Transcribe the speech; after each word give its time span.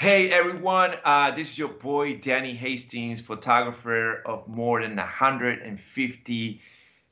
Hey 0.00 0.30
everyone, 0.30 0.94
uh, 1.04 1.30
this 1.32 1.50
is 1.50 1.58
your 1.58 1.68
boy 1.68 2.16
Danny 2.16 2.54
Hastings, 2.54 3.20
photographer 3.20 4.22
of 4.24 4.48
more 4.48 4.80
than 4.80 4.96
150 4.96 6.62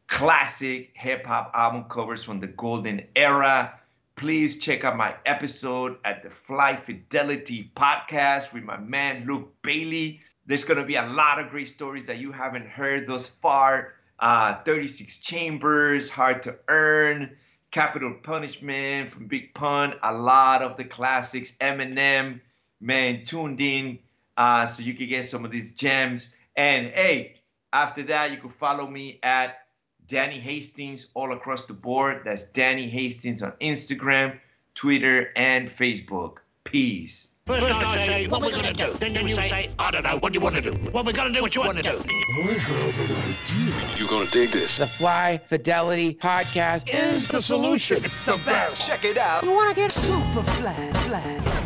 classic 0.07 0.91
hip 0.95 1.27
hop 1.27 1.51
album 1.53 1.85
covers 1.91 2.25
from 2.25 2.41
the 2.41 2.47
golden 2.47 3.03
era. 3.15 3.79
Please 4.17 4.59
check 4.59 4.85
out 4.85 4.97
my 4.97 5.15
episode 5.27 5.99
at 6.07 6.23
the 6.23 6.31
Fly 6.31 6.77
Fidelity 6.77 7.71
podcast 7.77 8.55
with 8.55 8.65
my 8.65 8.79
man 8.79 9.27
Luke 9.27 9.53
Bailey. 9.61 10.21
There's 10.47 10.65
going 10.65 10.81
to 10.81 10.87
be 10.87 10.97
a 10.97 11.09
lot 11.09 11.39
of 11.39 11.51
great 11.51 11.69
stories 11.69 12.07
that 12.07 12.17
you 12.17 12.33
haven't 12.33 12.67
heard 12.67 13.07
thus 13.07 13.29
far. 13.29 13.93
Uh, 14.19 14.63
36 14.63 15.19
Chambers, 15.19 16.09
Hard 16.09 16.43
to 16.45 16.57
Earn, 16.69 17.37
Capital 17.71 18.15
Punishment 18.23 19.13
from 19.13 19.27
Big 19.27 19.53
Pun, 19.53 19.93
a 20.03 20.15
lot 20.15 20.63
of 20.63 20.79
the 20.79 20.85
classics, 20.85 21.55
Eminem 21.59 22.41
man 22.81 23.25
tuned 23.25 23.61
in 23.61 23.99
uh, 24.37 24.67
so 24.67 24.83
you 24.83 24.95
can 24.95 25.09
get 25.09 25.25
some 25.25 25.45
of 25.45 25.51
these 25.51 25.75
gems. 25.75 26.35
And 26.57 26.87
hey, 26.89 27.37
after 27.73 28.03
that, 28.05 28.31
you 28.31 28.39
can 28.39 28.51
follow 28.51 28.87
me 28.87 29.19
at 29.23 29.59
Danny 30.07 30.39
Hastings 30.39 31.09
all 31.15 31.33
across 31.33 31.67
the 31.67 31.75
board. 31.75 32.23
That's 32.25 32.45
Danny 32.47 32.89
Hastings 32.89 33.43
on 33.43 33.53
Instagram, 33.61 34.39
Twitter, 34.75 35.31
and 35.37 35.69
Facebook. 35.69 36.37
Peace. 36.65 37.29
First, 37.47 37.65
I 37.65 37.97
say, 37.97 38.27
what 38.29 38.43
we're 38.43 38.51
gonna 38.51 38.75
do. 38.75 38.93
Then 39.01 39.27
you 39.27 39.35
say, 39.35 39.71
I 39.79 39.91
don't 39.91 40.03
know, 40.03 40.19
what 40.19 40.35
do 40.35 40.39
you 40.39 40.43
want 40.43 40.57
to 40.57 40.61
do? 40.61 40.73
What 40.91 41.07
we're 41.07 41.13
gonna 41.13 41.33
do, 41.33 41.41
what 41.41 41.57
you 41.57 41.63
want 41.63 41.79
to 41.79 41.83
do. 41.83 41.89
I 41.89 42.53
have 42.53 43.11
an 43.11 43.17
idea. 43.17 43.99
You're 43.99 44.09
gonna 44.09 44.31
dig 44.31 44.51
this. 44.51 44.77
The 44.77 44.87
Fly 44.87 45.41
Fidelity 45.47 46.13
Podcast 46.13 46.93
Is 46.93 47.27
the 47.27 47.41
solution. 47.41 48.05
It's 48.05 48.23
the 48.25 48.39
best. 48.45 48.87
Check 48.87 49.07
it 49.07 49.17
out. 49.17 49.45
You 49.45 49.53
wanna 49.53 49.73
get 49.73 49.93
super 49.93 50.43
fly, 50.43 50.93
fly. 50.93 51.58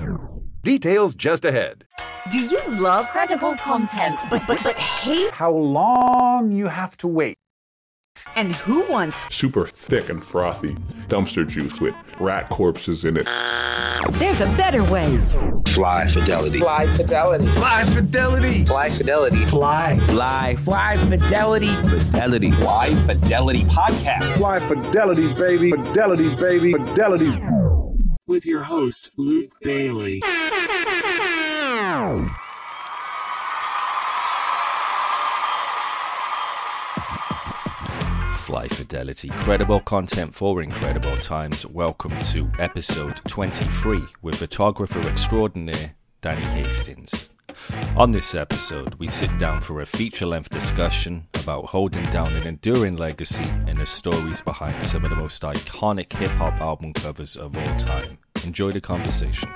Details 0.63 1.17
just 1.17 1.45
ahead. 1.45 1.85
Do 2.31 2.39
you 2.39 2.61
love 2.69 3.09
credible 3.09 3.57
content, 3.57 4.21
but, 4.31 4.47
but, 4.47 4.63
but 4.63 4.77
hate? 4.79 5.33
How 5.33 5.51
long 5.51 6.53
you 6.53 6.69
have 6.69 6.97
to 6.99 7.09
wait. 7.09 7.37
And 8.37 8.55
who 8.55 8.89
wants? 8.89 9.27
super 9.35 9.67
thick 9.67 10.09
and 10.09 10.23
frothy 10.23 10.75
dumpster 11.09 11.49
juice 11.49 11.81
with 11.81 11.95
rat 12.21 12.49
corpses 12.49 13.05
in 13.05 13.17
it. 13.17 13.27
There's 14.13 14.41
a 14.41 14.47
better 14.57 14.85
way. 14.85 15.19
Fly 15.69 16.07
fidelity. 16.09 16.61
Fly 16.61 16.87
Fidelity. 16.87 17.49
Fly 17.53 17.85
Fidelity. 17.85 18.65
Fly 18.65 18.91
fidelity. 18.91 19.47
Fly. 19.47 19.97
Fly. 20.07 20.57
Fly 20.61 20.97
Fidelity. 21.09 21.75
Fidelity. 21.75 22.51
Fly 22.53 22.95
fidelity 23.07 23.65
podcast. 23.65 24.37
Fly 24.37 24.61
fidelity, 24.69 25.35
baby. 25.35 25.71
Fidelity, 25.73 26.37
baby. 26.37 26.73
Fidelity. 26.73 27.33
With 28.33 28.47
your 28.47 28.63
host, 28.63 29.11
Luke 29.19 29.51
Bailey. 29.61 30.23
Fly 38.33 38.69
Fidelity, 38.69 39.29
credible 39.29 39.81
content 39.81 40.35
for 40.35 40.63
incredible 40.63 41.19
times. 41.19 41.67
Welcome 41.67 42.19
to 42.33 42.51
episode 42.59 43.21
23 43.29 44.01
with 44.23 44.37
photographer 44.37 45.01
extraordinaire 45.11 45.95
Danny 46.23 46.41
Hastings. 46.41 47.29
On 47.97 48.13
this 48.13 48.35
episode, 48.35 48.95
we 48.95 49.09
sit 49.09 49.39
down 49.39 49.61
for 49.61 49.83
a 49.83 49.87
feature 49.87 50.25
length 50.25 50.49
discussion 50.49 51.27
about 51.35 51.67
holding 51.67 52.05
down 52.07 52.35
an 52.35 52.47
enduring 52.47 52.97
legacy 52.97 53.45
and 53.67 53.79
the 53.79 53.85
stories 53.85 54.41
behind 54.41 54.83
some 54.83 55.05
of 55.05 55.11
the 55.11 55.17
most 55.17 55.43
iconic 55.43 56.11
hip 56.15 56.31
hop 56.31 56.59
album 56.63 56.95
covers 56.95 57.37
of 57.37 57.57
all 57.57 57.77
time. 57.79 58.19
Enjoy 58.45 58.73
the 58.73 58.81
conversation. 58.81 59.49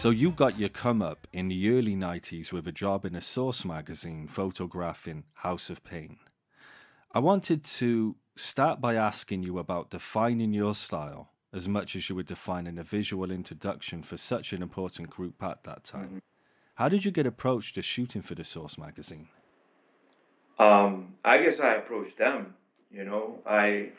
So, 0.00 0.08
you 0.08 0.30
got 0.30 0.58
your 0.58 0.70
come 0.70 1.02
up 1.02 1.26
in 1.34 1.48
the 1.48 1.76
early 1.76 1.94
90s 1.94 2.54
with 2.54 2.66
a 2.66 2.72
job 2.72 3.04
in 3.04 3.14
a 3.14 3.20
Source 3.20 3.66
magazine 3.66 4.28
photographing 4.28 5.24
House 5.34 5.68
of 5.68 5.84
Pain. 5.84 6.16
I 7.12 7.18
wanted 7.18 7.64
to 7.64 8.16
start 8.34 8.80
by 8.80 8.94
asking 8.94 9.42
you 9.42 9.58
about 9.58 9.90
defining 9.90 10.54
your 10.54 10.74
style 10.74 11.32
as 11.52 11.68
much 11.68 11.96
as 11.96 12.08
you 12.08 12.16
were 12.16 12.22
defining 12.22 12.78
a 12.78 12.82
visual 12.82 13.30
introduction 13.30 14.02
for 14.02 14.16
such 14.16 14.54
an 14.54 14.62
important 14.62 15.10
group 15.10 15.42
at 15.42 15.64
that 15.64 15.84
time. 15.84 16.22
How 16.76 16.88
did 16.88 17.04
you 17.04 17.10
get 17.10 17.26
approached 17.26 17.74
to 17.74 17.82
shooting 17.82 18.22
for 18.22 18.34
the 18.34 18.42
Source 18.42 18.78
magazine? 18.78 19.28
Um, 20.58 21.12
I 21.26 21.42
guess 21.42 21.60
I 21.62 21.74
approached 21.74 22.16
them. 22.16 22.54
You 22.90 23.04
know, 23.04 23.40
I 23.46 23.90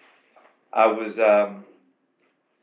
I 0.74 0.88
was, 0.88 1.14
um, 1.20 1.64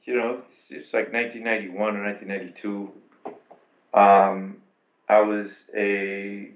you 0.03 0.17
know, 0.17 0.43
it's, 0.43 0.71
it's 0.71 0.93
like 0.93 1.13
1991 1.13 1.97
or 1.97 2.03
1992. 2.03 2.91
Um, 3.95 4.59
I 5.09 5.21
was 5.21 5.49
a 5.77 6.51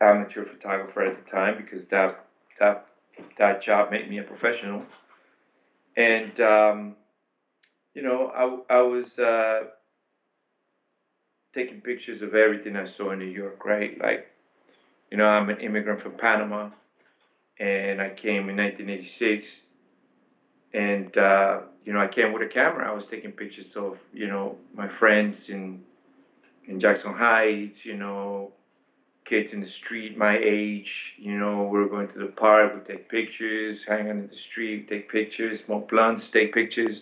amateur 0.00 0.44
photographer 0.44 1.02
at 1.02 1.24
the 1.24 1.30
time 1.30 1.56
because 1.56 1.86
that 1.90 2.26
that 2.60 2.86
that 3.38 3.62
job 3.62 3.90
made 3.90 4.08
me 4.10 4.18
a 4.18 4.22
professional. 4.22 4.82
And 5.96 6.40
um, 6.40 6.96
you 7.94 8.02
know, 8.02 8.30
I 8.34 8.74
I 8.74 8.82
was 8.82 9.06
uh, 9.18 9.68
taking 11.54 11.80
pictures 11.80 12.22
of 12.22 12.34
everything 12.34 12.76
I 12.76 12.86
saw 12.96 13.12
in 13.12 13.20
New 13.20 13.26
York, 13.26 13.64
right? 13.64 13.96
Like, 14.02 14.26
you 15.10 15.16
know, 15.16 15.26
I'm 15.26 15.48
an 15.48 15.60
immigrant 15.60 16.02
from 16.02 16.12
Panama 16.12 16.70
and 17.58 18.00
I 18.00 18.08
came 18.10 18.48
in 18.48 18.56
1986. 18.56 19.46
And 20.72 21.16
uh, 21.16 21.60
you 21.84 21.92
know, 21.92 22.00
I 22.00 22.08
came 22.08 22.32
with 22.32 22.42
a 22.42 22.52
camera. 22.52 22.90
I 22.90 22.94
was 22.94 23.04
taking 23.10 23.30
pictures 23.30 23.66
of 23.76 23.96
you 24.12 24.26
know 24.26 24.56
my 24.74 24.88
friends 24.98 25.36
in 25.48 25.80
in 26.68 26.80
Jackson 26.80 27.14
Heights. 27.14 27.78
You 27.84 27.96
know, 27.96 28.52
kids 29.24 29.52
in 29.52 29.60
the 29.60 29.70
street 29.84 30.16
my 30.16 30.38
age. 30.38 30.90
You 31.18 31.38
know, 31.38 31.68
we're 31.70 31.88
going 31.88 32.08
to 32.08 32.18
the 32.18 32.32
park. 32.32 32.74
We 32.74 32.94
take 32.94 33.08
pictures, 33.08 33.78
hang 33.86 34.08
out 34.08 34.16
in 34.16 34.28
the 34.28 34.36
street, 34.50 34.88
take 34.88 35.10
pictures, 35.10 35.60
smoke 35.66 35.90
blunts, 35.90 36.24
take 36.32 36.54
pictures. 36.54 36.98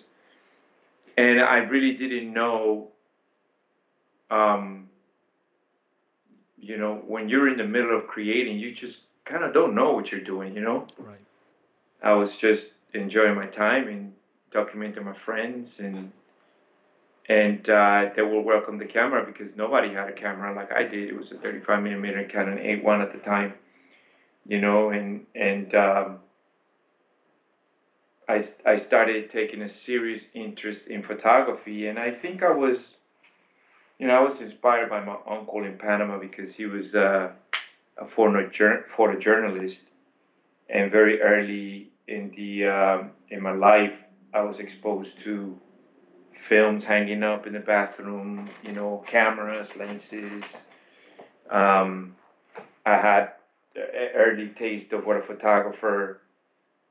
And 1.16 1.40
I 1.40 1.58
really 1.58 1.96
didn't 1.96 2.32
know. 2.32 2.88
Um, 4.30 4.88
you 6.58 6.78
know, 6.78 7.02
when 7.06 7.28
you're 7.28 7.50
in 7.50 7.58
the 7.58 7.66
middle 7.66 7.98
of 7.98 8.06
creating, 8.06 8.58
you 8.58 8.72
just 8.74 8.96
kind 9.24 9.44
of 9.44 9.52
don't 9.52 9.74
know 9.74 9.92
what 9.92 10.10
you're 10.10 10.24
doing, 10.24 10.54
you 10.54 10.62
know? 10.62 10.86
Right. 10.98 11.18
I 12.02 12.12
was 12.14 12.30
just 12.40 12.62
enjoying 12.94 13.34
my 13.34 13.46
time 13.46 13.88
and 13.88 14.12
documenting 14.54 15.04
my 15.04 15.16
friends 15.24 15.70
and 15.78 16.12
and 17.28 17.68
uh, 17.68 18.10
they 18.16 18.22
will 18.22 18.42
welcome 18.42 18.78
the 18.78 18.84
camera 18.84 19.24
because 19.24 19.54
nobody 19.56 19.92
had 19.92 20.08
a 20.08 20.12
camera 20.12 20.54
like 20.54 20.72
I 20.72 20.82
did. 20.82 21.08
It 21.08 21.16
was 21.16 21.30
a 21.32 21.36
35 21.36 21.82
millimeter 21.82 22.24
Canon 22.24 22.58
A1 22.58 23.02
at 23.02 23.12
the 23.12 23.18
time, 23.18 23.54
you 24.46 24.60
know, 24.60 24.90
and 24.90 25.24
and 25.34 25.74
um, 25.74 26.18
I 28.28 28.48
I 28.66 28.78
started 28.86 29.30
taking 29.32 29.62
a 29.62 29.68
serious 29.86 30.22
interest 30.34 30.80
in 30.88 31.02
photography, 31.02 31.86
and 31.86 31.98
I 31.98 32.10
think 32.10 32.42
I 32.42 32.52
was, 32.52 32.76
you 33.98 34.06
know, 34.08 34.14
I 34.14 34.20
was 34.20 34.40
inspired 34.40 34.90
by 34.90 35.04
my 35.04 35.16
uncle 35.28 35.64
in 35.64 35.78
Panama 35.78 36.18
because 36.18 36.54
he 36.54 36.66
was. 36.66 36.94
Uh, 36.94 37.32
a 37.98 38.06
photo 38.16 38.48
photojournalist, 38.96 39.76
and 40.68 40.90
very 40.90 41.20
early 41.20 41.90
in 42.08 42.32
the 42.36 42.66
um, 42.66 43.10
in 43.30 43.42
my 43.42 43.52
life, 43.52 43.92
I 44.34 44.42
was 44.42 44.56
exposed 44.58 45.10
to 45.24 45.56
films 46.48 46.84
hanging 46.84 47.22
up 47.22 47.46
in 47.46 47.52
the 47.52 47.60
bathroom, 47.60 48.50
you 48.62 48.72
know, 48.72 49.04
cameras, 49.10 49.68
lenses. 49.76 50.42
Um, 51.50 52.16
I 52.84 52.96
had 52.96 53.32
early 54.14 54.48
taste 54.58 54.92
of 54.92 55.06
what 55.06 55.16
a 55.16 55.22
photographer 55.22 56.20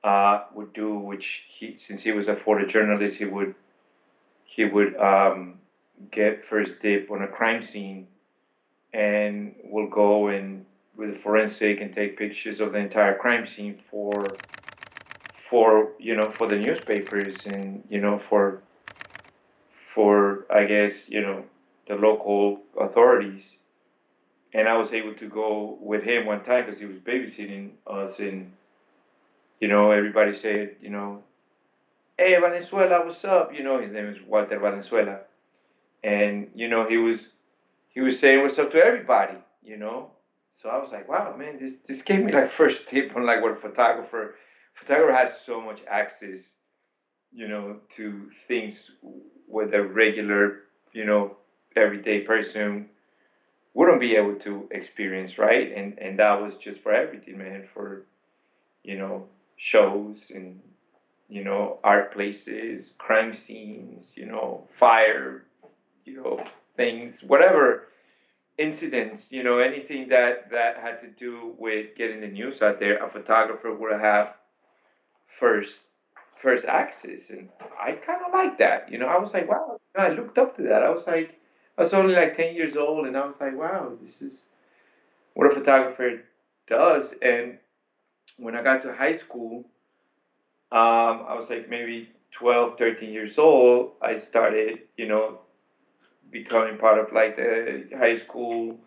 uh, 0.04 0.46
would 0.54 0.74
do, 0.74 0.98
which 0.98 1.26
he, 1.50 1.78
since 1.88 2.02
he 2.02 2.12
was 2.12 2.28
a 2.28 2.36
photojournalist, 2.36 3.16
he 3.16 3.26
would 3.26 3.56
he 4.46 4.66
would 4.66 4.96
um, 4.98 5.60
get 6.12 6.44
first 6.50 6.72
dip 6.82 7.10
on 7.10 7.22
a 7.22 7.28
crime 7.28 7.68
scene, 7.72 8.08
and 8.94 9.56
will 9.64 9.90
go 9.90 10.28
and 10.28 10.66
with 10.98 11.16
a 11.16 11.20
forensic 11.20 11.80
and 11.82 11.96
take 11.96 12.18
pictures 12.18 12.60
of 12.60 12.74
the 12.74 12.78
entire 12.78 13.18
crime 13.18 13.48
scene 13.56 13.80
for 13.90 14.26
for 15.50 15.92
you 16.00 16.16
know 16.16 16.30
for 16.32 16.48
the 16.48 16.58
newspapers 16.58 17.36
and 17.46 17.84
you 17.90 18.00
know 18.00 18.22
for 18.30 18.62
for 19.94 20.46
I 20.54 20.66
guess 20.66 20.94
you 21.08 21.22
know 21.22 21.44
the 21.88 21.96
local 21.96 22.62
authorities 22.80 23.44
and 24.54 24.68
I 24.68 24.78
was 24.78 24.92
able 24.92 25.14
to 25.16 25.30
go 25.30 25.78
with 25.82 26.04
him 26.04 26.26
one 26.26 26.44
time 26.44 26.66
because 26.66 26.80
he 26.80 26.86
was 26.86 26.98
babysitting 26.98 27.72
us, 27.88 28.20
and 28.20 28.52
you 29.60 29.68
know, 29.68 29.92
everybody 29.92 30.38
said, 30.42 30.76
you 30.82 30.90
know, 30.90 31.24
hey 32.18 32.38
Valenzuela, 32.40 33.06
what's 33.06 33.24
up? 33.24 33.52
You 33.54 33.64
know, 33.64 33.80
his 33.80 33.92
name 33.92 34.08
is 34.08 34.18
Walter 34.28 34.60
Valenzuela, 34.60 35.20
and 36.04 36.48
you 36.54 36.68
know, 36.68 36.88
he 36.88 36.98
was 36.98 37.18
he 37.90 38.02
was 38.02 38.20
saying 38.20 38.42
what's 38.42 38.60
up 38.60 38.72
to 38.72 38.78
everybody, 38.78 39.38
you 39.64 39.78
know. 39.78 40.12
So 40.62 40.70
I 40.70 40.78
was 40.78 40.92
like, 40.92 41.08
wow, 41.08 41.36
man, 41.38 41.58
this 41.60 41.74
this 41.88 42.02
gave 42.04 42.24
me 42.24 42.32
like 42.32 42.52
first 42.58 42.78
tip 42.90 43.16
on 43.16 43.26
like 43.26 43.42
what 43.42 43.54
a 43.58 43.62
photographer 43.62 44.36
photographer 44.80 45.14
has 45.14 45.30
so 45.46 45.62
much 45.62 45.80
access, 45.90 46.42
you 47.34 47.48
know, 47.48 47.78
to 47.98 48.30
things 48.48 48.76
with 49.48 49.74
a 49.74 49.82
regular, 49.84 50.64
you 50.94 51.06
know, 51.06 51.36
everyday 51.76 52.22
person 52.22 52.88
wouldn't 53.74 54.02
be 54.02 54.16
able 54.16 54.36
to 54.36 54.68
experience, 54.72 55.38
right? 55.38 55.72
And 55.76 55.98
and 56.00 56.20
that 56.20 56.42
was 56.42 56.54
just 56.64 56.82
for 56.82 56.94
everything, 56.94 57.38
man, 57.38 57.66
for 57.74 58.04
you 58.84 58.98
know, 58.98 59.26
shows 59.58 60.18
and 60.30 60.60
you 61.30 61.44
know, 61.44 61.80
art 61.84 62.14
places, 62.14 62.92
crime 62.98 63.34
scenes, 63.48 64.06
you 64.16 64.26
know, 64.26 64.68
fire, 64.80 65.46
you 66.04 66.16
know, 66.16 66.44
things, 66.76 67.14
whatever 67.26 67.88
incidents, 68.58 69.24
you 69.30 69.44
know, 69.44 69.60
anything 69.60 70.08
that 70.10 70.50
that 70.52 70.78
had 70.78 71.00
to 71.02 71.08
do 71.20 71.54
with 71.58 71.88
getting 71.98 72.22
the 72.22 72.28
news 72.28 72.62
out 72.62 72.80
there, 72.80 73.04
a 73.04 73.10
photographer 73.10 73.74
would 73.74 74.00
have 74.00 74.34
first 75.40 75.72
first 76.42 76.66
access, 76.66 77.22
and 77.30 77.50
I 77.80 77.92
kind 77.94 78.22
of 78.26 78.34
like 78.34 78.58
that. 78.60 78.92
You 78.92 78.98
know, 78.98 79.08
I 79.08 79.18
was 79.20 79.32
like, 79.34 79.50
wow, 79.50 79.80
I 79.98 80.10
looked 80.10 80.38
up 80.38 80.56
to 80.58 80.64
that. 80.64 80.84
I 80.84 80.90
was 80.90 81.04
like, 81.08 81.32
I 81.78 81.84
was 81.84 81.94
only 81.94 82.16
like 82.16 82.36
ten 82.36 82.56
years 82.56 82.76
old, 82.78 83.08
and 83.08 83.16
I 83.18 83.26
was 83.26 83.36
like, 83.40 83.58
wow, 83.58 83.94
this 84.02 84.22
is 84.22 84.40
what 85.34 85.52
a 85.52 85.56
photographer 85.56 86.22
does. 86.68 87.08
And 87.22 87.58
when 88.38 88.56
I 88.56 88.64
got 88.64 88.84
to 88.84 88.94
high 88.94 89.18
school, 89.20 89.66
um, 90.72 91.26
I 91.28 91.36
was 91.36 91.48
like 91.50 91.70
maybe 91.70 92.10
12, 92.32 92.78
13 92.78 93.12
years 93.12 93.38
old. 93.38 93.92
I 94.02 94.22
started, 94.30 94.80
you 94.98 95.08
know, 95.08 95.40
becoming 96.32 96.78
part 96.78 97.00
of 97.00 97.14
like 97.14 97.36
the 97.36 97.90
high 97.98 98.20
school, 98.20 98.78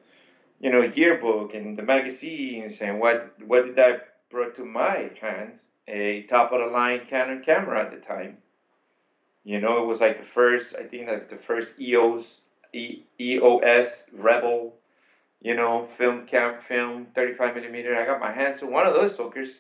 you 0.61 0.73
know, 0.73 0.83
yearbook 0.95 1.55
and 1.55 1.77
the 1.77 1.83
magazines. 1.83 2.75
And 2.81 3.01
what 3.01 3.35
what 3.47 3.67
did 3.67 3.77
that 3.77 4.15
brought 4.31 4.57
to 4.57 4.65
my 4.65 5.11
hands? 5.21 5.61
A 5.89 6.23
top 6.31 6.53
of 6.53 6.61
the 6.61 6.67
line 6.67 7.03
Canon 7.09 7.43
camera 7.45 7.85
at 7.85 7.91
the 7.91 8.05
time. 8.07 8.39
You 9.45 9.61
know, 9.61 9.83
it 9.83 9.87
was 9.87 10.01
like 10.01 10.19
the 10.19 10.27
first, 10.35 10.75
I 10.79 10.85
think 10.85 11.09
like 11.09 11.29
the 11.29 11.39
first 11.47 11.69
EOS, 11.79 12.25
e, 12.73 13.03
EOS 13.21 13.89
Rebel, 14.13 14.75
you 15.43 15.55
know, 15.55 15.89
film 15.99 16.27
cam 16.31 16.61
film 16.67 17.09
35 17.15 17.55
millimeter. 17.55 17.95
I 17.95 18.07
got 18.07 18.21
my 18.21 18.33
hands 18.33 18.63
on 18.63 18.73
one 18.73 18.87
of 18.87 18.95
those 18.95 19.15
suckers 19.17 19.51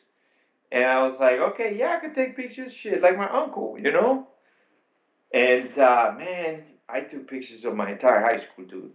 and 0.73 0.85
I 0.85 1.07
was 1.07 1.17
like, 1.21 1.39
okay, 1.53 1.77
yeah, 1.79 1.97
I 1.97 2.01
can 2.01 2.15
take 2.15 2.37
pictures, 2.37 2.73
shit, 2.83 3.03
like 3.03 3.17
my 3.17 3.29
uncle, 3.29 3.77
you 3.79 3.93
know? 3.93 4.27
And 5.33 5.79
uh, 5.79 6.13
man, 6.17 6.65
I 6.89 7.01
took 7.01 7.29
pictures 7.29 7.65
of 7.65 7.77
my 7.77 7.93
entire 7.93 8.21
high 8.21 8.39
school, 8.39 8.65
dude. 8.69 8.91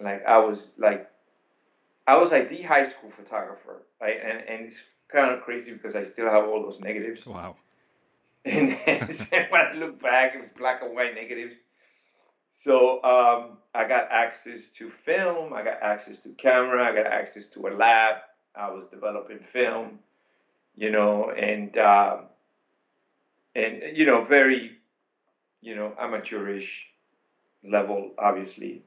Like 0.00 0.24
I 0.26 0.38
was 0.38 0.58
like, 0.76 1.08
I 2.06 2.16
was 2.16 2.30
like 2.30 2.50
the 2.50 2.62
high 2.62 2.90
school 2.90 3.10
photographer, 3.16 3.82
right? 4.00 4.16
And 4.22 4.48
and 4.48 4.66
it's 4.66 4.76
kind 5.14 5.34
of 5.34 5.42
crazy 5.42 5.72
because 5.72 5.94
I 5.94 6.04
still 6.12 6.30
have 6.30 6.44
all 6.44 6.62
those 6.62 6.80
negatives. 6.80 7.24
Wow. 7.26 7.56
And, 8.46 8.76
when 9.50 9.60
I 9.60 9.72
look 9.76 10.02
back, 10.02 10.34
it 10.34 10.40
was 10.40 10.50
black 10.58 10.82
and 10.82 10.94
white 10.94 11.14
negatives. 11.14 11.54
So 12.62 13.02
um, 13.02 13.56
I 13.74 13.88
got 13.88 14.08
access 14.10 14.60
to 14.78 14.92
film. 15.06 15.54
I 15.54 15.64
got 15.64 15.82
access 15.82 16.16
to 16.24 16.28
camera. 16.36 16.84
I 16.84 16.94
got 16.94 17.10
access 17.10 17.44
to 17.54 17.68
a 17.68 17.70
lab. 17.70 18.16
I 18.54 18.70
was 18.70 18.84
developing 18.92 19.40
film 19.50 19.98
you 20.76 20.90
know, 20.90 21.30
and 21.30 21.76
uh, 21.76 22.16
and 23.54 23.96
you 23.96 24.06
know, 24.06 24.24
very, 24.24 24.72
you 25.60 25.76
know, 25.76 25.92
amateurish 25.98 26.68
level, 27.68 28.10
obviously. 28.18 28.82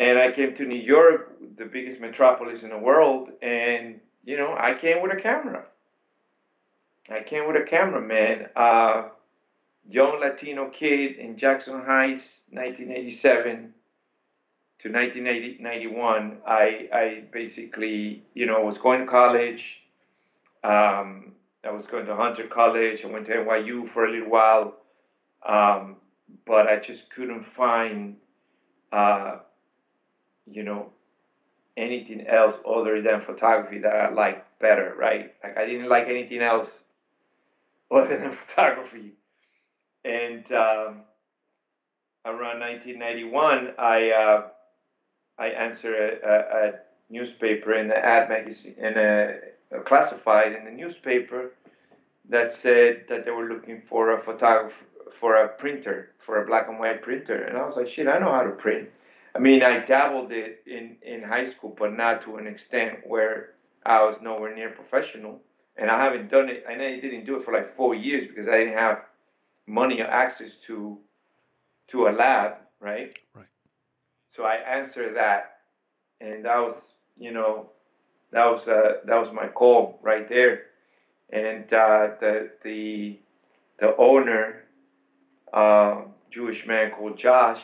And 0.00 0.18
I 0.18 0.32
came 0.32 0.56
to 0.56 0.64
New 0.64 0.80
York, 0.80 1.38
the 1.56 1.66
biggest 1.66 2.00
metropolis 2.00 2.62
in 2.62 2.70
the 2.70 2.78
world, 2.78 3.28
and 3.42 4.00
you 4.24 4.36
know, 4.36 4.54
I 4.58 4.76
came 4.80 5.02
with 5.02 5.12
a 5.12 5.20
camera. 5.20 5.64
I 7.10 7.22
came 7.28 7.46
with 7.46 7.56
a 7.56 7.68
camera, 7.68 8.00
man. 8.00 8.46
Uh, 8.56 9.08
young 9.88 10.20
Latino 10.20 10.70
kid 10.70 11.16
in 11.16 11.38
Jackson 11.38 11.82
Heights, 11.84 12.24
1987 12.50 13.74
to 14.82 14.92
1991. 14.92 16.38
I 16.46 16.88
I 16.92 17.24
basically, 17.32 18.24
you 18.34 18.46
know, 18.46 18.62
was 18.62 18.78
going 18.82 19.00
to 19.00 19.06
college 19.06 19.62
um, 20.64 21.32
I 21.62 21.70
was 21.70 21.84
going 21.90 22.06
to 22.06 22.16
Hunter 22.16 22.48
College. 22.52 23.00
I 23.04 23.08
went 23.08 23.26
to 23.26 23.32
NYU 23.32 23.92
for 23.92 24.06
a 24.06 24.10
little 24.10 24.30
while, 24.30 24.76
um, 25.46 25.96
but 26.46 26.66
I 26.66 26.76
just 26.76 27.02
couldn't 27.14 27.44
find, 27.54 28.16
uh, 28.90 29.36
you 30.50 30.62
know, 30.62 30.90
anything 31.76 32.26
else 32.26 32.54
other 32.66 33.02
than 33.02 33.22
photography 33.26 33.78
that 33.78 33.92
I 33.92 34.10
liked 34.10 34.46
better, 34.60 34.94
right? 34.98 35.32
Like 35.42 35.56
I 35.58 35.66
didn't 35.66 35.88
like 35.88 36.06
anything 36.08 36.40
else 36.40 36.68
other 37.90 38.16
than 38.16 38.36
photography. 38.46 39.12
And 40.04 40.44
um, 40.52 41.02
around 42.24 42.60
1991, 42.60 43.70
I 43.78 44.10
uh, 44.10 44.42
I 45.38 45.48
answered 45.48 46.20
a, 46.22 46.28
a, 46.28 46.68
a 46.68 46.72
newspaper 47.10 47.74
in 47.74 47.88
the 47.88 47.96
ad 47.96 48.28
magazine 48.28 48.74
in 48.78 48.96
a 48.96 49.38
uh, 49.74 49.80
classified 49.80 50.52
in 50.52 50.64
the 50.64 50.70
newspaper 50.70 51.50
that 52.28 52.52
said 52.62 53.04
that 53.08 53.24
they 53.24 53.30
were 53.30 53.48
looking 53.48 53.82
for 53.88 54.12
a 54.12 54.24
photographer 54.24 54.74
for 55.20 55.36
a 55.36 55.48
printer 55.48 56.10
for 56.24 56.42
a 56.42 56.46
black 56.46 56.68
and 56.68 56.78
white 56.78 57.02
printer 57.02 57.44
and 57.44 57.56
i 57.56 57.64
was 57.64 57.76
like 57.76 57.88
shit 57.88 58.08
i 58.08 58.18
know 58.18 58.30
how 58.30 58.42
to 58.42 58.50
print 58.50 58.88
i 59.34 59.38
mean 59.38 59.62
i 59.62 59.84
dabbled 59.84 60.32
it 60.32 60.62
in 60.66 60.96
in 61.02 61.22
high 61.22 61.50
school 61.52 61.74
but 61.78 61.96
not 61.96 62.22
to 62.22 62.36
an 62.36 62.46
extent 62.46 62.98
where 63.06 63.50
i 63.86 64.02
was 64.02 64.16
nowhere 64.22 64.54
near 64.54 64.70
professional. 64.70 65.40
And 65.76 65.90
i 65.90 66.02
haven't 66.04 66.30
done 66.30 66.48
it 66.48 66.64
i 66.68 66.74
didn't 66.74 67.26
do 67.26 67.36
it 67.36 67.44
for 67.44 67.52
like 67.52 67.76
four 67.76 67.94
years 67.94 68.28
because 68.28 68.48
i 68.48 68.58
didn't 68.58 68.78
have 68.78 68.98
money 69.66 70.00
or 70.00 70.06
access 70.06 70.50
to 70.66 70.98
to 71.88 72.06
a 72.08 72.12
lab 72.12 72.52
right? 72.80 73.18
Right. 73.34 73.46
So 74.34 74.44
i 74.44 74.54
answered 74.54 75.16
that 75.16 75.56
and 76.20 76.44
that 76.44 76.58
was 76.58 76.76
you 77.16 77.32
know 77.32 77.70
that 78.34 78.46
was 78.46 78.66
uh, 78.66 79.06
that 79.06 79.14
was 79.14 79.32
my 79.32 79.46
call 79.46 80.00
right 80.02 80.28
there. 80.28 80.62
And 81.30 81.64
uh, 81.72 82.16
the 82.20 82.50
the 82.64 83.18
the 83.78 83.96
owner, 83.96 84.64
uh, 85.52 86.02
Jewish 86.32 86.66
man 86.66 86.90
called 86.90 87.16
Josh, 87.18 87.60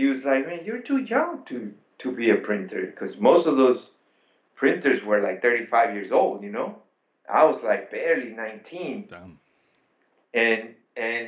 he 0.00 0.06
was 0.06 0.22
like, 0.24 0.46
"Man, 0.46 0.64
you're 0.64 0.84
too 0.90 1.00
young 1.14 1.44
to 1.50 1.56
to 2.02 2.12
be 2.20 2.30
a 2.30 2.38
printer," 2.48 2.82
because 2.86 3.18
most 3.18 3.46
of 3.46 3.56
those 3.56 3.80
printers 4.56 5.04
were 5.04 5.20
like 5.20 5.42
35 5.42 5.94
years 5.96 6.10
old. 6.12 6.42
You 6.42 6.52
know, 6.52 6.68
I 7.28 7.44
was 7.44 7.62
like 7.62 7.90
barely 7.90 8.30
19. 8.30 9.08
Damn. 9.08 9.38
And 10.34 10.62
and 10.96 11.26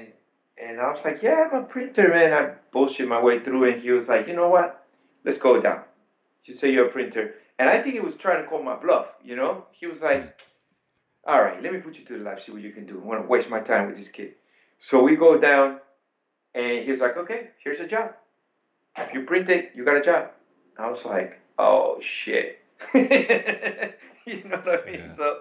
and 0.64 0.80
I 0.80 0.88
was 0.92 1.02
like, 1.04 1.22
"Yeah, 1.22 1.38
I'm 1.44 1.54
a 1.62 1.66
printer, 1.74 2.08
man." 2.16 2.32
I 2.32 2.42
bullshit 2.72 3.08
my 3.08 3.22
way 3.28 3.36
through, 3.44 3.64
and 3.68 3.80
he 3.80 3.90
was 3.90 4.06
like, 4.08 4.26
"You 4.28 4.34
know 4.40 4.48
what? 4.56 4.68
Let's 5.24 5.38
go 5.38 5.60
down. 5.60 5.80
You 6.44 6.54
say 6.54 6.68
you're 6.72 6.88
a 6.90 6.92
printer." 6.98 7.24
And 7.58 7.70
I 7.70 7.78
think 7.80 7.94
he 7.94 8.00
was 8.00 8.14
trying 8.16 8.42
to 8.42 8.48
call 8.48 8.62
my 8.62 8.74
bluff, 8.74 9.06
you 9.22 9.36
know? 9.36 9.66
He 9.70 9.86
was 9.86 10.00
like, 10.00 10.24
all 11.24 11.40
right, 11.40 11.62
let 11.62 11.72
me 11.72 11.78
put 11.78 11.94
you 11.96 12.04
to 12.04 12.18
the 12.18 12.24
lab, 12.24 12.40
see 12.40 12.50
what 12.50 12.60
you 12.60 12.72
can 12.72 12.86
do. 12.86 13.00
I 13.00 13.04
want 13.04 13.22
to 13.22 13.28
waste 13.28 13.48
my 13.48 13.60
time 13.60 13.86
with 13.86 13.96
this 13.96 14.08
kid. 14.08 14.30
So 14.90 15.00
we 15.00 15.14
go 15.14 15.36
down, 15.36 15.76
and 16.54 16.82
he's 16.84 17.00
like, 17.00 17.16
okay, 17.16 17.50
here's 17.62 17.78
a 17.78 17.86
job. 17.86 18.10
If 18.96 19.14
you 19.14 19.22
print 19.22 19.48
it, 19.48 19.72
you 19.74 19.84
got 19.84 19.96
a 19.96 20.02
job. 20.02 20.30
I 20.78 20.90
was 20.90 21.00
like, 21.04 21.40
oh, 21.58 21.98
shit. 22.24 22.58
you 22.94 24.44
know 24.44 24.56
what 24.64 24.82
I 24.82 24.90
mean? 24.90 25.00
Yeah. 25.00 25.16
So 25.16 25.38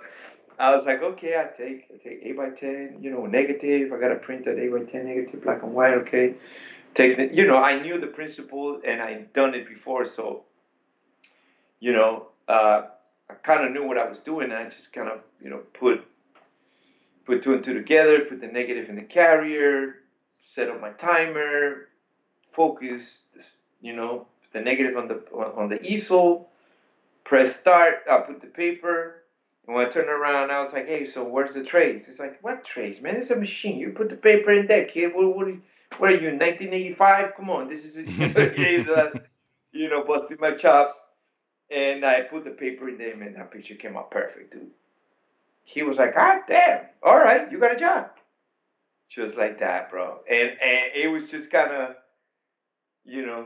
I 0.59 0.75
was 0.75 0.83
like, 0.85 1.01
okay, 1.01 1.35
I 1.35 1.57
take 1.57 1.87
I 1.93 1.97
take 2.07 2.21
8 2.23 2.37
by 2.37 2.49
10, 2.49 2.97
you 3.01 3.11
know, 3.11 3.25
negative. 3.25 3.91
I 3.91 3.99
got 3.99 4.09
to 4.09 4.15
print 4.15 4.45
that 4.45 4.59
8 4.59 4.71
by 4.71 4.91
10 4.91 5.05
negative, 5.05 5.43
black 5.43 5.63
and 5.63 5.73
white, 5.73 5.93
okay. 5.95 6.35
Take 6.93 7.17
the, 7.17 7.33
you 7.33 7.47
know, 7.47 7.57
I 7.57 7.81
knew 7.81 7.99
the 7.99 8.07
principle, 8.07 8.81
and 8.85 9.01
I'd 9.01 9.31
done 9.33 9.53
it 9.55 9.67
before, 9.67 10.07
so 10.15 10.43
you 11.81 11.91
know, 11.91 12.27
uh, 12.47 12.83
I 13.29 13.33
kind 13.43 13.65
of 13.65 13.73
knew 13.73 13.85
what 13.85 13.97
I 13.97 14.07
was 14.07 14.19
doing, 14.23 14.51
and 14.51 14.53
I 14.53 14.65
just 14.65 14.93
kind 14.93 15.09
of, 15.09 15.19
you 15.43 15.49
know, 15.49 15.61
put 15.77 16.05
put 17.25 17.43
two 17.43 17.53
and 17.53 17.65
two 17.65 17.73
together, 17.73 18.19
put 18.29 18.39
the 18.39 18.47
negative 18.47 18.87
in 18.87 18.95
the 18.95 19.01
carrier, 19.01 19.95
set 20.55 20.69
up 20.69 20.79
my 20.79 20.91
timer, 20.91 21.87
focus, 22.55 23.01
you 23.81 23.95
know, 23.95 24.27
the 24.53 24.61
negative 24.61 24.97
on 24.97 25.07
the 25.07 25.23
on 25.35 25.69
the 25.69 25.81
easel, 25.81 26.49
press 27.25 27.53
start, 27.61 27.95
I 28.09 28.19
put 28.19 28.41
the 28.41 28.47
paper. 28.47 29.23
And 29.67 29.75
when 29.75 29.87
I 29.87 29.91
turned 29.91 30.09
around, 30.09 30.51
I 30.51 30.63
was 30.63 30.73
like, 30.73 30.87
"Hey, 30.87 31.09
so 31.13 31.23
where's 31.23 31.53
the 31.53 31.63
trace?" 31.63 32.03
It's 32.07 32.19
like, 32.19 32.41
"What 32.43 32.65
trace, 32.65 33.01
man? 33.01 33.17
It's 33.17 33.31
a 33.31 33.35
machine. 33.35 33.77
You 33.77 33.91
put 33.91 34.09
the 34.09 34.15
paper 34.15 34.51
in 34.51 34.67
there, 34.67 34.85
kid. 34.85 35.11
What, 35.13 35.35
what, 35.35 35.47
what 35.97 36.09
are 36.09 36.15
you, 36.15 36.29
1985? 36.37 37.35
Come 37.37 37.49
on, 37.49 37.69
this 37.69 37.83
is, 37.83 37.95
you 38.57 38.83
know, 38.85 39.11
you 39.71 39.89
know 39.89 40.03
busting 40.03 40.37
my 40.39 40.55
chops." 40.55 40.95
and 41.71 42.05
I 42.05 42.21
put 42.23 42.43
the 42.43 42.51
paper 42.51 42.89
in 42.89 42.97
there, 42.97 43.13
and 43.13 43.35
that 43.35 43.51
picture 43.51 43.75
came 43.75 43.95
out 43.95 44.11
perfect, 44.11 44.53
dude. 44.53 44.67
He 45.63 45.83
was 45.83 45.97
like, 45.97 46.15
God 46.15 46.41
damn, 46.47 46.81
all 47.01 47.17
right, 47.17 47.49
you 47.49 47.59
got 47.59 47.75
a 47.75 47.79
job. 47.79 48.07
Just 49.09 49.37
like 49.37 49.59
that, 49.59 49.89
bro. 49.89 50.19
And 50.29 50.49
and 50.49 50.91
it 50.95 51.07
was 51.07 51.23
just 51.29 51.51
kind 51.51 51.71
of, 51.71 51.95
you 53.05 53.25
know, 53.25 53.45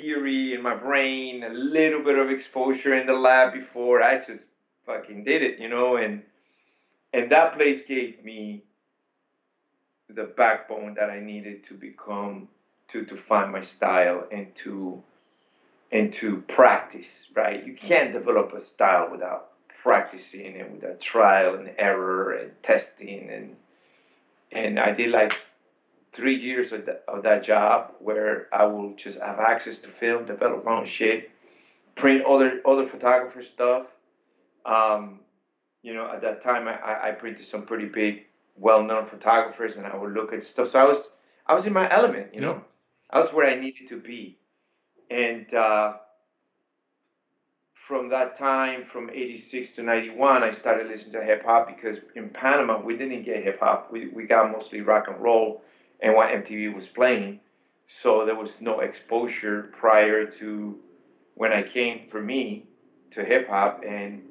theory 0.00 0.54
in 0.54 0.62
my 0.62 0.74
brain, 0.74 1.44
a 1.44 1.50
little 1.50 2.00
bit 2.00 2.16
of 2.16 2.30
exposure 2.30 2.94
in 2.94 3.06
the 3.06 3.14
lab 3.14 3.52
before 3.52 4.02
I 4.02 4.16
just 4.16 4.42
fucking 4.86 5.24
did 5.24 5.42
it, 5.42 5.54
you 5.58 5.68
know, 5.68 5.96
and 5.96 6.22
and 7.12 7.30
that 7.30 7.52
place 7.52 7.82
gave 7.86 8.22
me 8.24 8.62
the 10.08 10.24
backbone 10.24 10.94
that 10.94 11.10
I 11.10 11.20
needed 11.20 11.62
to 11.68 11.74
become 11.74 12.48
to 12.88 13.02
to 13.04 13.16
find 13.28 13.50
my 13.50 13.62
style 13.62 14.24
and 14.30 14.48
to 14.64 15.00
and 15.92 16.12
to 16.20 16.38
practice, 16.48 17.06
right? 17.36 17.60
You 17.62 17.74
can't 17.74 18.12
develop 18.12 18.52
a 18.52 18.60
style 18.60 19.08
without 19.08 19.44
practicing 19.82 20.56
and 20.60 20.72
without 20.72 21.00
trial 21.00 21.54
and 21.54 21.70
error 21.78 22.32
and 22.32 22.52
testing 22.62 23.30
and 23.30 23.56
and 24.52 24.80
I 24.80 24.90
did 24.90 25.10
like 25.10 25.34
three 26.14 26.36
years 26.36 26.72
of, 26.72 26.86
the, 26.86 27.00
of 27.08 27.22
that 27.22 27.44
job 27.44 27.92
where 28.00 28.48
I 28.52 28.64
will 28.64 28.94
just 29.02 29.18
have 29.18 29.38
access 29.38 29.76
to 29.82 29.88
film, 29.98 30.26
develop 30.26 30.64
my 30.64 30.80
own 30.80 30.88
shit, 30.88 31.30
print 31.96 32.24
other 32.24 32.60
other 32.66 32.88
photographer 32.88 33.42
stuff. 33.54 33.86
Um, 34.66 35.20
you 35.82 35.94
know, 35.94 36.10
at 36.12 36.22
that 36.22 36.42
time 36.42 36.68
I, 36.68 37.08
I 37.08 37.12
printed 37.12 37.46
some 37.50 37.62
pretty 37.62 37.86
big, 37.86 38.26
well-known 38.56 39.08
photographers, 39.08 39.74
and 39.76 39.86
I 39.86 39.96
would 39.96 40.12
look 40.12 40.32
at 40.32 40.44
stuff. 40.52 40.68
So 40.72 40.78
I 40.78 40.84
was 40.84 41.04
I 41.46 41.54
was 41.54 41.64
in 41.66 41.72
my 41.72 41.90
element, 41.90 42.34
you 42.34 42.40
know. 42.40 42.62
I 43.10 43.18
was 43.18 43.30
where 43.32 43.50
I 43.50 43.58
needed 43.58 43.88
to 43.88 44.00
be, 44.00 44.38
and 45.10 45.52
uh, 45.52 45.94
from 47.88 48.08
that 48.10 48.38
time, 48.38 48.84
from 48.92 49.10
'86 49.10 49.74
to 49.76 49.82
'91, 49.82 50.42
I 50.42 50.56
started 50.60 50.86
listening 50.86 51.12
to 51.12 51.24
hip 51.24 51.44
hop 51.44 51.66
because 51.66 51.98
in 52.14 52.28
Panama 52.28 52.80
we 52.80 52.96
didn't 52.96 53.24
get 53.24 53.42
hip 53.42 53.58
hop. 53.60 53.90
We 53.90 54.08
we 54.08 54.24
got 54.26 54.52
mostly 54.52 54.80
rock 54.80 55.06
and 55.08 55.20
roll 55.20 55.62
and 56.02 56.14
what 56.14 56.28
MTV 56.28 56.74
was 56.74 56.86
playing. 56.94 57.40
So 58.02 58.24
there 58.24 58.36
was 58.36 58.50
no 58.60 58.80
exposure 58.80 59.72
prior 59.78 60.26
to 60.38 60.78
when 61.34 61.52
I 61.52 61.62
came 61.62 62.08
for 62.10 62.20
me 62.20 62.66
to 63.12 63.24
hip 63.24 63.48
hop, 63.48 63.82
and 63.86 64.22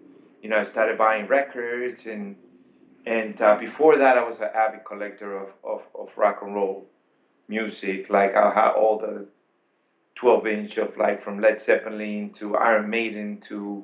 you 0.42 0.50
know 0.50 0.58
I 0.58 0.72
started 0.72 0.98
buying 0.98 1.28
records, 1.28 2.02
and 2.06 2.36
and 3.06 3.42
uh, 3.42 3.58
before 3.60 3.98
that 3.98 4.18
I 4.18 4.24
was 4.24 4.38
an 4.40 4.50
avid 4.56 4.86
collector 4.86 5.38
of, 5.38 5.50
of, 5.64 5.82
of 5.98 6.10
rock 6.16 6.40
and 6.42 6.54
roll 6.54 6.88
music. 7.48 8.10
Like 8.10 8.36
I 8.36 8.54
had 8.54 8.72
all 8.72 9.00
the 9.00 9.26
12 10.16 10.48
inch 10.48 10.78
of 10.78 10.96
like 10.98 11.24
from 11.24 11.42
Led 11.42 11.62
Zeppelin 11.66 12.34
to 12.40 12.56
Iron 12.56 12.90
Maiden 12.90 13.42
to 13.50 13.84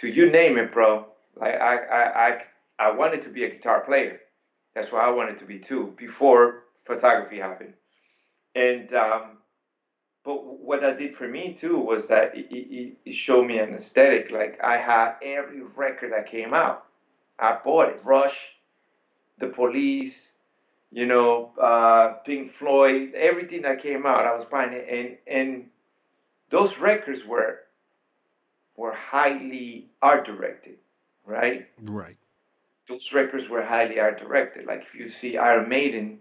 to 0.00 0.06
you 0.08 0.30
name 0.30 0.58
it, 0.58 0.72
bro. 0.72 1.06
Like 1.40 1.54
I 1.54 1.76
I 1.76 2.28
I, 2.28 2.38
I 2.78 2.90
wanted 2.92 3.22
to 3.24 3.30
be 3.30 3.44
a 3.44 3.50
guitar 3.50 3.80
player. 3.80 4.20
That's 4.74 4.90
what 4.92 5.02
I 5.02 5.10
wanted 5.10 5.38
to 5.40 5.44
be 5.44 5.58
too. 5.58 5.94
Before 5.98 6.64
photography 6.86 7.38
happened. 7.38 7.74
And 8.54 8.94
um, 8.94 9.22
but 10.24 10.44
what 10.44 10.80
that 10.82 10.98
did 10.98 11.16
for 11.16 11.26
me 11.26 11.58
too 11.60 11.78
was 11.78 12.02
that 12.08 12.36
it, 12.36 12.46
it, 12.50 12.96
it 13.04 13.16
showed 13.26 13.46
me 13.46 13.58
an 13.58 13.74
aesthetic. 13.74 14.30
Like 14.30 14.58
I 14.62 14.76
had 14.76 15.14
every 15.22 15.62
record 15.62 16.12
that 16.12 16.30
came 16.30 16.54
out, 16.54 16.84
I 17.38 17.58
bought 17.64 17.88
it. 17.88 18.00
Rush, 18.04 18.36
The 19.40 19.48
Police, 19.48 20.12
you 20.90 21.06
know, 21.06 21.52
uh, 21.60 22.18
Pink 22.24 22.52
Floyd, 22.58 23.14
everything 23.14 23.62
that 23.62 23.82
came 23.82 24.06
out, 24.06 24.26
I 24.26 24.36
was 24.36 24.46
buying 24.50 24.72
it. 24.72 24.86
And 24.88 25.16
and 25.26 25.66
those 26.50 26.70
records 26.80 27.20
were 27.26 27.60
were 28.76 28.94
highly 28.94 29.88
art 30.00 30.26
directed, 30.26 30.76
right? 31.26 31.66
Right. 31.82 32.16
Those 32.88 33.08
records 33.12 33.48
were 33.48 33.64
highly 33.64 33.98
art 33.98 34.20
directed. 34.20 34.66
Like 34.66 34.82
if 34.82 34.98
you 34.98 35.10
see 35.20 35.36
Iron 35.36 35.68
Maiden 35.68 36.18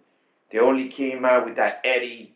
they 0.52 0.60
only 0.60 0.90
came 0.90 1.26
out 1.26 1.46
with 1.46 1.56
that 1.56 1.82
Eddie, 1.84 2.36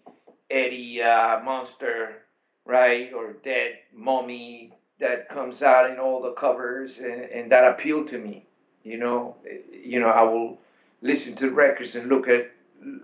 Eddie 0.49 1.01
uh, 1.01 1.43
monster, 1.43 2.17
right, 2.65 3.11
or 3.13 3.33
dead 3.43 3.71
mummy 3.93 4.73
that 4.99 5.29
comes 5.29 5.61
out 5.61 5.89
in 5.89 5.99
all 5.99 6.21
the 6.21 6.31
covers, 6.31 6.91
and, 6.97 7.25
and 7.25 7.51
that 7.51 7.65
appealed 7.65 8.09
to 8.09 8.17
me. 8.17 8.45
You 8.83 8.97
know, 8.99 9.35
you 9.71 9.99
know, 9.99 10.07
I 10.07 10.23
will 10.23 10.59
listen 11.01 11.35
to 11.37 11.49
records 11.49 11.95
and 11.95 12.07
look 12.07 12.27
at 12.27 12.51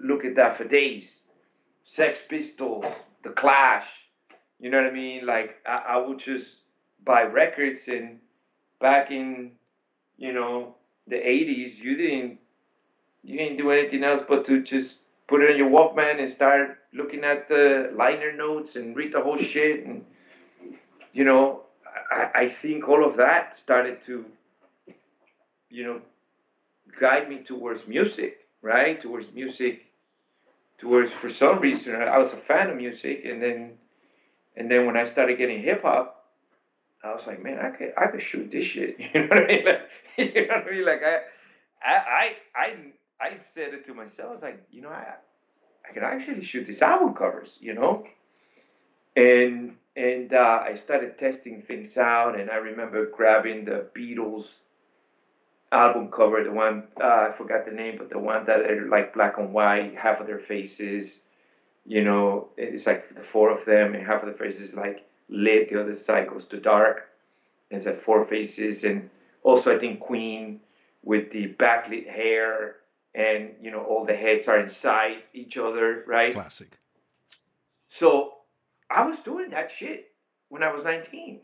look 0.03 0.24
at 0.25 0.36
that 0.36 0.58
for 0.58 0.63
days. 0.63 1.03
Sex 1.84 2.18
Pistols, 2.30 2.86
The 3.24 3.32
Clash, 3.32 3.86
you 4.60 4.70
know 4.70 4.77
what 4.77 4.91
I 4.91 4.94
mean? 4.94 5.25
Like 5.25 5.56
I, 5.65 5.96
I 5.96 6.08
would 6.08 6.20
just 6.20 6.46
buy 7.03 7.24
records, 7.24 7.82
and 7.88 8.20
back 8.80 9.12
in, 9.12 9.51
you 10.18 10.34
know, 10.34 10.75
the 11.08 11.15
'80s, 11.15 11.77
you 11.77 11.98
didn't 11.98 12.39
you 13.24 13.38
didn't 13.38 13.58
do 13.58 13.72
anything 13.72 14.04
else 14.04 14.24
but 14.28 14.46
to 14.48 14.62
just 14.63 14.96
put 15.28 15.42
it 15.42 15.51
on 15.51 15.58
your 15.58 15.70
Walkman 15.70 16.22
and 16.22 16.34
start 16.36 16.78
looking 16.94 17.24
at 17.24 17.48
the 17.48 17.92
liner 17.96 18.36
notes 18.36 18.72
and 18.75 18.96
read 18.96 19.13
the 19.13 19.22
whole 19.22 19.38
shit. 19.54 19.86
And, 19.86 20.04
you 21.13 21.24
know, 21.24 21.62
I, 22.12 22.40
I 22.40 22.56
think 22.62 22.88
all 22.88 23.08
of 23.10 23.18
that 23.18 23.54
started 23.63 24.00
to, 24.08 24.25
you 25.70 25.84
know, 25.86 26.01
guide 27.00 27.30
me 27.30 27.44
towards 27.48 27.82
music, 27.88 28.40
right? 28.62 29.01
Towards 29.01 29.28
music, 29.34 29.84
towards, 30.80 31.12
for 31.22 31.32
some 31.40 31.60
reason, 31.60 31.96
I 31.96 32.18
was 32.18 32.32
a 32.34 32.46
fan 32.48 32.70
of 32.70 32.75
music. 32.75 33.22
And 33.24 33.42
then, 33.42 33.72
and 34.58 34.70
then 34.70 34.86
when 34.86 34.98
I 34.98 35.12
started 35.13 35.38
getting 35.38 35.63
hip 35.63 35.84
hop, 35.84 36.18
I 37.04 37.13
was 37.13 37.24
like, 37.25 37.42
man, 37.42 37.58
I 37.58 37.70
could, 37.70 37.94
I 37.98 38.08
could 38.08 38.22
shoot 38.32 38.51
this 38.51 38.66
shit. 38.66 38.98
You 39.13 39.22
know 39.22 39.28
what 39.30 39.44
I 39.44 39.48
mean? 39.48 39.66
Like, 39.66 39.82
you 40.36 40.48
know 40.48 40.56
what 40.56 40.68
I 40.68 40.72
mean? 40.72 40.86
Like 40.86 41.01
I, 41.04 41.90
I, 41.90 42.30
I 42.56 42.75
I 43.22 43.38
said 43.54 43.74
it 43.74 43.86
to 43.86 43.94
myself. 43.94 44.30
I 44.30 44.34
was 44.34 44.42
like, 44.42 44.63
you 44.72 44.82
know, 44.82 44.90
I 44.90 45.13
I 45.88 45.94
could 45.94 46.04
actually 46.04 46.46
shoot 46.46 46.68
these 46.68 46.82
album 46.82 47.13
covers, 47.13 47.50
you 47.60 47.74
know. 47.74 48.04
And 49.16 49.75
and 49.96 50.34
uh, 50.34 50.63
I 50.63 50.80
started 50.86 51.20
testing 51.20 51.63
things 51.68 51.98
out, 51.98 52.40
and 52.40 52.50
I 52.50 52.56
remember 52.56 53.06
grabbing 53.06 53.66
the 53.66 53.88
Beatles 53.96 54.46
album 55.72 56.10
cover, 56.12 56.44
the 56.44 56.51
one 56.51 56.88
uh, 57.00 57.30
I 57.30 57.34
forgot 57.38 57.66
the 57.66 57.72
name, 57.72 57.96
but 57.98 58.10
the 58.10 58.20
one 58.20 58.46
that 58.46 58.62
are 58.62 58.88
like 58.88 59.13
black 59.13 59.38
and 59.38 59.54
white, 59.54 59.96
half 59.96 60.20
of 60.20 60.28
their 60.28 60.40
faces, 60.40 61.20
you 61.86 62.04
know, 62.04 62.50
it's 62.58 62.86
like 62.86 63.13
the 63.13 63.24
four 63.32 63.50
of 63.50 63.66
them, 63.66 63.94
and 63.94 64.06
half 64.06 64.24
of 64.24 64.32
the 64.32 64.38
faces 64.38 64.74
like 64.74 65.06
lit, 65.30 65.70
the 65.70 65.82
other 65.82 65.98
side 66.06 66.30
goes 66.30 66.46
to 66.50 66.60
dark. 66.60 67.10
And 67.70 67.78
it's 67.78 67.86
like 67.86 68.04
four 68.04 68.25
faces, 68.28 68.84
and 68.84 69.10
also 69.44 69.75
I 69.75 69.80
think 69.80 70.00
Queen 70.00 70.60
with 71.04 71.32
the 71.32 71.56
backlit 71.60 72.08
hair 72.08 72.75
and 73.15 73.51
you 73.62 73.72
know 73.72 73.84
all 73.84 74.06
the 74.06 74.15
heads 74.15 74.48
are 74.48 74.60
inside 74.60 75.24
each 75.34 75.58
other, 75.58 76.03
right? 76.08 76.34
Classic. 76.34 76.77
So 78.00 78.34
I 78.89 79.06
was 79.06 79.18
doing 79.25 79.50
that 79.51 79.70
shit 79.80 80.12
when 80.50 80.63
I 80.63 80.72
was 80.74 80.84
19. 80.84 81.41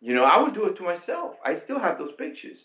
You 0.00 0.14
know, 0.14 0.24
I 0.24 0.42
would 0.42 0.54
do 0.54 0.66
it 0.66 0.76
to 0.76 0.82
myself. 0.82 1.34
I 1.44 1.56
still 1.64 1.78
have 1.78 1.98
those 1.98 2.12
pictures. 2.18 2.58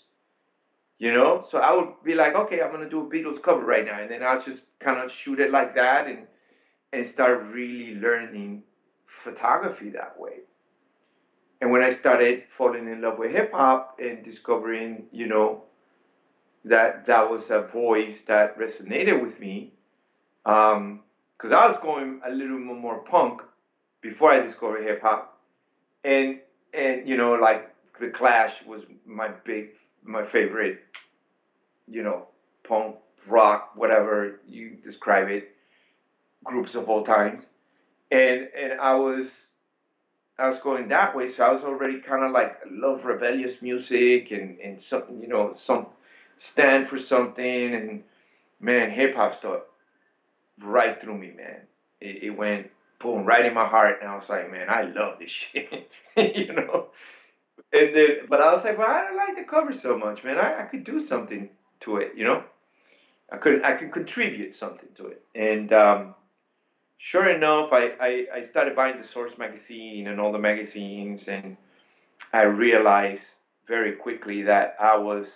You 0.97 1.13
know, 1.13 1.45
so 1.49 1.59
I 1.59 1.73
would 1.73 2.03
be 2.03 2.13
like, 2.13 2.35
okay, 2.35 2.61
I'm 2.61 2.71
gonna 2.71 2.89
do 2.89 3.01
a 3.01 3.09
Beatles 3.09 3.41
cover 3.41 3.63
right 3.65 3.85
now, 3.85 4.01
and 4.01 4.11
then 4.11 4.21
I'll 4.21 4.43
just 4.43 4.61
kind 4.83 4.99
of 5.01 5.09
shoot 5.23 5.39
it 5.39 5.51
like 5.51 5.73
that, 5.75 6.07
and 6.07 6.27
and 6.91 7.09
start 7.13 7.43
really 7.53 7.95
learning 7.95 8.63
photography 9.23 9.91
that 9.91 10.19
way. 10.19 10.39
And 11.61 11.71
when 11.71 11.81
I 11.81 11.97
started 11.99 12.43
falling 12.57 12.87
in 12.87 13.01
love 13.01 13.17
with 13.17 13.31
hip 13.31 13.51
hop 13.53 13.97
and 13.99 14.23
discovering, 14.23 15.03
you 15.11 15.27
know, 15.27 15.63
that 16.65 17.05
that 17.07 17.29
was 17.29 17.43
a 17.49 17.61
voice 17.71 18.15
that 18.27 18.57
resonated 18.57 19.21
with 19.21 19.39
me 19.39 19.71
because 20.43 20.75
um, 20.75 21.53
I 21.53 21.67
was 21.67 21.77
going 21.81 22.19
a 22.25 22.29
little 22.31 22.59
more 22.59 22.97
punk 22.97 23.41
before 24.01 24.31
I 24.31 24.39
discovered 24.39 24.83
hip 24.83 25.01
hop, 25.01 25.39
and 26.03 26.35
and 26.73 27.07
you 27.07 27.17
know 27.17 27.33
like 27.33 27.61
the 27.99 28.07
Clash 28.07 28.51
was 28.65 28.81
my 29.05 29.29
big 29.45 29.67
my 30.03 30.23
favorite, 30.31 30.77
you 31.87 32.01
know, 32.03 32.25
punk 32.67 32.95
rock 33.27 33.69
whatever 33.75 34.31
you 34.47 34.77
describe 34.83 35.27
it, 35.27 35.43
groups 36.43 36.75
of 36.75 36.87
all 36.89 37.03
times, 37.03 37.43
and 38.11 38.45
and 38.55 38.73
I 38.79 38.93
was. 38.93 39.25
I 40.39 40.47
was 40.47 40.57
going 40.63 40.87
that 40.87 41.13
way, 41.13 41.27
so 41.27 41.43
I 41.43 41.49
was 41.49 41.63
already 41.63 41.97
kind 41.97 42.23
of 42.23 42.31
like 42.31 42.53
love 42.65 43.03
rebellious 43.03 43.51
music 43.61 44.31
and 44.31 44.57
and 44.63 44.79
some 44.89 45.03
you 45.19 45.27
know 45.27 45.53
some 45.67 45.85
stand 46.51 46.87
for 46.89 46.99
something, 46.99 47.73
and 47.73 48.03
man, 48.59 48.91
hip 48.91 49.15
hop 49.15 49.39
stuff 49.39 49.61
right 50.61 50.99
through 51.01 51.17
me, 51.17 51.31
man. 51.35 51.61
It, 52.01 52.23
it 52.23 52.29
went 52.31 52.67
boom 52.99 53.25
right 53.25 53.45
in 53.45 53.53
my 53.53 53.67
heart, 53.67 53.97
and 54.01 54.09
I 54.09 54.15
was 54.15 54.25
like, 54.29 54.51
man, 54.51 54.69
I 54.69 54.83
love 54.83 55.19
this 55.19 55.31
shit, 55.31 55.89
you 56.35 56.53
know. 56.53 56.87
And 57.71 57.95
then, 57.95 58.07
but 58.29 58.41
I 58.41 58.53
was 58.53 58.63
like, 58.63 58.77
well, 58.77 58.89
I 58.89 59.01
don't 59.03 59.17
like 59.17 59.35
the 59.35 59.49
cover 59.49 59.73
so 59.81 59.97
much, 59.97 60.23
man. 60.23 60.37
I, 60.37 60.61
I 60.61 60.63
could 60.63 60.83
do 60.83 61.07
something 61.07 61.49
to 61.81 61.97
it, 61.97 62.13
you 62.15 62.23
know. 62.23 62.43
I 63.31 63.37
could 63.37 63.63
I 63.63 63.73
could 63.73 63.91
contribute 63.91 64.55
something 64.59 64.89
to 64.97 65.07
it, 65.07 65.23
and 65.35 65.71
um, 65.71 66.15
sure 66.97 67.29
enough, 67.29 67.69
I, 67.71 67.91
I, 67.99 68.25
I 68.35 68.49
started 68.49 68.75
buying 68.75 68.99
the 69.01 69.07
Source 69.13 69.33
magazine 69.37 70.07
and 70.07 70.19
all 70.19 70.31
the 70.31 70.39
magazines, 70.39 71.21
and 71.27 71.55
I 72.33 72.43
realized 72.43 73.21
very 73.67 73.93
quickly 73.93 74.43
that 74.43 74.75
I 74.79 74.97
was 74.97 75.27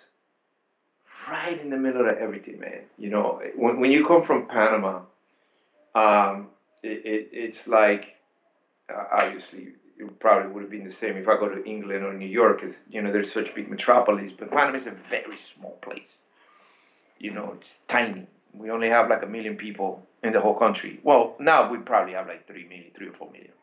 right 1.30 1.60
in 1.60 1.70
the 1.70 1.78
middle 1.78 2.10
of 2.10 2.18
everything, 2.18 2.60
man. 2.60 2.82
You 2.98 3.10
know, 3.10 3.42
when, 3.56 3.80
when 3.80 3.92
you 3.92 4.06
come 4.06 4.24
from 4.26 4.48
Panama, 4.48 5.02
um, 5.96 6.48
it, 6.82 7.06
it, 7.06 7.30
it's 7.32 7.58
like, 7.68 8.16
uh, 8.94 9.04
obviously, 9.12 9.74
it 9.98 10.20
probably 10.20 10.52
would 10.52 10.64
have 10.64 10.72
been 10.72 10.86
the 10.86 10.96
same 11.00 11.18
if 11.18 11.28
I 11.28 11.38
go 11.38 11.50
to 11.50 11.64
England 11.64 12.04
or 12.04 12.14
New 12.14 12.28
York, 12.28 12.62
because, 12.62 12.76
you 12.90 13.02
know, 13.02 13.12
there's 13.12 13.32
such 13.34 13.54
big 13.56 13.70
metropolis, 13.70 14.32
but 14.38 14.52
Panama 14.52 14.78
is 14.78 14.88
a 14.88 14.96
very 15.10 15.38
small 15.56 15.78
place. 15.82 16.02
You 17.20 17.32
know, 17.32 17.56
it's 17.58 17.70
tiny. 17.88 18.28
We 18.54 18.70
only 18.70 18.90
have 18.90 19.10
like 19.10 19.24
a 19.24 19.28
million 19.28 19.56
people 19.56 20.06
in 20.24 20.34
the 20.34 20.40
whole 20.40 20.58
country. 20.58 21.00
Well, 21.04 21.36
now 21.40 21.72
we 21.72 21.78
probably 21.78 22.14
have 22.14 22.28
like 22.28 22.48
three 22.48 22.68
million, 22.68 22.92
three 22.96 23.08
or 23.08 23.14
four 23.14 23.32
million. 23.32 23.54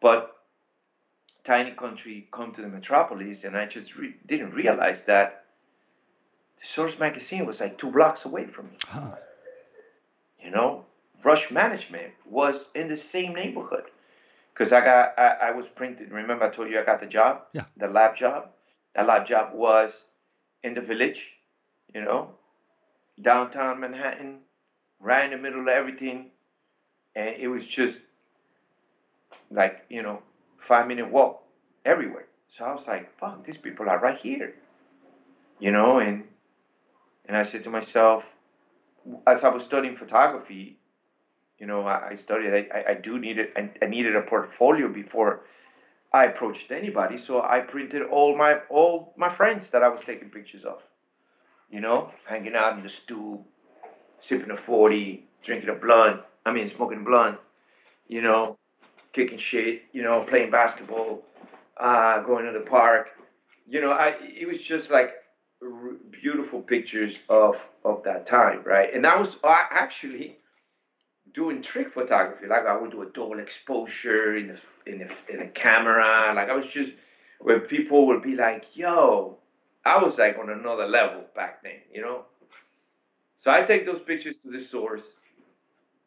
But 0.00 0.36
tiny 1.44 1.72
country 1.72 2.28
come 2.32 2.52
to 2.54 2.62
the 2.62 2.68
metropolis, 2.68 3.44
and 3.44 3.56
I 3.56 3.66
just 3.66 3.94
re- 3.96 4.16
didn't 4.26 4.52
realize 4.52 4.98
that 5.06 5.41
Source 6.74 6.92
magazine 6.98 7.46
was 7.46 7.60
like 7.60 7.78
two 7.78 7.90
blocks 7.90 8.24
away 8.24 8.46
from 8.46 8.66
me. 8.66 8.76
Huh. 8.86 9.14
You 10.42 10.50
know, 10.50 10.84
Rush 11.24 11.50
Management 11.50 12.12
was 12.28 12.56
in 12.74 12.88
the 12.88 12.96
same 12.96 13.34
neighborhood 13.34 13.84
because 14.52 14.72
I 14.72 14.80
got 14.80 15.18
I, 15.18 15.48
I 15.48 15.50
was 15.52 15.66
printed. 15.76 16.10
Remember, 16.10 16.44
I 16.44 16.54
told 16.54 16.70
you 16.70 16.78
I 16.80 16.84
got 16.84 17.00
the 17.00 17.06
job, 17.06 17.42
Yeah. 17.52 17.64
the 17.76 17.86
lab 17.88 18.16
job. 18.16 18.48
That 18.94 19.06
lab 19.06 19.26
job 19.26 19.54
was 19.54 19.90
in 20.62 20.74
the 20.74 20.80
village, 20.80 21.18
you 21.94 22.00
know, 22.02 22.30
downtown 23.22 23.80
Manhattan, 23.80 24.38
right 25.00 25.24
in 25.24 25.30
the 25.30 25.36
middle 25.42 25.60
of 25.62 25.68
everything, 25.68 26.26
and 27.16 27.30
it 27.38 27.48
was 27.48 27.62
just 27.66 27.96
like 29.50 29.84
you 29.88 30.02
know 30.02 30.20
five 30.68 30.86
minute 30.86 31.10
walk 31.10 31.42
everywhere. 31.84 32.26
So 32.58 32.64
I 32.64 32.72
was 32.74 32.84
like, 32.86 33.18
fuck, 33.18 33.46
these 33.46 33.56
people 33.62 33.88
are 33.88 33.98
right 33.98 34.18
here. 34.22 34.54
You 35.58 35.70
know, 35.70 35.98
and 36.00 36.24
and 37.26 37.36
I 37.36 37.50
said 37.50 37.64
to 37.64 37.70
myself, 37.70 38.22
as 39.26 39.38
I 39.42 39.48
was 39.48 39.62
studying 39.66 39.96
photography, 39.96 40.78
you 41.58 41.66
know, 41.66 41.82
I, 41.82 42.10
I 42.10 42.18
studied, 42.24 42.52
I, 42.52 42.92
I, 42.92 42.94
do 42.94 43.18
need 43.18 43.38
it, 43.38 43.50
I, 43.56 43.70
I 43.84 43.88
needed 43.88 44.16
a 44.16 44.22
portfolio 44.22 44.88
before 44.92 45.42
I 46.12 46.26
approached 46.26 46.70
anybody. 46.70 47.18
So 47.26 47.40
I 47.40 47.60
printed 47.60 48.02
all 48.10 48.36
my 48.36 48.56
all 48.68 49.14
my 49.16 49.34
friends 49.36 49.64
that 49.72 49.82
I 49.82 49.88
was 49.88 50.00
taking 50.06 50.28
pictures 50.28 50.62
of. 50.64 50.78
You 51.70 51.80
know, 51.80 52.10
hanging 52.28 52.54
out 52.54 52.76
in 52.76 52.84
the 52.84 52.90
stoop, 53.04 53.40
sipping 54.28 54.50
a 54.50 54.66
40, 54.66 55.24
drinking 55.46 55.70
a 55.70 55.74
blunt, 55.74 56.20
I 56.44 56.52
mean, 56.52 56.70
smoking 56.76 57.02
blunt, 57.02 57.38
you 58.08 58.20
know, 58.20 58.58
kicking 59.14 59.38
shit, 59.50 59.82
you 59.92 60.02
know, 60.02 60.26
playing 60.28 60.50
basketball, 60.50 61.22
uh, 61.78 62.22
going 62.24 62.44
to 62.44 62.52
the 62.52 62.66
park. 62.68 63.06
You 63.66 63.80
know, 63.80 63.90
I 63.90 64.12
it 64.20 64.46
was 64.46 64.58
just 64.68 64.90
like 64.90 65.10
r- 65.62 65.96
beautiful 66.22 66.60
pictures 66.62 67.14
of 67.28 67.54
of 67.84 68.02
that 68.04 68.26
time, 68.28 68.62
right? 68.64 68.94
And 68.94 69.06
I 69.06 69.20
was 69.20 69.28
actually 69.44 70.38
doing 71.34 71.62
trick 71.62 71.92
photography. 71.94 72.46
Like 72.48 72.66
I 72.66 72.76
would 72.80 72.90
do 72.90 73.02
a 73.02 73.06
double 73.06 73.38
exposure 73.38 74.36
in 74.36 74.48
the 74.48 74.92
in 74.92 74.98
the 74.98 75.34
in 75.34 75.40
a 75.42 75.48
camera. 75.50 76.32
Like 76.34 76.48
I 76.48 76.54
was 76.54 76.66
just 76.72 76.90
where 77.40 77.60
people 77.60 78.06
would 78.08 78.22
be 78.22 78.36
like, 78.36 78.64
"Yo," 78.74 79.38
I 79.84 79.98
was 80.02 80.14
like 80.18 80.36
on 80.38 80.50
another 80.50 80.86
level 80.86 81.24
back 81.34 81.62
then, 81.62 81.80
you 81.92 82.02
know. 82.02 82.24
So 83.42 83.50
I 83.50 83.62
take 83.62 83.86
those 83.86 84.00
pictures 84.06 84.36
to 84.44 84.50
the 84.50 84.64
source, 84.70 85.02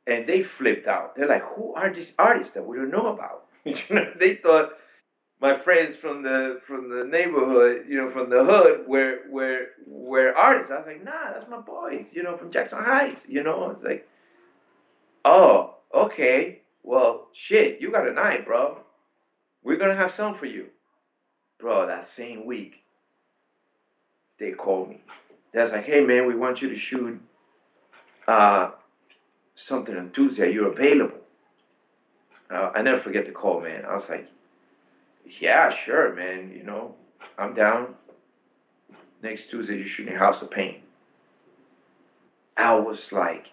and 0.08 0.28
they 0.28 0.44
flipped 0.58 0.88
out. 0.88 1.16
They're 1.16 1.28
like, 1.28 1.44
"Who 1.56 1.74
are 1.74 1.94
these 1.94 2.12
artists 2.18 2.54
that 2.54 2.66
we 2.66 2.78
don't 2.78 2.92
know 2.92 3.08
about?" 3.14 3.46
you 3.66 3.76
know, 3.90 4.14
they 4.20 4.36
thought 4.36 4.72
my 5.46 5.64
friends 5.64 5.96
from 6.02 6.24
the 6.24 6.60
from 6.68 6.90
the 6.90 7.04
neighborhood, 7.04 7.86
you 7.88 7.98
know, 7.98 8.10
from 8.12 8.32
the 8.32 8.44
hood, 8.44 8.88
were 8.88 9.18
were 9.30 9.66
were 9.86 10.34
artists. 10.36 10.72
I 10.72 10.78
was 10.78 10.88
like, 10.88 11.06
"Nah, 11.06 11.34
that's 11.34 11.48
my 11.48 11.60
boys," 11.60 12.04
you 12.12 12.24
know, 12.24 12.36
from 12.36 12.50
Jackson 12.50 12.80
Heights. 12.80 13.22
You 13.28 13.44
know, 13.44 13.70
it's 13.70 13.84
like, 13.84 14.08
"Oh, 15.24 15.76
okay, 15.94 16.62
well, 16.82 17.28
shit, 17.48 17.80
you 17.80 17.92
got 17.92 18.08
a 18.08 18.12
night, 18.12 18.44
bro. 18.44 18.80
We're 19.64 19.78
gonna 19.78 19.96
have 19.96 20.14
some 20.18 20.34
for 20.34 20.48
you, 20.48 20.66
bro." 21.60 21.86
That 21.86 22.08
same 22.18 22.46
week, 22.46 22.82
they 24.40 24.50
called 24.50 24.90
me. 24.90 25.00
They 25.54 25.62
was 25.62 25.72
like, 25.72 25.84
"Hey, 25.84 26.02
man, 26.02 26.26
we 26.26 26.34
want 26.34 26.60
you 26.60 26.70
to 26.70 26.78
shoot." 26.90 27.20
Uh, 28.28 28.70
something 29.56 29.96
on 29.96 30.10
Tuesday, 30.10 30.52
you're 30.52 30.72
available. 30.72 31.20
Uh, 32.50 32.72
I 32.74 32.82
never 32.82 33.00
forget 33.04 33.26
the 33.26 33.32
call, 33.32 33.62
man. 33.62 33.86
I 33.86 33.94
was 33.94 34.10
like, 34.10 34.26
yeah, 35.40 35.74
sure, 35.86 36.16
man, 36.16 36.52
you 36.56 36.64
know, 36.64 36.96
I'm 37.38 37.54
down. 37.54 37.96
Next 39.24 39.44
Tuesday, 39.50 39.78
you're 39.78 39.88
shooting 39.88 40.16
House 40.16 40.42
of 40.42 40.52
Pain. 40.52 40.82
I 42.58 42.76
was 42.76 43.00
like, 43.12 43.46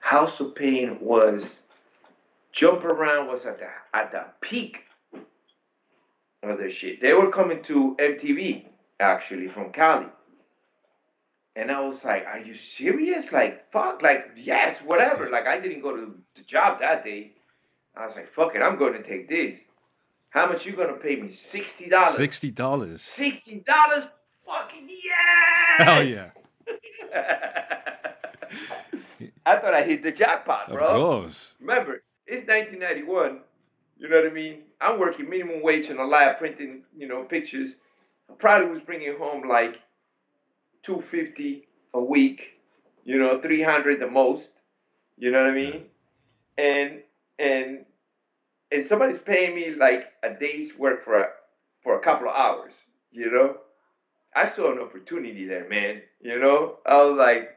House 0.00 0.38
of 0.40 0.54
Pain 0.54 0.98
was, 1.00 1.42
Jump 2.52 2.84
Around 2.84 3.28
was 3.28 3.40
at 3.46 3.58
the, 3.58 3.66
at 3.98 4.12
the 4.12 4.24
peak 4.40 4.78
of 6.42 6.58
their 6.58 6.72
shit. 6.72 7.00
They 7.00 7.12
were 7.12 7.30
coming 7.30 7.62
to 7.68 7.96
MTV, 7.98 8.64
actually, 9.00 9.48
from 9.48 9.72
Cali. 9.72 10.06
And 11.56 11.72
I 11.72 11.80
was 11.80 11.98
like, 12.04 12.24
are 12.24 12.38
you 12.38 12.54
serious? 12.76 13.24
Like, 13.32 13.72
fuck, 13.72 14.00
like, 14.02 14.26
yes, 14.36 14.76
whatever. 14.84 15.28
Like, 15.28 15.46
I 15.46 15.58
didn't 15.58 15.82
go 15.82 15.96
to 15.96 16.14
the 16.36 16.42
job 16.42 16.78
that 16.80 17.02
day. 17.04 17.32
I 17.96 18.06
was 18.06 18.14
like, 18.14 18.32
fuck 18.34 18.54
it, 18.54 18.62
I'm 18.62 18.78
going 18.78 18.92
to 18.92 19.02
take 19.02 19.28
this. 19.28 19.58
How 20.30 20.46
much 20.46 20.64
you 20.66 20.72
to 20.72 20.94
pay 21.02 21.16
me? 21.16 21.38
$60. 21.52 22.08
Sixty 22.10 22.50
dollars. 22.50 23.00
$60? 23.02 23.64
Fucking 24.46 24.88
yeah! 24.88 25.84
Hell 25.84 26.04
yeah. 26.04 26.30
I 29.46 29.58
thought 29.58 29.74
I 29.74 29.82
hit 29.82 30.02
the 30.02 30.12
jackpot, 30.12 30.70
bro. 30.70 30.86
Of 30.86 31.00
course. 31.00 31.56
Remember, 31.60 32.02
it's 32.26 32.46
1991. 32.46 33.40
You 33.98 34.08
know 34.08 34.16
what 34.16 34.30
I 34.30 34.34
mean? 34.34 34.60
I'm 34.80 35.00
working 35.00 35.28
minimum 35.28 35.62
wage 35.62 35.88
in 35.90 35.98
a 35.98 36.04
lab 36.06 36.38
printing, 36.38 36.82
you 36.96 37.08
know, 37.08 37.24
pictures. 37.24 37.72
I 38.30 38.34
probably 38.38 38.70
was 38.70 38.82
bringing 38.82 39.16
home 39.18 39.48
like 39.48 39.76
250 40.84 41.66
a 41.94 42.00
week, 42.00 42.40
you 43.04 43.18
know, 43.18 43.40
300 43.40 44.00
the 44.00 44.06
most. 44.06 44.46
You 45.16 45.32
know 45.32 45.42
what 45.42 45.50
I 45.50 45.54
mean? 45.54 45.82
And 46.58 47.00
and 47.38 47.84
and 48.70 48.88
somebody's 48.88 49.20
paying 49.24 49.54
me 49.54 49.74
like 49.78 50.07
a 50.24 50.38
day's 50.38 50.70
work 50.78 51.04
for 51.04 51.18
a 51.20 51.26
for 51.82 51.98
a 51.98 52.04
couple 52.04 52.28
of 52.28 52.34
hours. 52.34 52.72
You 53.10 53.30
know, 53.30 53.56
I 54.34 54.54
saw 54.54 54.72
an 54.72 54.78
opportunity 54.78 55.46
there, 55.46 55.68
man. 55.68 56.02
You 56.20 56.38
know, 56.40 56.76
I 56.86 56.96
was 57.02 57.16
like, 57.18 57.50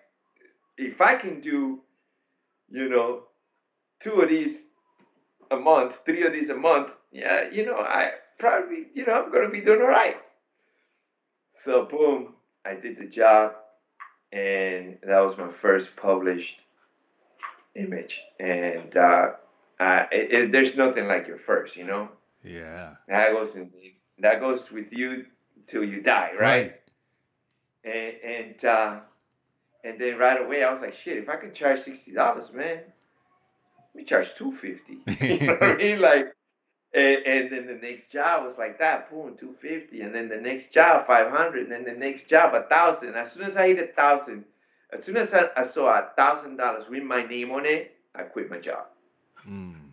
if 0.77 1.01
I 1.01 1.17
can 1.17 1.41
do, 1.41 1.79
you 2.69 2.89
know, 2.89 3.23
two 4.03 4.21
of 4.21 4.29
these 4.29 4.57
a 5.51 5.57
month, 5.57 5.93
three 6.05 6.25
of 6.25 6.33
these 6.33 6.49
a 6.49 6.55
month, 6.55 6.89
yeah, 7.11 7.49
you 7.51 7.65
know, 7.65 7.75
I 7.75 8.11
probably, 8.39 8.87
you 8.93 9.05
know, 9.05 9.13
I'm 9.13 9.31
gonna 9.31 9.49
be 9.49 9.61
doing 9.61 9.81
all 9.81 9.87
right. 9.87 10.15
So 11.65 11.87
boom, 11.89 12.33
I 12.65 12.75
did 12.75 12.97
the 12.97 13.05
job, 13.05 13.53
and 14.31 14.97
that 15.03 15.19
was 15.19 15.35
my 15.37 15.51
first 15.61 15.87
published 16.01 16.55
image. 17.75 18.15
And 18.39 18.95
uh, 18.95 19.27
uh, 19.79 20.03
it, 20.11 20.31
it, 20.31 20.51
there's 20.51 20.75
nothing 20.75 21.07
like 21.07 21.27
your 21.27 21.39
first, 21.45 21.75
you 21.75 21.85
know. 21.85 22.09
Yeah. 22.43 22.95
That 23.07 23.33
goes 23.33 23.55
in, 23.55 23.71
that 24.19 24.39
goes 24.39 24.61
with 24.71 24.87
you 24.91 25.25
till 25.69 25.83
you 25.83 26.01
die, 26.01 26.31
right? 26.39 26.75
And 27.83 28.13
and 28.23 28.65
uh, 28.65 28.99
and 29.83 29.99
then 29.99 30.17
right 30.17 30.43
away 30.43 30.63
I 30.63 30.71
was 30.73 30.81
like, 30.81 30.95
shit, 31.03 31.17
if 31.17 31.29
I 31.29 31.37
can 31.37 31.53
charge 31.53 31.79
sixty 31.85 32.11
dollars, 32.13 32.47
man, 32.53 32.81
let 33.93 33.95
me 33.95 34.05
charge 34.05 34.27
two 34.37 34.53
fifty. 34.61 34.99
you 35.25 35.47
know 35.47 35.53
what 35.53 35.63
I 35.63 35.75
mean? 35.75 36.01
Like, 36.01 36.35
and, 36.93 37.25
and 37.25 37.51
then 37.51 37.67
the 37.67 37.87
next 37.87 38.11
job 38.11 38.45
was 38.45 38.55
like 38.57 38.77
that, 38.79 39.09
boom, 39.09 39.37
two 39.39 39.55
fifty, 39.61 40.01
and 40.01 40.13
then 40.13 40.27
the 40.27 40.35
next 40.35 40.73
job 40.73 41.07
five 41.07 41.31
hundred, 41.31 41.69
and 41.69 41.71
then 41.71 41.85
the 41.85 41.99
next 41.99 42.27
job 42.29 42.53
a 42.53 42.67
thousand. 42.67 43.15
As 43.15 43.31
soon 43.33 43.43
as 43.43 43.55
I 43.55 43.67
hit 43.67 43.79
a 43.79 43.93
thousand, 43.93 44.43
as 44.97 45.05
soon 45.05 45.15
as 45.15 45.29
I, 45.33 45.61
I 45.61 45.73
saw 45.73 45.87
a 45.87 46.09
thousand 46.17 46.57
dollars 46.57 46.83
with 46.89 47.03
my 47.03 47.23
name 47.23 47.51
on 47.51 47.65
it, 47.65 47.95
I 48.13 48.23
quit 48.23 48.49
my 48.49 48.59
job. 48.59 48.87
Mm. 49.47 49.90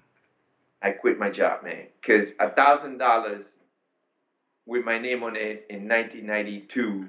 I 0.82 0.90
quit 0.90 1.18
my 1.18 1.30
job, 1.30 1.64
man, 1.64 1.86
because 2.00 2.26
a 2.38 2.50
thousand 2.50 2.98
dollars 2.98 3.44
with 4.66 4.84
my 4.84 4.98
name 4.98 5.22
on 5.22 5.34
it 5.34 5.66
in 5.70 5.88
1992, 5.88 7.08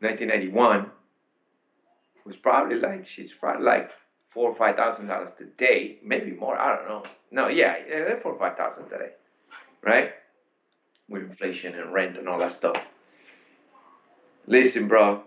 1991 0.00 0.90
was 2.24 2.36
probably 2.36 2.76
like 2.76 3.04
she's 3.14 3.30
probably 3.38 3.64
like 3.64 3.90
four 4.32 4.50
or 4.50 4.56
five 4.56 4.76
thousand 4.76 5.06
dollars 5.08 5.32
today, 5.38 5.98
maybe 6.02 6.32
more. 6.32 6.58
I 6.58 6.76
don't 6.76 6.88
know. 6.88 7.02
No, 7.30 7.48
yeah, 7.48 7.74
yeah, 7.88 8.14
four 8.22 8.32
or 8.32 8.38
five 8.38 8.56
thousand 8.56 8.88
today, 8.88 9.10
right? 9.82 10.10
With 11.08 11.22
inflation 11.22 11.74
and 11.74 11.92
rent 11.92 12.16
and 12.16 12.28
all 12.28 12.38
that 12.38 12.56
stuff. 12.56 12.76
Listen, 14.46 14.88
bro, 14.88 15.22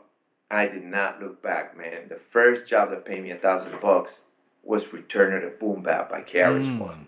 I 0.50 0.68
did 0.68 0.84
not 0.84 1.22
look 1.22 1.42
back, 1.44 1.78
man. 1.78 2.08
The 2.10 2.20
first 2.32 2.70
job 2.70 2.90
that 2.92 3.06
paid 3.06 3.24
me 3.24 3.32
a 3.32 3.38
thousand 3.38 3.80
bucks 3.82 4.12
was 4.64 4.82
Return 4.92 5.34
of 5.34 5.42
the 5.44 5.58
Boom 5.58 5.84
Bap 5.84 6.10
by 6.10 6.22
KRS 6.22 6.80
One. 6.80 7.08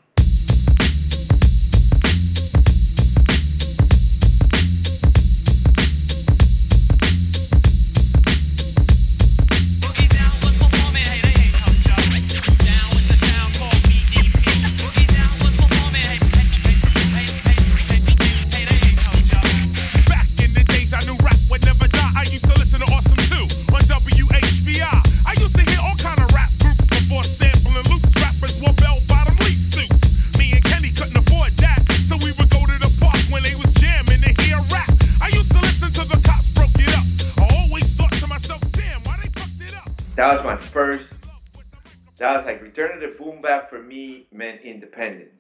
Me 43.90 44.28
meant 44.32 44.62
independence, 44.64 45.32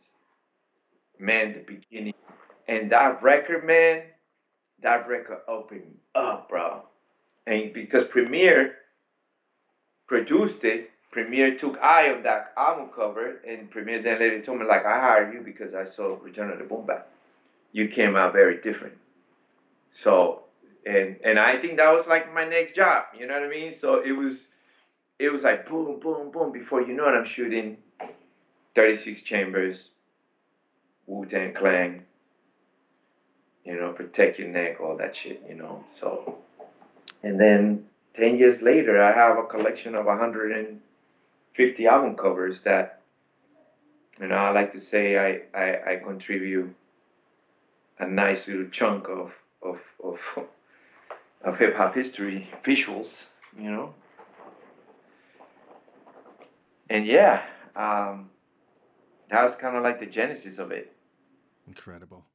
meant 1.20 1.56
the 1.56 1.76
beginning. 1.76 2.14
And 2.68 2.92
that 2.92 3.24
record, 3.24 3.66
man, 3.66 4.04
that 4.84 5.08
record 5.08 5.40
opened 5.48 5.96
up, 6.16 6.50
bro. 6.50 6.84
And 7.48 7.74
because 7.74 8.04
Premier 8.12 8.74
produced 10.08 10.64
it, 10.64 10.90
Premier 11.12 11.58
took 11.58 11.78
eye 11.80 12.12
on 12.16 12.22
that 12.24 12.54
album 12.58 12.90
cover, 12.96 13.40
and 13.48 13.72
Premier 13.72 14.02
then 14.04 14.20
later 14.20 14.44
told 14.44 14.60
me 14.60 14.68
like, 14.68 14.86
I 14.86 15.00
hired 15.00 15.34
you 15.34 15.42
because 15.42 15.74
I 15.74 15.86
saw 15.96 16.18
Return 16.22 16.52
of 16.52 16.60
the 16.60 16.66
Boom 16.66 16.86
Bap. 16.86 17.10
You 17.72 17.90
came 17.90 18.16
out 18.16 18.34
very 18.34 18.58
different. 18.62 18.94
So, 20.04 20.44
and 20.86 21.18
and 21.24 21.40
I 21.40 21.60
think 21.60 21.78
that 21.78 21.92
was 21.92 22.06
like 22.08 22.34
my 22.34 22.48
next 22.48 22.76
job. 22.76 23.06
You 23.18 23.28
know 23.28 23.34
what 23.34 23.44
I 23.44 23.50
mean? 23.50 23.76
So 23.82 24.02
it 24.06 24.12
was, 24.12 24.34
it 25.18 25.30
was 25.30 25.42
like 25.44 25.68
boom, 25.68 26.00
boom, 26.00 26.32
boom. 26.32 26.52
Before 26.52 26.82
you 26.82 26.94
know 26.94 27.08
it, 27.08 27.14
I'm 27.14 27.28
shooting 27.36 27.78
36 28.76 29.22
chambers, 29.24 29.78
Wu 31.08 31.26
Tang 31.26 31.54
Clan. 31.54 32.04
You 33.66 33.76
know, 33.76 33.92
protect 33.92 34.40
your 34.40 34.48
neck, 34.48 34.80
all 34.82 34.98
that 34.98 35.14
shit. 35.22 35.44
You 35.48 35.56
know, 35.56 35.84
so, 36.00 36.38
and 37.24 37.40
then 37.40 37.86
10 38.16 38.38
years 38.38 38.62
later, 38.62 39.02
I 39.02 39.16
have 39.16 39.38
a 39.38 39.44
collection 39.44 39.96
of 39.96 40.06
150 40.06 41.88
album 41.88 42.16
covers 42.16 42.58
that, 42.66 43.02
you 44.20 44.28
know, 44.28 44.36
I 44.36 44.52
like 44.52 44.74
to 44.74 44.82
say 44.92 45.18
I, 45.18 45.58
I, 45.58 45.94
I 45.94 45.96
contribute 45.98 46.76
a 48.00 48.08
nice 48.08 48.48
little 48.48 48.68
chunk 48.72 49.08
of, 49.08 49.32
of, 49.62 49.78
of, 50.04 50.18
of 51.44 51.58
hip 51.58 51.76
hop 51.76 51.96
history 51.96 52.50
visuals, 52.66 53.08
you 53.58 53.70
know. 53.70 53.94
And 56.90 57.06
yeah, 57.06 57.44
um, 57.76 58.30
that 59.30 59.44
was 59.44 59.56
kind 59.60 59.76
of 59.76 59.84
like 59.84 60.00
the 60.00 60.06
genesis 60.06 60.58
of 60.58 60.72
it. 60.72 60.94
Incredible. 61.68 62.26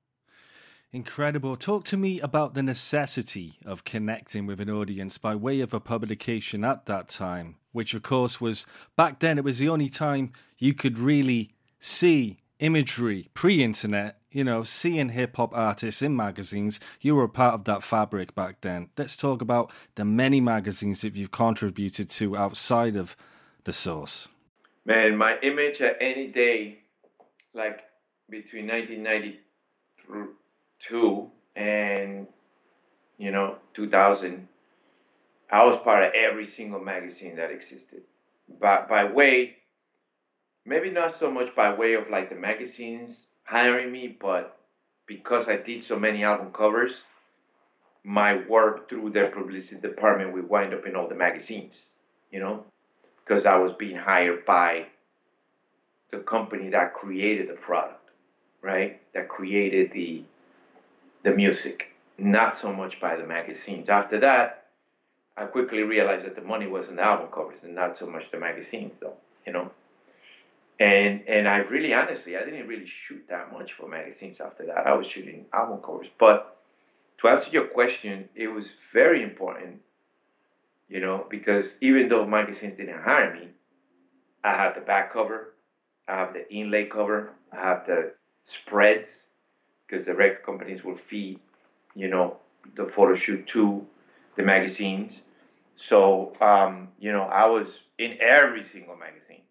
Incredible. 0.92 1.56
Talk 1.56 1.84
to 1.86 1.96
me 1.96 2.20
about 2.20 2.54
the 2.54 2.62
necessity 2.62 3.54
of 3.66 3.84
connecting 3.84 4.46
with 4.46 4.60
an 4.60 4.70
audience 4.70 5.18
by 5.18 5.34
way 5.34 5.60
of 5.60 5.74
a 5.74 5.80
publication 5.80 6.64
at 6.64 6.86
that 6.86 7.08
time, 7.08 7.56
which, 7.72 7.94
of 7.94 8.04
course, 8.04 8.40
was 8.40 8.64
back 8.94 9.18
then, 9.18 9.36
it 9.36 9.42
was 9.42 9.58
the 9.58 9.68
only 9.68 9.88
time 9.88 10.32
you 10.56 10.72
could 10.72 11.00
really 11.00 11.50
see 11.80 12.38
imagery 12.60 13.28
pre 13.34 13.64
internet, 13.64 14.20
you 14.30 14.44
know, 14.44 14.62
seeing 14.62 15.08
hip 15.08 15.36
hop 15.36 15.52
artists 15.52 16.00
in 16.00 16.14
magazines. 16.14 16.78
You 17.00 17.16
were 17.16 17.24
a 17.24 17.28
part 17.28 17.54
of 17.54 17.64
that 17.64 17.82
fabric 17.82 18.36
back 18.36 18.60
then. 18.60 18.90
Let's 18.96 19.16
talk 19.16 19.42
about 19.42 19.72
the 19.96 20.04
many 20.04 20.40
magazines 20.40 21.00
that 21.00 21.16
you've 21.16 21.32
contributed 21.32 22.08
to 22.10 22.36
outside 22.36 22.94
of 22.94 23.16
the 23.64 23.72
source. 23.72 24.28
Man, 24.86 25.16
my 25.16 25.38
image 25.42 25.80
at 25.80 25.96
any 26.00 26.28
day, 26.28 26.83
like 27.54 27.80
between 28.28 28.66
1992 28.68 31.30
and 31.56 32.26
you 33.18 33.30
know 33.30 33.56
2000, 33.74 34.48
I 35.50 35.64
was 35.64 35.80
part 35.84 36.04
of 36.04 36.12
every 36.14 36.48
single 36.56 36.80
magazine 36.80 37.36
that 37.36 37.50
existed. 37.50 38.02
By 38.60 38.84
by 38.88 39.04
way, 39.10 39.56
maybe 40.64 40.90
not 40.90 41.18
so 41.20 41.30
much 41.30 41.54
by 41.54 41.74
way 41.74 41.92
of 41.94 42.10
like 42.10 42.30
the 42.30 42.36
magazines 42.36 43.16
hiring 43.44 43.92
me, 43.92 44.16
but 44.20 44.58
because 45.06 45.46
I 45.48 45.56
did 45.56 45.84
so 45.86 45.98
many 45.98 46.24
album 46.24 46.50
covers, 46.52 46.92
my 48.02 48.42
work 48.48 48.88
through 48.88 49.10
their 49.10 49.30
publicity 49.30 49.80
department 49.80 50.32
would 50.32 50.48
wind 50.48 50.74
up 50.74 50.86
in 50.86 50.96
all 50.96 51.08
the 51.08 51.14
magazines, 51.14 51.74
you 52.30 52.40
know 52.40 52.64
because 53.24 53.46
I 53.46 53.56
was 53.56 53.72
being 53.78 53.96
hired 53.96 54.44
by 54.44 54.86
the 56.16 56.22
company 56.24 56.70
that 56.70 56.94
created 56.94 57.48
the 57.48 57.54
product, 57.54 58.10
right? 58.62 59.00
That 59.14 59.28
created 59.28 59.90
the 59.92 60.24
the 61.24 61.30
music, 61.34 61.88
not 62.18 62.56
so 62.60 62.72
much 62.72 63.00
by 63.00 63.16
the 63.16 63.26
magazines. 63.26 63.88
After 63.88 64.20
that, 64.20 64.66
I 65.36 65.44
quickly 65.46 65.82
realized 65.82 66.26
that 66.26 66.36
the 66.36 66.42
money 66.42 66.66
was 66.66 66.86
in 66.88 66.96
the 66.96 67.02
album 67.02 67.28
covers 67.32 67.58
and 67.62 67.74
not 67.74 67.96
so 67.98 68.06
much 68.06 68.24
the 68.30 68.38
magazines, 68.38 68.92
though, 69.00 69.16
you 69.46 69.52
know. 69.52 69.70
And 70.78 71.22
and 71.28 71.48
I 71.48 71.58
really 71.58 71.94
honestly, 71.94 72.36
I 72.36 72.44
didn't 72.44 72.68
really 72.68 72.86
shoot 72.86 73.24
that 73.28 73.52
much 73.52 73.70
for 73.78 73.88
magazines 73.88 74.36
after 74.44 74.66
that. 74.66 74.86
I 74.86 74.94
was 74.94 75.06
shooting 75.06 75.46
album 75.52 75.78
covers, 75.84 76.08
but 76.18 76.58
to 77.20 77.28
answer 77.28 77.48
your 77.50 77.68
question, 77.68 78.28
it 78.34 78.48
was 78.48 78.64
very 78.92 79.22
important 79.22 79.80
you 80.88 81.00
know, 81.00 81.26
because 81.30 81.64
even 81.80 82.08
though 82.08 82.26
magazines 82.26 82.76
didn't 82.76 83.02
hire 83.02 83.34
me, 83.34 83.48
I 84.44 84.50
had 84.50 84.74
the 84.76 84.80
back 84.82 85.12
cover, 85.12 85.53
I 86.08 86.16
have 86.16 86.34
the 86.34 86.52
inlay 86.52 86.86
cover, 86.86 87.32
I 87.52 87.56
have 87.56 87.86
the 87.86 88.12
spreads, 88.44 89.08
because 89.86 90.06
the 90.06 90.14
record 90.14 90.44
companies 90.44 90.84
will 90.84 90.98
feed, 91.08 91.40
you 91.94 92.08
know, 92.08 92.36
the 92.76 92.90
photo 92.94 93.14
shoot 93.14 93.46
to 93.48 93.86
the 94.36 94.42
magazines. 94.42 95.12
So, 95.88 96.34
um, 96.40 96.88
you 96.98 97.12
know, 97.12 97.22
I 97.22 97.46
was 97.46 97.66
in 97.98 98.16
every 98.20 98.64
single 98.72 98.96
magazine. 98.96 99.42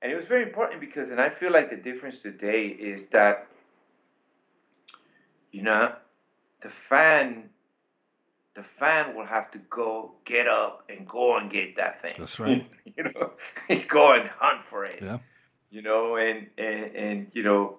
And 0.00 0.12
it 0.12 0.16
was 0.16 0.26
very 0.26 0.44
important 0.44 0.80
because, 0.80 1.10
and 1.10 1.20
I 1.20 1.30
feel 1.30 1.52
like 1.52 1.70
the 1.70 1.76
difference 1.76 2.16
today 2.22 2.66
is 2.66 3.02
that, 3.12 3.48
you 5.50 5.62
know, 5.62 5.94
the 6.62 6.70
fan 6.88 7.50
the 8.58 8.64
fan 8.80 9.14
will 9.14 9.24
have 9.24 9.50
to 9.52 9.58
go 9.70 10.10
get 10.24 10.48
up 10.48 10.84
and 10.88 11.08
go 11.08 11.36
and 11.36 11.48
get 11.48 11.76
that 11.76 12.02
thing. 12.02 12.16
That's 12.18 12.40
right. 12.40 12.68
you 12.96 13.04
know, 13.04 13.30
go 13.88 14.12
and 14.14 14.28
hunt 14.28 14.62
for 14.68 14.84
it. 14.84 14.98
Yeah. 15.00 15.18
You 15.70 15.82
know, 15.82 16.16
and, 16.16 16.46
and 16.56 16.96
and 16.96 17.26
you 17.32 17.42
know, 17.42 17.78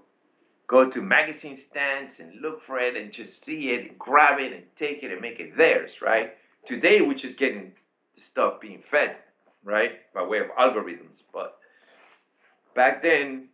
go 0.68 0.90
to 0.90 1.02
magazine 1.02 1.60
stands 1.72 2.12
and 2.20 2.42
look 2.42 2.66
for 2.66 2.80
it 2.80 2.96
and 2.96 3.12
just 3.12 3.44
see 3.46 3.70
it 3.70 3.90
and 3.90 4.00
grab 4.00 4.40
it 4.40 4.54
and 4.54 4.64
take 4.78 5.04
it 5.04 5.12
and 5.12 5.22
make 5.22 5.40
it 5.40 5.58
theirs, 5.58 5.92
right? 6.02 6.34
Today 6.68 7.02
we're 7.02 7.14
just 7.14 7.40
getting 7.40 7.72
the 8.16 8.22
stuff 8.32 8.62
being 8.62 8.84
fed, 8.92 9.16
right? 9.64 9.92
By 10.14 10.24
way 10.24 10.40
of 10.40 10.48
algorithms. 10.60 11.18
But 11.34 11.58
back 12.76 13.02
then 13.02 13.50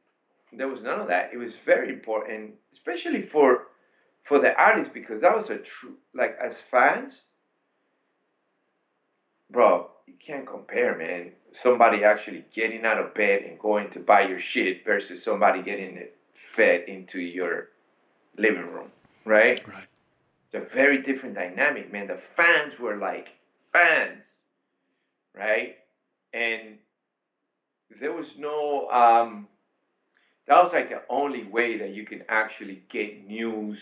there 0.51 0.67
was 0.67 0.79
none 0.83 0.99
of 0.99 1.07
that. 1.07 1.29
It 1.33 1.37
was 1.37 1.51
very 1.65 1.89
important, 1.89 2.51
especially 2.73 3.29
for 3.31 3.67
for 4.27 4.39
the 4.39 4.53
artists 4.57 4.91
because 4.93 5.21
that 5.21 5.35
was 5.35 5.45
a 5.49 5.57
true 5.57 5.95
like 6.13 6.35
as 6.43 6.53
fans 6.71 7.13
bro 9.51 9.89
you 10.07 10.13
can't 10.25 10.47
compare 10.47 10.97
man 10.97 11.31
somebody 11.63 12.03
actually 12.03 12.45
getting 12.55 12.85
out 12.85 12.99
of 12.99 13.13
bed 13.13 13.41
and 13.47 13.59
going 13.59 13.89
to 13.91 13.99
buy 13.99 14.21
your 14.21 14.39
shit 14.53 14.85
versus 14.85 15.21
somebody 15.23 15.61
getting 15.61 15.97
it 15.97 16.15
fed 16.55 16.81
into 16.87 17.19
your 17.19 17.69
living 18.37 18.67
room 18.67 18.89
right? 19.25 19.59
Right. 19.67 19.87
It's 20.51 20.71
a 20.71 20.75
very 20.75 21.01
different 21.01 21.35
dynamic 21.35 21.91
man. 21.91 22.07
The 22.07 22.19
fans 22.37 22.73
were 22.79 22.97
like 22.97 23.27
fans 23.73 24.21
right? 25.35 25.75
And 26.33 26.77
there 27.99 28.13
was 28.13 28.27
no 28.37 28.89
um 28.89 29.47
that 30.47 30.55
was 30.63 30.71
like 30.73 30.89
the 30.89 31.01
only 31.09 31.43
way 31.43 31.79
that 31.79 31.93
you 31.93 32.05
can 32.05 32.23
actually 32.29 32.83
get 32.91 33.27
news 33.27 33.77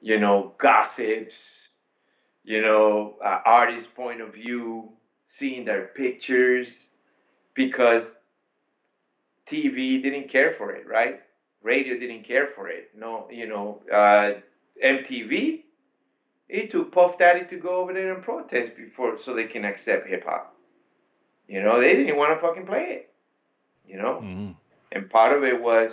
you 0.00 0.18
know, 0.20 0.52
gossips, 0.60 1.34
you 2.44 2.62
know, 2.62 3.16
uh, 3.24 3.40
artist 3.44 3.88
point 3.96 4.20
of 4.20 4.32
view, 4.32 4.88
seeing 5.38 5.64
their 5.64 5.86
pictures, 5.96 6.66
because 7.54 8.02
TV 9.50 10.02
didn't 10.02 10.30
care 10.30 10.54
for 10.58 10.72
it, 10.72 10.86
right? 10.86 11.20
Radio 11.62 11.98
didn't 11.98 12.26
care 12.26 12.48
for 12.54 12.68
it. 12.68 12.90
No, 12.96 13.26
you 13.30 13.48
know, 13.48 13.80
uh, 13.92 14.40
MTV, 14.84 15.62
it 16.48 16.70
took 16.70 16.92
Puff 16.92 17.18
Daddy 17.18 17.44
to 17.50 17.56
go 17.56 17.76
over 17.76 17.92
there 17.92 18.14
and 18.14 18.22
protest 18.22 18.76
before 18.76 19.18
so 19.24 19.34
they 19.34 19.44
can 19.44 19.64
accept 19.64 20.08
hip 20.08 20.24
hop. 20.24 20.54
You 21.46 21.62
know, 21.62 21.80
they 21.80 21.94
didn't 21.94 22.16
want 22.16 22.38
to 22.38 22.46
fucking 22.46 22.66
play 22.66 22.86
it. 22.90 23.10
You 23.86 23.96
know, 23.96 24.20
mm-hmm. 24.22 24.52
and 24.92 25.10
part 25.10 25.36
of 25.36 25.44
it 25.44 25.60
was, 25.60 25.92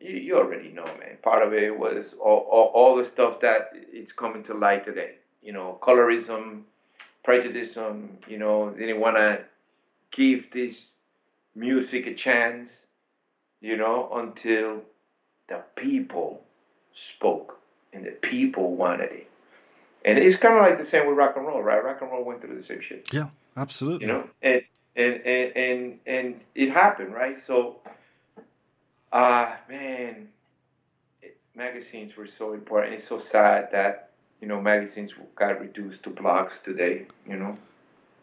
you, 0.00 0.16
you 0.16 0.36
already 0.36 0.70
know, 0.70 0.84
man. 0.84 1.16
Part 1.22 1.46
of 1.46 1.52
it 1.54 1.78
was 1.78 2.06
all, 2.20 2.48
all, 2.50 2.72
all 2.74 2.96
the 2.96 3.08
stuff 3.12 3.40
that 3.40 3.70
it's 3.72 4.10
coming 4.12 4.42
to 4.44 4.54
light 4.54 4.84
today. 4.84 5.12
You 5.40 5.52
know, 5.52 5.78
colorism, 5.80 6.62
prejudice. 7.24 7.76
Um, 7.76 8.10
you 8.28 8.38
know, 8.38 8.72
they 8.72 8.86
didn't 8.86 9.00
want 9.00 9.16
to 9.16 9.40
give 10.16 10.44
this 10.52 10.76
music 11.54 12.06
a 12.06 12.14
chance. 12.14 12.70
You 13.60 13.78
know, 13.78 14.10
until 14.12 14.82
the 15.48 15.62
people 15.76 16.42
spoke 17.16 17.58
and 17.92 18.04
the 18.04 18.10
people 18.10 18.76
wanted 18.76 19.12
it. 19.12 19.30
And 20.04 20.18
it's 20.18 20.40
kind 20.40 20.54
of 20.54 20.62
like 20.62 20.84
the 20.84 20.90
same 20.90 21.06
with 21.06 21.16
rock 21.16 21.34
and 21.36 21.46
roll, 21.46 21.62
right? 21.62 21.82
Rock 21.82 21.98
and 22.02 22.10
roll 22.10 22.24
went 22.24 22.42
through 22.42 22.60
the 22.60 22.66
same 22.66 22.80
shit. 22.86 23.08
Yeah, 23.12 23.28
absolutely. 23.56 24.06
You 24.06 24.12
know, 24.12 24.28
and 24.42 24.62
and 24.96 25.14
and 25.24 25.56
and, 25.56 25.98
and 26.06 26.40
it 26.54 26.70
happened, 26.70 27.14
right? 27.14 27.38
So, 27.46 27.76
uh 29.12 29.52
man, 29.68 30.28
it, 31.22 31.38
magazines 31.54 32.12
were 32.16 32.28
so 32.38 32.52
important. 32.52 32.94
It's 32.94 33.08
so 33.08 33.22
sad 33.32 33.68
that 33.72 34.10
you 34.40 34.48
know 34.48 34.60
magazines 34.60 35.12
got 35.36 35.60
reduced 35.60 36.02
to 36.04 36.10
blogs 36.10 36.52
today. 36.64 37.06
You 37.28 37.36
know. 37.36 37.58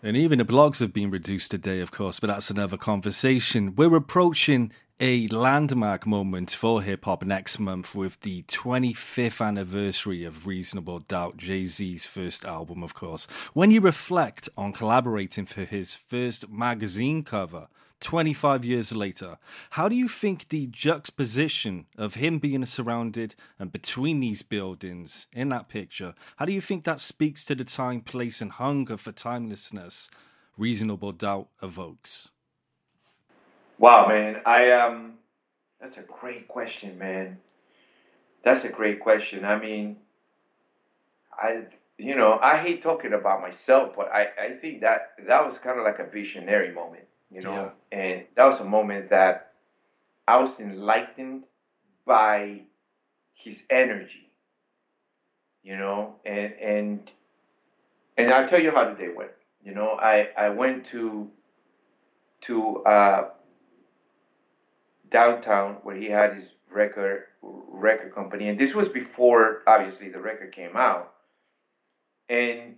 And 0.03 0.17
even 0.17 0.39
the 0.39 0.45
blogs 0.45 0.79
have 0.79 0.93
been 0.93 1.11
reduced 1.11 1.51
today, 1.51 1.79
of 1.79 1.91
course, 1.91 2.19
but 2.19 2.27
that's 2.27 2.49
another 2.49 2.77
conversation. 2.77 3.75
We're 3.75 3.95
approaching 3.95 4.71
a 5.03 5.25
landmark 5.29 6.05
moment 6.05 6.51
for 6.51 6.83
hip 6.83 7.05
hop 7.05 7.23
next 7.23 7.57
month 7.57 7.95
with 7.95 8.21
the 8.21 8.43
25th 8.43 9.43
anniversary 9.43 10.23
of 10.23 10.45
Reasonable 10.45 10.99
Doubt, 10.99 11.37
Jay 11.37 11.65
Z's 11.65 12.05
first 12.05 12.45
album, 12.45 12.83
of 12.83 12.93
course. 12.93 13.25
When 13.53 13.71
you 13.71 13.81
reflect 13.81 14.47
on 14.55 14.73
collaborating 14.73 15.47
for 15.47 15.63
his 15.63 15.95
first 15.95 16.51
magazine 16.51 17.23
cover 17.23 17.67
25 18.01 18.63
years 18.63 18.95
later, 18.95 19.39
how 19.71 19.89
do 19.89 19.95
you 19.95 20.07
think 20.07 20.49
the 20.49 20.67
juxtaposition 20.67 21.87
of 21.97 22.13
him 22.13 22.37
being 22.37 22.63
surrounded 22.67 23.33
and 23.57 23.71
between 23.71 24.19
these 24.19 24.43
buildings 24.43 25.25
in 25.33 25.49
that 25.49 25.67
picture, 25.67 26.13
how 26.35 26.45
do 26.45 26.51
you 26.51 26.61
think 26.61 26.83
that 26.83 26.99
speaks 26.99 27.43
to 27.45 27.55
the 27.55 27.65
time, 27.65 28.01
place, 28.01 28.39
and 28.39 28.51
hunger 28.51 28.97
for 28.97 29.11
timelessness 29.11 30.11
Reasonable 30.57 31.11
Doubt 31.11 31.47
evokes? 31.63 32.29
Wow, 33.81 34.07
man. 34.07 34.43
I 34.45 34.71
um 34.73 35.13
that's 35.81 35.97
a 35.97 36.03
great 36.03 36.47
question, 36.47 36.99
man. 36.99 37.39
That's 38.43 38.63
a 38.63 38.69
great 38.69 38.99
question. 38.99 39.43
I 39.43 39.59
mean, 39.59 39.97
I 41.33 41.63
you 41.97 42.15
know, 42.15 42.37
I 42.41 42.57
hate 42.57 42.83
talking 42.83 43.13
about 43.13 43.41
myself, 43.41 43.93
but 43.97 44.07
I 44.11 44.27
I 44.39 44.57
think 44.61 44.81
that 44.81 45.13
that 45.27 45.43
was 45.43 45.57
kind 45.63 45.79
of 45.79 45.85
like 45.85 45.97
a 45.97 46.05
visionary 46.05 46.71
moment, 46.71 47.05
you 47.31 47.41
know. 47.41 47.71
Yeah. 47.91 47.99
And 47.99 48.25
that 48.35 48.45
was 48.45 48.59
a 48.61 48.65
moment 48.65 49.09
that 49.09 49.53
I 50.27 50.37
was 50.37 50.51
enlightened 50.59 51.45
by 52.05 52.61
his 53.33 53.55
energy. 53.71 54.29
You 55.63 55.77
know, 55.77 56.17
and 56.23 56.53
and 56.53 57.11
and 58.15 58.31
I'll 58.31 58.47
tell 58.47 58.61
you 58.61 58.71
how 58.71 58.89
the 58.89 58.95
day 58.95 59.09
went. 59.15 59.31
You 59.63 59.73
know, 59.73 59.97
I 59.99 60.29
I 60.37 60.49
went 60.49 60.85
to 60.91 61.29
to 62.47 62.77
uh 62.85 63.29
downtown 65.11 65.77
where 65.83 65.95
he 65.95 66.09
had 66.09 66.35
his 66.35 66.45
record 66.71 67.23
record 67.41 68.13
company, 68.15 68.49
and 68.49 68.59
this 68.59 68.73
was 68.73 68.87
before 68.89 69.61
obviously 69.67 70.09
the 70.09 70.19
record 70.19 70.55
came 70.55 70.75
out, 70.75 71.13
and 72.29 72.75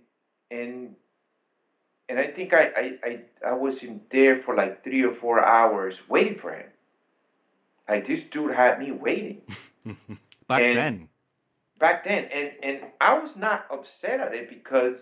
and 0.50 0.94
and 2.08 2.18
I 2.18 2.28
think 2.28 2.52
I 2.52 2.64
I 2.64 2.90
I, 3.04 3.20
I 3.48 3.52
was 3.54 3.76
in 3.82 4.00
there 4.10 4.42
for 4.44 4.54
like 4.54 4.82
three 4.82 5.04
or 5.04 5.14
four 5.16 5.44
hours 5.44 5.94
waiting 6.08 6.38
for 6.40 6.52
him. 6.52 6.66
Like 7.88 8.06
this 8.06 8.20
dude 8.32 8.54
had 8.54 8.78
me 8.78 8.92
waiting. 8.92 9.42
back 10.48 10.62
and 10.62 10.76
then. 10.76 11.08
Back 11.78 12.04
then, 12.04 12.24
and 12.32 12.50
and 12.62 12.80
I 13.00 13.18
was 13.18 13.30
not 13.36 13.66
upset 13.70 14.20
at 14.20 14.34
it 14.34 14.48
because 14.48 14.94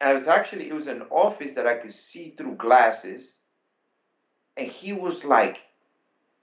I 0.00 0.12
was 0.14 0.26
actually 0.28 0.68
it 0.68 0.74
was 0.74 0.86
an 0.86 1.02
office 1.10 1.50
that 1.56 1.66
I 1.66 1.76
could 1.76 1.94
see 2.12 2.34
through 2.36 2.56
glasses, 2.56 3.22
and 4.56 4.68
he 4.68 4.92
was 4.92 5.22
like 5.24 5.56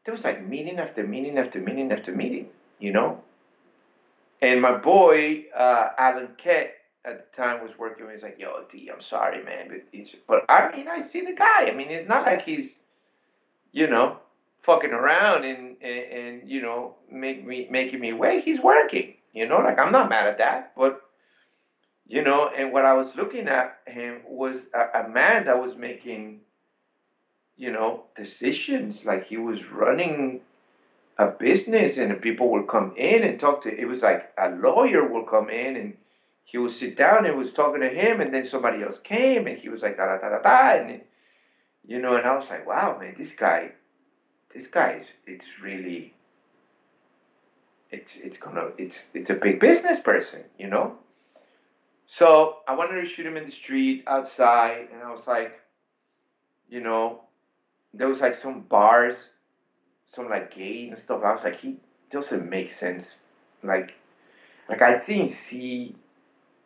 there 0.06 0.14
was 0.14 0.24
like 0.24 0.40
meeting 0.40 0.80
after 0.80 1.04
meeting 1.04 1.38
after 1.38 1.60
meeting 1.60 1.92
after 1.92 2.12
meeting, 2.12 2.48
you 2.80 2.92
know. 2.92 3.18
And 4.42 4.62
my 4.62 4.72
boy 4.72 5.44
uh, 5.58 5.88
Alan 5.98 6.30
Kett 6.38 6.70
at 7.06 7.18
the 7.18 7.38
time 7.38 7.60
was 7.60 7.72
working 7.78 8.06
with. 8.06 8.16
He's 8.16 8.24
like, 8.24 8.36
"Yo, 8.38 8.50
D, 8.72 8.90
I'm 8.92 9.02
sorry, 9.02 9.40
man, 9.42 9.68
but 9.70 9.80
it's 9.94 10.10
but 10.28 10.42
I 10.50 10.62
mean, 10.76 10.88
I 10.88 11.02
see 11.12 11.22
the 11.22 11.34
guy. 11.34 11.68
I 11.68 11.72
mean, 11.72 11.92
it's 11.92 12.08
not 12.08 12.24
like 12.24 12.42
he's, 12.42 12.66
you 13.72 13.88
know, 13.88 14.16
fucking 14.66 14.94
around 14.94 15.44
and 15.46 15.76
and, 15.82 16.04
and 16.12 16.50
you 16.50 16.62
know 16.62 16.94
make 17.10 17.44
me 17.46 17.66
making 17.70 18.00
me 18.00 18.14
wait. 18.14 18.44
He's 18.44 18.60
working, 18.62 19.14
you 19.34 19.46
know. 19.46 19.60
Like 19.60 19.80
I'm 19.80 19.92
not 19.92 20.08
mad 20.10 20.28
at 20.28 20.38
that, 20.38 20.66
but." 20.76 20.94
You 22.08 22.22
know, 22.22 22.48
and 22.58 22.72
what 22.72 22.86
I 22.86 22.94
was 22.94 23.08
looking 23.16 23.48
at 23.48 23.70
him 23.88 24.22
was 24.26 24.58
a, 24.74 25.00
a 25.00 25.04
man 25.04 25.44
that 25.46 25.60
was 25.60 25.76
making 25.76 26.40
you 27.60 27.72
know, 27.72 28.02
decisions. 28.15 29.06
Like 29.06 29.24
he 29.26 29.38
was 29.38 29.72
running 29.72 30.39
a 31.17 31.28
business 31.28 31.98
and 31.98 32.19
people 32.22 32.50
would 32.52 32.67
come 32.67 32.91
in 32.95 33.24
and 33.24 33.39
talk 33.39 33.62
to 33.62 33.80
it 33.82 33.86
was 33.86 34.04
like 34.04 34.28
a 34.38 34.50
lawyer 34.50 35.06
would 35.06 35.26
come 35.28 35.50
in 35.50 35.78
and 35.78 35.93
he 36.45 36.60
would 36.60 36.72
sit 36.72 36.95
down 36.95 37.26
and 37.26 37.36
was 37.38 37.52
talking 37.52 37.82
to 37.82 37.89
him 37.89 38.19
and 38.22 38.34
then 38.34 38.45
somebody 38.45 38.84
else 38.84 39.00
came 39.04 39.48
and 39.48 39.58
he 39.58 39.69
was 39.69 39.82
like 39.82 39.98
da 39.98 40.08
da 40.08 40.17
da 40.17 40.30
da 40.30 40.39
da 40.39 40.76
and 40.78 41.00
you 41.86 42.00
know 42.00 42.15
and 42.15 42.28
I 42.28 42.34
was 42.34 42.50
like 42.50 42.65
wow 42.65 42.93
man 42.93 43.13
this 43.17 43.34
guy 43.38 43.72
this 44.54 44.67
guy 44.67 44.91
is 44.91 45.06
it's 45.26 45.45
really 45.62 46.13
it's 47.91 48.17
it's 48.22 48.38
gonna 48.38 48.67
it's 48.78 49.06
it's 49.13 49.30
a 49.30 49.36
big 49.36 49.60
business 49.60 50.00
person 50.00 50.43
you 50.58 50.67
know 50.67 50.93
so 52.06 52.52
I 52.67 52.74
wanted 52.74 52.95
to 52.95 53.06
shoot 53.06 53.26
him 53.26 53.38
in 53.38 53.45
the 53.45 53.52
street 53.52 54.02
outside 54.08 54.88
and 54.91 55.04
I 55.04 55.10
was 55.12 55.22
like 55.28 55.52
you 56.69 56.82
know 56.82 57.17
there 57.93 58.08
was 58.08 58.19
like 58.21 58.36
some 58.41 58.62
bars, 58.69 59.15
some 60.15 60.30
like 60.30 60.54
gay 60.54 60.89
and 60.89 60.99
stuff. 60.99 61.21
I 61.23 61.32
was 61.32 61.43
like, 61.43 61.56
he 61.58 61.78
doesn't 62.12 62.49
make 62.49 62.69
sense. 62.80 63.17
Like, 63.63 63.93
like 64.69 64.82
I 64.82 65.02
didn't 65.06 65.34
see 65.49 65.95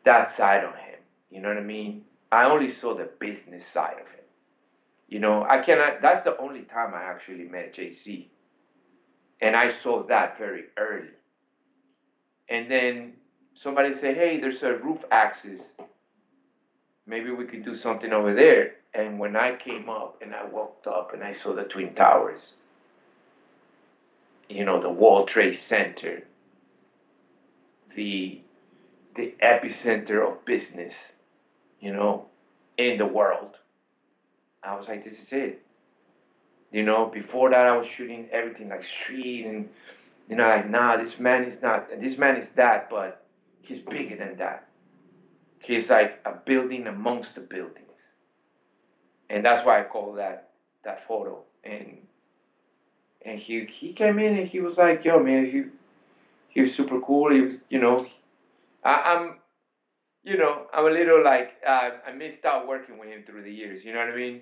that 0.06 0.36
side 0.38 0.64
of 0.64 0.76
him. 0.76 1.00
You 1.30 1.42
know 1.42 1.50
what 1.50 1.58
I 1.58 1.62
mean? 1.62 2.02
I 2.32 2.44
only 2.46 2.70
saw 2.70 2.94
the 2.94 3.08
business 3.20 3.64
side 3.74 4.00
of 4.00 4.08
him. 4.08 4.26
You 5.08 5.20
know, 5.20 5.44
I 5.48 5.58
cannot. 5.58 6.02
That's 6.02 6.24
the 6.24 6.36
only 6.40 6.64
time 6.64 6.94
I 6.94 7.04
actually 7.04 7.46
met 7.46 7.74
Jay 7.74 7.92
Z, 7.92 8.28
and 9.42 9.56
I 9.56 9.70
saw 9.84 10.00
that 10.08 10.38
very 10.38 10.64
early. 10.78 11.14
And 12.50 12.70
then 12.70 13.14
somebody 13.56 13.94
said, 13.94 14.16
"Hey, 14.16 14.38
there's 14.38 14.64
a 14.64 14.74
roof 14.74 15.00
axis. 15.12 15.62
Maybe 17.06 17.32
we 17.32 17.46
could 17.46 17.64
do 17.64 17.76
something 17.76 18.14
over 18.14 18.34
there." 18.34 18.70
And 18.94 19.20
when 19.20 19.36
I 19.36 19.56
came 19.56 19.90
up 19.90 20.18
and 20.22 20.34
I 20.36 20.46
walked 20.46 20.88
up 20.88 21.14
and 21.14 21.24
I 21.24 21.34
saw 21.34 21.54
the 21.54 21.64
Twin 21.64 21.94
Towers, 21.96 22.40
you 24.50 24.66
know, 24.66 24.80
the 24.80 24.90
World 24.90 25.28
Trade 25.28 25.58
Center, 25.68 26.24
the 27.96 28.40
the 29.16 29.34
epicenter 29.44 30.28
of 30.28 30.44
business, 30.46 30.94
you 31.80 31.92
know, 31.94 32.26
in 32.78 32.98
the 32.98 33.06
world. 33.06 33.58
I 34.64 34.76
was 34.76 34.88
like, 34.88 35.04
this 35.04 35.14
is 35.14 35.28
it. 35.32 35.60
You 36.72 36.84
know, 36.84 37.06
before 37.14 37.52
that 37.52 37.68
I 37.68 37.78
was 37.78 37.88
shooting 37.96 38.28
everything 38.32 38.70
like 38.70 38.84
street 39.04 39.46
and 39.46 39.68
you 40.28 40.36
know, 40.36 40.48
like, 40.48 40.70
nah, 40.70 40.98
this 40.98 41.20
man 41.20 41.44
is 41.44 41.62
not 41.62 41.88
this 42.00 42.18
man 42.18 42.38
is 42.38 42.48
that, 42.56 42.90
but 42.90 43.26
he's 43.62 43.80
bigger 43.80 44.18
than 44.18 44.38
that. 44.38 44.68
He's 45.60 45.90
like 45.90 46.20
a 46.26 46.34
building 46.46 46.88
amongst 46.88 47.36
the 47.36 47.42
buildings 47.42 47.83
and 49.30 49.44
that's 49.44 49.66
why 49.66 49.82
I 49.82 49.84
call 49.84 50.14
that 50.14 50.50
that 50.84 51.00
photo. 51.08 51.44
And 51.64 51.98
and 53.26 53.40
he 53.40 53.68
he 53.80 53.94
came 53.94 54.20
in 54.20 54.36
and 54.38 54.48
he 54.48 54.60
was 54.60 54.78
like, 54.78 55.04
"Yo, 55.06 55.22
man, 55.22 55.46
he 55.46 55.64
he 56.50 56.62
was 56.62 56.72
super 56.76 57.00
cool. 57.02 57.34
He 57.34 57.42
was, 57.42 57.52
you 57.70 57.80
know, 57.80 58.06
I, 58.84 59.16
am 59.16 59.40
you 60.24 60.38
know, 60.38 60.68
I'm 60.74 60.86
a 60.86 60.90
little 60.90 61.24
like 61.24 61.52
uh, 61.68 61.90
I 62.08 62.14
missed 62.18 62.46
out 62.46 62.68
working 62.68 62.98
with 62.98 63.10
him 63.10 63.24
through 63.26 63.44
the 63.44 63.52
years. 63.52 63.82
You 63.84 63.94
know 63.94 64.00
what 64.00 64.10
I 64.10 64.16
mean? 64.16 64.42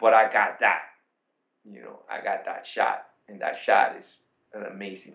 But 0.00 0.14
I 0.14 0.32
got 0.32 0.60
that. 0.60 0.82
You 1.64 1.80
know, 1.80 2.00
I 2.10 2.22
got 2.22 2.44
that 2.44 2.64
shot, 2.74 3.06
and 3.28 3.40
that 3.40 3.54
shot 3.64 3.96
is 3.96 4.04
an 4.54 4.64
amazing. 4.72 5.14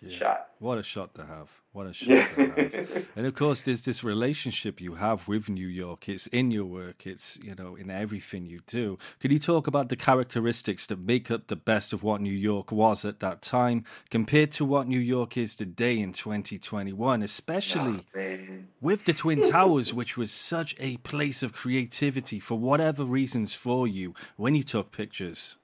Yeah. 0.00 0.18
shot. 0.18 0.46
What 0.58 0.78
a 0.78 0.82
shot 0.82 1.14
to 1.14 1.24
have. 1.24 1.50
What 1.72 1.86
a 1.86 1.92
shot 1.92 2.08
yeah. 2.08 2.28
to 2.28 2.86
have. 2.86 3.06
and 3.16 3.26
of 3.26 3.34
course, 3.34 3.62
there's 3.62 3.84
this 3.84 4.02
relationship 4.02 4.80
you 4.80 4.94
have 4.94 5.28
with 5.28 5.48
New 5.48 5.66
York. 5.66 6.08
It's 6.08 6.26
in 6.28 6.50
your 6.50 6.64
work, 6.64 7.06
it's, 7.06 7.38
you 7.42 7.54
know, 7.54 7.76
in 7.76 7.90
everything 7.90 8.46
you 8.46 8.60
do. 8.66 8.98
Could 9.20 9.32
you 9.32 9.38
talk 9.38 9.66
about 9.66 9.88
the 9.88 9.96
characteristics 9.96 10.86
that 10.86 10.98
make 10.98 11.30
up 11.30 11.48
the 11.48 11.56
best 11.56 11.92
of 11.92 12.02
what 12.02 12.20
New 12.20 12.32
York 12.32 12.72
was 12.72 13.04
at 13.04 13.20
that 13.20 13.42
time 13.42 13.84
compared 14.10 14.50
to 14.52 14.64
what 14.64 14.88
New 14.88 15.00
York 15.00 15.36
is 15.36 15.54
today 15.54 15.98
in 15.98 16.12
2021, 16.12 17.22
especially 17.22 18.04
oh, 18.16 18.38
with 18.80 19.04
the 19.04 19.12
Twin 19.12 19.50
Towers, 19.50 19.92
which 19.92 20.16
was 20.16 20.30
such 20.30 20.74
a 20.78 20.96
place 20.98 21.42
of 21.42 21.52
creativity 21.52 22.40
for 22.40 22.58
whatever 22.58 23.04
reasons 23.04 23.54
for 23.54 23.86
you 23.86 24.14
when 24.36 24.54
you 24.54 24.62
took 24.62 24.92
pictures? 24.92 25.56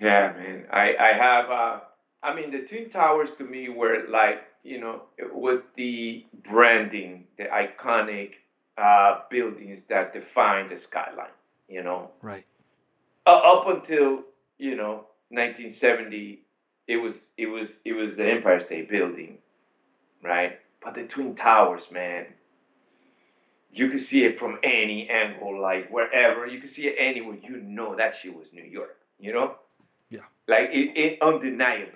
Yeah, 0.00 0.32
man. 0.36 0.66
I, 0.70 0.94
I 1.00 1.16
have. 1.18 1.50
Uh 1.50 1.80
I 2.26 2.34
mean, 2.34 2.50
the 2.50 2.66
Twin 2.68 2.90
Towers 2.90 3.28
to 3.38 3.44
me 3.44 3.68
were 3.68 4.04
like, 4.08 4.42
you 4.64 4.80
know, 4.80 5.02
it 5.16 5.32
was 5.32 5.60
the 5.76 6.26
branding, 6.50 7.24
the 7.38 7.44
iconic 7.44 8.32
uh, 8.76 9.20
buildings 9.30 9.80
that 9.88 10.12
define 10.12 10.68
the 10.68 10.80
skyline, 10.80 11.30
you 11.68 11.84
know. 11.84 12.10
Right. 12.20 12.44
Uh, 13.26 13.30
up 13.30 13.68
until, 13.68 14.24
you 14.58 14.74
know, 14.74 15.06
1970, 15.30 16.40
it 16.88 16.96
was 16.96 17.14
it 17.38 17.46
was 17.46 17.68
it 17.84 17.92
was 17.92 18.16
the 18.16 18.28
Empire 18.28 18.60
State 18.64 18.90
Building, 18.90 19.38
right? 20.22 20.58
But 20.82 20.94
the 20.94 21.04
Twin 21.04 21.36
Towers, 21.36 21.82
man, 21.92 22.26
you 23.72 23.88
could 23.88 24.04
see 24.04 24.24
it 24.24 24.38
from 24.38 24.58
any 24.64 25.08
angle, 25.08 25.60
like 25.60 25.90
wherever. 25.90 26.46
You 26.46 26.60
could 26.60 26.74
see 26.74 26.82
it 26.88 26.96
anywhere. 26.98 27.38
You 27.40 27.58
know 27.62 27.94
that 27.96 28.14
shit 28.20 28.34
was 28.34 28.46
New 28.52 28.64
York, 28.64 28.96
you 29.20 29.32
know? 29.32 29.56
Yeah. 30.10 30.20
Like 30.48 30.70
it, 30.72 30.96
it 30.96 31.22
undeniably. 31.22 31.95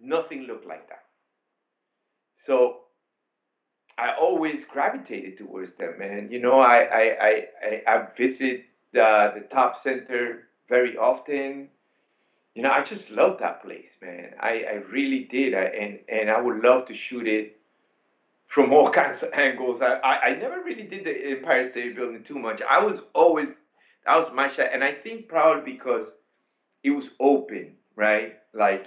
Nothing 0.00 0.42
looked 0.42 0.66
like 0.66 0.88
that. 0.88 1.04
So 2.46 2.80
I 3.98 4.14
always 4.18 4.64
gravitated 4.72 5.36
towards 5.38 5.72
them, 5.78 6.00
and 6.00 6.32
you 6.32 6.40
know, 6.40 6.58
I 6.58 6.78
I 6.78 7.16
I 7.22 7.92
I, 7.92 8.06
visit 8.16 8.64
the 8.92 9.32
the 9.34 9.46
top 9.52 9.82
center 9.82 10.48
very 10.68 10.96
often. 10.96 11.68
You 12.54 12.62
know, 12.62 12.70
I 12.70 12.82
just 12.88 13.10
love 13.10 13.38
that 13.40 13.62
place, 13.62 13.90
man. 14.02 14.32
I, 14.40 14.64
I 14.68 14.74
really 14.90 15.28
did, 15.30 15.54
I, 15.54 15.64
and 15.64 15.98
and 16.08 16.30
I 16.30 16.40
would 16.40 16.62
love 16.62 16.86
to 16.88 16.94
shoot 16.94 17.26
it 17.26 17.56
from 18.54 18.72
all 18.72 18.90
kinds 18.94 19.22
of 19.22 19.32
angles. 19.34 19.80
I, 19.82 19.94
I, 20.02 20.26
I 20.28 20.36
never 20.38 20.62
really 20.64 20.84
did 20.84 21.04
the 21.04 21.36
Empire 21.36 21.70
State 21.70 21.94
Building 21.96 22.24
too 22.26 22.38
much. 22.38 22.60
I 22.68 22.82
was 22.82 23.00
always 23.14 23.48
that 24.06 24.16
was 24.16 24.32
my 24.34 24.48
shot, 24.48 24.68
and 24.72 24.82
I 24.82 24.94
think 24.94 25.28
probably 25.28 25.72
because 25.72 26.06
it 26.82 26.90
was 26.90 27.04
open, 27.20 27.74
right? 27.96 28.34
Like 28.54 28.86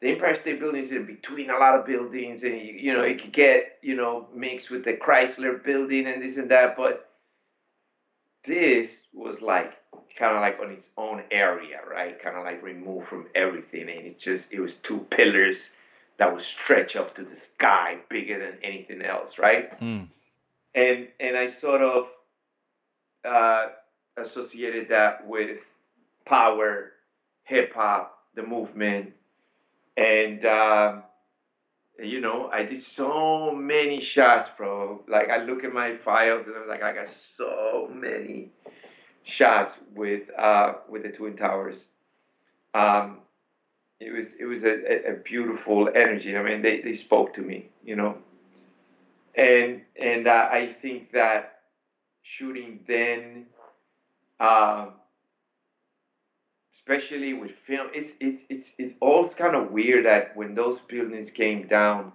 the 0.00 0.08
Empire 0.08 0.38
State 0.40 0.60
Building 0.60 0.84
is 0.86 0.90
in 0.90 1.04
between 1.04 1.50
a 1.50 1.58
lot 1.58 1.78
of 1.78 1.86
buildings, 1.86 2.42
and 2.42 2.54
you, 2.54 2.74
you 2.74 2.92
know 2.94 3.02
it 3.02 3.20
could 3.20 3.32
get 3.32 3.78
you 3.82 3.94
know 3.94 4.26
mixed 4.34 4.70
with 4.70 4.84
the 4.84 4.94
Chrysler 4.94 5.62
Building 5.62 6.06
and 6.06 6.22
this 6.22 6.38
and 6.38 6.50
that. 6.50 6.76
But 6.76 7.10
this 8.46 8.88
was 9.12 9.36
like 9.42 9.72
kind 10.18 10.36
of 10.36 10.40
like 10.40 10.58
on 10.62 10.72
its 10.72 10.86
own 10.96 11.22
area, 11.30 11.80
right? 11.88 12.22
Kind 12.22 12.36
of 12.36 12.44
like 12.44 12.62
removed 12.62 13.08
from 13.08 13.26
everything, 13.34 13.82
and 13.82 14.06
it 14.06 14.20
just 14.20 14.44
it 14.50 14.60
was 14.60 14.72
two 14.82 15.06
pillars 15.10 15.56
that 16.18 16.32
would 16.32 16.44
stretch 16.64 16.96
up 16.96 17.14
to 17.16 17.22
the 17.22 17.36
sky, 17.56 17.96
bigger 18.08 18.38
than 18.38 18.58
anything 18.62 19.02
else, 19.02 19.34
right? 19.38 19.78
Mm. 19.80 20.08
And 20.74 21.08
and 21.18 21.36
I 21.36 21.48
sort 21.60 21.82
of 21.82 22.04
uh, 23.28 23.66
associated 24.16 24.88
that 24.88 25.26
with 25.26 25.58
power, 26.24 26.92
hip 27.44 27.74
hop, 27.74 28.16
the 28.34 28.42
movement 28.42 29.12
and 29.96 30.44
um, 30.46 31.02
you 32.02 32.20
know, 32.20 32.50
I 32.52 32.64
did 32.64 32.82
so 32.96 33.52
many 33.54 34.06
shots, 34.14 34.50
bro. 34.56 35.02
Like 35.08 35.28
I 35.28 35.44
look 35.44 35.64
at 35.64 35.72
my 35.72 35.96
files 36.04 36.44
and 36.46 36.56
I'm 36.56 36.68
like, 36.68 36.82
I 36.82 36.94
got 36.94 37.08
so 37.36 37.88
many 37.92 38.50
shots 39.38 39.74
with 39.94 40.22
uh, 40.38 40.74
with 40.88 41.02
the 41.02 41.10
Twin 41.10 41.36
Towers. 41.36 41.76
Um, 42.74 43.18
it 43.98 44.12
was 44.12 44.26
it 44.38 44.44
was 44.44 44.62
a, 44.64 45.12
a, 45.12 45.16
beautiful 45.24 45.88
energy. 45.94 46.36
I 46.36 46.42
mean, 46.42 46.62
they, 46.62 46.80
they 46.82 46.96
spoke 47.04 47.34
to 47.34 47.42
me, 47.42 47.68
you 47.84 47.96
know, 47.96 48.16
and 49.34 49.82
and 50.00 50.26
uh, 50.26 50.48
I 50.50 50.76
think 50.80 51.12
that 51.12 51.60
shooting 52.38 52.80
then 52.88 53.46
um, 54.38 54.92
especially 56.90 57.34
with 57.34 57.50
film. 57.66 57.88
It's 57.94 58.12
it's 58.20 58.42
it's 58.48 58.68
it's 58.78 58.94
all 59.00 59.28
kind 59.30 59.54
of 59.54 59.70
weird 59.70 60.06
that 60.06 60.36
when 60.36 60.54
those 60.54 60.78
buildings 60.88 61.28
came 61.34 61.66
down, 61.68 62.12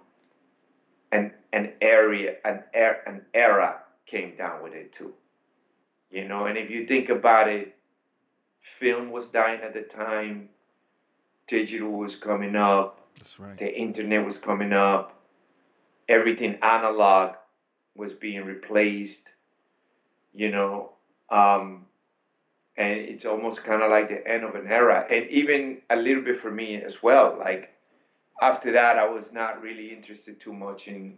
an 1.12 1.32
an 1.52 1.72
area 1.80 2.34
an 2.44 2.62
era 2.74 2.96
an 3.06 3.22
era 3.34 3.80
came 4.06 4.36
down 4.36 4.62
with 4.62 4.72
it 4.74 4.94
too. 4.96 5.12
You 6.10 6.28
know, 6.28 6.46
and 6.46 6.56
if 6.56 6.70
you 6.70 6.86
think 6.86 7.08
about 7.08 7.48
it, 7.48 7.76
film 8.78 9.10
was 9.10 9.26
dying 9.32 9.60
at 9.62 9.74
the 9.74 9.82
time. 9.82 10.48
Digital 11.48 11.90
was 11.90 12.16
coming 12.22 12.56
up. 12.56 13.08
That's 13.16 13.38
right. 13.38 13.58
The 13.58 13.72
internet 13.72 14.26
was 14.26 14.36
coming 14.44 14.72
up. 14.72 15.20
Everything 16.08 16.58
analog 16.62 17.34
was 17.96 18.12
being 18.20 18.44
replaced. 18.44 19.22
You 20.34 20.50
know, 20.50 20.90
um, 21.30 21.85
and 22.76 22.98
it's 23.00 23.24
almost 23.24 23.62
kind 23.64 23.82
of 23.82 23.90
like 23.90 24.08
the 24.08 24.26
end 24.26 24.44
of 24.44 24.54
an 24.54 24.66
era 24.66 25.06
and 25.10 25.28
even 25.30 25.78
a 25.90 25.96
little 25.96 26.22
bit 26.22 26.40
for 26.40 26.50
me 26.50 26.76
as 26.82 26.92
well 27.02 27.36
like 27.38 27.70
after 28.42 28.72
that 28.72 28.98
i 28.98 29.08
was 29.08 29.24
not 29.32 29.62
really 29.62 29.92
interested 29.92 30.40
too 30.40 30.52
much 30.52 30.82
in 30.86 31.14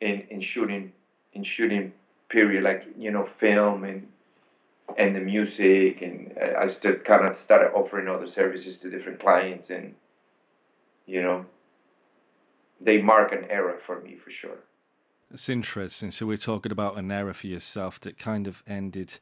in 0.00 0.22
in 0.30 0.40
shooting 0.40 0.92
in 1.32 1.44
shooting 1.44 1.92
period 2.28 2.62
like 2.62 2.84
you 2.98 3.10
know 3.10 3.28
film 3.38 3.84
and 3.84 4.06
and 4.98 5.16
the 5.16 5.20
music 5.20 6.02
and 6.02 6.34
uh, 6.40 6.58
i 6.58 6.66
just 6.66 7.04
kind 7.04 7.26
of 7.26 7.38
started 7.44 7.70
offering 7.74 8.08
other 8.08 8.30
services 8.30 8.76
to 8.82 8.90
different 8.90 9.20
clients 9.20 9.70
and 9.70 9.94
you 11.06 11.22
know 11.22 11.44
they 12.80 13.00
mark 13.00 13.32
an 13.32 13.44
era 13.48 13.76
for 13.86 14.00
me 14.00 14.16
for 14.22 14.30
sure 14.30 14.58
it's 15.34 15.48
interesting. 15.48 16.12
So 16.12 16.26
we're 16.26 16.36
talking 16.36 16.70
about 16.70 16.96
an 16.96 17.10
era 17.10 17.34
for 17.34 17.48
yourself 17.48 17.98
that 18.00 18.18
kind 18.18 18.46
of 18.46 18.62
ended 18.68 19.18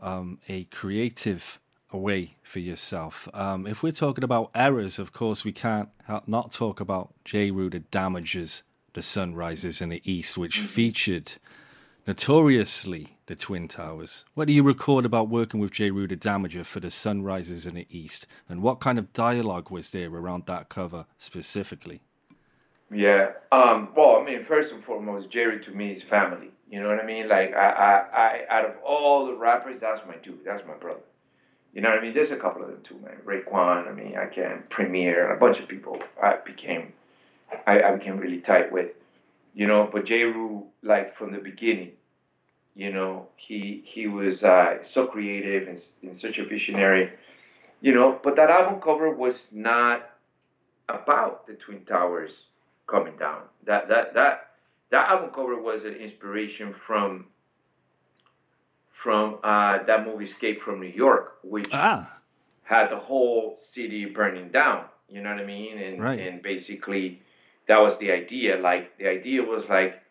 um, 0.00 0.38
a 0.48 0.64
creative 0.64 1.60
way 1.92 2.36
for 2.42 2.58
yourself. 2.58 3.28
Um, 3.32 3.66
if 3.66 3.82
we're 3.82 3.92
talking 3.92 4.24
about 4.24 4.50
errors, 4.54 4.98
of 4.98 5.12
course, 5.12 5.44
we 5.44 5.52
can't 5.52 5.88
not 6.26 6.52
talk 6.52 6.80
about 6.80 7.14
Jeru 7.24 7.70
the 7.70 7.80
Damager, 7.80 8.62
The 8.92 9.02
Sun 9.02 9.34
Rises 9.34 9.80
in 9.80 9.88
the 9.88 10.02
East, 10.04 10.36
which 10.36 10.58
mm-hmm. 10.58 10.66
featured 10.66 11.32
notoriously 12.06 13.16
the 13.26 13.34
Twin 13.34 13.66
Towers. 13.66 14.24
What 14.34 14.46
do 14.46 14.52
you 14.52 14.62
record 14.62 15.04
about 15.04 15.28
working 15.28 15.58
with 15.58 15.72
Jeru 15.72 16.06
the 16.06 16.16
Damager 16.16 16.64
for 16.64 16.80
The 16.80 16.90
Sun 16.90 17.22
Rises 17.22 17.66
in 17.66 17.74
the 17.74 17.86
East? 17.90 18.26
And 18.48 18.62
what 18.62 18.80
kind 18.80 18.98
of 18.98 19.12
dialogue 19.12 19.70
was 19.70 19.90
there 19.90 20.08
around 20.08 20.46
that 20.46 20.68
cover 20.68 21.06
specifically? 21.18 22.02
Yeah. 22.92 23.30
Um, 23.50 23.88
well, 23.96 24.20
I 24.20 24.24
mean, 24.24 24.44
first 24.46 24.72
and 24.72 24.84
foremost, 24.84 25.30
Jerry 25.30 25.64
to 25.64 25.70
me 25.72 25.92
is 25.92 26.02
family. 26.08 26.50
You 26.68 26.82
know 26.82 26.88
what 26.88 26.98
I 26.98 27.06
mean? 27.06 27.28
Like, 27.28 27.54
I, 27.54 27.68
I, 27.68 28.18
I, 28.18 28.58
out 28.58 28.64
of 28.64 28.72
all 28.84 29.26
the 29.26 29.34
rappers, 29.34 29.78
that's 29.80 30.00
my 30.06 30.16
dude. 30.16 30.40
That's 30.44 30.66
my 30.66 30.74
brother. 30.74 31.00
You 31.72 31.82
know 31.82 31.90
what 31.90 31.98
I 31.98 32.02
mean? 32.02 32.14
There's 32.14 32.32
a 32.32 32.36
couple 32.36 32.62
of 32.62 32.68
them 32.68 32.80
too, 32.88 32.98
man. 32.98 33.18
Raekwon, 33.24 33.86
I 33.86 33.92
mean, 33.92 34.16
I 34.16 34.34
can 34.34 34.64
Premier, 34.70 35.34
a 35.34 35.38
bunch 35.38 35.58
of 35.58 35.68
people 35.68 35.98
I 36.22 36.36
became, 36.44 36.92
I, 37.66 37.82
I 37.82 37.96
became 37.96 38.16
really 38.16 38.38
tight 38.40 38.72
with. 38.72 38.92
You 39.54 39.66
know, 39.66 39.88
but 39.92 40.06
Jeru, 40.06 40.64
like 40.82 41.16
from 41.16 41.32
the 41.32 41.38
beginning, 41.38 41.92
you 42.74 42.92
know, 42.92 43.28
he 43.36 43.82
he 43.86 44.06
was 44.06 44.42
uh, 44.42 44.78
so 44.92 45.06
creative 45.06 45.68
and, 45.68 45.80
and 46.02 46.20
such 46.20 46.38
a 46.38 46.46
visionary. 46.46 47.10
You 47.80 47.94
know, 47.94 48.20
but 48.24 48.36
that 48.36 48.50
album 48.50 48.80
cover 48.80 49.10
was 49.10 49.34
not 49.52 50.10
about 50.88 51.46
the 51.46 51.54
Twin 51.54 51.84
Towers 51.84 52.30
coming 52.86 53.16
down. 53.18 53.42
That 53.66 53.88
that 53.88 54.14
that 54.14 54.50
that 54.90 55.08
album 55.08 55.30
cover 55.34 55.60
was 55.60 55.82
an 55.84 55.94
inspiration 55.94 56.74
from 56.86 57.26
from 59.02 59.38
uh, 59.44 59.78
that 59.86 60.04
movie 60.04 60.24
Escape 60.24 60.62
from 60.62 60.80
New 60.80 60.88
York, 60.88 61.38
which 61.44 61.68
ah. 61.72 62.18
had 62.64 62.88
the 62.88 62.96
whole 62.96 63.60
city 63.74 64.06
burning 64.06 64.50
down. 64.50 64.84
You 65.08 65.22
know 65.22 65.30
what 65.30 65.40
I 65.40 65.46
mean? 65.46 65.78
And 65.78 66.02
right. 66.02 66.18
and 66.18 66.42
basically 66.42 67.22
that 67.68 67.78
was 67.78 67.96
the 68.00 68.10
idea. 68.10 68.56
Like 68.56 68.96
the 68.98 69.08
idea 69.08 69.42
was 69.42 69.64
like 69.68 70.02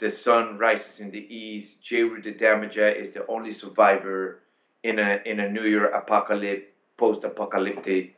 the 0.00 0.12
sun 0.24 0.58
rises 0.58 0.98
in 0.98 1.10
the 1.10 1.18
east. 1.18 1.70
Jeru 1.88 2.20
the 2.22 2.32
Damager 2.32 2.90
is 2.90 3.14
the 3.14 3.26
only 3.28 3.56
survivor 3.58 4.40
in 4.82 4.98
a 4.98 5.18
in 5.24 5.40
a 5.40 5.48
New 5.48 5.64
York 5.64 5.92
apocalypse 5.94 6.66
post 6.98 7.24
apocalyptic 7.24 8.16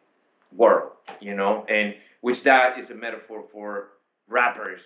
world. 0.55 0.93
You 1.21 1.35
know, 1.35 1.65
and 1.69 1.95
which 2.21 2.43
that 2.45 2.79
is 2.79 2.91
a 2.91 2.95
metaphor 2.95 3.45
for 3.53 3.89
rappers, 4.29 4.81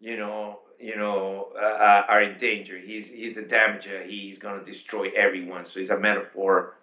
you 0.00 0.16
know, 0.16 0.60
you 0.80 0.96
know, 0.96 1.48
uh, 1.56 1.64
uh, 1.64 2.02
are 2.08 2.22
in 2.22 2.38
danger. 2.38 2.78
He's 2.78 3.06
he's 3.10 3.36
a 3.36 3.42
damager. 3.42 4.06
He's 4.06 4.38
gonna 4.38 4.64
destroy 4.64 5.08
everyone. 5.16 5.66
So 5.72 5.80
he's 5.80 5.90
a 5.90 5.98
metaphor 5.98 6.74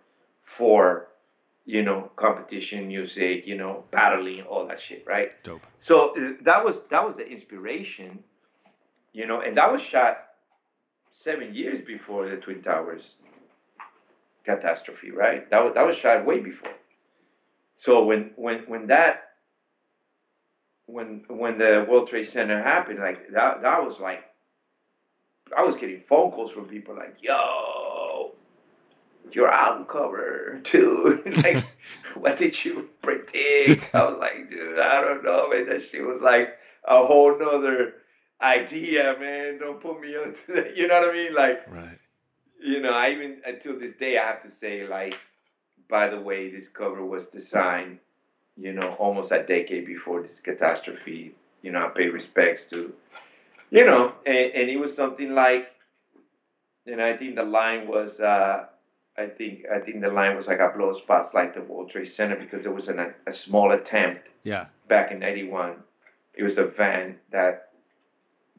for 0.57 1.07
you 1.65 1.81
know, 1.81 2.11
competition 2.15 2.87
music, 2.87 3.43
you 3.45 3.57
know, 3.57 3.83
battling, 3.91 4.43
all 4.43 4.67
that 4.67 4.77
shit, 4.87 5.03
right? 5.07 5.31
Dope. 5.43 5.61
So 5.87 6.11
uh, 6.11 6.33
that 6.45 6.63
was 6.63 6.75
that 6.91 7.03
was 7.03 7.15
the 7.17 7.25
inspiration, 7.25 8.19
you 9.13 9.25
know, 9.25 9.41
and 9.41 9.57
that 9.57 9.71
was 9.71 9.81
shot 9.91 10.17
seven 11.23 11.55
years 11.55 11.83
before 11.85 12.29
the 12.29 12.37
Twin 12.37 12.61
Towers 12.61 13.01
catastrophe, 14.45 15.11
right? 15.11 15.49
That 15.49 15.63
was 15.63 15.73
that 15.73 15.85
was 15.85 15.95
shot 16.01 16.25
way 16.25 16.39
before. 16.39 16.73
So 17.83 18.05
when 18.05 18.31
when 18.35 18.59
when 18.67 18.87
that 18.87 19.24
when 20.87 21.23
when 21.27 21.57
the 21.57 21.85
World 21.89 22.09
Trade 22.09 22.31
Center 22.31 22.61
happened, 22.61 22.99
like 22.99 23.31
that 23.33 23.61
that 23.61 23.83
was 23.83 23.99
like 23.99 24.19
I 25.55 25.63
was 25.63 25.75
getting 25.79 26.03
phone 26.07 26.31
calls 26.31 26.51
from 26.51 26.65
people 26.65 26.95
like, 26.95 27.17
"Yo, 27.21 28.35
your 29.31 29.51
album 29.51 29.85
cover 29.85 30.61
too. 30.71 31.21
like, 31.43 31.65
what 32.15 32.37
did 32.37 32.55
you 32.63 32.89
predict? 33.01 33.93
I 33.93 34.03
was 34.05 34.17
like, 34.19 34.49
dude, 34.49 34.79
I 34.79 35.01
don't 35.01 35.23
know, 35.23 35.49
man. 35.49 35.67
That 35.67 35.81
shit 35.91 36.01
was 36.01 36.21
like 36.23 36.49
a 36.87 37.05
whole 37.05 37.37
nother 37.37 37.93
idea, 38.41 39.15
man. 39.19 39.59
Don't 39.59 39.81
put 39.81 39.99
me 39.99 40.15
onto 40.15 40.53
that. 40.55 40.75
You 40.75 40.87
know 40.87 41.01
what 41.01 41.09
I 41.09 41.13
mean? 41.13 41.35
Like, 41.35 41.71
right. 41.71 41.99
You 42.63 42.81
know, 42.81 42.91
I 42.91 43.11
even 43.11 43.41
until 43.45 43.79
this 43.79 43.93
day, 43.99 44.17
I 44.17 44.27
have 44.27 44.43
to 44.43 44.49
say, 44.59 44.87
like, 44.87 45.13
by 45.89 46.07
the 46.09 46.19
way, 46.19 46.49
this 46.49 46.67
cover 46.73 47.05
was 47.05 47.23
designed, 47.33 47.99
you 48.57 48.73
know, 48.73 48.95
almost 48.99 49.31
a 49.31 49.39
decade 49.43 49.85
before 49.85 50.21
this 50.21 50.39
catastrophe. 50.43 51.35
You 51.61 51.71
know, 51.71 51.79
I 51.85 51.89
pay 51.95 52.07
respects 52.07 52.63
to, 52.69 52.93
you 53.71 53.85
know, 53.85 54.13
and, 54.25 54.53
and 54.53 54.69
it 54.69 54.77
was 54.77 54.95
something 54.95 55.33
like, 55.33 55.67
and 56.85 57.01
I 57.01 57.17
think 57.17 57.35
the 57.35 57.43
line 57.43 57.87
was. 57.87 58.19
uh 58.19 58.65
I 59.17 59.27
think 59.27 59.63
I 59.73 59.79
think 59.79 60.01
the 60.01 60.09
line 60.09 60.35
was 60.35 60.45
like 60.45 60.59
I 60.59 60.75
blow 60.75 60.93
spots 60.99 61.33
like 61.33 61.55
the 61.55 61.61
World 61.61 61.89
Trade 61.89 62.11
Center 62.17 62.35
because 62.35 62.63
there 62.63 62.73
was 62.73 62.89
an, 62.89 62.99
a, 62.99 63.13
a 63.27 63.33
small 63.33 63.71
attempt. 63.71 64.27
Yeah. 64.43 64.65
Back 64.89 65.13
in 65.13 65.23
'81, 65.23 65.77
it 66.33 66.43
was 66.43 66.57
a 66.57 66.65
van 66.65 67.15
that 67.31 67.69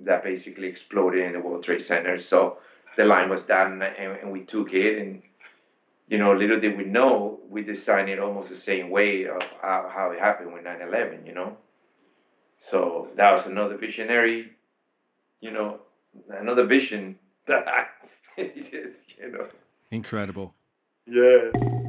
that 0.04 0.24
basically 0.24 0.68
exploded 0.68 1.24
in 1.26 1.34
the 1.34 1.40
World 1.40 1.64
Trade 1.64 1.84
Center. 1.86 2.18
So 2.30 2.56
the 2.96 3.04
line 3.04 3.28
was 3.28 3.42
down, 3.42 3.82
and, 3.82 4.18
and 4.22 4.32
we 4.32 4.44
took 4.44 4.72
it, 4.72 4.98
and 4.98 5.20
you 6.08 6.18
know, 6.18 6.32
little 6.32 6.60
did 6.60 6.76
we 6.76 6.84
know, 6.84 7.40
we 7.48 7.62
designed 7.62 8.08
it 8.08 8.18
almost 8.18 8.50
the 8.50 8.60
same 8.60 8.90
way 8.90 9.26
of 9.26 9.42
how, 9.60 9.90
how 9.92 10.10
it 10.10 10.20
happened 10.20 10.52
with 10.52 10.64
9/11. 10.64 11.26
You 11.26 11.34
know. 11.34 11.56
So 12.70 13.08
that 13.16 13.32
was 13.32 13.46
another 13.46 13.76
visionary, 13.76 14.50
you 15.40 15.52
know, 15.52 15.80
another 16.30 16.66
vision 16.66 17.18
that 17.46 17.66
I, 17.68 17.86
you 18.42 19.32
know. 19.32 19.46
Incredible. 19.90 20.54
Yeah. 21.06 21.84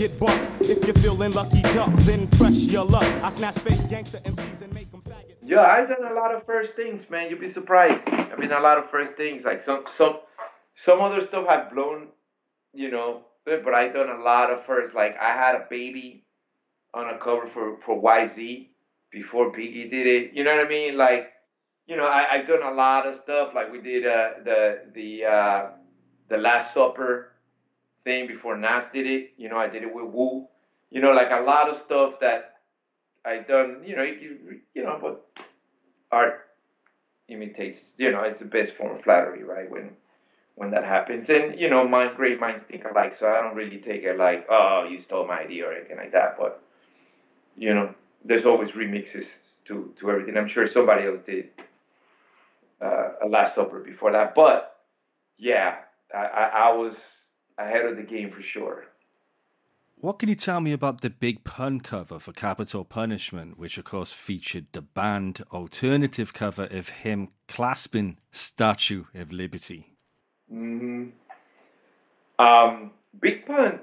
Get 0.00 0.18
bucked. 0.18 0.62
If 0.62 0.82
you're 0.86 0.94
feeling 0.94 1.32
lucky 1.32 1.60
duck, 1.60 1.92
then 2.08 2.26
press 2.28 2.56
your 2.56 2.86
luck. 2.86 3.04
I 3.22 3.28
snatch 3.28 3.58
fake 3.58 3.86
gangster 3.90 4.16
MCs 4.24 4.62
and 4.62 4.72
make 4.72 4.90
them 4.90 5.02
faggot. 5.02 5.36
Yeah, 5.44 5.60
I've 5.60 5.88
done 5.88 6.10
a 6.10 6.14
lot 6.14 6.34
of 6.34 6.46
first 6.46 6.72
things, 6.74 7.02
man. 7.10 7.28
You'd 7.28 7.40
be 7.40 7.52
surprised. 7.52 8.00
I 8.08 8.34
mean, 8.36 8.50
a 8.50 8.60
lot 8.60 8.78
of 8.78 8.90
first 8.90 9.14
things. 9.18 9.42
Like 9.44 9.62
some 9.66 9.84
some 9.98 10.20
some 10.86 11.02
other 11.02 11.26
stuff 11.28 11.46
have 11.48 11.70
blown, 11.74 12.08
you 12.72 12.90
know, 12.90 13.24
but 13.44 13.74
I've 13.74 13.92
done 13.92 14.08
a 14.08 14.22
lot 14.22 14.50
of 14.50 14.64
first. 14.64 14.94
Like 14.94 15.16
I 15.20 15.34
had 15.34 15.54
a 15.54 15.66
baby 15.68 16.24
on 16.94 17.14
a 17.14 17.18
cover 17.18 17.50
for 17.52 17.76
for 17.84 18.02
YZ 18.02 18.68
before 19.12 19.52
Biggie 19.52 19.90
did 19.90 20.06
it. 20.06 20.30
You 20.32 20.44
know 20.44 20.56
what 20.56 20.64
I 20.64 20.68
mean? 20.68 20.96
Like, 20.96 21.30
you 21.86 21.98
know, 21.98 22.06
I, 22.06 22.24
I've 22.32 22.48
done 22.48 22.62
a 22.62 22.74
lot 22.74 23.06
of 23.06 23.20
stuff. 23.24 23.50
Like 23.54 23.70
we 23.70 23.82
did 23.82 24.06
uh, 24.06 24.30
the 24.44 24.78
the 24.94 25.24
uh, 25.26 25.70
the 26.30 26.38
Last 26.38 26.72
Supper 26.72 27.29
thing 28.04 28.26
before 28.26 28.56
Nas 28.56 28.84
did 28.92 29.06
it. 29.06 29.30
You 29.36 29.48
know, 29.48 29.58
I 29.58 29.68
did 29.68 29.82
it 29.82 29.94
with 29.94 30.06
Wu. 30.12 30.46
You 30.90 31.00
know, 31.00 31.12
like 31.12 31.30
a 31.30 31.42
lot 31.42 31.68
of 31.68 31.76
stuff 31.86 32.14
that 32.20 32.56
I 33.24 33.38
done. 33.38 33.82
You 33.84 33.96
know, 33.96 34.02
you, 34.02 34.60
you 34.74 34.82
know, 34.82 34.98
but 35.00 35.44
art 36.10 36.48
imitates. 37.28 37.80
You 37.96 38.12
know, 38.12 38.22
it's 38.22 38.38
the 38.38 38.44
best 38.46 38.72
form 38.76 38.96
of 38.96 39.02
flattery, 39.04 39.44
right? 39.44 39.70
When 39.70 39.90
when 40.56 40.70
that 40.72 40.84
happens, 40.84 41.26
and 41.28 41.58
you 41.58 41.70
know, 41.70 41.86
my 41.86 42.12
great 42.12 42.40
minds 42.40 42.64
think 42.70 42.84
alike. 42.84 43.14
So 43.18 43.26
I 43.26 43.40
don't 43.40 43.56
really 43.56 43.78
take 43.78 44.02
it 44.02 44.18
like, 44.18 44.46
oh, 44.50 44.86
you 44.90 45.02
stole 45.06 45.26
my 45.26 45.40
idea 45.40 45.66
or 45.66 45.72
anything 45.72 45.96
like 45.96 46.12
that. 46.12 46.36
But 46.38 46.62
you 47.56 47.74
know, 47.74 47.94
there's 48.24 48.44
always 48.44 48.70
remixes 48.72 49.26
to 49.68 49.94
to 50.00 50.10
everything. 50.10 50.36
I'm 50.36 50.48
sure 50.48 50.68
somebody 50.72 51.06
else 51.06 51.20
did 51.26 51.48
uh, 52.82 53.12
a 53.24 53.28
Last 53.28 53.54
Supper 53.54 53.80
before 53.80 54.12
that, 54.12 54.34
but 54.34 54.76
yeah, 55.38 55.76
I, 56.14 56.18
I, 56.18 56.44
I 56.44 56.72
was 56.72 56.94
ahead 57.60 57.86
of 57.86 57.96
the 57.96 58.02
game 58.02 58.30
for 58.30 58.42
sure. 58.42 58.84
What 59.96 60.18
can 60.18 60.30
you 60.30 60.34
tell 60.34 60.62
me 60.62 60.72
about 60.72 61.02
the 61.02 61.10
Big 61.10 61.44
Pun 61.44 61.80
cover 61.80 62.18
for 62.18 62.32
Capital 62.32 62.84
Punishment, 62.84 63.58
which 63.58 63.76
of 63.76 63.84
course 63.84 64.14
featured 64.14 64.66
the 64.72 64.80
banned 64.80 65.42
alternative 65.52 66.32
cover 66.32 66.64
of 66.70 66.88
him 66.88 67.28
clasping 67.48 68.16
Statue 68.30 69.04
of 69.14 69.30
Liberty? 69.30 69.92
hmm 70.48 71.08
Um, 72.38 72.92
Big 73.20 73.44
Pun, 73.46 73.80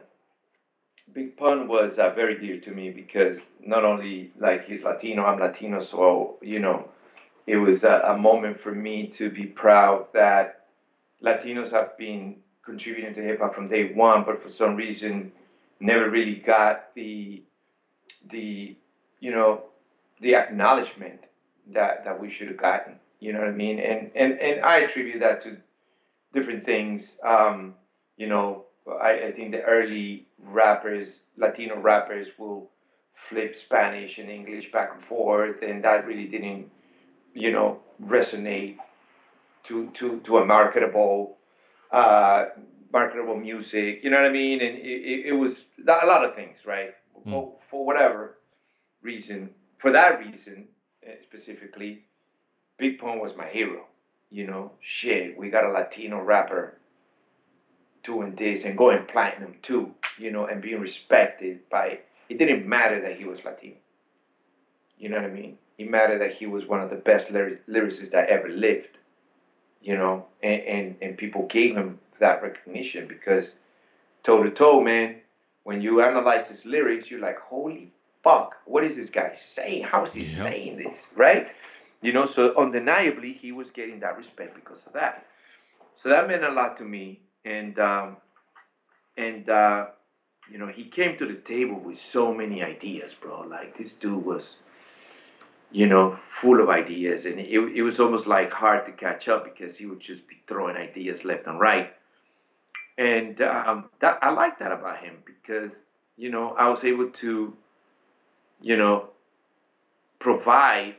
Big 1.14 1.38
Pun 1.38 1.68
was 1.68 2.00
uh, 2.00 2.10
very 2.16 2.40
dear 2.40 2.60
to 2.62 2.72
me 2.72 2.90
because 2.90 3.38
not 3.64 3.86
only 3.86 4.32
like 4.40 4.66
he's 4.66 4.84
Latino, 4.84 5.24
I'm 5.24 5.40
Latino, 5.40 5.86
so 5.86 6.38
you 6.42 6.60
know, 6.60 6.90
it 7.46 7.58
was 7.58 7.84
a, 7.84 8.14
a 8.14 8.18
moment 8.18 8.60
for 8.62 8.74
me 8.74 9.14
to 9.20 9.30
be 9.30 9.46
proud 9.46 10.08
that 10.14 10.66
Latinos 11.24 11.72
have 11.72 11.96
been 11.98 12.38
contributing 12.68 13.16
to 13.16 13.24
hip 13.24 13.40
hop 13.40 13.56
from 13.56 13.70
day 13.70 13.94
one, 13.94 14.24
but 14.24 14.44
for 14.44 14.52
some 14.52 14.76
reason 14.76 15.32
never 15.80 16.10
really 16.10 16.36
got 16.46 16.94
the 16.96 17.42
the 18.32 18.76
you 19.20 19.32
know 19.32 19.64
the 20.22 20.36
acknowledgement 20.36 21.22
that 21.74 22.04
that 22.06 22.20
we 22.20 22.32
should 22.32 22.50
have 22.50 22.62
gotten. 22.62 22.96
You 23.20 23.34
know 23.34 23.40
what 23.40 23.48
I 23.48 23.52
mean? 23.52 23.80
And 23.80 24.12
and 24.16 24.40
and 24.40 24.64
I 24.64 24.80
attribute 24.80 25.22
that 25.22 25.42
to 25.44 25.58
different 26.34 26.66
things. 26.66 27.02
Um, 27.26 27.74
you 28.18 28.28
know, 28.28 28.66
I, 29.02 29.28
I 29.28 29.32
think 29.36 29.52
the 29.52 29.62
early 29.62 30.28
rappers, 30.44 31.08
Latino 31.38 31.80
rappers, 31.80 32.28
will 32.38 32.70
flip 33.30 33.56
Spanish 33.66 34.18
and 34.18 34.30
English 34.30 34.72
back 34.72 34.92
and 34.94 35.04
forth, 35.06 35.58
and 35.62 35.84
that 35.84 36.06
really 36.06 36.28
didn't, 36.28 36.68
you 37.34 37.52
know, 37.52 37.80
resonate 38.04 38.78
to 39.68 39.90
to 40.00 40.20
to 40.26 40.38
a 40.38 40.46
marketable 40.46 41.37
uh, 41.92 42.46
marketable 42.92 43.38
music. 43.38 44.00
You 44.04 44.10
know 44.10 44.18
what 44.18 44.30
I 44.30 44.32
mean? 44.32 44.62
And 44.62 44.78
it, 44.78 45.28
it, 45.28 45.34
was 45.34 45.54
a 45.80 46.06
lot 46.06 46.26
of 46.26 46.36
things, 46.36 46.58
right? 46.66 46.90
Mm. 47.26 47.32
For, 47.32 47.54
for 47.70 47.86
whatever 47.86 48.38
reason, 49.02 49.50
for 49.82 49.92
that 49.92 50.20
reason 50.20 50.68
uh, 51.06 51.12
specifically, 51.24 52.04
Big 52.78 53.00
Pun 53.00 53.20
was 53.20 53.32
my 53.38 53.48
hero. 53.48 53.86
You 54.30 54.48
know, 54.48 54.72
shit, 55.02 55.38
we 55.38 55.50
got 55.50 55.64
a 55.64 55.72
Latino 55.72 56.22
rapper 56.22 56.78
doing 58.04 58.36
this 58.38 58.64
and 58.66 58.78
going 58.78 59.06
platinum 59.12 59.56
too. 59.64 59.92
You 60.20 60.32
know, 60.32 60.46
and 60.46 60.62
being 60.62 60.80
respected 60.80 61.60
by. 61.70 62.00
It 62.30 62.40
didn't 62.40 62.68
matter 62.68 63.02
that 63.02 63.18
he 63.18 63.24
was 63.24 63.40
Latino. 63.46 63.78
You 64.98 65.10
know 65.10 65.18
what 65.18 65.26
I 65.26 65.34
mean? 65.34 65.58
It 65.78 65.88
mattered 65.88 66.20
that 66.20 66.36
he 66.38 66.48
was 66.48 66.68
one 66.68 66.82
of 66.82 66.90
the 66.90 66.96
best 66.98 67.30
lyric- 67.32 67.66
lyricists 67.68 68.12
that 68.12 68.30
ever 68.30 68.50
lived 68.50 68.97
you 69.82 69.96
know, 69.96 70.26
and, 70.44 70.62
and, 70.62 70.96
and 71.02 71.18
people 71.18 71.48
gave 71.48 71.76
him 71.76 72.00
that 72.20 72.42
recognition 72.42 73.08
because 73.08 73.46
toe 74.24 74.44
to 74.44 74.52
toe, 74.52 74.82
man, 74.82 75.18
when 75.64 75.82
you 75.82 76.02
analyze 76.02 76.46
his 76.50 76.60
lyrics, 76.66 77.10
you're 77.10 77.20
like, 77.20 77.38
holy 77.40 77.92
fuck, 78.24 78.56
what 78.66 78.84
is 78.84 78.96
this 78.98 79.10
guy 79.10 79.38
saying? 79.56 79.84
How 79.84 80.06
is 80.06 80.14
he 80.14 80.26
Yeah. 80.26 80.44
saying 80.44 80.78
this, 80.78 80.98
right? 81.16 81.48
You 82.02 82.14
know, 82.14 82.28
so 82.36 82.54
undeniably 82.58 83.34
he 83.34 83.52
was 83.52 83.68
getting 83.74 84.00
that 84.02 84.18
respect 84.18 84.56
because 84.56 84.80
of 84.86 84.94
that. 84.94 85.26
So 86.02 86.10
that 86.10 86.28
meant 86.28 86.44
a 86.44 86.52
lot 86.52 86.78
to 86.78 86.84
me, 86.84 87.22
and 87.46 87.78
um, 87.80 88.18
and 89.18 89.50
uh, 89.50 89.88
you 90.50 90.58
know, 90.58 90.68
he 90.68 90.86
came 90.86 91.18
to 91.18 91.26
the 91.26 91.40
table 91.48 91.80
with 91.80 91.98
so 92.14 92.34
many 92.34 92.64
ideas, 92.64 93.12
bro. 93.22 93.42
Like 93.42 93.78
this 93.78 93.92
dude 94.00 94.24
was 94.26 94.44
you 95.72 95.88
know, 95.88 96.18
full 96.42 96.62
of 96.62 96.70
ideas, 96.70 97.26
and 97.26 97.40
it, 97.40 97.76
it 97.76 97.82
was 97.82 98.00
almost 98.00 98.28
like 98.28 98.52
hard 98.52 98.86
to 98.86 98.92
catch 98.94 99.28
up 99.28 99.44
because 99.44 99.76
he 99.78 99.86
would 99.86 100.00
just 100.00 100.28
be 100.28 100.36
throwing 100.48 100.76
ideas 100.76 101.20
left 101.24 101.48
and 101.48 101.60
right. 101.60 101.90
And 102.98 103.40
um, 103.42 103.90
that 104.02 104.20
I 104.22 104.32
like 104.32 104.60
that 104.60 104.72
about 104.72 105.00
him 105.00 105.16
because 105.26 105.72
you 106.16 106.32
know 106.32 106.56
I 106.58 106.70
was 106.70 106.80
able 106.84 107.12
to, 107.22 107.54
you 108.62 108.78
know, 108.78 109.10
provide 110.20 110.96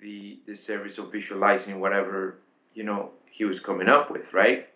the 0.00 0.38
the 0.46 0.56
service 0.66 0.92
of 0.98 1.10
visualizing 1.10 1.80
whatever 1.80 2.38
you 2.74 2.84
know 2.84 3.10
he 3.32 3.44
was 3.44 3.56
coming 3.64 3.88
up 3.88 4.10
with, 4.10 4.22
right? 4.32 4.66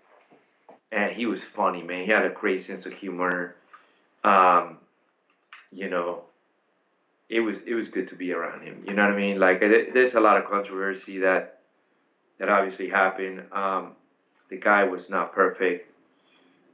And 0.91 1.15
he 1.15 1.27
was 1.27 1.39
funny, 1.55 1.83
man. 1.83 2.07
He 2.07 2.11
had 2.11 2.25
a 2.25 2.31
great 2.31 2.67
sense 2.67 2.87
of 2.87 2.93
humor. 2.95 3.55
Um, 4.25 4.79
you 5.71 5.91
know, 5.91 6.23
it 7.29 7.41
was 7.41 7.57
it 7.66 7.74
was 7.74 7.89
good 7.89 8.09
to 8.09 8.14
be 8.14 8.33
around 8.33 8.62
him. 8.62 8.83
You 8.87 8.95
know 8.95 9.03
what 9.03 9.12
I 9.12 9.16
mean? 9.16 9.39
Like 9.39 9.61
there's 9.61 10.14
a 10.14 10.20
lot 10.20 10.39
of 10.39 10.49
controversy 10.49 11.18
that 11.18 11.61
that 12.39 12.49
obviously 12.49 12.89
happened. 12.89 13.43
Um, 13.53 13.93
the 14.49 14.57
guy 14.57 14.85
was 14.85 15.11
not 15.11 15.35
perfect. 15.35 15.93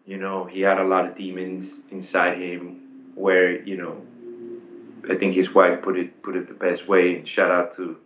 You 0.06 0.18
know, 0.18 0.44
he 0.44 0.60
had 0.60 0.78
a 0.78 0.84
lot 0.84 1.06
of 1.06 1.16
demons 1.16 1.72
inside 1.90 2.38
him. 2.38 2.80
Where 3.14 3.62
you 3.62 3.76
know, 3.76 4.00
I 5.10 5.16
think 5.16 5.34
his 5.34 5.52
wife 5.54 5.82
put 5.82 5.98
it 5.98 6.22
put 6.22 6.36
it 6.36 6.46
the 6.46 6.54
best 6.54 6.88
way. 6.88 7.16
And 7.16 7.28
shout 7.28 7.50
out 7.50 7.76
to 7.76 7.96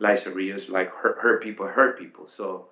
Liza 0.00 0.30
Rios. 0.30 0.68
Like 0.68 0.90
hurt, 0.90 1.18
hurt 1.18 1.42
people 1.42 1.66
hurt 1.66 1.98
people. 1.98 2.28
So, 2.36 2.66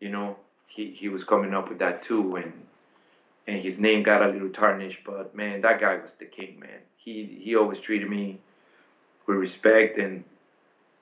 you 0.00 0.10
know, 0.10 0.36
he 0.66 0.90
he 0.90 1.08
was 1.08 1.24
coming 1.24 1.54
up 1.54 1.70
with 1.70 1.78
that 1.78 2.04
too, 2.04 2.36
and 2.36 2.52
and 3.46 3.62
his 3.62 3.78
name 3.78 4.02
got 4.02 4.22
a 4.22 4.30
little 4.30 4.50
tarnished. 4.50 5.00
But 5.04 5.34
man, 5.34 5.62
that 5.62 5.80
guy 5.80 5.96
was 5.96 6.10
the 6.18 6.26
king, 6.26 6.60
man. 6.60 6.80
He 6.96 7.40
he 7.42 7.56
always 7.56 7.80
treated 7.80 8.10
me 8.10 8.40
with 9.26 9.36
respect, 9.38 9.98
and 9.98 10.24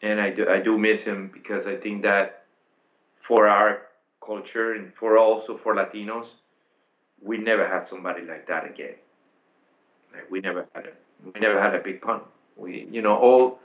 and 0.03 0.21
I 0.21 0.31
do 0.31 0.49
I 0.49 0.61
do 0.61 0.79
miss 0.79 1.01
him 1.03 1.31
because 1.33 1.67
I 1.67 1.77
think 1.77 2.03
that 2.03 2.45
for 3.27 3.49
our 3.49 3.83
culture 4.25 4.73
and 4.75 4.93
for 4.99 5.19
also 5.19 5.59
for 5.63 5.75
Latinos, 5.75 6.27
we 7.23 7.39
never 7.39 7.67
had 7.69 7.89
somebody 7.89 8.23
like 8.23 8.47
that 8.49 8.65
again. 8.65 8.95
Like 10.13 10.31
we 10.31 10.41
never 10.41 10.67
had 10.75 10.87
a 10.87 10.91
we 11.35 11.41
never 11.41 11.61
had 11.61 11.75
a 11.75 11.81
big 11.81 12.01
pun. 12.01 12.21
We 12.57 12.89
you 12.91 13.03
know 13.03 13.17
all 13.17 13.59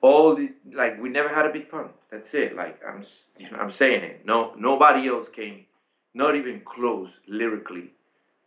all 0.00 0.36
the 0.36 0.50
like 0.72 1.00
we 1.00 1.08
never 1.08 1.28
had 1.28 1.46
a 1.46 1.52
big 1.52 1.70
pun. 1.70 1.88
That's 2.10 2.28
it. 2.32 2.56
Like 2.56 2.80
I'm 2.86 3.04
you 3.38 3.50
know, 3.50 3.58
I'm 3.58 3.72
saying 3.78 4.02
it. 4.02 4.26
No 4.26 4.52
nobody 4.58 5.08
else 5.08 5.28
came, 5.34 5.64
not 6.14 6.36
even 6.36 6.60
close 6.64 7.08
lyrically, 7.28 7.92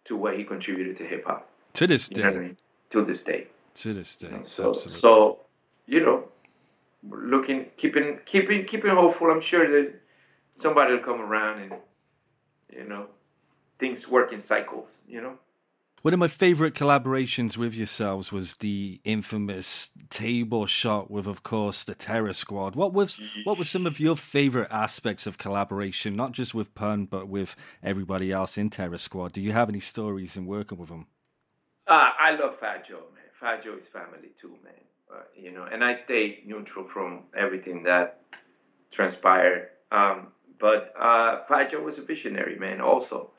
to 0.05 0.15
what 0.15 0.37
he 0.37 0.43
contributed 0.43 0.97
to 0.97 1.05
hip 1.05 1.25
hop. 1.25 1.49
To 1.73 1.87
this 1.87 2.09
You 2.09 2.15
day. 2.17 2.21
know 2.23 2.29
I 2.29 2.33
mean? 2.39 2.57
To 2.91 3.05
this 3.05 3.19
day. 3.21 3.47
To 3.75 3.93
this 3.93 4.15
day. 4.15 4.27
So 4.57 4.69
Absolutely. 4.69 5.01
so 5.01 5.39
you 5.87 6.01
know, 6.01 6.23
looking 7.09 7.67
keeping 7.77 8.19
keeping 8.25 8.65
keeping 8.65 8.91
hopeful. 8.91 9.31
I'm 9.31 9.41
sure 9.49 9.69
that 9.69 9.93
somebody 10.61 10.93
will 10.93 11.03
come 11.03 11.21
around 11.21 11.61
and 11.61 11.73
you 12.71 12.87
know 12.87 13.07
things 13.79 14.07
work 14.07 14.33
in 14.33 14.43
cycles. 14.47 14.87
You 15.07 15.21
know. 15.21 15.33
One 16.01 16.15
of 16.15 16.19
my 16.19 16.27
favorite 16.27 16.73
collaborations 16.73 17.57
with 17.57 17.75
yourselves 17.75 18.31
was 18.31 18.55
the 18.55 18.99
infamous 19.03 19.91
table 20.09 20.65
shot 20.65 21.11
with, 21.11 21.27
of 21.27 21.43
course, 21.43 21.83
the 21.83 21.93
Terror 21.93 22.33
Squad. 22.33 22.75
What 22.75 22.91
was 22.91 23.19
what 23.43 23.59
were 23.59 23.63
some 23.63 23.85
of 23.85 23.99
your 23.99 24.15
favorite 24.15 24.71
aspects 24.71 25.27
of 25.27 25.37
collaboration, 25.37 26.13
not 26.13 26.31
just 26.31 26.55
with 26.55 26.73
Pun, 26.73 27.05
but 27.05 27.27
with 27.27 27.55
everybody 27.83 28.31
else 28.31 28.57
in 28.57 28.71
Terror 28.71 28.97
Squad? 28.97 29.33
Do 29.33 29.41
you 29.41 29.51
have 29.51 29.69
any 29.69 29.79
stories 29.79 30.35
in 30.35 30.47
working 30.47 30.79
with 30.79 30.89
them? 30.89 31.05
Uh, 31.87 32.09
I 32.19 32.31
love 32.31 32.59
Fat 32.59 32.87
Joe, 32.87 33.03
man. 33.13 33.20
Fat 33.41 33.65
is 33.65 33.87
family 33.91 34.29
too, 34.39 34.55
man. 34.63 34.73
Uh, 35.11 35.23
you 35.35 35.51
know, 35.51 35.65
and 35.69 35.83
I 35.83 35.99
stay 36.05 36.43
neutral 36.45 36.87
from 36.93 37.23
everything 37.35 37.83
that 37.83 38.21
transpired. 38.93 39.69
Um, 39.91 40.27
but 40.59 40.93
uh, 40.97 41.39
Fat 41.49 41.71
Joe 41.71 41.81
was 41.81 41.97
a 41.97 42.03
visionary, 42.03 42.57
man. 42.59 42.79
Also, 42.79 43.31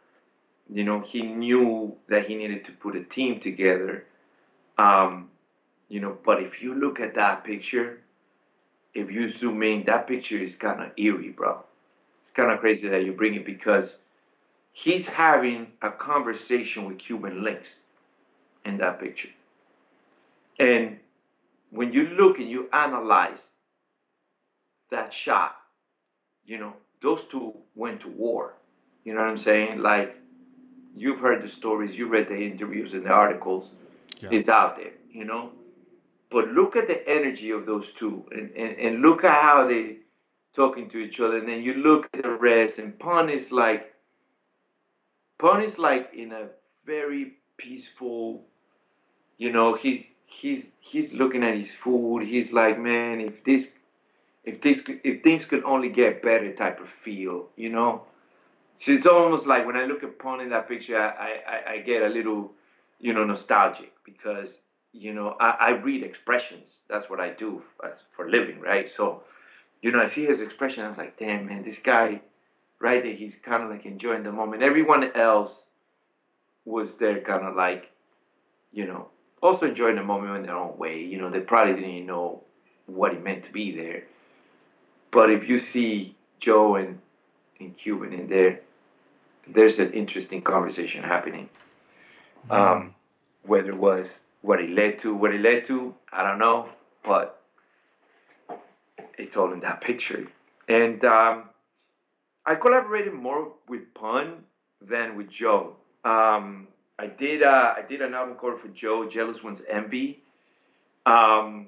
you 0.68 0.82
know, 0.82 1.00
he 1.00 1.22
knew 1.22 1.94
that 2.08 2.26
he 2.26 2.34
needed 2.34 2.66
to 2.66 2.72
put 2.72 2.96
a 2.96 3.04
team 3.04 3.40
together. 3.40 4.04
Um, 4.76 5.28
you 5.88 6.00
know, 6.00 6.18
but 6.26 6.42
if 6.42 6.60
you 6.60 6.74
look 6.74 6.98
at 6.98 7.14
that 7.14 7.44
picture, 7.44 8.00
if 8.94 9.10
you 9.10 9.32
zoom 9.38 9.62
in, 9.62 9.84
that 9.86 10.08
picture 10.08 10.38
is 10.38 10.52
kind 10.60 10.82
of 10.82 10.90
eerie, 10.98 11.30
bro. 11.30 11.62
It's 12.26 12.36
kind 12.36 12.50
of 12.50 12.58
crazy 12.58 12.88
that 12.88 13.04
you 13.04 13.12
bring 13.12 13.34
it 13.34 13.46
because 13.46 13.88
he's 14.72 15.06
having 15.06 15.68
a 15.80 15.90
conversation 15.90 16.86
with 16.86 16.98
Cuban 16.98 17.44
Link 17.44 17.60
in 18.64 18.78
that 18.78 18.98
picture. 18.98 19.28
And 20.62 20.98
when 21.70 21.92
you 21.92 22.04
look 22.20 22.38
and 22.38 22.48
you 22.48 22.68
analyze 22.72 23.38
that 24.92 25.10
shot, 25.24 25.56
you 26.44 26.58
know, 26.58 26.74
those 27.02 27.18
two 27.32 27.52
went 27.74 28.00
to 28.02 28.08
war. 28.08 28.54
You 29.04 29.14
know 29.14 29.20
what 29.20 29.30
I'm 29.30 29.42
saying? 29.42 29.80
Like, 29.80 30.14
you've 30.94 31.18
heard 31.18 31.42
the 31.42 31.50
stories, 31.58 31.96
you 31.98 32.08
read 32.08 32.28
the 32.28 32.36
interviews 32.40 32.92
and 32.92 33.04
the 33.04 33.10
articles, 33.10 33.70
Yeah. 34.20 34.28
it's 34.30 34.48
out 34.48 34.76
there, 34.76 34.92
you 35.10 35.24
know? 35.24 35.50
But 36.30 36.48
look 36.48 36.76
at 36.76 36.86
the 36.86 37.08
energy 37.08 37.50
of 37.50 37.66
those 37.66 37.86
two 37.98 38.24
and, 38.30 38.50
and, 38.52 38.78
and 38.78 39.02
look 39.02 39.24
at 39.24 39.42
how 39.42 39.66
they 39.66 39.96
talking 40.54 40.88
to 40.90 40.98
each 40.98 41.18
other. 41.18 41.38
And 41.38 41.48
then 41.48 41.62
you 41.62 41.74
look 41.74 42.06
at 42.14 42.22
the 42.22 42.30
rest, 42.30 42.74
and 42.78 42.96
Pun 43.00 43.28
is 43.30 43.50
like, 43.50 43.92
Pun 45.40 45.62
is 45.64 45.76
like 45.76 46.10
in 46.16 46.30
a 46.32 46.46
very 46.86 47.32
peaceful, 47.56 48.44
you 49.38 49.50
know, 49.50 49.74
he's 49.74 50.04
he's 50.40 50.64
he's 50.80 51.12
looking 51.12 51.42
at 51.42 51.56
his 51.56 51.68
food. 51.82 52.26
He's 52.26 52.52
like, 52.52 52.78
man, 52.78 53.20
if 53.20 53.44
this 53.44 53.64
if 54.44 54.60
this 54.62 54.78
if 55.04 55.22
things 55.22 55.44
could 55.44 55.64
only 55.64 55.88
get 55.88 56.22
better 56.22 56.54
type 56.54 56.80
of 56.80 56.88
feel, 57.04 57.48
you 57.56 57.68
know. 57.68 58.02
So 58.84 58.92
it's 58.92 59.06
almost 59.06 59.46
like 59.46 59.64
when 59.66 59.76
I 59.76 59.84
look 59.84 60.02
upon 60.02 60.40
in 60.40 60.50
that 60.50 60.68
picture, 60.68 60.98
I, 60.98 61.40
I, 61.48 61.72
I 61.74 61.78
get 61.78 62.02
a 62.02 62.08
little, 62.08 62.50
you 62.98 63.12
know, 63.12 63.24
nostalgic 63.24 63.92
because 64.04 64.48
you 64.92 65.14
know 65.14 65.36
I, 65.40 65.50
I 65.50 65.70
read 65.70 66.02
expressions. 66.02 66.64
That's 66.88 67.08
what 67.08 67.20
I 67.20 67.30
do 67.30 67.62
as 67.84 67.92
for 68.16 68.28
living, 68.28 68.60
right? 68.60 68.86
So, 68.96 69.22
you 69.80 69.92
know, 69.92 70.00
I 70.00 70.14
see 70.14 70.26
his 70.26 70.40
expression. 70.40 70.84
I 70.84 70.88
was 70.88 70.98
like, 70.98 71.18
damn, 71.18 71.46
man, 71.46 71.64
this 71.64 71.78
guy, 71.82 72.20
right 72.80 73.02
there, 73.02 73.14
he's 73.14 73.34
kind 73.44 73.62
of 73.62 73.70
like 73.70 73.86
enjoying 73.86 74.24
the 74.24 74.32
moment. 74.32 74.62
Everyone 74.62 75.10
else 75.14 75.52
was 76.64 76.90
there, 77.00 77.20
kind 77.22 77.46
of 77.46 77.56
like, 77.56 77.84
you 78.72 78.86
know, 78.86 79.08
also 79.42 79.66
enjoying 79.66 79.96
the 79.96 80.02
moment 80.02 80.36
in 80.36 80.42
their 80.44 80.56
own 80.56 80.78
way. 80.78 81.00
You 81.00 81.20
know, 81.20 81.30
they 81.30 81.40
probably 81.40 81.74
didn't 81.74 81.90
even 81.90 82.06
know 82.06 82.42
what 82.86 83.12
it 83.12 83.22
meant 83.22 83.44
to 83.44 83.52
be 83.52 83.74
there. 83.74 84.04
But 85.10 85.30
if 85.30 85.48
you 85.48 85.60
see 85.72 86.16
Joe 86.40 86.76
and, 86.76 86.98
and 87.60 87.76
Cuban 87.76 88.12
in 88.12 88.28
there, 88.28 88.60
there's 89.52 89.78
an 89.78 89.92
interesting 89.92 90.42
conversation 90.42 91.02
happening. 91.02 91.48
Um, 92.50 92.94
whether 93.44 93.70
it 93.70 93.78
was 93.78 94.06
what 94.40 94.60
it 94.60 94.70
led 94.70 95.00
to, 95.02 95.14
what 95.14 95.32
it 95.32 95.40
led 95.40 95.66
to, 95.68 95.94
I 96.12 96.28
don't 96.28 96.38
know, 96.38 96.68
but 97.04 97.40
it's 99.18 99.36
all 99.36 99.52
in 99.52 99.60
that 99.60 99.80
picture. 99.80 100.26
And 100.68 101.04
um, 101.04 101.44
I 102.46 102.54
collaborated 102.56 103.14
more 103.14 103.52
with 103.68 103.94
Pun 103.94 104.44
than 104.80 105.16
with 105.16 105.30
Joe. 105.30 105.76
Um, 106.04 106.66
I 107.02 107.08
did 107.08 107.42
uh, 107.42 107.74
I 107.76 107.82
did 107.88 108.00
an 108.00 108.14
album 108.14 108.36
cover 108.40 108.56
for 108.58 108.68
Joe, 108.68 109.08
Jealous 109.12 109.42
One's 109.42 109.60
Envy. 109.68 110.22
Um, 111.04 111.66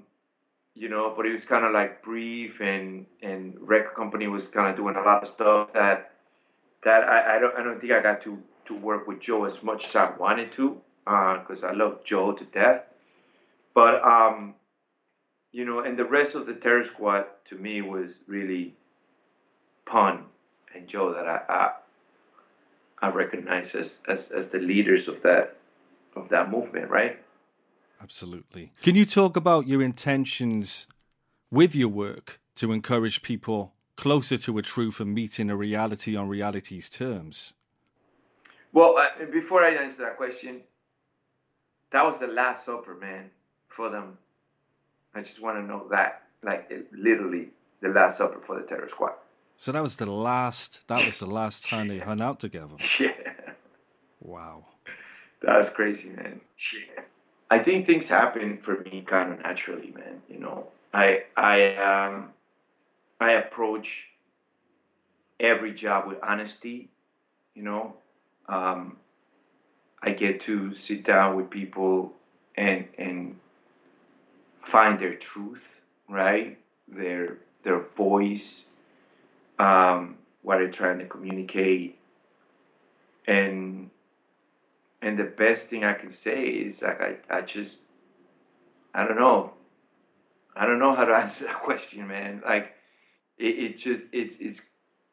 you 0.76 0.88
know, 0.88 1.12
but 1.16 1.26
it 1.26 1.32
was 1.32 1.42
kind 1.48 1.64
of 1.64 1.72
like 1.72 2.04
brief, 2.04 2.60
and 2.60 3.04
and 3.20 3.56
record 3.60 3.96
company 3.96 4.28
was 4.28 4.44
kind 4.54 4.70
of 4.70 4.76
doing 4.76 4.94
a 4.94 5.02
lot 5.02 5.24
of 5.24 5.34
stuff 5.34 5.72
that 5.74 6.12
that 6.84 7.02
I, 7.02 7.36
I 7.36 7.38
don't 7.40 7.54
I 7.58 7.64
don't 7.64 7.80
think 7.80 7.92
I 7.92 8.00
got 8.00 8.22
to 8.22 8.38
to 8.66 8.74
work 8.74 9.08
with 9.08 9.20
Joe 9.20 9.44
as 9.44 9.60
much 9.64 9.82
as 9.88 9.96
I 9.96 10.12
wanted 10.16 10.52
to, 10.56 10.76
because 11.04 11.64
I 11.64 11.72
love 11.72 12.04
Joe 12.04 12.32
to 12.32 12.44
death. 12.44 12.82
But 13.74 14.04
um, 14.04 14.54
you 15.50 15.64
know, 15.64 15.80
and 15.80 15.98
the 15.98 16.04
rest 16.04 16.36
of 16.36 16.46
the 16.46 16.54
Terror 16.54 16.84
Squad 16.94 17.24
to 17.50 17.56
me 17.56 17.82
was 17.82 18.10
really 18.28 18.76
Pun 19.84 20.26
and 20.76 20.86
Joe 20.86 21.12
that 21.12 21.26
I 21.26 21.40
I, 21.48 21.70
I 23.00 23.08
recognize 23.08 23.74
as, 23.74 23.90
as 24.08 24.30
as 24.30 24.48
the 24.48 24.58
leaders 24.58 25.08
of 25.08 25.22
that 25.22 25.56
of 26.16 26.28
that 26.30 26.50
movement, 26.50 26.90
right? 26.90 27.18
Absolutely. 28.02 28.72
Can 28.82 28.94
you 28.94 29.04
talk 29.04 29.36
about 29.36 29.66
your 29.66 29.82
intentions 29.82 30.86
with 31.50 31.74
your 31.74 31.88
work 31.88 32.40
to 32.56 32.72
encourage 32.72 33.22
people 33.22 33.72
closer 33.96 34.36
to 34.36 34.58
a 34.58 34.62
truth 34.62 35.00
and 35.00 35.14
meeting 35.14 35.50
a 35.50 35.56
reality 35.56 36.16
on 36.16 36.28
reality's 36.28 36.88
terms? 36.88 37.54
Well, 38.72 38.96
uh, 38.98 39.24
before 39.32 39.64
I 39.64 39.74
answer 39.74 40.02
that 40.02 40.16
question, 40.16 40.60
that 41.92 42.02
was 42.02 42.16
the 42.20 42.26
last 42.26 42.66
supper, 42.66 42.94
man, 42.94 43.30
for 43.68 43.88
them. 43.88 44.18
I 45.14 45.22
just 45.22 45.40
want 45.40 45.58
to 45.58 45.62
know 45.62 45.86
that, 45.90 46.22
like, 46.42 46.70
literally 46.92 47.50
the 47.80 47.88
last 47.88 48.18
supper 48.18 48.40
for 48.44 48.60
the 48.60 48.66
Terror 48.66 48.88
Squad. 48.90 49.12
So 49.56 49.72
that 49.72 49.82
was 49.82 49.96
the 49.96 50.10
last. 50.10 50.86
That 50.88 51.04
was 51.04 51.18
the 51.18 51.26
last 51.26 51.64
time 51.64 51.88
they 51.88 51.98
hung 51.98 52.20
out 52.20 52.40
together. 52.40 52.76
Yeah, 53.00 53.10
Wow. 54.20 54.64
that 55.42 55.58
was 55.58 55.68
crazy, 55.74 56.08
man. 56.08 56.40
Shit. 56.56 57.04
I 57.50 57.58
think 57.62 57.86
things 57.86 58.06
happen 58.06 58.58
for 58.64 58.78
me 58.84 59.04
kind 59.08 59.32
of 59.32 59.38
naturally, 59.40 59.92
man. 59.94 60.22
You 60.28 60.40
know, 60.40 60.66
I 60.92 61.24
I 61.36 61.76
um 61.76 62.30
I 63.20 63.32
approach 63.32 63.86
every 65.40 65.74
job 65.74 66.08
with 66.08 66.18
honesty. 66.22 66.88
You 67.54 67.62
know, 67.62 67.94
um, 68.48 68.96
I 70.02 70.10
get 70.10 70.42
to 70.46 70.72
sit 70.88 71.04
down 71.06 71.36
with 71.36 71.50
people 71.50 72.12
and 72.56 72.86
and 72.98 73.36
find 74.72 74.98
their 74.98 75.14
truth, 75.16 75.62
right? 76.08 76.58
Their 76.88 77.38
their 77.62 77.80
voice, 77.96 78.42
um, 79.58 80.16
what 80.42 80.58
I'm 80.58 80.72
trying 80.72 80.98
to 80.98 81.06
communicate, 81.06 81.98
and 83.26 83.90
and 85.02 85.18
the 85.18 85.24
best 85.24 85.68
thing 85.68 85.84
I 85.84 85.94
can 85.94 86.12
say 86.24 86.44
is 86.46 86.80
like 86.82 87.00
I, 87.00 87.16
I 87.30 87.40
just 87.42 87.76
I 88.94 89.06
don't 89.06 89.18
know. 89.18 89.52
I 90.56 90.66
don't 90.66 90.78
know 90.78 90.94
how 90.94 91.04
to 91.04 91.14
answer 91.14 91.44
that 91.44 91.62
question, 91.62 92.06
man. 92.08 92.42
Like 92.44 92.72
it, 93.38 93.58
it 93.58 93.78
just 93.78 94.02
it's 94.12 94.36
it's 94.40 94.60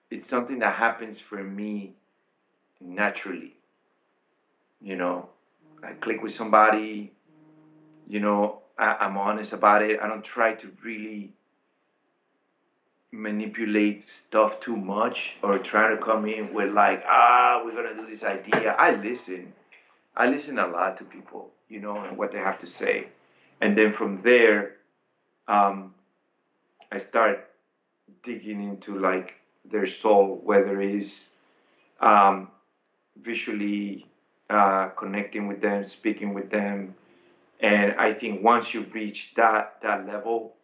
it's 0.10 0.30
something 0.30 0.60
that 0.60 0.76
happens 0.76 1.18
for 1.30 1.44
me 1.44 1.96
naturally. 2.80 3.56
You 4.82 4.96
know, 4.96 5.30
I 5.84 5.94
click 5.94 6.22
with 6.22 6.36
somebody, 6.36 7.14
you 8.08 8.20
know, 8.20 8.62
I, 8.78 8.98
I'm 9.02 9.18
honest 9.18 9.54
about 9.54 9.84
it. 9.84 10.00
I 10.02 10.08
don't 10.08 10.26
try 10.26 10.54
to 10.54 10.68
really 10.84 11.34
manipulate 13.12 14.06
stuff 14.28 14.54
too 14.62 14.76
much 14.76 15.34
or 15.44 15.60
trying 15.60 15.96
to 15.96 16.04
come 16.04 16.26
in 16.26 16.54
with 16.54 16.72
like, 16.74 17.04
ah, 17.08 17.62
we're 17.64 17.74
gonna 17.74 17.96
do 17.96 18.10
this 18.14 18.24
idea. 18.24 18.72
I 18.72 18.92
listen. 18.96 19.54
I 20.16 20.28
listen 20.28 20.60
a 20.60 20.68
lot 20.68 20.98
to 20.98 21.06
people, 21.06 21.52
you 21.70 21.80
know, 21.80 22.04
and 22.04 22.18
what 22.18 22.32
they 22.32 22.40
have 22.40 22.60
to 22.62 22.68
say. 22.68 23.08
And 23.62 23.78
then 23.78 23.94
from 23.94 24.22
there, 24.24 24.74
um, 25.48 25.94
I 26.92 27.00
start 27.00 27.50
digging 28.24 28.62
into 28.62 28.98
like 28.98 29.34
their 29.70 29.88
soul, 29.88 30.42
whether 30.44 30.82
it's 30.82 31.10
um, 32.02 32.50
visually 33.22 34.06
uh, 34.50 34.90
connecting 34.98 35.48
with 35.48 35.62
them, 35.62 35.86
speaking 35.88 36.34
with 36.34 36.50
them, 36.50 36.94
and 37.62 37.94
I 37.94 38.14
think 38.14 38.44
once 38.44 38.74
you 38.74 38.86
reach 38.94 39.32
that 39.38 39.76
that 39.84 40.08
level 40.08 40.56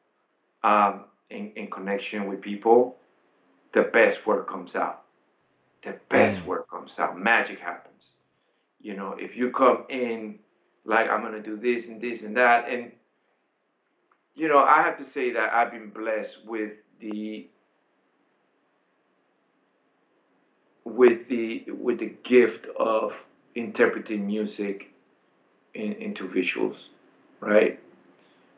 um, 0.63 1.05
in, 1.29 1.51
in 1.55 1.69
connection 1.69 2.27
with 2.27 2.41
people, 2.41 2.95
the 3.73 3.83
best 3.93 4.25
work 4.25 4.49
comes 4.49 4.75
out. 4.75 5.03
The 5.83 5.95
best 6.09 6.41
mm. 6.41 6.45
work 6.45 6.69
comes 6.69 6.91
out. 6.97 7.17
Magic 7.19 7.59
happens. 7.59 7.93
You 8.81 8.95
know, 8.95 9.15
if 9.17 9.35
you 9.35 9.51
come 9.51 9.85
in 9.89 10.39
like 10.85 11.09
I'm 11.09 11.21
gonna 11.21 11.41
do 11.41 11.57
this 11.57 11.85
and 11.87 12.01
this 12.01 12.19
and 12.23 12.35
that, 12.37 12.69
and 12.69 12.91
you 14.35 14.47
know, 14.47 14.59
I 14.59 14.81
have 14.83 14.97
to 14.99 15.05
say 15.13 15.33
that 15.33 15.53
I've 15.53 15.71
been 15.71 15.89
blessed 15.89 16.45
with 16.45 16.71
the 17.01 17.47
with 20.85 21.27
the 21.29 21.65
with 21.69 21.99
the 21.99 22.13
gift 22.23 22.67
of 22.79 23.11
interpreting 23.55 24.25
music 24.27 24.91
in, 25.73 25.93
into 25.93 26.27
visuals, 26.27 26.77
right? 27.41 27.79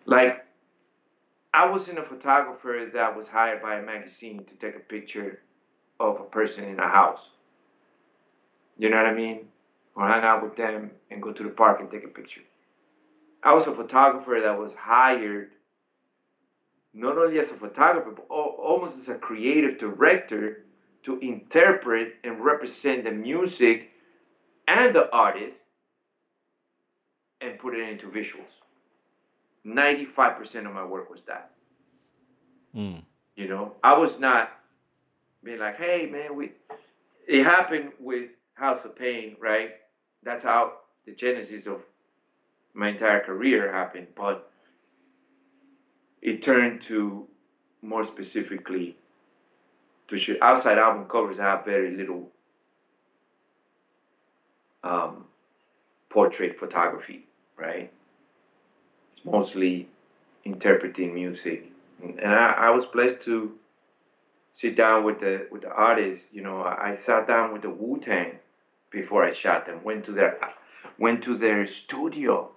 Like 0.05 0.45
I 1.53 1.69
wasn't 1.69 1.99
a 1.99 2.03
photographer 2.03 2.89
that 2.93 3.17
was 3.17 3.27
hired 3.27 3.61
by 3.61 3.77
a 3.77 3.85
magazine 3.85 4.45
to 4.45 4.53
take 4.55 4.75
a 4.75 4.79
picture 4.79 5.39
of 5.99 6.19
a 6.19 6.25
person 6.25 6.63
in 6.63 6.79
a 6.79 6.87
house. 6.87 7.19
You 8.77 8.89
know 8.89 8.97
what 8.97 9.07
I 9.07 9.15
mean? 9.15 9.47
Or 9.95 10.07
hang 10.07 10.23
out 10.23 10.43
with 10.43 10.55
them 10.55 10.91
and 11.09 11.21
go 11.21 11.33
to 11.33 11.43
the 11.43 11.49
park 11.49 11.79
and 11.79 11.89
take 11.89 12.05
a 12.05 12.07
picture. 12.07 12.41
I 13.43 13.53
was 13.53 13.67
a 13.67 13.73
photographer 13.73 14.39
that 14.41 14.57
was 14.57 14.71
hired 14.77 15.49
not 16.93 17.17
only 17.17 17.39
as 17.39 17.51
a 17.51 17.55
photographer, 17.55 18.11
but 18.11 18.25
almost 18.29 18.95
as 19.01 19.09
a 19.09 19.15
creative 19.15 19.79
director 19.79 20.63
to 21.03 21.19
interpret 21.19 22.13
and 22.23 22.43
represent 22.43 23.03
the 23.03 23.11
music 23.11 23.89
and 24.67 24.95
the 24.95 25.09
artist 25.11 25.55
and 27.41 27.57
put 27.59 27.73
it 27.73 27.89
into 27.89 28.07
visuals. 28.07 28.58
95% 29.65 30.65
of 30.65 30.73
my 30.73 30.85
work 30.85 31.09
was 31.09 31.19
that. 31.27 31.51
Mm. 32.75 33.03
You 33.35 33.47
know, 33.47 33.73
I 33.83 33.97
was 33.97 34.11
not 34.19 34.49
being 35.43 35.59
like, 35.59 35.77
hey, 35.77 36.07
man, 36.11 36.35
we. 36.35 36.51
It 37.27 37.43
happened 37.43 37.91
with 37.99 38.29
House 38.55 38.79
of 38.83 38.95
Pain, 38.97 39.35
right? 39.39 39.71
That's 40.23 40.43
how 40.43 40.73
the 41.05 41.13
genesis 41.13 41.67
of 41.67 41.81
my 42.73 42.89
entire 42.89 43.23
career 43.23 43.71
happened. 43.71 44.07
But 44.15 44.51
it 46.21 46.43
turned 46.43 46.81
to 46.87 47.27
more 47.81 48.05
specifically 48.13 48.97
to 50.09 50.19
shoot 50.19 50.37
outside 50.41 50.77
album 50.77 51.05
covers 51.05 51.37
have 51.37 51.63
very 51.65 51.95
little 51.95 52.29
um, 54.83 55.25
portrait 56.09 56.57
photography, 56.59 57.27
right? 57.57 57.91
Mostly 59.23 59.87
interpreting 60.45 61.13
music, 61.13 61.71
and 62.01 62.31
I, 62.33 62.53
I 62.57 62.69
was 62.69 62.85
blessed 62.93 63.23
to 63.25 63.51
sit 64.53 64.75
down 64.75 65.03
with 65.03 65.19
the 65.19 65.47
with 65.51 65.61
the 65.61 65.69
artists. 65.69 66.25
You 66.31 66.41
know, 66.41 66.61
I, 66.61 66.91
I 66.91 66.99
sat 67.05 67.27
down 67.27 67.53
with 67.53 67.61
the 67.61 67.69
Wu 67.69 67.99
Tang 67.99 68.39
before 68.91 69.23
I 69.25 69.33
shot 69.33 69.65
them. 69.65 69.83
Went 69.83 70.05
to 70.05 70.13
their 70.13 70.39
went 70.97 71.23
to 71.25 71.37
their 71.37 71.67
studio. 71.67 72.51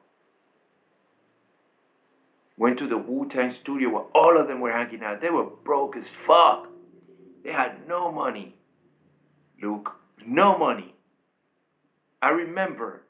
Went 2.56 2.78
to 2.78 2.86
the 2.86 2.98
Wu 2.98 3.28
Tang 3.28 3.54
studio 3.62 3.88
where 3.90 4.04
all 4.14 4.38
of 4.38 4.46
them 4.46 4.60
were 4.60 4.72
hanging 4.72 5.02
out. 5.02 5.20
They 5.20 5.30
were 5.30 5.46
broke 5.64 5.96
as 5.96 6.04
fuck. 6.26 6.68
They 7.44 7.50
had 7.50 7.88
no 7.88 8.12
money. 8.12 8.54
Luke, 9.60 9.92
no 10.24 10.56
money. 10.58 10.94
I 12.20 12.28
remember 12.30 13.02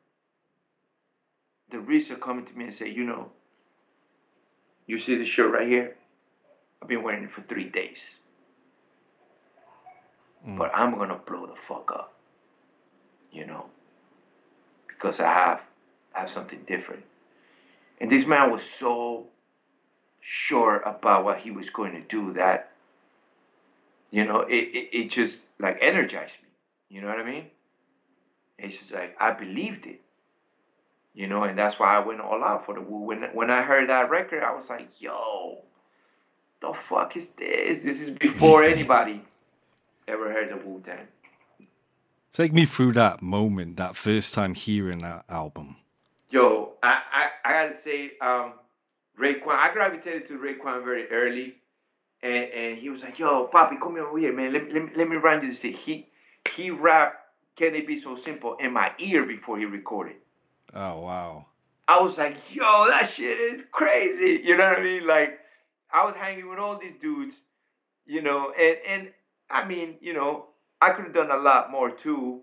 the 1.71 1.79
RZA 1.79 2.21
coming 2.21 2.47
to 2.47 2.53
me 2.55 2.67
and 2.67 2.75
say, 2.75 2.89
you 2.89 3.05
know, 3.05 3.31
you 4.87 5.01
see 5.01 5.17
this 5.17 5.29
shirt 5.29 5.53
right 5.53 5.67
here? 5.67 5.97
I've 6.81 6.89
been 6.89 7.03
wearing 7.03 7.25
it 7.25 7.31
for 7.35 7.43
three 7.43 7.69
days. 7.69 7.99
Mm. 10.47 10.59
But 10.59 10.73
I'm 10.75 10.99
gonna 10.99 11.21
blow 11.27 11.47
the 11.47 11.55
fuck 11.69 11.91
up. 11.93 12.15
You 13.31 13.47
know? 13.47 13.67
Because 14.89 15.21
I 15.21 15.33
have 15.33 15.61
I 16.15 16.21
have 16.21 16.31
something 16.31 16.61
different. 16.67 17.05
And 18.01 18.11
this 18.11 18.27
man 18.27 18.51
was 18.51 18.63
so 18.81 19.27
sure 20.21 20.81
about 20.81 21.25
what 21.25 21.39
he 21.39 21.51
was 21.51 21.67
going 21.71 21.93
to 21.93 22.01
do 22.03 22.33
that 22.35 22.73
you 24.13 24.27
know, 24.27 24.43
it, 24.43 24.53
it, 24.53 24.89
it 24.93 25.11
just 25.11 25.39
like 25.59 25.79
energized 25.81 26.35
me. 26.43 26.51
You 26.91 27.01
know 27.01 27.09
what 27.09 27.19
I 27.19 27.25
mean? 27.25 27.47
It's 28.59 28.77
just 28.79 28.93
like 28.93 29.17
I 29.19 29.33
believed 29.33 29.87
it. 29.87 30.01
You 31.15 31.27
know, 31.27 31.45
and 31.45 31.59
that's 31.59 31.79
why 31.79 31.97
I 31.97 32.05
went 32.05 32.21
all 32.21 32.43
out 32.43 32.65
for 32.65 32.75
the 32.75 32.81
Wu. 32.81 33.01
When 33.01 33.23
when 33.35 33.51
I 33.51 33.63
heard 33.63 33.89
that 33.89 34.11
record, 34.11 34.43
I 34.43 34.53
was 34.53 34.65
like, 34.69 34.89
yo, 34.99 35.59
the 36.61 36.73
fuck 36.89 37.17
is 37.17 37.27
this? 37.39 37.79
This 37.85 38.01
is 38.01 38.11
before 38.19 38.65
anybody 38.75 39.23
ever 40.09 40.33
heard 40.33 40.51
the 40.51 40.67
Wu 40.67 40.83
Tang. 40.85 41.07
Take 42.33 42.55
me 42.55 42.65
through 42.65 42.95
that 42.95 43.21
moment, 43.21 43.77
that 43.77 43.95
first 43.95 44.33
time 44.33 44.55
hearing 44.55 45.01
that 45.01 45.27
album. 45.29 45.77
Yo, 46.31 46.73
I, 46.83 47.01
I, 47.13 47.29
I 47.45 47.53
gotta 47.53 47.75
say, 47.85 48.13
um, 48.23 48.55
Raekwon, 49.21 49.55
I 49.55 49.71
gravitated 49.75 50.29
to 50.29 50.39
Raekwon 50.39 50.83
very 50.83 51.11
early 51.11 51.57
and, 52.23 52.45
and 52.53 52.79
he 52.79 52.89
was 52.89 53.03
like, 53.03 53.19
"Yo, 53.19 53.51
Papi, 53.53 53.81
come 53.81 53.97
over 53.97 54.19
here, 54.19 54.33
man. 54.33 54.53
Let, 54.53 54.73
let, 54.73 54.97
let 54.97 55.09
me 55.09 55.17
run 55.17 55.47
this 55.47 55.59
thing." 55.59 55.75
He 55.85 56.09
he 56.57 56.71
rapped 56.71 57.17
"Can 57.57 57.75
It 57.75 57.87
Be 57.87 58.01
So 58.01 58.17
Simple" 58.25 58.57
in 58.61 58.73
my 58.73 58.93
ear 58.99 59.25
before 59.25 59.59
he 59.59 59.65
recorded. 59.65 60.17
Oh 60.75 61.01
wow! 61.01 61.47
I 61.89 62.01
was 62.01 62.17
like, 62.17 62.37
"Yo, 62.51 62.87
that 62.89 63.13
shit 63.15 63.39
is 63.39 63.61
crazy." 63.73 64.41
You 64.45 64.57
know 64.57 64.65
what 64.65 64.79
I 64.79 64.83
mean? 64.83 65.07
Like, 65.07 65.39
I 65.93 66.05
was 66.05 66.15
hanging 66.19 66.49
with 66.49 66.59
all 66.59 66.79
these 66.79 66.95
dudes, 67.01 67.35
you 68.07 68.23
know, 68.23 68.53
and 68.59 68.77
and 68.89 69.13
I 69.51 69.67
mean, 69.67 69.97
you 70.01 70.15
know, 70.15 70.47
I 70.81 70.91
could 70.91 71.05
have 71.05 71.15
done 71.15 71.31
a 71.31 71.37
lot 71.37 71.71
more 71.71 71.91
too, 71.91 72.41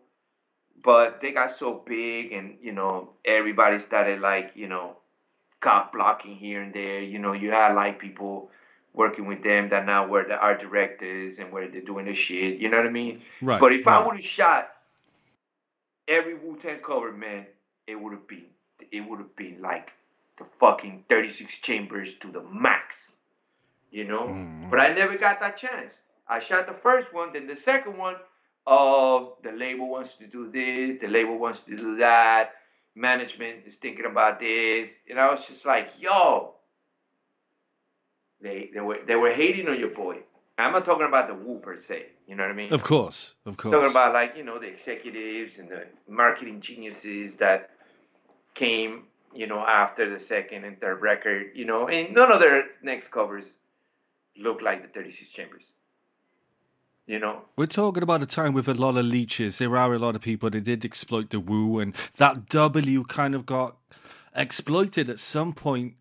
but 0.84 1.19
they 1.21 1.32
got 1.32 1.57
so 1.57 1.84
big, 1.86 2.32
and 2.32 2.57
you 2.61 2.71
know, 2.71 3.11
everybody 3.25 3.80
started 3.88 4.21
like, 4.21 4.51
you 4.53 4.67
know, 4.67 4.97
cop 5.61 5.93
blocking 5.93 6.36
here 6.36 6.61
and 6.61 6.73
there. 6.73 7.01
You 7.01 7.19
know, 7.19 7.34
you 7.34 7.51
had 7.51 7.73
like 7.73 7.99
people 7.99 8.51
working 8.93 9.27
with 9.27 9.43
them 9.43 9.69
that 9.69 9.86
now 9.86 10.07
were 10.07 10.25
the 10.27 10.36
art 10.36 10.61
directors 10.61 11.38
and 11.39 11.51
where 11.51 11.69
they're 11.69 11.82
doing 11.82 12.05
the 12.05 12.15
shit. 12.15 12.59
You 12.59 12.69
know 12.69 12.77
what 12.77 12.88
I 12.88 12.91
mean? 12.91 13.21
Right. 13.41 13.59
But 13.59 13.73
if 13.73 13.86
right. 13.86 14.01
I 14.01 14.05
would 14.05 14.15
have 14.15 14.25
shot 14.25 14.69
every 16.07 16.36
Wu 16.36 16.57
Tang 16.61 16.80
cover, 16.86 17.11
man, 17.11 17.45
it 17.89 17.99
would 17.99 18.13
have 18.13 18.27
been 18.27 18.45
it 18.91 19.01
would 19.01 19.19
have 19.19 19.35
been 19.35 19.61
like 19.61 19.89
the 20.37 20.45
fucking 20.59 21.03
36 21.09 21.51
chambers 21.63 22.09
to 22.21 22.31
the 22.31 22.41
max. 22.41 22.95
You 23.91 24.05
know? 24.07 24.23
Mm. 24.23 24.69
But 24.69 24.79
I 24.79 24.93
never 24.93 25.17
got 25.17 25.39
that 25.41 25.59
chance. 25.59 25.93
I 26.27 26.39
shot 26.47 26.67
the 26.67 26.75
first 26.81 27.13
one, 27.13 27.33
then 27.33 27.47
the 27.47 27.57
second 27.65 27.97
one, 27.97 28.15
oh, 28.67 29.37
the 29.43 29.51
label 29.51 29.89
wants 29.89 30.11
to 30.19 30.27
do 30.27 30.45
this, 30.45 31.01
the 31.01 31.07
label 31.07 31.37
wants 31.37 31.59
to 31.67 31.75
do 31.75 31.97
that, 31.97 32.51
management 32.95 33.63
is 33.67 33.73
thinking 33.81 34.05
about 34.05 34.39
this. 34.39 34.89
And 35.09 35.19
I 35.19 35.31
was 35.31 35.39
just 35.51 35.65
like, 35.65 35.87
yo, 35.99 36.53
they 38.41 38.69
they 38.73 38.79
were 38.79 38.99
they 39.07 39.15
were 39.15 39.33
hating 39.33 39.67
on 39.67 39.79
your 39.79 39.89
boy. 39.89 40.17
I'm 40.57 40.73
not 40.73 40.85
talking 40.85 41.07
about 41.07 41.27
the 41.27 41.33
Wu 41.33 41.59
per 41.59 41.79
se. 41.87 42.07
You 42.27 42.35
know 42.35 42.43
what 42.43 42.51
I 42.51 42.55
mean? 42.55 42.73
Of 42.73 42.83
course, 42.83 43.33
of 43.45 43.57
course. 43.57 43.73
Talking 43.73 43.89
about 43.89 44.13
like 44.13 44.33
you 44.37 44.43
know 44.43 44.59
the 44.59 44.67
executives 44.67 45.53
and 45.57 45.69
the 45.69 45.87
marketing 46.07 46.61
geniuses 46.61 47.33
that 47.39 47.71
came 48.55 49.03
you 49.33 49.47
know 49.47 49.59
after 49.59 50.09
the 50.09 50.23
second 50.25 50.65
and 50.65 50.79
third 50.79 51.01
record. 51.01 51.51
You 51.53 51.65
know, 51.65 51.87
and 51.87 52.13
none 52.13 52.31
of 52.31 52.39
their 52.39 52.63
next 52.81 53.11
covers 53.11 53.45
look 54.37 54.61
like 54.61 54.81
the 54.81 54.87
36 54.87 55.31
Chambers. 55.31 55.63
You 57.05 57.17
know, 57.17 57.41
We're 57.55 57.65
talking 57.65 58.03
about 58.03 58.21
a 58.21 58.27
time 58.27 58.53
with 58.53 58.67
a 58.67 58.75
lot 58.75 58.95
of 58.95 59.03
leeches. 59.03 59.57
There 59.57 59.75
are 59.75 59.93
a 59.95 59.97
lot 59.97 60.15
of 60.15 60.21
people 60.21 60.51
that 60.51 60.63
did 60.63 60.85
exploit 60.85 61.31
the 61.31 61.39
Wu, 61.39 61.79
and 61.79 61.95
that 62.17 62.47
W 62.49 63.03
kind 63.05 63.33
of 63.33 63.47
got 63.47 63.77
exploited 64.35 65.09
at 65.09 65.17
some 65.17 65.53
point, 65.53 65.95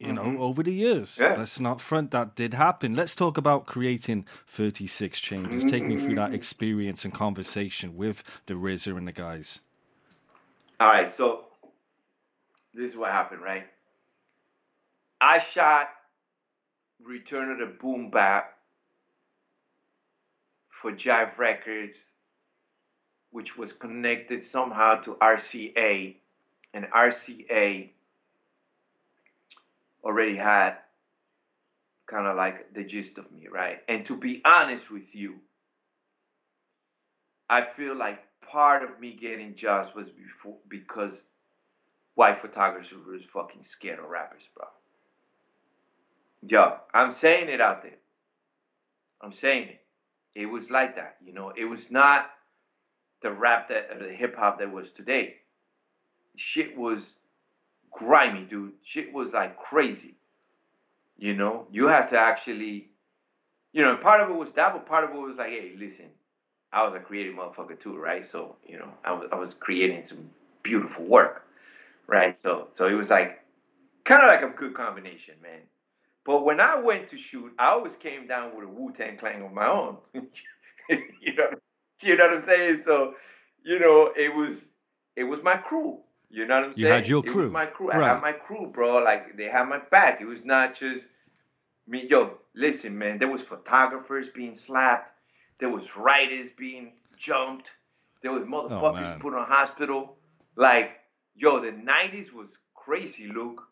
you 0.00 0.12
know, 0.12 0.24
mm-hmm. 0.24 0.42
over 0.42 0.64
the 0.64 0.72
years. 0.72 1.20
Yeah. 1.22 1.36
Let's 1.38 1.60
not 1.60 1.80
front 1.80 2.10
that 2.10 2.34
did 2.34 2.54
happen. 2.54 2.96
Let's 2.96 3.14
talk 3.14 3.38
about 3.38 3.66
creating 3.66 4.26
36 4.48 5.20
chambers. 5.20 5.64
Take 5.64 5.84
me 5.84 5.96
through 5.96 6.16
that 6.16 6.26
mm-hmm. 6.26 6.34
experience 6.34 7.04
and 7.04 7.14
conversation 7.14 7.96
with 7.96 8.24
the 8.46 8.54
RZA 8.54 8.96
and 8.98 9.06
the 9.06 9.12
guys. 9.12 9.60
All 10.80 10.88
right, 10.88 11.16
so 11.16 11.44
this 12.74 12.90
is 12.90 12.96
what 12.96 13.10
happened, 13.10 13.42
right? 13.42 13.64
I 15.20 15.38
shot 15.54 15.88
Return 17.04 17.50
of 17.52 17.58
the 17.58 17.74
Boom 17.80 18.10
Bap 18.10 18.54
for 20.80 20.92
Jive 20.92 21.36
Records, 21.38 21.94
which 23.30 23.56
was 23.56 23.70
connected 23.80 24.42
somehow 24.50 24.96
to 25.02 25.16
RCA, 25.22 26.16
and 26.74 26.86
RCA 26.94 27.90
already 30.04 30.36
had 30.36 30.74
kind 32.10 32.26
of 32.26 32.36
like 32.36 32.72
the 32.74 32.82
gist 32.82 33.16
of 33.18 33.30
me, 33.32 33.46
right? 33.50 33.78
And 33.88 34.06
to 34.06 34.16
be 34.16 34.42
honest 34.44 34.90
with 34.90 35.04
you, 35.12 35.36
I 37.48 37.62
feel 37.76 37.96
like 37.96 38.18
part 38.50 38.82
of 38.82 39.00
me 39.00 39.16
getting 39.20 39.54
jobs 39.56 39.90
was 39.94 40.06
before 40.06 40.56
because 40.68 41.12
white 42.14 42.40
photographers 42.40 43.22
fucking 43.32 43.64
scared 43.76 43.98
of 43.98 44.08
rappers, 44.10 44.42
bro. 44.54 44.66
Yo, 46.46 46.76
I'm 46.92 47.16
saying 47.20 47.48
it 47.48 47.60
out 47.60 47.82
there. 47.82 47.98
I'm 49.22 49.32
saying 49.40 49.68
it. 49.68 49.80
It 50.34 50.46
was 50.46 50.64
like 50.70 50.96
that, 50.96 51.16
you 51.24 51.32
know. 51.32 51.52
It 51.56 51.64
was 51.64 51.78
not 51.90 52.26
the 53.22 53.30
rap 53.30 53.68
that 53.68 53.88
or 53.94 54.06
the 54.06 54.12
hip 54.14 54.34
hop 54.36 54.58
that 54.58 54.72
was 54.72 54.86
today. 54.96 55.36
Shit 56.54 56.76
was 56.76 56.98
grimy, 57.90 58.46
dude. 58.48 58.72
Shit 58.92 59.12
was 59.12 59.28
like 59.32 59.56
crazy. 59.58 60.16
You 61.18 61.34
know, 61.34 61.66
you 61.70 61.86
had 61.86 62.08
to 62.08 62.16
actually, 62.16 62.88
you 63.72 63.82
know, 63.82 63.96
part 64.02 64.20
of 64.20 64.30
it 64.30 64.34
was 64.34 64.48
that, 64.56 64.72
but 64.72 64.88
part 64.88 65.04
of 65.04 65.10
it 65.10 65.16
was 65.16 65.36
like, 65.38 65.50
hey, 65.50 65.72
listen, 65.74 66.06
I 66.72 66.82
was 66.82 66.94
a 66.96 67.04
creative 67.04 67.34
motherfucker 67.34 67.80
too, 67.80 67.96
right? 67.96 68.24
So, 68.32 68.56
you 68.66 68.78
know, 68.78 68.88
I 69.04 69.12
was 69.12 69.28
I 69.30 69.36
was 69.36 69.50
creating 69.60 70.04
some 70.08 70.30
beautiful 70.64 71.04
work, 71.04 71.44
right? 72.08 72.36
So, 72.42 72.68
so 72.78 72.86
it 72.86 72.94
was 72.94 73.08
like 73.08 73.40
kind 74.04 74.22
of 74.22 74.28
like 74.28 74.42
a 74.42 74.56
good 74.58 74.74
combination, 74.74 75.34
man. 75.42 75.60
But 76.24 76.44
when 76.44 76.60
I 76.60 76.78
went 76.80 77.10
to 77.10 77.16
shoot, 77.30 77.52
I 77.58 77.68
always 77.70 77.94
came 78.02 78.28
down 78.28 78.56
with 78.56 78.66
a 78.66 78.68
Wu 78.70 78.92
Tang 78.96 79.18
Clan 79.18 79.42
of 79.42 79.52
my 79.52 79.66
own. 79.68 79.96
you 80.14 81.34
know, 81.36 81.50
you 82.02 82.16
know 82.16 82.28
what 82.28 82.38
I'm 82.38 82.44
saying? 82.46 82.82
So, 82.86 83.14
you 83.64 83.78
know, 83.80 84.10
it 84.16 84.34
was 84.34 84.58
it 85.16 85.24
was 85.24 85.40
my 85.44 85.56
crew. 85.56 85.98
You 86.30 86.46
know 86.46 86.56
what 86.56 86.64
I'm 86.64 86.74
You 86.76 86.86
saying? 86.86 86.94
had 86.94 87.08
your 87.08 87.22
It 87.24 87.30
crew. 87.30 87.42
was 87.44 87.52
my 87.52 87.66
crew. 87.66 87.90
I 87.92 88.00
had 88.00 88.20
my 88.20 88.32
crew, 88.32 88.70
bro. 88.72 88.98
Like 88.98 89.36
they 89.36 89.44
had 89.46 89.64
my 89.68 89.78
back. 89.90 90.20
It 90.20 90.26
was 90.26 90.38
not 90.44 90.78
just 90.78 91.04
me. 91.86 92.06
Yo, 92.08 92.38
listen, 92.54 92.98
man. 92.98 93.18
There 93.18 93.28
was 93.28 93.42
photographers 93.48 94.28
being 94.34 94.58
slapped. 94.66 95.10
There 95.60 95.70
was 95.70 95.84
writers 95.96 96.50
being 96.58 96.92
jumped. 97.24 97.66
There 98.22 98.32
was 98.32 98.44
oh, 98.46 98.50
motherfuckers 98.50 99.16
Oh, 99.16 99.18
put 99.20 99.34
on 99.34 99.46
hospital. 99.48 100.16
Like, 100.56 100.90
yo, 101.34 101.60
the 101.60 101.70
'90s 101.70 102.32
was 102.32 102.48
crazy, 102.74 103.28
Luke. 103.34 103.62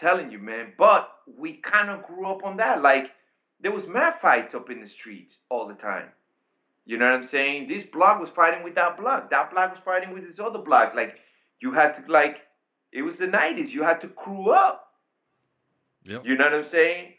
Telling 0.00 0.30
you, 0.30 0.38
man. 0.38 0.72
But 0.76 1.08
we 1.38 1.62
kind 1.62 1.90
of 1.90 2.06
grew 2.06 2.26
up 2.26 2.44
on 2.44 2.56
that. 2.56 2.82
Like, 2.82 3.04
there 3.60 3.72
was 3.72 3.84
mad 3.88 4.14
fights 4.20 4.54
up 4.54 4.70
in 4.70 4.80
the 4.80 4.88
streets 5.00 5.32
all 5.50 5.68
the 5.68 5.74
time. 5.74 6.08
You 6.84 6.98
know 6.98 7.06
what 7.06 7.22
I'm 7.22 7.28
saying? 7.30 7.68
This 7.68 7.84
block 7.92 8.20
was 8.20 8.28
fighting 8.36 8.62
with 8.62 8.74
that 8.74 8.98
block. 8.98 9.30
That 9.30 9.50
block 9.52 9.70
was 9.70 9.80
fighting 9.84 10.12
with 10.12 10.24
this 10.24 10.38
other 10.44 10.58
block. 10.58 10.94
Like, 10.94 11.14
you 11.60 11.72
had 11.72 11.92
to 11.94 12.12
like, 12.12 12.36
it 12.92 13.02
was 13.02 13.14
the 13.18 13.26
'90s. 13.26 13.70
You 13.70 13.82
had 13.82 14.00
to 14.02 14.08
crew 14.08 14.50
up. 14.50 14.88
Yep. 16.04 16.22
You 16.26 16.36
know 16.36 16.44
what 16.44 16.54
I'm 16.54 16.70
saying? 16.70 17.14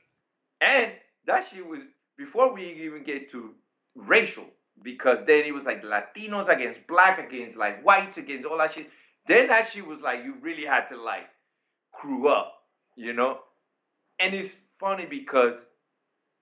And 0.61 0.91
that 1.25 1.45
shit 1.51 1.65
was 1.65 1.79
before 2.17 2.53
we 2.53 2.83
even 2.85 3.03
get 3.03 3.31
to 3.31 3.51
racial, 3.95 4.45
because 4.83 5.17
then 5.25 5.43
it 5.45 5.53
was 5.53 5.63
like 5.65 5.83
Latinos 5.83 6.53
against 6.53 6.85
black 6.87 7.19
against 7.19 7.57
like 7.57 7.83
whites 7.83 8.17
against 8.17 8.45
all 8.45 8.57
that 8.57 8.73
shit. 8.73 8.87
Then 9.27 9.47
that 9.47 9.69
shit 9.73 9.85
was 9.85 9.99
like 10.03 10.23
you 10.23 10.35
really 10.41 10.65
had 10.65 10.87
to 10.89 11.01
like 11.01 11.27
crew 11.91 12.27
up, 12.29 12.63
you 12.95 13.13
know? 13.13 13.39
And 14.19 14.33
it's 14.33 14.53
funny 14.79 15.05
because 15.09 15.53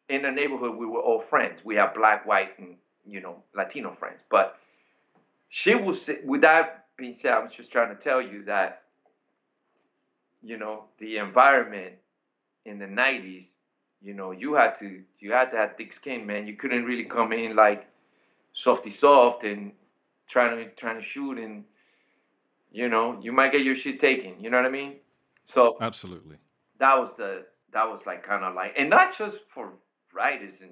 in 0.10 0.24
the 0.24 0.32
neighborhood 0.32 0.76
we 0.76 0.86
were 0.86 1.00
all 1.00 1.24
friends. 1.30 1.60
We 1.64 1.76
have 1.76 1.94
black, 1.94 2.26
white, 2.26 2.58
and 2.60 2.76
you 3.06 3.22
know, 3.22 3.44
Latino 3.56 3.96
friends. 4.00 4.20
But 4.30 4.56
she 5.50 5.76
was 5.76 5.98
with 6.26 6.42
that 6.42 6.86
being 6.98 7.18
said, 7.22 7.32
I'm 7.32 7.50
just 7.56 7.72
trying 7.72 7.96
to 7.96 8.04
tell 8.04 8.22
you 8.22 8.44
that, 8.46 8.84
you 10.42 10.58
know, 10.58 10.86
the 11.00 11.18
environment 11.18 11.94
in 12.66 12.80
the 12.80 12.88
nineties, 12.88 13.46
you 14.02 14.14
know, 14.14 14.32
you 14.32 14.54
had 14.56 14.78
to 14.80 15.02
you 15.20 15.32
had 15.32 15.52
to 15.52 15.58
have 15.58 15.78
thick 15.78 15.94
skin, 16.00 16.26
man. 16.26 16.48
You 16.48 16.56
couldn't 16.56 16.84
really 16.84 17.06
come 17.06 17.32
in 17.32 17.56
like 17.56 17.88
softy 18.64 18.96
soft 19.00 19.44
and 19.44 19.72
trying 20.30 20.58
to 20.58 20.72
trying 20.76 21.00
to 21.02 21.08
shoot 21.14 21.38
and 21.38 21.64
you 22.72 22.90
know, 22.90 23.20
you 23.22 23.32
might 23.32 23.52
get 23.52 23.62
your 23.62 23.76
shit 23.78 24.02
taken. 24.02 24.34
You 24.40 24.50
know 24.50 24.58
what 24.58 24.66
I 24.66 24.70
mean? 24.72 24.96
So 25.54 25.78
Absolutely. 25.80 26.38
that 26.80 26.96
was 26.96 27.12
the 27.18 27.46
that 27.74 27.86
was 27.86 28.02
like 28.06 28.26
kind 28.26 28.44
of 28.44 28.56
like 28.56 28.74
and 28.78 28.90
not 28.90 29.18
just 29.18 29.38
for 29.54 29.74
writers 30.14 30.54
and 30.62 30.72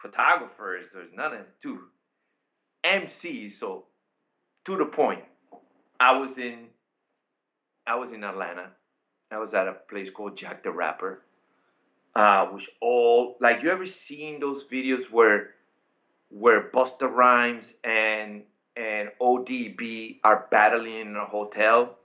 photographers 0.00 0.86
there's 0.92 1.10
nothing 1.14 1.44
to 1.62 1.78
MCs 2.84 3.52
so 3.60 3.84
to 4.66 4.76
the 4.76 4.86
point 4.86 5.20
I 6.00 6.18
was 6.18 6.30
in 6.36 6.66
I 7.86 7.94
was 7.96 8.10
in 8.12 8.24
Atlanta 8.24 8.70
I 9.30 9.38
was 9.38 9.50
at 9.54 9.68
a 9.68 9.76
place 9.88 10.08
called 10.14 10.38
Jack 10.38 10.64
the 10.64 10.70
Rapper 10.70 11.22
uh 12.16 12.46
which 12.46 12.64
all 12.80 13.36
like 13.40 13.62
you 13.62 13.70
ever 13.70 13.86
seen 14.08 14.40
those 14.40 14.62
videos 14.72 15.10
where 15.10 15.50
where 16.28 16.70
Busta 16.70 17.10
Rhymes 17.10 17.64
and 17.82 18.42
and 18.76 19.10
ODB 19.20 20.20
are 20.24 20.46
battling 20.50 21.00
in 21.00 21.16
a 21.16 21.24
hotel 21.26 21.96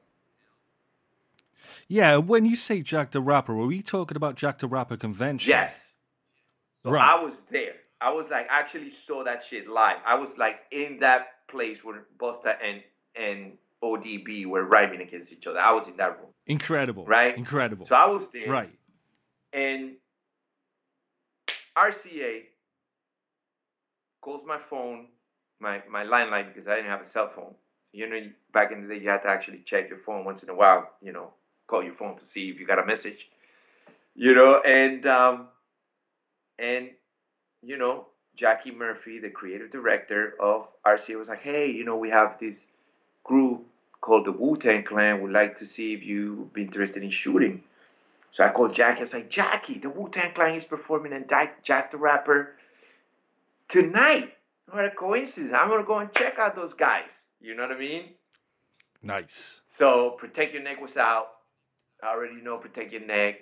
Yeah, 1.88 2.18
when 2.18 2.46
you 2.46 2.56
say 2.56 2.82
Jack 2.82 3.12
the 3.12 3.22
Rapper, 3.22 3.56
were 3.56 3.66
we 3.66 3.82
talking 3.82 4.16
about 4.16 4.36
Jack 4.36 4.60
the 4.60 4.68
Rapper 4.68 4.98
convention? 4.98 5.50
Yes. 5.50 5.74
So 6.84 6.92
Right. 6.92 7.04
I 7.04 7.24
was 7.24 7.34
there. 7.52 7.74
I 8.02 8.12
was 8.12 8.28
like 8.32 8.48
actually 8.50 8.94
saw 9.08 9.24
that 9.24 9.42
shit 9.50 9.68
live. 9.68 9.98
I 10.06 10.16
was 10.16 10.30
like 10.38 10.58
in 10.72 11.00
that 11.02 11.48
place 11.50 11.78
where 11.84 12.06
Busta 12.20 12.54
and 12.64 12.82
and 13.16 13.58
ODB 13.84 14.46
were 14.46 14.64
rhyming 14.64 15.02
against 15.02 15.32
each 15.32 15.48
other. 15.48 15.60
I 15.60 15.72
was 15.74 15.88
in 15.88 15.98
that 15.98 16.20
room. 16.20 16.30
Incredible. 16.46 17.06
Right? 17.06 17.38
Incredible. 17.38 17.88
So 17.88 17.96
I 17.96 18.06
was 18.08 18.24
there. 18.34 18.50
Right. 18.50 18.74
And 19.54 19.96
RCA 21.78 22.42
calls 24.22 24.42
my 24.46 24.60
phone, 24.70 25.08
my 25.60 25.82
my 25.90 26.04
line 26.04 26.28
landline 26.28 26.54
because 26.54 26.68
I 26.68 26.76
didn't 26.76 26.90
have 26.90 27.02
a 27.02 27.12
cell 27.12 27.32
phone. 27.36 27.54
You 27.92 28.10
know, 28.10 28.20
back 28.54 28.72
in 28.72 28.88
the 28.88 28.94
day, 28.94 29.02
you 29.02 29.10
had 29.10 29.24
to 29.24 29.30
actually 29.30 29.64
check 29.66 29.90
your 29.90 30.00
phone 30.06 30.26
once 30.26 30.44
in 30.44 30.50
a 30.50 30.56
while. 30.56 30.90
You 31.02 31.12
know, 31.12 31.32
call 31.68 31.84
your 31.84 31.96
phone 31.96 32.18
to 32.18 32.24
see 32.34 32.50
if 32.50 32.60
you 32.60 32.68
got 32.68 32.80
a 32.80 32.86
message. 32.86 33.18
You 34.16 34.36
know, 34.36 34.62
and 34.64 35.06
um, 35.08 35.48
and 36.58 36.90
you 37.62 37.78
know, 37.78 38.08
Jackie 38.38 38.72
Murphy, 38.72 39.20
the 39.20 39.30
creative 39.30 39.72
director 39.72 40.36
of 40.40 40.68
RCA, 40.86 41.18
was 41.18 41.28
like, 41.28 41.42
"Hey, 41.42 41.72
you 41.72 41.86
know, 41.86 41.98
we 41.98 42.10
have 42.10 42.36
this 42.40 42.58
group 43.24 43.66
called 44.02 44.26
the 44.26 44.32
Wu 44.32 44.58
Tang 44.58 44.84
Clan. 44.84 45.22
Would 45.22 45.32
like 45.32 45.60
to 45.60 45.66
see 45.76 45.94
if 45.94 46.04
you'd 46.04 46.54
be 46.54 46.64
interested 46.64 47.04
in 47.04 47.12
shooting." 47.12 47.64
So 48.36 48.44
I 48.44 48.52
called 48.52 48.76
Jackie. 48.76 49.02
I 49.02 49.04
was 49.04 49.14
like, 49.14 49.32
Jackie, 49.32 49.80
the 49.80 49.90
Wu 49.90 50.10
Tang 50.14 50.32
Clan 50.36 50.56
is 50.56 50.64
performing 50.64 51.14
in 51.14 51.26
Jack, 51.28 51.64
Jack 51.64 51.92
the 51.92 51.98
Rapper 51.98 52.54
tonight. 53.70 54.34
What 54.72 54.86
a 54.86 54.92
coincidence. 54.92 55.54
I'm 55.56 55.70
going 55.70 55.82
to 55.82 55.88
go 55.88 56.00
and 56.00 56.14
check 56.14 56.38
out 56.38 56.56
those 56.56 56.74
guys. 56.78 57.06
You 57.42 57.56
know 57.56 57.64
what 57.64 57.76
I 57.76 57.80
mean? 57.80 58.04
Nice. 59.02 59.62
So 59.78 60.12
Protect 60.20 60.54
Your 60.54 60.64
Neck 60.64 60.82
was 60.82 60.96
out. 60.98 61.28
I 62.04 62.08
already 62.08 62.42
know 62.42 62.58
Protect 62.58 62.92
Your 62.92 63.06
Neck. 63.06 63.36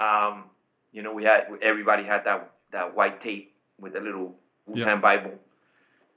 Um, 0.00 0.44
you 0.92 1.02
know, 1.02 1.12
we 1.12 1.24
had 1.24 1.44
everybody 1.62 2.04
had 2.04 2.24
that 2.24 2.50
that 2.72 2.94
white 2.96 3.22
tape 3.22 3.54
with 3.80 3.96
a 3.96 4.00
little 4.00 4.34
Wu 4.66 4.76
Tang 4.76 4.86
Yeah. 4.86 4.96
Bible, 4.96 5.32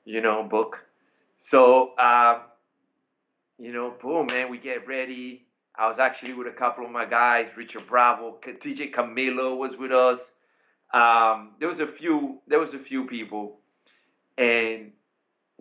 you 0.06 0.22
know, 0.22 0.43
book. 0.43 0.78
So 1.51 1.97
um, 1.97 2.41
you 3.58 3.74
know, 3.74 3.93
boom, 4.01 4.28
man, 4.28 4.49
we 4.49 4.58
get 4.58 4.88
ready. 4.88 5.45
I 5.78 5.88
was 5.89 5.97
actually 5.99 6.34
with 6.34 6.47
a 6.47 6.51
couple 6.58 6.86
of 6.86 6.91
my 6.91 7.06
guys, 7.06 7.47
Richard 7.58 7.88
Bravo, 7.88 8.38
TJ 8.45 8.93
Camilo 8.93 9.58
was 9.58 9.72
with 9.78 9.91
us. 9.91 10.20
Um, 10.95 11.51
there 11.59 11.67
was 11.67 11.81
a 11.81 11.91
few, 11.99 12.39
there 12.47 12.59
was 12.59 12.73
a 12.73 12.79
few 12.79 13.05
people, 13.05 13.57
and 14.37 14.93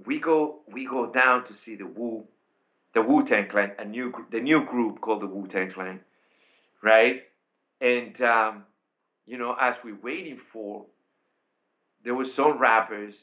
we 0.06 0.20
go, 0.20 0.60
we 0.72 0.86
go 0.86 1.10
down 1.10 1.44
to 1.48 1.54
see 1.64 1.74
the 1.74 1.86
Wu, 1.86 2.22
the 2.94 3.02
Wu 3.02 3.26
Tang 3.28 3.48
Clan, 3.50 3.72
a 3.80 3.84
new, 3.84 4.12
the 4.30 4.38
new 4.38 4.64
group 4.64 5.00
called 5.00 5.22
the 5.22 5.26
Wu 5.26 5.48
Tang 5.48 5.72
Clan, 5.72 5.98
right? 6.84 7.22
And 7.80 8.20
um, 8.22 8.62
you 9.26 9.36
know, 9.36 9.56
as 9.60 9.74
we're 9.82 9.98
waiting 10.00 10.38
for, 10.52 10.86
there 12.04 12.14
was 12.14 12.28
some 12.36 12.58
rappers. 12.58 13.14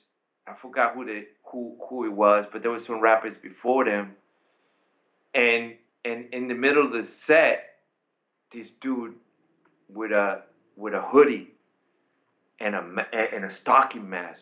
I 0.45 0.53
forgot 0.61 0.95
who 0.95 1.05
the 1.05 1.25
who 1.49 1.77
who 1.89 2.03
it 2.03 2.11
was, 2.11 2.45
but 2.51 2.61
there 2.61 2.71
was 2.71 2.85
some 2.85 2.99
rappers 2.99 3.37
before 3.41 3.85
them. 3.85 4.17
And 5.33 5.75
and 6.03 6.25
in 6.33 6.49
the 6.49 6.55
middle 6.55 6.85
of 6.85 6.91
the 6.91 7.07
set, 7.25 7.75
this 8.53 8.67
dude 8.81 9.13
with 9.87 10.11
a 10.11 10.41
with 10.75 10.93
a 10.93 11.01
hoodie 11.01 11.50
and 12.61 12.75
a 12.75 12.81
ma- 12.81 13.11
eh, 13.13 13.27
and 13.33 13.45
a 13.45 13.51
stocking 13.61 14.09
mask 14.09 14.39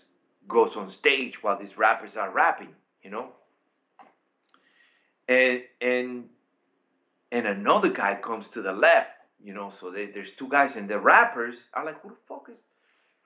goes 0.47 0.72
on 0.76 0.91
stage 0.99 1.34
while 1.41 1.57
these 1.57 1.78
rappers 1.78 2.11
are 2.17 2.32
rapping, 2.32 2.74
you 3.03 3.09
know. 3.09 3.30
And 5.28 5.61
and 5.82 6.26
and 7.32 7.47
another 7.47 7.89
guy 7.89 8.20
comes 8.24 8.45
to 8.53 8.61
the 8.61 8.72
left, 8.72 9.09
you 9.43 9.53
know. 9.53 9.74
So 9.80 9.91
they, 9.91 10.07
there's 10.07 10.30
two 10.38 10.49
guys, 10.49 10.72
and 10.76 10.89
the 10.89 10.99
rappers 10.99 11.55
are 11.74 11.86
like, 11.86 12.01
"Who 12.01 12.09
the 12.09 12.15
fuck 12.28 12.47
is, 12.49 12.57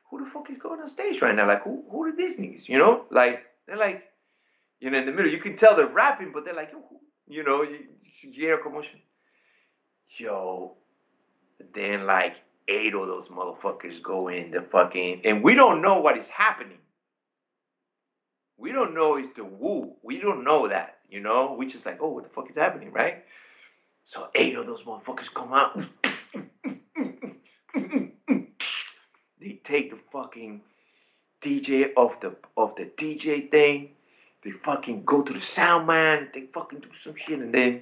who 0.09 0.23
the 0.23 0.29
fuck 0.31 0.49
is 0.51 0.57
going 0.57 0.81
on 0.81 0.89
stage 0.91 1.21
right 1.21 1.35
now? 1.35 1.47
Like, 1.47 1.63
who 1.63 1.83
who 1.89 2.03
are 2.03 2.15
these 2.15 2.37
niggas? 2.37 2.67
You 2.67 2.77
know, 2.77 3.05
like 3.09 3.45
they're 3.67 3.77
like, 3.77 4.03
you 4.79 4.91
know, 4.91 4.99
in 4.99 5.05
the 5.05 5.11
middle, 5.11 5.31
you 5.31 5.39
can 5.39 5.57
tell 5.57 5.75
they're 5.75 5.87
rapping, 5.87 6.31
but 6.33 6.45
they're 6.45 6.55
like, 6.55 6.71
"Yo, 6.71 6.83
you 7.27 7.43
know, 7.43 7.63
you, 7.63 7.79
you 8.21 8.31
hear 8.33 8.59
a 8.59 8.63
commotion. 8.63 8.99
Yo, 10.17 10.75
then 11.73 12.05
like 12.05 12.35
eight 12.68 12.93
of 12.93 13.07
those 13.07 13.28
motherfuckers 13.28 14.01
go 14.03 14.28
in 14.30 14.51
the 14.51 14.61
fucking, 14.72 15.22
and 15.26 15.43
we 15.43 15.55
don't 15.55 15.82
know 15.82 15.99
what 15.99 16.18
is 16.18 16.28
happening. 16.36 16.78
We 18.57 18.72
don't 18.72 18.93
know 18.93 19.18
it's 19.18 19.36
the 19.36 19.43
Wu. 19.43 19.93
We 20.03 20.20
don't 20.20 20.43
know 20.43 20.70
that, 20.70 20.99
you 21.09 21.20
know. 21.20 21.55
We 21.57 21.72
just 21.72 21.86
like, 21.86 21.97
oh, 22.01 22.09
what 22.09 22.24
the 22.24 22.30
fuck 22.30 22.49
is 22.49 22.55
happening, 22.55 22.91
right? 22.91 23.24
So 24.05 24.28
eight 24.36 24.55
of 24.55 24.66
those 24.66 24.84
motherfuckers 24.84 25.34
come 25.36 25.53
out. 25.53 25.78
they 29.39 29.59
take 29.66 29.91
the 29.91 29.97
fucking 30.11 30.61
DJ 31.43 31.88
off 31.95 32.20
the 32.22 32.36
off 32.55 32.76
the 32.76 32.89
DJ 32.97 33.49
thing. 33.49 33.89
They 34.43 34.51
fucking 34.64 35.03
go 35.05 35.22
to 35.22 35.34
the 35.34 35.41
sound 35.41 35.88
man. 35.88 36.30
They 36.34 36.47
fucking 36.53 36.80
do 36.80 36.89
some 37.03 37.16
shit, 37.28 37.39
and 37.39 37.53
then. 37.53 37.82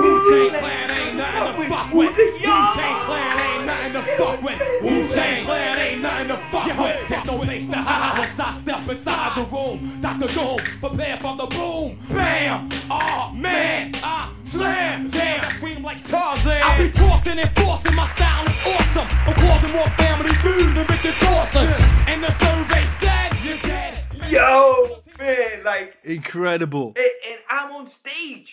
Wu-Tang 0.00 0.50
Clan 0.58 0.90
ain't 0.90 1.16
nothing 1.16 1.44
to 1.44 1.68
fuck 1.68 1.92
with. 1.92 2.16
Wu-Tang 2.16 3.02
Clan 3.04 3.38
ain't 3.38 3.66
nothing 3.66 3.92
to 3.92 4.02
fuck 4.16 4.42
with. 4.42 4.58
Wu-Tang 4.82 5.44
Clan 5.44 5.78
ain't 5.78 6.02
nothing 6.02 6.28
to 6.28 6.36
fuck 6.50 6.78
with. 6.78 7.08
There's 7.08 7.24
no 7.26 7.38
place 7.38 7.66
to 7.68 7.76
hide 7.76 8.18
once 8.18 8.40
I 8.40 8.54
step 8.54 8.88
inside 8.88 9.36
the 9.36 9.44
room. 9.54 10.00
Dr. 10.00 10.28
Doom, 10.32 10.58
prepare 10.80 11.16
for 11.18 11.36
the 11.36 11.46
boom. 11.46 11.98
Bam! 12.08 12.68
Oh 12.90 13.32
man, 13.34 13.94
I 14.02 14.32
slam. 14.44 15.08
Damn, 15.08 15.44
I 15.44 15.52
scream 15.52 15.82
like 15.82 16.04
Tarzan. 16.06 16.62
I 16.62 16.78
be 16.82 16.90
tossing 16.90 17.38
and 17.38 17.50
forcing. 17.56 17.94
My 17.94 18.06
style 18.06 18.46
is 18.46 18.56
awesome. 18.66 19.06
I'm 19.26 19.34
causing 19.34 19.72
more 19.72 19.90
family 19.90 20.34
feud 20.36 20.74
than 20.74 20.86
Richard 20.86 21.14
Dawson. 21.20 21.68
And 22.08 22.24
the 22.24 22.30
survey 22.32 22.86
said 22.86 23.32
you're 23.44 23.58
dead. 23.58 24.04
Yo, 24.30 25.02
man, 25.20 25.64
like 25.64 25.94
Incredible. 26.04 26.94
And, 26.96 27.04
and 27.04 27.40
I'm 27.50 27.72
on 27.72 27.90
stage 28.00 28.48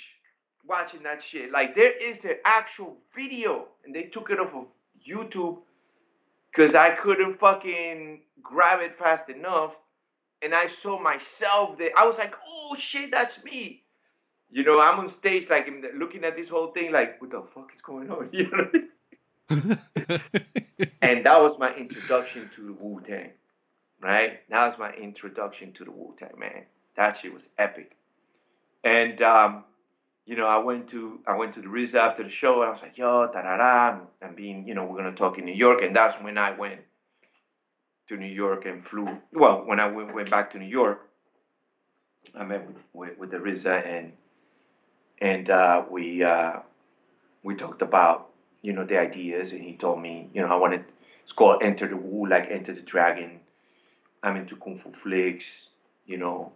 watching 0.67 1.03
that 1.03 1.19
shit. 1.31 1.51
Like 1.51 1.75
there 1.75 1.91
is 1.91 2.17
the 2.23 2.37
actual 2.45 2.97
video, 3.15 3.67
and 3.85 3.95
they 3.95 4.03
took 4.03 4.29
it 4.29 4.39
off 4.39 4.53
of 4.53 4.65
YouTube 5.07 5.59
because 6.51 6.75
I 6.75 6.95
couldn't 7.01 7.39
fucking 7.39 8.21
grab 8.41 8.81
it 8.81 8.97
fast 8.97 9.29
enough, 9.29 9.71
and 10.41 10.53
I 10.53 10.67
saw 10.83 10.99
myself 11.01 11.77
there. 11.77 11.91
I 11.97 12.05
was 12.05 12.15
like, 12.17 12.33
oh 12.47 12.75
shit, 12.77 13.11
that's 13.11 13.33
me. 13.43 13.83
You 14.49 14.63
know, 14.63 14.79
I'm 14.79 14.99
on 14.99 15.13
stage 15.19 15.47
like 15.49 15.67
looking 15.95 16.23
at 16.23 16.35
this 16.35 16.49
whole 16.49 16.71
thing, 16.71 16.91
like, 16.91 17.21
what 17.21 17.31
the 17.31 17.43
fuck 17.53 17.69
is 17.75 17.81
going 17.81 18.09
on? 18.09 18.29
You 18.33 18.49
know. 18.49 18.71
and 21.01 21.25
that 21.25 21.41
was 21.41 21.55
my 21.57 21.73
introduction 21.75 22.49
to 22.55 22.65
the 22.67 22.73
Wu 22.73 23.01
Tang, 23.07 23.31
right? 24.01 24.39
That 24.49 24.67
was 24.67 24.75
my 24.79 24.93
introduction 24.93 25.73
to 25.77 25.85
the 25.85 25.91
Wu 25.91 26.15
Tang, 26.19 26.37
man. 26.37 26.63
That 26.95 27.17
shit 27.21 27.33
was 27.33 27.43
epic. 27.57 27.91
And 28.83 29.21
um, 29.21 29.63
you 30.25 30.35
know, 30.35 30.45
I 30.45 30.57
went 30.57 30.89
to 30.91 31.19
I 31.27 31.35
went 31.35 31.55
to 31.55 31.61
the 31.61 31.67
RZA 31.67 31.95
after 31.95 32.23
the 32.23 32.29
show, 32.29 32.61
and 32.61 32.69
I 32.69 32.71
was 32.71 32.79
like, 32.81 32.97
yo, 32.97 33.29
da 33.33 33.41
da 33.41 33.57
da, 33.57 33.99
and 34.21 34.35
being, 34.35 34.67
you 34.67 34.75
know, 34.75 34.85
we're 34.85 34.97
gonna 34.97 35.15
talk 35.15 35.37
in 35.37 35.45
New 35.45 35.55
York, 35.55 35.81
and 35.81 35.95
that's 35.95 36.21
when 36.23 36.37
I 36.37 36.57
went 36.57 36.81
to 38.09 38.17
New 38.17 38.25
York 38.27 38.65
and 38.65 38.85
flew. 38.85 39.07
Well, 39.33 39.63
when 39.65 39.79
I 39.79 39.87
went, 39.87 40.13
went 40.13 40.29
back 40.29 40.51
to 40.51 40.59
New 40.59 40.65
York, 40.65 41.09
I 42.35 42.43
met 42.43 42.67
with 42.67 42.77
with, 42.93 43.17
with 43.17 43.31
the 43.31 43.37
RZA, 43.37 43.87
and 43.87 44.11
and 45.21 45.49
uh, 45.49 45.83
we 45.89 46.23
uh, 46.23 46.59
we 47.43 47.55
talked 47.55 47.81
about 47.81 48.29
you 48.61 48.73
know 48.73 48.85
the 48.85 48.97
ideas, 48.97 49.51
and 49.51 49.61
he 49.61 49.77
told 49.77 50.01
me, 50.01 50.29
you 50.33 50.41
know, 50.41 50.47
I 50.47 50.55
wanted 50.55 50.83
it's 51.23 51.33
called 51.33 51.61
Enter 51.63 51.87
the 51.87 51.97
Wu, 51.97 52.27
like 52.27 52.49
Enter 52.51 52.73
the 52.73 52.81
Dragon. 52.81 53.39
I'm 54.23 54.35
into 54.35 54.55
kung 54.55 54.79
fu 54.83 54.91
flicks, 55.03 55.45
you 56.05 56.17
know. 56.17 56.51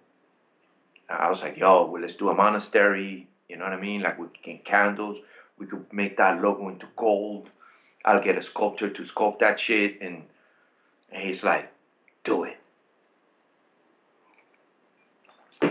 I 1.10 1.30
was 1.30 1.42
like, 1.42 1.58
yo, 1.58 1.86
well, 1.86 2.02
let's 2.02 2.16
do 2.16 2.30
a 2.30 2.34
monastery. 2.34 3.28
You 3.50 3.58
know 3.58 3.66
what 3.66 3.74
I 3.74 3.82
mean? 3.82 4.02
Like 4.02 4.18
we 4.18 4.28
can 4.44 4.60
candles. 4.66 5.18
We 5.58 5.68
could 5.68 5.86
make 5.92 6.18
that 6.18 6.42
logo 6.42 6.70
into 6.70 6.88
gold. 6.98 7.50
I'll 8.06 8.24
get 8.24 8.38
a 8.38 8.44
sculptor 8.44 8.90
to 8.90 9.04
sculpt 9.04 9.40
that 9.40 9.60
shit, 9.60 10.02
and, 10.02 10.24
and 11.12 11.22
he's 11.22 11.44
like, 11.44 11.72
do 12.24 12.44
it. 12.44 12.58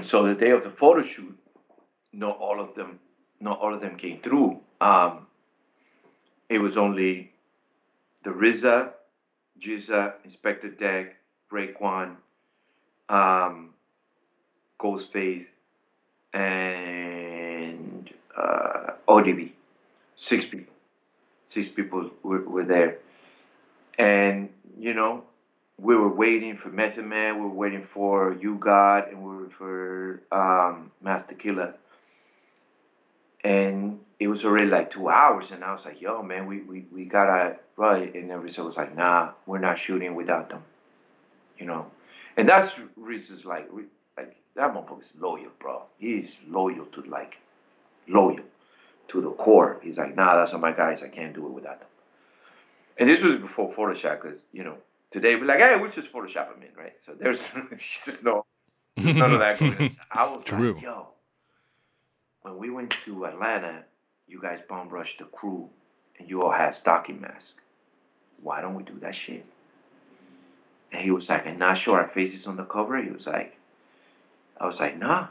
So 0.08 0.26
the 0.26 0.34
day 0.34 0.50
of 0.50 0.62
the 0.62 0.70
photo 0.70 1.02
shoot, 1.02 1.36
not 2.12 2.38
all 2.38 2.60
of 2.60 2.74
them, 2.76 3.00
not 3.40 3.58
all 3.58 3.74
of 3.74 3.80
them 3.80 3.96
came 3.96 4.20
through. 4.22 4.60
Um, 4.80 5.26
it 6.48 6.58
was 6.58 6.76
only 6.76 7.32
the 8.24 8.30
RZA, 8.30 8.90
GZA, 9.64 10.12
Inspectah 10.26 10.78
Deck, 10.78 11.16
Raekwon, 11.52 12.16
um, 13.08 13.70
Ghostface, 14.80 15.46
and 16.32 18.10
uh, 18.36 18.92
ODB. 19.08 19.52
Six 20.16 20.44
people. 20.50 20.74
Six 21.48 21.68
people 21.74 22.10
were, 22.22 22.42
were 22.42 22.64
there. 22.64 22.98
And, 23.98 24.50
you 24.78 24.94
know, 24.94 25.24
we 25.78 25.96
were 25.96 26.08
waiting 26.08 26.56
for 26.56 26.68
Method 26.68 27.04
Man, 27.04 27.36
we 27.36 27.42
were 27.42 27.48
waiting 27.54 27.86
for 27.92 28.36
U-God, 28.40 29.08
and 29.08 29.22
we 29.22 29.36
were 29.36 29.50
for 29.58 30.22
um, 30.30 30.90
Masta 31.02 31.34
Killa. 31.34 31.74
And 33.42 34.00
it 34.18 34.28
was 34.28 34.44
already 34.44 34.66
like 34.66 34.90
two 34.90 35.08
hours, 35.08 35.46
and 35.50 35.64
I 35.64 35.72
was 35.72 35.84
like, 35.84 36.00
yo, 36.00 36.22
man, 36.22 36.46
we, 36.46 36.60
we, 36.60 36.84
we 36.92 37.04
gotta, 37.06 37.56
right? 37.76 38.14
And 38.14 38.30
RZA 38.30 38.64
was 38.64 38.76
like, 38.76 38.94
nah, 38.94 39.30
we're 39.46 39.58
not 39.58 39.78
shooting 39.78 40.14
without 40.14 40.50
them, 40.50 40.62
you 41.60 41.66
know? 41.66 41.86
And 42.36 42.48
that's 42.48 42.72
RZA's 42.98 43.44
like, 43.44 43.68
like 44.16 44.36
that 44.56 44.74
motherfucker's 44.74 45.04
loyal, 45.18 45.50
bro. 45.60 45.82
He's 45.98 46.26
loyal 46.48 46.86
to 46.86 47.02
like, 47.02 47.34
loyal 48.08 48.40
to 49.12 49.20
the 49.20 49.30
core. 49.30 49.80
He's 49.82 49.96
like, 49.96 50.16
nah, 50.16 50.36
that's 50.36 50.52
not 50.52 50.60
my 50.60 50.72
guys. 50.72 51.00
I 51.04 51.08
can't 51.08 51.34
do 51.34 51.46
it 51.46 51.52
without 51.52 51.80
them. 51.80 51.88
And 52.98 53.08
this 53.08 53.18
was 53.22 53.40
before 53.40 53.72
Photoshop, 53.74 54.22
because 54.22 54.38
you 54.52 54.64
know, 54.64 54.76
today 55.12 55.36
we're 55.36 55.46
like, 55.46 55.58
hey, 55.58 55.76
we 55.80 55.88
just 55.88 56.12
Photoshop 56.12 56.52
them 56.52 56.62
in, 56.62 56.74
right? 56.76 56.92
So 57.06 57.12
there's 57.18 57.38
just 58.06 58.22
no, 58.22 58.44
none 58.96 59.32
of 59.32 59.38
that. 59.40 59.58
Going. 59.58 59.96
I 60.10 60.24
was 60.24 60.42
True. 60.44 60.74
like, 60.74 60.82
yo, 60.82 61.08
when 62.42 62.58
we 62.58 62.70
went 62.70 62.94
to 63.04 63.26
Atlanta, 63.26 63.84
you 64.26 64.40
guys 64.40 64.58
bomb 64.68 64.88
rushed 64.88 65.18
the 65.18 65.24
crew, 65.26 65.68
and 66.18 66.28
you 66.28 66.42
all 66.42 66.52
had 66.52 66.74
stocking 66.74 67.20
masks. 67.20 67.54
Why 68.42 68.60
don't 68.60 68.74
we 68.74 68.82
do 68.82 68.98
that 69.00 69.14
shit? 69.14 69.44
And 70.92 71.02
he 71.02 71.10
was 71.10 71.28
like, 71.28 71.46
I'm 71.46 71.58
not 71.58 71.78
sure 71.78 72.00
our 72.00 72.08
faces 72.08 72.46
on 72.46 72.56
the 72.56 72.64
cover. 72.64 73.00
He 73.02 73.10
was 73.10 73.26
like, 73.26 73.56
I 74.58 74.66
was 74.66 74.78
like, 74.78 74.98
nah, 74.98 75.28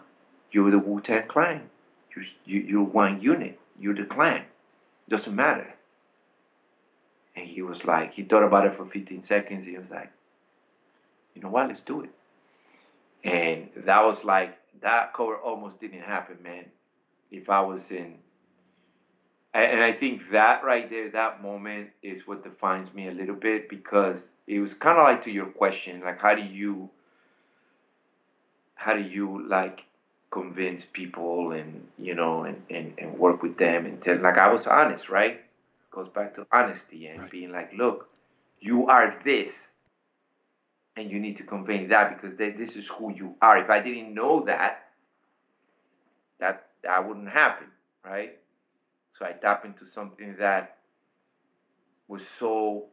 you're 0.51 0.71
the 0.71 0.79
Wu 0.79 1.01
Tang 1.01 1.27
Clan. 1.27 1.69
You, 2.15 2.23
you, 2.45 2.59
you're 2.61 2.83
one 2.83 3.21
unit. 3.21 3.59
You're 3.79 3.95
the 3.95 4.05
clan. 4.05 4.43
Doesn't 5.09 5.35
matter. 5.35 5.73
And 7.35 7.47
he 7.47 7.61
was 7.61 7.83
like, 7.85 8.13
he 8.13 8.23
thought 8.23 8.43
about 8.43 8.65
it 8.65 8.75
for 8.75 8.85
15 8.85 9.23
seconds. 9.27 9.65
He 9.65 9.77
was 9.77 9.87
like, 9.89 10.11
you 11.35 11.41
know 11.41 11.49
what? 11.49 11.67
Let's 11.67 11.81
do 11.85 12.01
it. 12.01 12.09
And 13.23 13.69
that 13.85 14.01
was 14.01 14.17
like, 14.23 14.57
that 14.81 15.13
cover 15.13 15.35
almost 15.37 15.79
didn't 15.79 16.01
happen, 16.01 16.37
man. 16.43 16.65
If 17.31 17.49
I 17.49 17.61
was 17.61 17.81
in, 17.89 18.15
and 19.53 19.63
and 19.63 19.83
I 19.83 19.93
think 19.93 20.21
that 20.31 20.63
right 20.63 20.89
there, 20.89 21.11
that 21.11 21.41
moment 21.43 21.89
is 22.01 22.21
what 22.25 22.43
defines 22.43 22.93
me 22.93 23.07
a 23.07 23.11
little 23.11 23.35
bit 23.35 23.69
because 23.69 24.19
it 24.49 24.59
was 24.59 24.71
kind 24.81 24.97
of 24.97 25.03
like 25.03 25.23
to 25.25 25.29
your 25.29 25.45
question, 25.45 26.01
like 26.01 26.19
how 26.19 26.33
do 26.33 26.41
you, 26.41 26.89
how 28.73 28.93
do 28.93 29.01
you 29.01 29.47
like 29.47 29.81
convince 30.31 30.83
people 30.91 31.51
and 31.51 31.87
you 31.97 32.15
know 32.15 32.43
and, 32.43 32.61
and, 32.69 32.93
and 32.97 33.17
work 33.17 33.41
with 33.43 33.57
them 33.57 33.85
and 33.85 34.01
tell 34.01 34.19
like 34.21 34.39
I 34.39 34.51
was 34.51 34.65
honest, 34.67 35.07
right? 35.07 35.41
Goes 35.91 36.09
back 36.13 36.35
to 36.35 36.47
honesty 36.51 37.05
and 37.07 37.29
being 37.29 37.51
like, 37.51 37.71
look, 37.77 38.09
you 38.59 38.87
are 38.87 39.15
this, 39.23 39.53
and 40.97 41.11
you 41.11 41.19
need 41.19 41.37
to 41.37 41.43
convey 41.43 41.85
that 41.87 42.19
because 42.19 42.35
they, 42.37 42.49
this 42.49 42.75
is 42.75 42.85
who 42.97 43.13
you 43.13 43.35
are. 43.43 43.59
If 43.59 43.69
I 43.69 43.79
didn't 43.81 44.15
know 44.15 44.43
that, 44.47 44.87
that 46.39 46.69
that 46.83 47.07
wouldn't 47.07 47.29
happen, 47.29 47.67
right? 48.03 48.35
So 49.19 49.25
I 49.25 49.33
tap 49.33 49.63
into 49.63 49.85
something 49.93 50.37
that 50.39 50.77
was 52.07 52.21
so 52.39 52.85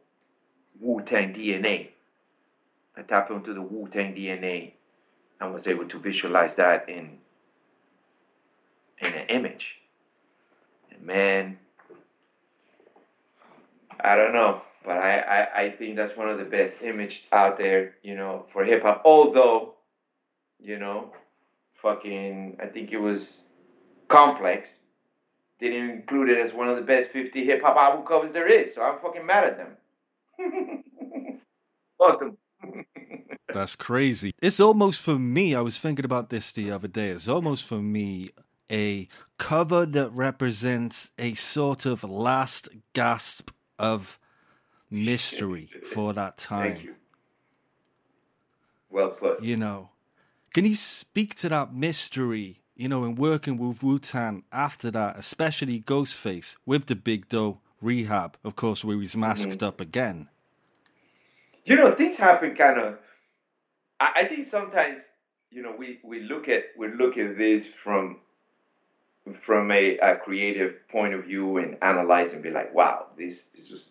Wu 0.79 1.01
Tang 1.01 1.33
DNA. 1.33 1.89
I 2.95 3.01
tapped 3.03 3.31
into 3.31 3.53
the 3.53 3.61
Wu 3.61 3.87
Tang 3.93 4.13
DNA 4.13 4.73
and 5.39 5.53
was 5.53 5.67
able 5.67 5.87
to 5.87 5.99
visualize 5.99 6.51
that 6.57 6.89
in 6.89 7.17
in 8.99 9.13
an 9.13 9.27
image. 9.29 9.63
And 10.91 11.05
man, 11.05 11.57
I 14.03 14.15
don't 14.15 14.33
know, 14.33 14.61
but 14.83 14.97
I, 14.97 15.19
I, 15.19 15.61
I 15.61 15.75
think 15.77 15.95
that's 15.95 16.17
one 16.17 16.29
of 16.29 16.37
the 16.39 16.45
best 16.45 16.73
images 16.83 17.17
out 17.31 17.57
there, 17.57 17.93
you 18.01 18.15
know, 18.15 18.45
for 18.51 18.63
hip 18.63 18.81
hop. 18.81 19.03
Although, 19.05 19.75
you 20.59 20.79
know, 20.79 21.13
fucking, 21.81 22.57
I 22.61 22.67
think 22.67 22.91
it 22.91 22.97
was 22.97 23.21
Complex 24.09 24.67
didn't 25.59 25.89
include 25.89 26.29
it 26.29 26.45
as 26.45 26.55
one 26.55 26.69
of 26.69 26.75
the 26.75 26.83
best 26.83 27.11
50 27.11 27.45
hip 27.45 27.61
hop 27.61 27.77
album 27.77 28.05
covers 28.05 28.31
there 28.33 28.47
is. 28.47 28.73
So 28.75 28.81
I'm 28.81 28.99
fucking 29.01 29.25
mad 29.25 29.43
at 29.43 29.57
them. 29.57 29.69
Them. 30.37 32.37
That's 33.53 33.75
crazy. 33.75 34.33
It's 34.41 34.59
almost 34.59 35.01
for 35.01 35.17
me, 35.17 35.55
I 35.55 35.61
was 35.61 35.77
thinking 35.77 36.05
about 36.05 36.29
this 36.29 36.51
the 36.51 36.71
other 36.71 36.87
day. 36.87 37.09
It's 37.09 37.27
almost 37.27 37.65
for 37.65 37.79
me 37.79 38.31
a 38.69 39.07
cover 39.37 39.85
that 39.85 40.09
represents 40.09 41.11
a 41.17 41.33
sort 41.33 41.85
of 41.85 42.03
last 42.03 42.69
gasp 42.93 43.51
of 43.79 44.19
mystery 44.89 45.69
for 45.83 46.13
that 46.13 46.37
time. 46.37 46.73
Thank 46.73 46.83
you. 46.83 46.95
Well 48.89 49.09
put. 49.09 49.41
You 49.41 49.57
know, 49.57 49.89
can 50.53 50.65
you 50.65 50.75
speak 50.75 51.35
to 51.35 51.49
that 51.49 51.73
mystery? 51.73 52.63
You 52.75 52.89
know, 52.89 53.05
in 53.05 53.15
working 53.15 53.57
with 53.57 53.81
Wu 53.81 53.97
Tang 53.97 54.43
after 54.51 54.91
that, 54.91 55.17
especially 55.17 55.81
Ghostface 55.81 56.57
with 56.65 56.85
the 56.85 56.95
Big 56.95 57.27
Doe 57.27 57.59
rehab, 57.81 58.37
of 58.43 58.55
course, 58.55 58.83
where 58.83 58.99
he's 58.99 59.15
masked 59.17 59.59
Mm-hmm. 59.59 59.63
up 59.63 59.81
again. 59.81 60.29
You 61.65 61.75
know, 61.75 61.95
things 61.95 62.17
happen 62.17 62.55
kind 62.55 62.79
of. 62.79 62.95
I, 63.99 64.21
I 64.23 64.27
think 64.27 64.49
sometimes, 64.51 64.97
you 65.51 65.61
know, 65.63 65.73
we, 65.77 65.99
we 66.03 66.21
look 66.21 66.47
at 66.49 66.63
we 66.77 66.87
look 66.89 67.17
at 67.17 67.37
this 67.37 67.63
from 67.83 68.17
from 69.45 69.71
a, 69.71 69.97
a 69.99 70.17
creative 70.17 70.73
point 70.89 71.13
of 71.13 71.25
view 71.25 71.57
and 71.57 71.77
analyze 71.81 72.31
and 72.33 72.43
be 72.43 72.49
like, 72.49 72.73
wow, 72.73 73.07
this 73.17 73.35
this 73.55 73.69
was 73.69 73.81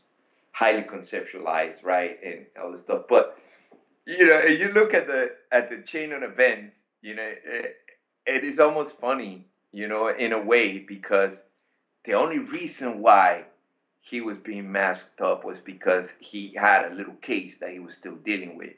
highly 0.53 0.83
conceptualized, 0.83 1.83
right, 1.85 2.19
and 2.25 2.47
all 2.63 2.73
this 2.73 2.83
stuff. 2.85 3.03
But 3.09 3.37
you 4.07 4.27
know, 4.27 4.41
you 4.43 4.69
look 4.73 4.95
at 4.95 5.07
the 5.07 5.27
at 5.53 5.71
the 5.71 5.83
chain 5.91 6.13
of 6.13 6.23
events, 6.23 6.75
you 7.03 7.15
know, 7.17 7.23
it, 7.45 7.77
it 8.27 8.45
is 8.45 8.59
almost 8.59 8.95
funny, 9.01 9.47
you 9.73 9.89
know, 9.89 10.09
in 10.17 10.33
a 10.33 10.43
way 10.43 10.85
because 10.87 11.33
the 12.07 12.15
only 12.15 12.39
reason 12.39 13.01
why 13.01 13.45
he 14.09 14.21
was 14.21 14.37
being 14.45 14.71
masked 14.71 15.21
up 15.21 15.45
was 15.45 15.59
because 15.65 16.07
he 16.21 16.55
had 16.59 16.91
a 16.91 16.95
little 16.95 17.15
case 17.23 17.55
that 17.61 17.71
he 17.71 17.81
was 17.81 17.93
still 17.99 18.15
dealing 18.25 18.57
with, 18.57 18.75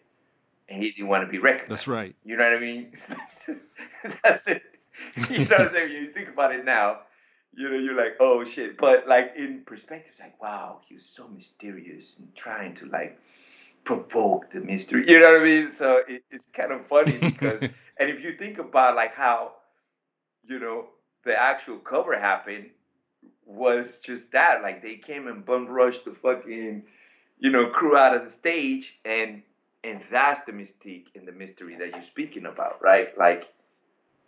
and 0.69 0.83
he 0.83 0.91
didn't 0.91 1.09
want 1.09 1.25
to 1.25 1.31
be 1.31 1.39
recognized. 1.39 1.71
That's 1.71 1.89
right. 1.89 2.17
You 2.25 2.37
know 2.37 2.45
what 2.45 2.55
I 2.55 2.61
mean? 2.61 2.93
That's 4.25 4.43
it. 4.47 4.63
You 5.31 5.45
know 5.45 5.57
what 5.57 5.61
I'm 5.61 5.73
saying? 5.73 5.93
You 5.93 6.13
think 6.13 6.29
about 6.29 6.55
it 6.55 6.65
now, 6.65 7.01
you 7.55 7.69
know, 7.69 7.77
you're 7.77 7.97
like, 7.97 8.17
oh 8.21 8.45
shit. 8.55 8.79
But 8.79 9.07
like 9.07 9.33
in 9.37 9.63
perspective, 9.67 10.13
it's 10.13 10.21
like, 10.21 10.41
wow, 10.41 10.81
he 10.89 10.95
was 10.95 11.05
so 11.17 11.29
mysterious 11.29 12.05
and 12.19 12.29
trying 12.35 12.75
to 12.77 12.87
like 12.87 13.19
provoke 13.85 14.53
the 14.53 14.61
mystery. 14.61 15.05
You 15.07 15.21
know 15.21 15.33
what 15.33 15.41
I 15.41 15.45
mean? 15.45 15.73
So 15.79 16.01
it, 16.09 16.23
it's 16.31 16.45
kind 16.57 16.73
of 16.73 16.87
funny 16.89 17.13
because, 17.21 17.63
and 17.63 18.11
if 18.11 18.23
you 18.23 18.37
think 18.39 18.59
about 18.59 18.97
like 18.97 19.15
how, 19.15 19.53
you 20.49 20.59
know, 20.59 20.87
the 21.25 21.35
actual 21.35 21.79
cover 21.79 22.19
happened 22.19 22.71
was 23.49 23.87
just 24.05 24.23
that. 24.33 24.63
Like 24.63 24.83
they 24.83 24.97
came 24.97 25.27
and 25.27 25.45
bum 25.45 25.67
rushed 25.67 26.05
the 26.05 26.15
fucking, 26.23 26.83
you 27.39 27.51
know, 27.51 27.71
crew 27.71 27.97
out 27.97 28.15
of 28.15 28.25
the 28.25 28.33
stage, 28.39 28.87
and 29.05 29.43
and 29.83 30.01
that's 30.13 30.41
the 30.47 30.53
mystique 30.53 31.07
and 31.15 31.27
the 31.27 31.33
mystery 31.33 31.77
that 31.77 31.91
you're 31.91 32.07
speaking 32.11 32.47
about, 32.47 32.83
right? 32.83 33.17
Like, 33.19 33.45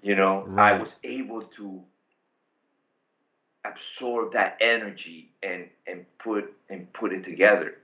you 0.02 0.14
know, 0.16 0.46
I 0.56 0.72
was 0.72 0.88
able 1.04 1.42
to 1.58 1.82
absorb 3.64 4.32
that 4.32 4.56
energy 4.60 5.32
and 5.42 5.68
and 5.86 6.06
put 6.18 6.52
and 6.70 6.90
put 6.94 7.12
it 7.12 7.24
together, 7.24 7.76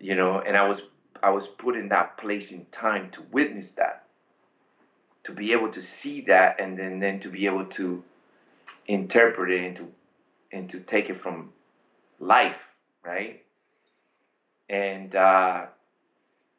you 0.00 0.16
know, 0.16 0.40
and 0.40 0.56
I 0.56 0.68
was 0.68 0.80
I 1.22 1.30
was 1.30 1.44
put 1.58 1.76
in 1.76 1.88
that 1.90 2.18
place 2.18 2.50
in 2.50 2.66
time 2.72 3.10
to 3.12 3.22
witness 3.30 3.70
that, 3.76 4.04
to 5.24 5.32
be 5.32 5.52
able 5.52 5.70
to 5.72 5.82
see 6.02 6.22
that, 6.22 6.60
and 6.60 6.76
then 6.76 6.98
then 6.98 7.20
to 7.20 7.28
be 7.30 7.46
able 7.46 7.66
to 7.66 8.02
interpret 8.88 9.50
it 9.52 9.64
and 9.64 9.76
to 9.76 9.88
and 10.52 10.68
to 10.70 10.80
take 10.80 11.10
it 11.10 11.20
from 11.22 11.50
life, 12.18 12.56
right? 13.04 13.42
And 14.68 15.14
uh, 15.14 15.66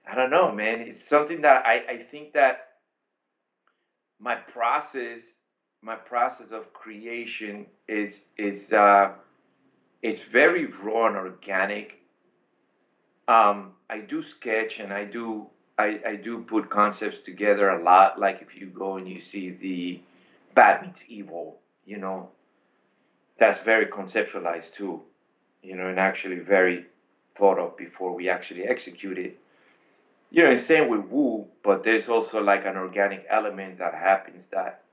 I 0.09 0.15
don't 0.15 0.31
know, 0.31 0.51
man. 0.51 0.81
It's 0.81 1.09
something 1.09 1.41
that 1.41 1.65
I, 1.65 1.75
I 1.89 2.05
think 2.09 2.33
that 2.33 2.69
my 4.19 4.35
process, 4.35 5.19
my 5.81 5.95
process 5.95 6.47
of 6.51 6.73
creation 6.73 7.65
is 7.87 8.13
is 8.37 8.71
uh, 8.71 9.13
is 10.01 10.19
very 10.31 10.65
raw 10.83 11.07
and 11.07 11.15
organic. 11.15 11.93
Um, 13.27 13.71
I 13.89 13.99
do 13.99 14.23
sketch 14.39 14.79
and 14.79 14.91
I 14.91 15.05
do 15.05 15.47
I, 15.77 15.99
I 16.07 16.15
do 16.15 16.45
put 16.47 16.69
concepts 16.69 17.17
together 17.25 17.69
a 17.69 17.83
lot. 17.83 18.19
Like 18.19 18.41
if 18.41 18.59
you 18.59 18.67
go 18.67 18.97
and 18.97 19.07
you 19.07 19.21
see 19.31 19.51
the 19.51 20.01
bad 20.53 20.81
meets 20.83 20.99
evil, 21.07 21.59
you 21.85 21.97
know, 21.97 22.29
that's 23.41 23.59
very 23.65 23.87
conceptualized 23.87 24.71
too, 24.77 25.01
you 25.63 25.75
know, 25.75 25.87
and 25.87 25.99
actually 25.99 26.39
very 26.39 26.85
thought 27.37 27.57
of 27.59 27.75
before 27.75 28.13
we 28.15 28.29
actually 28.29 28.63
execute 28.65 29.17
it. 29.17 29.39
You 30.29 30.43
know, 30.43 30.55
the 30.55 30.67
same 30.67 30.87
with 30.89 31.05
Wu, 31.09 31.47
but 31.63 31.83
there's 31.83 32.07
also 32.07 32.39
like 32.39 32.65
an 32.65 32.77
organic 32.77 33.25
element 33.29 33.79
that 33.79 33.95
happens 33.95 34.45
that 34.53 34.83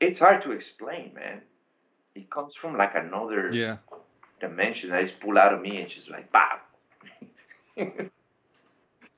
it's 0.00 0.18
hard 0.18 0.42
to 0.44 0.52
explain, 0.52 1.14
man. 1.14 1.40
It 2.14 2.30
comes 2.30 2.54
from 2.60 2.76
like 2.76 2.94
another 2.94 3.48
Yeah. 3.54 3.78
dimension 4.40 4.90
that 4.90 5.04
is 5.04 5.12
pulled 5.22 5.38
out 5.38 5.54
of 5.54 5.62
me 5.62 5.80
and 5.80 5.90
just 5.90 6.10
like, 6.10 6.30
bam. 6.32 8.10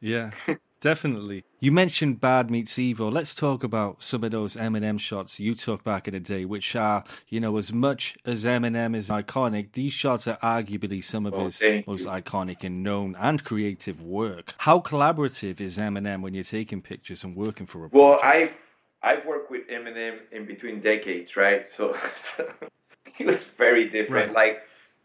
Yeah, 0.00 0.30
definitely. 0.82 1.44
You 1.60 1.72
mentioned 1.72 2.20
Bad 2.20 2.50
Meets 2.50 2.78
Evil. 2.78 3.10
Let's 3.10 3.34
talk 3.34 3.64
about 3.64 4.02
some 4.02 4.22
of 4.24 4.30
those 4.32 4.56
Eminem 4.56 5.00
shots 5.00 5.40
you 5.40 5.54
took 5.54 5.82
back 5.82 6.06
in 6.06 6.12
the 6.12 6.20
day, 6.20 6.44
which 6.44 6.76
are, 6.76 7.04
you 7.28 7.40
know, 7.40 7.56
as 7.56 7.72
much 7.72 8.18
as 8.26 8.44
Eminem 8.44 8.94
is 8.94 9.08
iconic, 9.08 9.72
these 9.72 9.94
shots 9.94 10.28
are 10.28 10.36
arguably 10.42 11.02
some 11.02 11.24
of 11.24 11.32
Oh, 11.34 11.44
his 11.46 11.62
most 11.86 12.04
you. 12.04 12.10
iconic 12.10 12.62
and 12.64 12.82
known 12.82 13.16
and 13.18 13.42
creative 13.42 14.02
work. 14.02 14.54
How 14.58 14.80
collaborative 14.80 15.60
is 15.60 15.78
Eminem 15.78 16.20
when 16.20 16.34
you're 16.34 16.44
taking 16.44 16.82
pictures 16.82 17.24
and 17.24 17.34
working 17.34 17.64
for 17.66 17.86
a 17.86 17.88
Well, 17.90 18.18
project? 18.18 18.54
I 19.02 19.12
I 19.14 19.26
worked 19.26 19.50
with 19.50 19.62
Eminem 19.68 20.18
in 20.32 20.46
between 20.46 20.80
decades, 20.82 21.36
right? 21.36 21.62
So, 21.76 21.96
he 23.16 23.24
was 23.24 23.38
very 23.56 23.84
different. 23.88 24.34
Right. 24.34 24.50
Like 24.52 24.58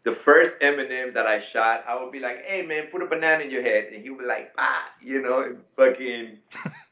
the 0.08 0.16
first 0.24 0.52
Eminem 0.62 1.12
that 1.14 1.26
I 1.26 1.42
shot, 1.52 1.84
I 1.86 2.02
would 2.02 2.12
be 2.12 2.20
like, 2.20 2.44
"Hey 2.46 2.62
man, 2.62 2.86
put 2.90 3.02
a 3.02 3.06
banana 3.06 3.44
in 3.44 3.50
your 3.50 3.62
head," 3.62 3.92
and 3.92 4.02
he 4.02 4.10
would 4.10 4.20
be 4.20 4.26
like, 4.26 4.52
"Ah," 4.56 4.90
you 5.00 5.20
know, 5.20 5.42
and 5.42 5.58
fucking, 5.76 6.38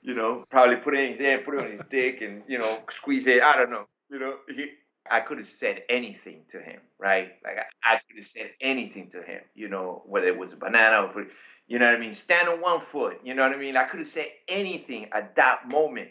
you 0.02 0.14
know, 0.14 0.44
probably 0.50 0.76
put 0.76 0.94
it 0.94 1.04
in 1.04 1.12
his 1.12 1.20
hand, 1.20 1.44
put 1.44 1.54
it 1.54 1.60
on 1.64 1.70
his 1.72 1.80
dick, 1.90 2.20
and 2.20 2.42
you 2.46 2.58
know, 2.58 2.78
squeeze 3.00 3.26
it. 3.26 3.42
I 3.42 3.56
don't 3.56 3.70
know, 3.70 3.86
you 4.10 4.18
know. 4.18 4.34
He, 4.48 4.66
I 5.10 5.20
could 5.20 5.38
have 5.38 5.48
said 5.60 5.82
anything 5.88 6.42
to 6.52 6.58
him, 6.60 6.80
right? 6.98 7.32
Like 7.44 7.58
I, 7.58 7.94
I 7.94 8.00
could 8.06 8.18
have 8.18 8.30
said 8.34 8.50
anything 8.60 9.10
to 9.12 9.22
him, 9.22 9.40
you 9.54 9.68
know, 9.68 10.02
whether 10.06 10.26
it 10.26 10.36
was 10.36 10.52
a 10.52 10.56
banana 10.56 11.06
or, 11.14 11.26
you 11.68 11.78
know 11.78 11.86
what 11.86 11.94
I 11.94 12.00
mean, 12.00 12.16
stand 12.24 12.48
on 12.48 12.60
one 12.60 12.80
foot, 12.92 13.20
you 13.24 13.34
know 13.34 13.42
what 13.42 13.52
I 13.52 13.56
mean. 13.56 13.76
I 13.76 13.84
could 13.84 14.00
have 14.00 14.08
said 14.12 14.26
anything 14.48 15.06
at 15.12 15.36
that 15.36 15.68
moment 15.68 16.10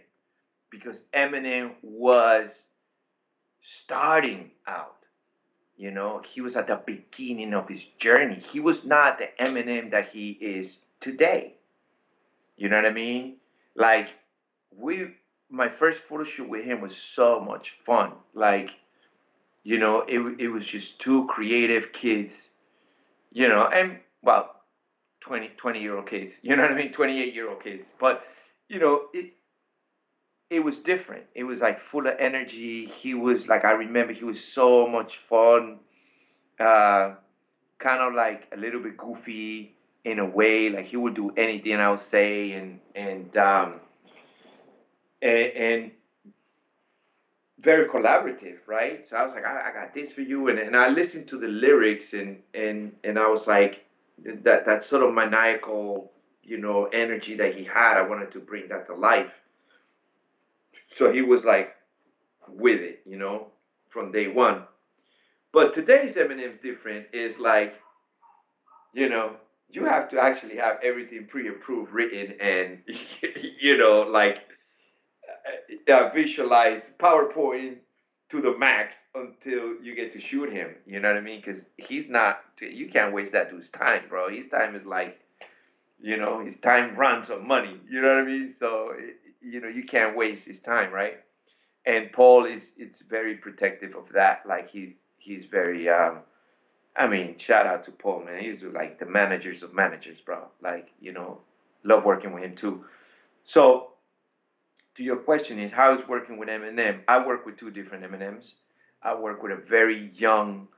because 0.72 0.96
Eminem 1.14 1.72
was 1.82 2.50
starting 3.84 4.52
out. 4.68 4.96
You 5.78 5.92
know, 5.92 6.22
he 6.34 6.42
was 6.42 6.56
at 6.56 6.68
the 6.68 6.80
beginning 6.86 7.54
of 7.54 7.68
his 7.68 7.82
journey. 8.00 8.42
He 8.52 8.60
was 8.60 8.78
not 8.86 9.20
the 9.20 9.26
Eminem 9.44 9.92
that 9.92 10.10
he 10.12 10.32
is 10.32 10.72
today. 11.02 11.56
You 12.58 12.70
know 12.70 12.78
what 12.78 12.86
I 12.86 12.94
mean? 12.94 13.36
Like 13.76 14.08
we 14.76 15.08
my 15.50 15.68
first 15.80 16.00
photo 16.10 16.26
shoot 16.36 16.50
with 16.50 16.66
him 16.66 16.82
was 16.82 16.94
so 17.16 17.40
much 17.40 17.68
fun. 17.86 18.14
Like, 18.34 18.70
you 19.64 19.78
know, 19.78 20.04
it 20.08 20.20
it 20.40 20.48
was 20.48 20.64
just 20.72 20.88
two 21.04 21.28
creative 21.30 21.84
kids, 22.00 22.32
you 23.32 23.48
know, 23.48 23.68
and 23.72 24.00
well, 24.24 24.56
20, 25.22 25.52
20 25.58 25.82
year 25.82 25.98
old 25.98 26.10
kids, 26.10 26.32
you 26.42 26.56
know 26.56 26.64
what 26.64 26.72
I 26.72 26.76
mean? 26.76 26.94
28 26.94 27.34
year 27.34 27.50
old 27.50 27.64
kids. 27.64 27.84
But, 28.00 28.22
you 28.70 28.80
know, 28.80 29.02
it 29.14 29.34
it 30.50 30.60
was 30.60 30.76
different. 30.86 31.24
It 31.34 31.44
was 31.44 31.60
like 31.60 31.80
full 31.92 32.08
of 32.08 32.14
energy. 32.20 32.92
He 33.02 33.14
was 33.14 33.48
like 33.48 33.66
I 33.66 33.72
remember 33.72 34.14
he 34.14 34.24
was 34.24 34.40
so 34.54 34.88
much 34.88 35.14
fun. 35.30 35.80
Uh 36.60 37.16
kind 37.80 38.02
of 38.02 38.14
like 38.14 38.48
a 38.56 38.58
little 38.58 38.82
bit 38.82 38.98
goofy 38.98 39.76
in 40.04 40.20
a 40.20 40.26
way. 40.26 40.70
Like 40.70 40.86
he 40.86 40.98
would 40.98 41.16
do 41.16 41.32
anything 41.32 41.76
I 41.76 41.92
would 41.92 42.10
say 42.12 42.52
and 42.54 42.80
and 42.96 43.36
um 43.38 43.80
and, 45.22 45.48
and 45.54 45.92
very 47.60 47.88
collaborative, 47.90 48.58
right? 48.68 49.06
So 49.10 49.16
I 49.16 49.26
was 49.26 49.34
like, 49.34 49.44
I, 49.46 49.70
I 49.70 49.74
got 49.74 49.94
this 49.94 50.12
for 50.12 50.22
you, 50.22 50.50
and 50.50 50.60
and 50.60 50.76
I 50.76 50.90
listened 50.90 51.28
to 51.30 51.40
the 51.40 51.48
lyrics, 51.48 52.14
and 52.14 52.38
and 52.54 52.94
and 53.04 53.18
I 53.18 53.28
was 53.28 53.48
like, 53.48 53.84
that 54.44 54.66
that 54.66 54.86
sort 54.86 55.02
of 55.04 55.14
maniacal, 55.14 56.12
you 56.44 56.58
know, 56.58 56.86
energy 56.86 57.36
that 57.38 57.56
he 57.56 57.64
had. 57.64 57.98
I 57.98 58.08
wanted 58.08 58.32
to 58.34 58.40
bring 58.40 58.70
that 58.70 58.86
to 58.88 58.96
life. 58.96 59.32
So 60.98 61.12
he 61.12 61.22
was 61.22 61.42
like 61.46 61.70
with 62.48 62.80
it, 62.80 63.02
you 63.06 63.18
know, 63.18 63.48
from 63.92 64.12
day 64.12 64.28
one. 64.28 64.64
But 65.54 65.74
today's 65.74 66.16
Eminem's 66.16 66.62
different. 66.62 67.08
Is 67.14 67.36
like, 67.40 67.74
you 68.94 69.10
know, 69.10 69.36
you 69.70 69.86
have 69.86 70.10
to 70.12 70.20
actually 70.20 70.58
have 70.58 70.78
everything 70.84 71.28
pre-approved, 71.30 71.92
written, 71.92 72.40
and 72.40 72.80
you 73.62 73.78
know, 73.78 74.02
like 74.12 74.38
uh, 75.92 76.10
visualize 76.14 76.82
PowerPoint 77.00 77.78
to 78.32 78.42
the 78.42 78.58
max 78.58 78.94
until 79.14 79.82
you 79.82 79.96
get 79.96 80.14
to 80.14 80.20
shoot 80.30 80.52
him. 80.52 80.76
You 80.86 81.00
know 81.00 81.10
what 81.10 81.18
I 81.18 81.22
mean? 81.22 81.42
Because 81.46 81.62
he's 81.78 82.06
not. 82.10 82.40
You 82.60 82.90
can't 82.92 83.14
waste 83.14 83.34
that 83.34 83.52
dude's 83.52 83.68
time, 83.78 84.04
bro. 84.10 84.30
His 84.30 84.50
time 84.52 84.76
is 84.76 84.86
like, 84.86 85.20
you 86.02 86.18
know, 86.18 86.44
his 86.44 86.56
time 86.64 86.96
runs 86.96 87.30
on 87.30 87.48
money. 87.48 87.80
You 87.90 88.02
know 88.02 88.10
what 88.10 88.24
I 88.24 88.26
mean? 88.26 88.56
So 88.60 88.92
you 89.46 89.62
know, 89.62 89.68
you 89.68 89.84
can't 89.86 90.18
waste 90.18 90.46
his 90.46 90.58
time, 90.66 90.92
right? 90.92 91.16
And 91.86 92.12
Paul 92.12 92.46
is 92.46 92.64
it's 92.78 93.00
very 93.10 93.36
protective 93.36 93.96
of 93.96 94.06
that. 94.14 94.42
Like 94.48 94.70
he's 94.70 94.94
he's 95.20 95.44
very. 95.52 95.90
um 95.90 96.20
I 96.98 97.08
mean, 97.08 97.36
shout 97.46 97.66
out 97.68 97.84
to 97.86 97.92
Paul, 97.92 98.24
man. 98.26 98.42
He's 98.42 98.62
like 98.74 99.00
the 99.00 99.06
managers 99.06 99.62
of 99.64 99.74
managers, 99.74 100.18
bro. 100.26 100.46
Like, 100.64 100.88
you 101.02 101.12
know, 101.12 101.40
love 101.84 102.06
working 102.06 102.34
with 102.34 102.44
him 102.44 102.56
too. 102.56 102.86
So, 103.54 103.92
to 104.96 105.04
your 105.04 105.18
question 105.18 105.60
is 105.60 105.72
how 105.74 105.94
is 106.00 106.08
working 106.08 106.38
with 106.38 106.48
Eminem? 106.48 107.02
I 107.08 107.26
work 107.26 107.46
with 107.46 107.58
two 107.58 107.70
different 107.70 108.04
Eminems. 108.06 108.44
I 109.04 109.14
work 109.14 109.44
with 109.44 109.52
a 109.52 109.62
very 109.70 110.12
young, 110.16 110.70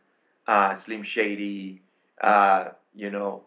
uh, 0.48 0.78
Slim 0.86 1.04
Shady, 1.04 1.84
uh, 2.22 2.70
you 2.96 3.12
know, 3.12 3.44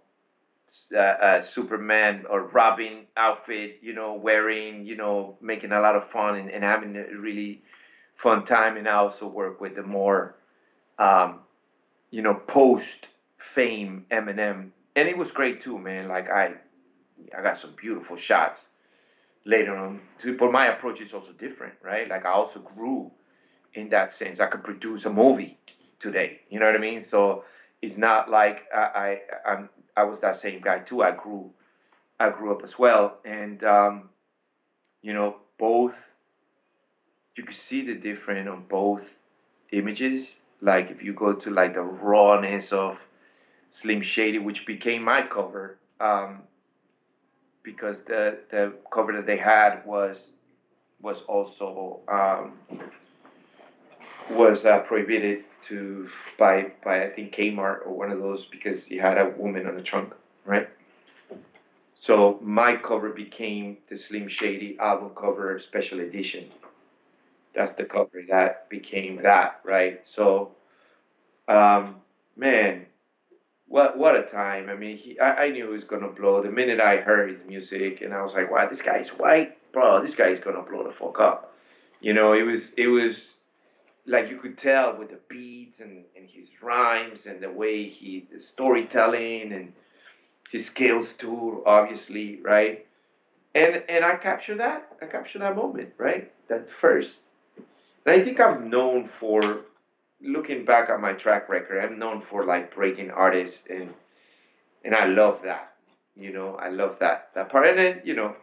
uh, 0.94 0.98
uh, 0.98 1.42
Superman 1.54 2.24
or 2.28 2.42
Robin 2.48 3.06
outfit, 3.16 3.78
you 3.82 3.94
know, 3.94 4.14
wearing, 4.14 4.84
you 4.84 4.96
know, 4.96 5.36
making 5.40 5.72
a 5.72 5.80
lot 5.80 5.96
of 5.96 6.10
fun 6.10 6.36
and, 6.36 6.50
and 6.50 6.64
having 6.64 6.96
a 6.96 7.16
really 7.18 7.62
fun 8.22 8.44
time. 8.44 8.76
And 8.76 8.88
I 8.88 8.94
also 8.94 9.26
work 9.26 9.60
with 9.60 9.76
the 9.76 9.82
more, 9.82 10.36
um, 10.98 11.40
you 12.10 12.22
know, 12.22 12.34
post 12.34 13.06
fame 13.54 14.06
Eminem, 14.10 14.70
and 14.96 15.08
it 15.08 15.16
was 15.16 15.30
great 15.30 15.62
too, 15.62 15.78
man. 15.78 16.08
Like 16.08 16.28
I, 16.30 16.54
I 17.36 17.42
got 17.42 17.58
some 17.60 17.74
beautiful 17.80 18.16
shots 18.16 18.60
later 19.44 19.76
on. 19.76 20.00
But 20.38 20.52
my 20.52 20.66
approach 20.66 21.00
is 21.00 21.12
also 21.12 21.32
different, 21.32 21.74
right? 21.82 22.08
Like 22.08 22.24
I 22.26 22.30
also 22.30 22.60
grew 22.60 23.10
in 23.74 23.88
that 23.90 24.12
sense. 24.18 24.40
I 24.40 24.46
could 24.46 24.64
produce 24.64 25.04
a 25.04 25.10
movie 25.10 25.58
today. 26.00 26.40
You 26.50 26.60
know 26.60 26.66
what 26.66 26.74
I 26.76 26.78
mean? 26.78 27.06
So 27.10 27.44
it's 27.82 27.96
not 27.96 28.30
like 28.30 28.62
I, 28.74 29.18
I 29.46 29.50
I'm 29.50 29.68
I 30.00 30.04
was 30.04 30.18
that 30.20 30.40
same 30.40 30.60
guy 30.60 30.80
too. 30.80 31.02
I 31.02 31.12
grew, 31.12 31.50
I 32.18 32.30
grew 32.30 32.52
up 32.52 32.62
as 32.64 32.78
well, 32.78 33.18
and 33.24 33.62
um, 33.64 34.10
you 35.02 35.12
know 35.12 35.36
both. 35.58 35.94
You 37.36 37.44
could 37.44 37.56
see 37.68 37.86
the 37.86 37.94
difference 37.94 38.48
on 38.50 38.64
both 38.68 39.02
images 39.72 40.26
like 40.60 40.90
if 40.90 41.02
you 41.02 41.14
go 41.14 41.32
to 41.32 41.50
like 41.50 41.74
the 41.74 41.82
rawness 41.82 42.72
of 42.72 42.96
Slim 43.70 44.02
Shady, 44.02 44.38
which 44.38 44.66
became 44.66 45.02
my 45.02 45.22
cover, 45.22 45.78
um, 46.00 46.42
because 47.62 47.96
the 48.06 48.38
the 48.50 48.74
cover 48.92 49.12
that 49.12 49.26
they 49.26 49.38
had 49.38 49.84
was 49.86 50.16
was 51.00 51.16
also 51.28 52.00
um, 52.08 52.58
was 54.30 54.64
uh, 54.64 54.80
prohibited 54.80 55.44
to 55.68 56.08
by 56.38 56.72
by 56.84 57.04
I 57.04 57.10
think 57.10 57.34
Kmart 57.34 57.86
or 57.86 57.96
one 57.96 58.10
of 58.10 58.18
those 58.18 58.46
because 58.50 58.84
he 58.84 58.96
had 58.96 59.18
a 59.18 59.32
woman 59.36 59.66
on 59.66 59.76
the 59.76 59.82
trunk, 59.82 60.14
right? 60.44 60.68
So 61.94 62.38
my 62.40 62.76
cover 62.76 63.10
became 63.10 63.78
the 63.90 63.98
Slim 64.08 64.28
Shady 64.28 64.78
album 64.80 65.10
cover 65.14 65.60
special 65.68 66.00
edition 66.00 66.46
that's 67.54 67.76
the 67.76 67.84
cover 67.84 68.22
that 68.28 68.68
became 68.68 69.22
that, 69.22 69.60
right? 69.64 70.00
So, 70.14 70.52
um, 71.48 71.96
man, 72.36 72.86
what 73.66 73.98
what 73.98 74.16
a 74.16 74.22
time! 74.24 74.68
I 74.68 74.76
mean, 74.76 74.96
he, 74.96 75.18
I, 75.18 75.44
I 75.44 75.50
knew 75.50 75.66
he 75.66 75.72
was 75.72 75.84
gonna 75.84 76.08
blow 76.08 76.42
the 76.42 76.50
minute 76.50 76.80
I 76.80 76.98
heard 76.98 77.30
his 77.30 77.40
music, 77.46 78.02
and 78.02 78.14
I 78.14 78.22
was 78.22 78.34
like, 78.34 78.50
wow, 78.50 78.68
this 78.68 78.80
guy's 78.80 79.08
white, 79.16 79.56
bro. 79.72 80.04
This 80.04 80.14
guy's 80.14 80.40
gonna 80.40 80.62
blow 80.62 80.84
the 80.84 80.94
fuck 80.98 81.20
up. 81.20 81.54
You 82.00 82.14
know, 82.14 82.32
it 82.32 82.42
was 82.42 82.60
it 82.76 82.88
was 82.88 83.14
like 84.06 84.28
you 84.30 84.38
could 84.38 84.58
tell 84.58 84.96
with 84.98 85.10
the 85.10 85.18
beats 85.28 85.80
and, 85.80 86.04
and 86.16 86.28
his 86.28 86.48
rhymes 86.62 87.20
and 87.26 87.42
the 87.42 87.50
way 87.50 87.88
he 87.88 88.26
the 88.32 88.40
storytelling 88.40 89.52
and 89.52 89.72
his 90.50 90.66
skills 90.66 91.06
too, 91.18 91.62
obviously, 91.66 92.40
right? 92.42 92.86
And 93.54 93.82
and 93.88 94.04
I 94.04 94.16
capture 94.16 94.56
that. 94.56 94.88
I 95.02 95.06
capture 95.06 95.38
that 95.40 95.56
moment, 95.56 95.90
right? 95.98 96.32
That 96.48 96.66
first 96.80 97.10
and 98.04 98.20
I 98.20 98.24
think 98.24 98.40
I'm 98.40 98.70
known 98.70 99.08
for 99.18 99.62
looking 100.22 100.64
back 100.64 100.90
at 100.90 101.00
my 101.00 101.12
track 101.12 101.48
record. 101.48 101.82
I'm 101.82 101.98
known 101.98 102.22
for 102.30 102.44
like 102.44 102.74
breaking 102.74 103.10
artists, 103.10 103.58
and 103.68 103.90
and 104.84 104.94
I 104.94 105.06
love 105.06 105.40
that. 105.44 105.74
You 106.16 106.32
know, 106.32 106.54
I 106.54 106.68
love 106.70 106.96
that 107.00 107.30
that 107.34 107.50
part. 107.50 107.66
And 107.68 107.78
then 107.78 108.00
you 108.04 108.14
know, 108.14 108.34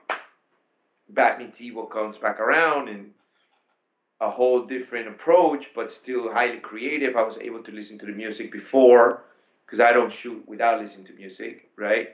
Bad 1.09 1.39
Meets 1.39 1.59
Evil 1.59 1.85
comes 1.85 2.17
back 2.17 2.39
around 2.39 2.89
and 2.89 3.11
a 4.19 4.29
whole 4.29 4.65
different 4.65 5.07
approach, 5.07 5.65
but 5.75 5.89
still 6.03 6.31
highly 6.31 6.59
creative. 6.59 7.15
I 7.15 7.23
was 7.23 7.37
able 7.41 7.63
to 7.63 7.71
listen 7.71 7.99
to 7.99 8.05
the 8.05 8.11
music 8.11 8.51
before 8.51 9.23
because 9.65 9.79
I 9.79 9.91
don't 9.93 10.13
shoot 10.21 10.43
without 10.47 10.81
listening 10.81 11.05
to 11.07 11.13
music, 11.13 11.69
right? 11.75 12.09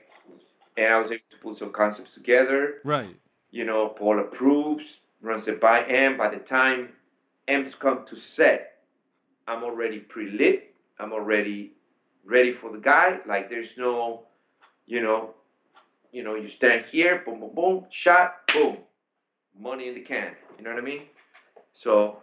And 0.75 0.87
I 0.87 0.99
was 0.99 1.11
able 1.11 1.21
to 1.31 1.37
put 1.41 1.59
some 1.59 1.71
concepts 1.71 2.11
together. 2.15 2.75
Right. 2.83 3.15
You 3.51 3.65
know, 3.65 3.89
Paul 3.89 4.19
approves, 4.19 4.83
runs 5.21 5.47
it 5.47 5.61
by 5.61 5.83
M. 5.85 6.17
By 6.17 6.29
the 6.29 6.39
time 6.39 6.89
M's 7.47 7.73
come 7.79 8.05
to 8.09 8.17
set, 8.35 8.79
I'm 9.47 9.63
already 9.63 9.99
pre-lit. 9.99 10.73
I'm 10.99 11.13
already 11.13 11.73
ready 12.25 12.53
for 12.59 12.71
the 12.71 12.79
guy. 12.79 13.19
Like 13.27 13.49
there's 13.49 13.69
no, 13.77 14.23
you 14.87 15.01
know, 15.01 15.35
you 16.11 16.23
know, 16.23 16.35
you 16.35 16.49
stand 16.57 16.85
here, 16.91 17.23
boom, 17.25 17.39
boom, 17.39 17.51
boom, 17.55 17.85
shot, 17.91 18.35
boom, 18.53 18.77
money 19.59 19.87
in 19.87 19.95
the 19.95 20.01
can. 20.01 20.31
You 20.57 20.63
know 20.63 20.71
what 20.71 20.79
I 20.79 20.85
mean? 20.85 21.03
So, 21.81 22.17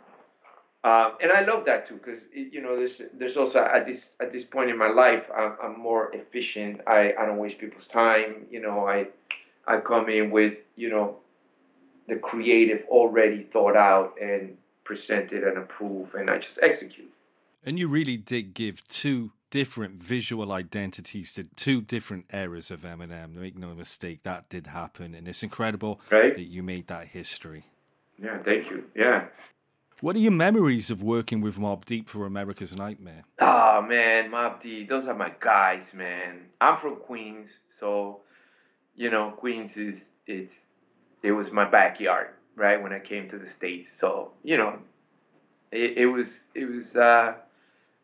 um, 0.84 1.12
and 1.22 1.32
I 1.32 1.44
love 1.44 1.64
that 1.66 1.88
too, 1.88 1.94
because 1.94 2.20
you 2.32 2.62
know, 2.62 2.76
there's 2.76 3.01
there's 3.18 3.36
also 3.36 3.59
at 3.59 3.86
this 3.86 4.01
at 4.20 4.32
this 4.32 4.44
point 4.44 4.70
in 4.70 4.78
my 4.78 4.88
life, 4.88 5.24
I'm, 5.36 5.57
I'm 5.62 5.80
more 5.80 6.12
efficient. 6.14 6.80
I, 6.86 7.12
I 7.18 7.26
don't 7.26 7.38
waste 7.38 7.59
people's 7.59 7.86
time. 7.92 8.46
You 8.51 8.61
know, 8.61 8.86
I 8.86 9.09
I 9.66 9.80
come 9.80 10.09
in 10.09 10.30
with 10.30 10.55
you 10.76 10.90
know 10.90 11.16
the 12.09 12.16
creative 12.16 12.80
already 12.88 13.46
thought 13.53 13.76
out 13.76 14.14
and 14.20 14.57
presented 14.84 15.44
and 15.44 15.59
approved, 15.59 16.14
and 16.14 16.30
I 16.30 16.38
just 16.38 16.59
execute. 16.62 17.12
And 17.64 17.78
you 17.78 17.88
really 17.88 18.16
did 18.16 18.55
give 18.55 18.86
two 18.88 19.32
different 19.51 20.03
visual 20.03 20.53
identities 20.53 21.34
to 21.34 21.44
two 21.44 21.82
different 21.82 22.24
eras 22.32 22.70
of 22.70 22.82
Eminem. 22.82 23.34
Make 23.34 23.57
no 23.57 23.74
mistake, 23.74 24.22
that 24.22 24.48
did 24.48 24.68
happen, 24.68 25.14
and 25.14 25.28
it's 25.28 25.42
incredible 25.42 26.01
right? 26.11 26.34
that 26.34 26.44
you 26.44 26.62
made 26.62 26.86
that 26.86 27.09
history. 27.09 27.64
Yeah, 28.23 28.43
thank 28.45 28.71
you. 28.71 28.85
Yeah. 28.95 29.27
What 30.01 30.16
are 30.16 30.21
your 30.21 30.33
memories 30.33 30.91
of 30.91 31.03
working 31.03 31.41
with 31.41 31.59
Mobb 31.59 31.85
Deep 31.85 32.09
for 32.09 32.29
Amerikaz 32.29 32.75
Nightmare? 32.76 33.25
Oh 33.38 33.83
man, 33.83 34.30
Mobb 34.30 34.63
Deep, 34.63 34.88
those 34.88 35.07
are 35.07 35.14
my 35.14 35.33
guys, 35.41 35.84
man. 35.92 36.47
I'm 36.61 36.80
from 36.80 36.97
Queens, 36.97 37.49
so 37.79 38.21
you 38.97 39.11
know, 39.11 39.33
Queens 39.37 39.72
is 39.76 39.95
it's 40.26 40.53
it 41.22 41.33
was 41.33 41.49
my 41.53 41.68
backyard, 41.68 42.29
right? 42.57 42.83
When 42.83 42.92
I 42.92 42.99
came 42.99 43.29
to 43.30 43.38
the 43.38 43.49
states, 43.59 43.91
so 44.01 44.33
you 44.42 44.57
know, 44.57 44.79
it, 45.71 45.99
it 45.99 46.07
was 46.07 46.26
it 46.55 46.64
was 46.64 46.97
uh, 46.97 47.34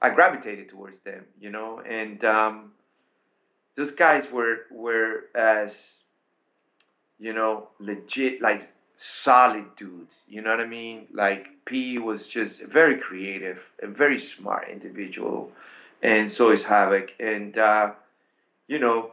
I 0.02 0.10
gravitated 0.10 0.68
towards 0.68 0.96
them, 1.04 1.24
you 1.40 1.50
know, 1.50 1.80
and 1.80 2.22
um, 2.24 2.72
those 3.76 3.90
guys 3.92 4.24
were 4.32 4.66
were 4.70 5.24
as 5.34 5.72
you 7.18 7.32
know 7.32 7.68
legit 7.78 8.42
like 8.42 8.68
solid 9.24 9.64
dudes. 9.76 10.12
You 10.28 10.42
know 10.42 10.50
what 10.50 10.60
I 10.60 10.66
mean? 10.66 11.06
Like 11.12 11.46
P 11.66 11.98
was 11.98 12.20
just 12.32 12.54
very 12.72 12.98
creative, 13.00 13.58
a 13.82 13.86
very 13.88 14.22
smart 14.38 14.68
individual, 14.70 15.50
and 16.02 16.32
so 16.32 16.50
is 16.50 16.62
Havoc. 16.62 17.10
And 17.20 17.56
uh, 17.58 17.90
you 18.68 18.78
know, 18.78 19.12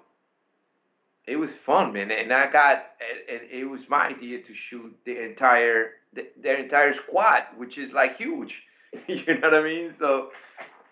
it 1.26 1.38
was 1.38 1.50
fun, 1.66 1.94
man. 1.94 2.12
And 2.12 2.34
I 2.34 2.52
got, 2.52 2.86
and 3.30 3.42
it 3.50 3.66
was 3.66 3.82
my 3.90 4.08
idea 4.08 4.40
to 4.40 4.54
shoot 4.70 4.96
the 5.06 5.24
entire, 5.24 5.92
the, 6.14 6.28
their 6.42 6.62
entire 6.62 6.94
squad, 7.08 7.44
which 7.58 7.78
is 7.78 7.92
like 7.94 8.18
huge. 8.18 8.54
you 9.08 9.26
know 9.26 9.50
what 9.50 9.54
I 9.54 9.64
mean? 9.64 9.94
So 10.00 10.30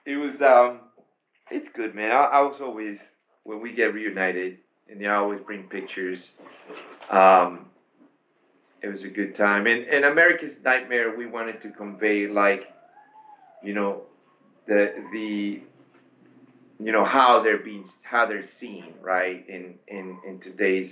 it 0.05 0.15
was, 0.15 0.35
um, 0.41 0.87
it's 1.49 1.67
good, 1.75 1.95
man. 1.95 2.11
I, 2.11 2.23
I 2.23 2.41
was 2.41 2.59
always 2.61 2.97
when 3.43 3.61
we 3.61 3.73
get 3.73 3.93
reunited, 3.93 4.57
and 4.89 5.01
they 5.01 5.07
always 5.07 5.41
bring 5.45 5.63
pictures. 5.63 6.19
Um, 7.11 7.65
it 8.81 8.87
was 8.87 9.03
a 9.03 9.07
good 9.09 9.35
time. 9.35 9.67
And, 9.67 9.83
and 9.85 10.03
Amerikaz 10.05 10.55
Nightmare, 10.63 11.15
we 11.15 11.27
wanted 11.27 11.61
to 11.61 11.69
convey 11.69 12.27
like, 12.27 12.63
you 13.63 13.73
know, 13.73 14.01
the 14.67 14.93
the 15.11 15.61
you 16.79 16.91
know 16.91 17.05
how 17.05 17.43
they're 17.43 17.63
being 17.63 17.87
how 18.01 18.25
they're 18.25 18.45
seen 18.59 18.93
right 19.01 19.47
in 19.47 19.75
in 19.87 20.17
in 20.27 20.39
today's 20.39 20.91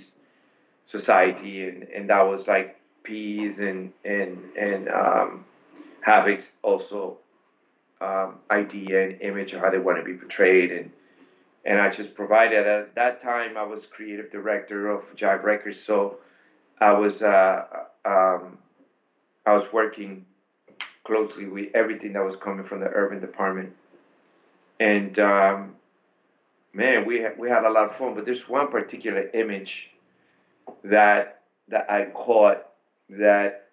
society. 0.86 1.68
And 1.68 1.82
and 1.84 2.10
that 2.10 2.22
was 2.22 2.46
like 2.46 2.76
P's 3.02 3.58
and 3.58 3.92
and 4.04 4.38
and 4.56 4.88
um, 4.88 5.44
Havoc's 6.06 6.44
also 6.62 7.18
um, 8.00 8.36
idea 8.50 9.04
and 9.04 9.20
image 9.20 9.52
of 9.52 9.60
how 9.60 9.70
they 9.70 9.78
want 9.78 9.98
to 9.98 10.04
be 10.04 10.14
portrayed. 10.14 10.70
And 10.70 10.90
and 11.64 11.80
I 11.80 11.94
just 11.94 12.14
provided 12.14 12.66
at 12.66 12.94
that 12.94 13.20
time 13.22 13.56
I 13.56 13.64
was 13.64 13.82
creative 13.94 14.30
director 14.30 14.90
of 14.90 15.02
Jive 15.16 15.42
Records. 15.42 15.76
So 15.86 16.18
I 16.80 16.92
was 16.92 17.20
uh, 17.22 17.62
um, 18.04 18.58
I 19.46 19.54
was 19.54 19.64
working 19.72 20.24
closely 21.04 21.46
with 21.46 21.68
everything 21.74 22.12
that 22.14 22.24
was 22.24 22.36
coming 22.42 22.64
from 22.66 22.80
the 22.80 22.88
urban 22.88 23.20
department. 23.20 23.72
And 24.78 25.18
um, 25.18 25.74
man 26.72 27.04
we 27.06 27.20
had, 27.20 27.36
we 27.38 27.48
had 27.48 27.64
a 27.64 27.70
lot 27.70 27.90
of 27.90 27.96
fun 27.96 28.14
but 28.14 28.24
there's 28.24 28.48
one 28.48 28.68
particular 28.70 29.24
image 29.34 29.90
that 30.84 31.40
that 31.68 31.90
I 31.90 32.04
caught 32.14 32.62
that 33.10 33.66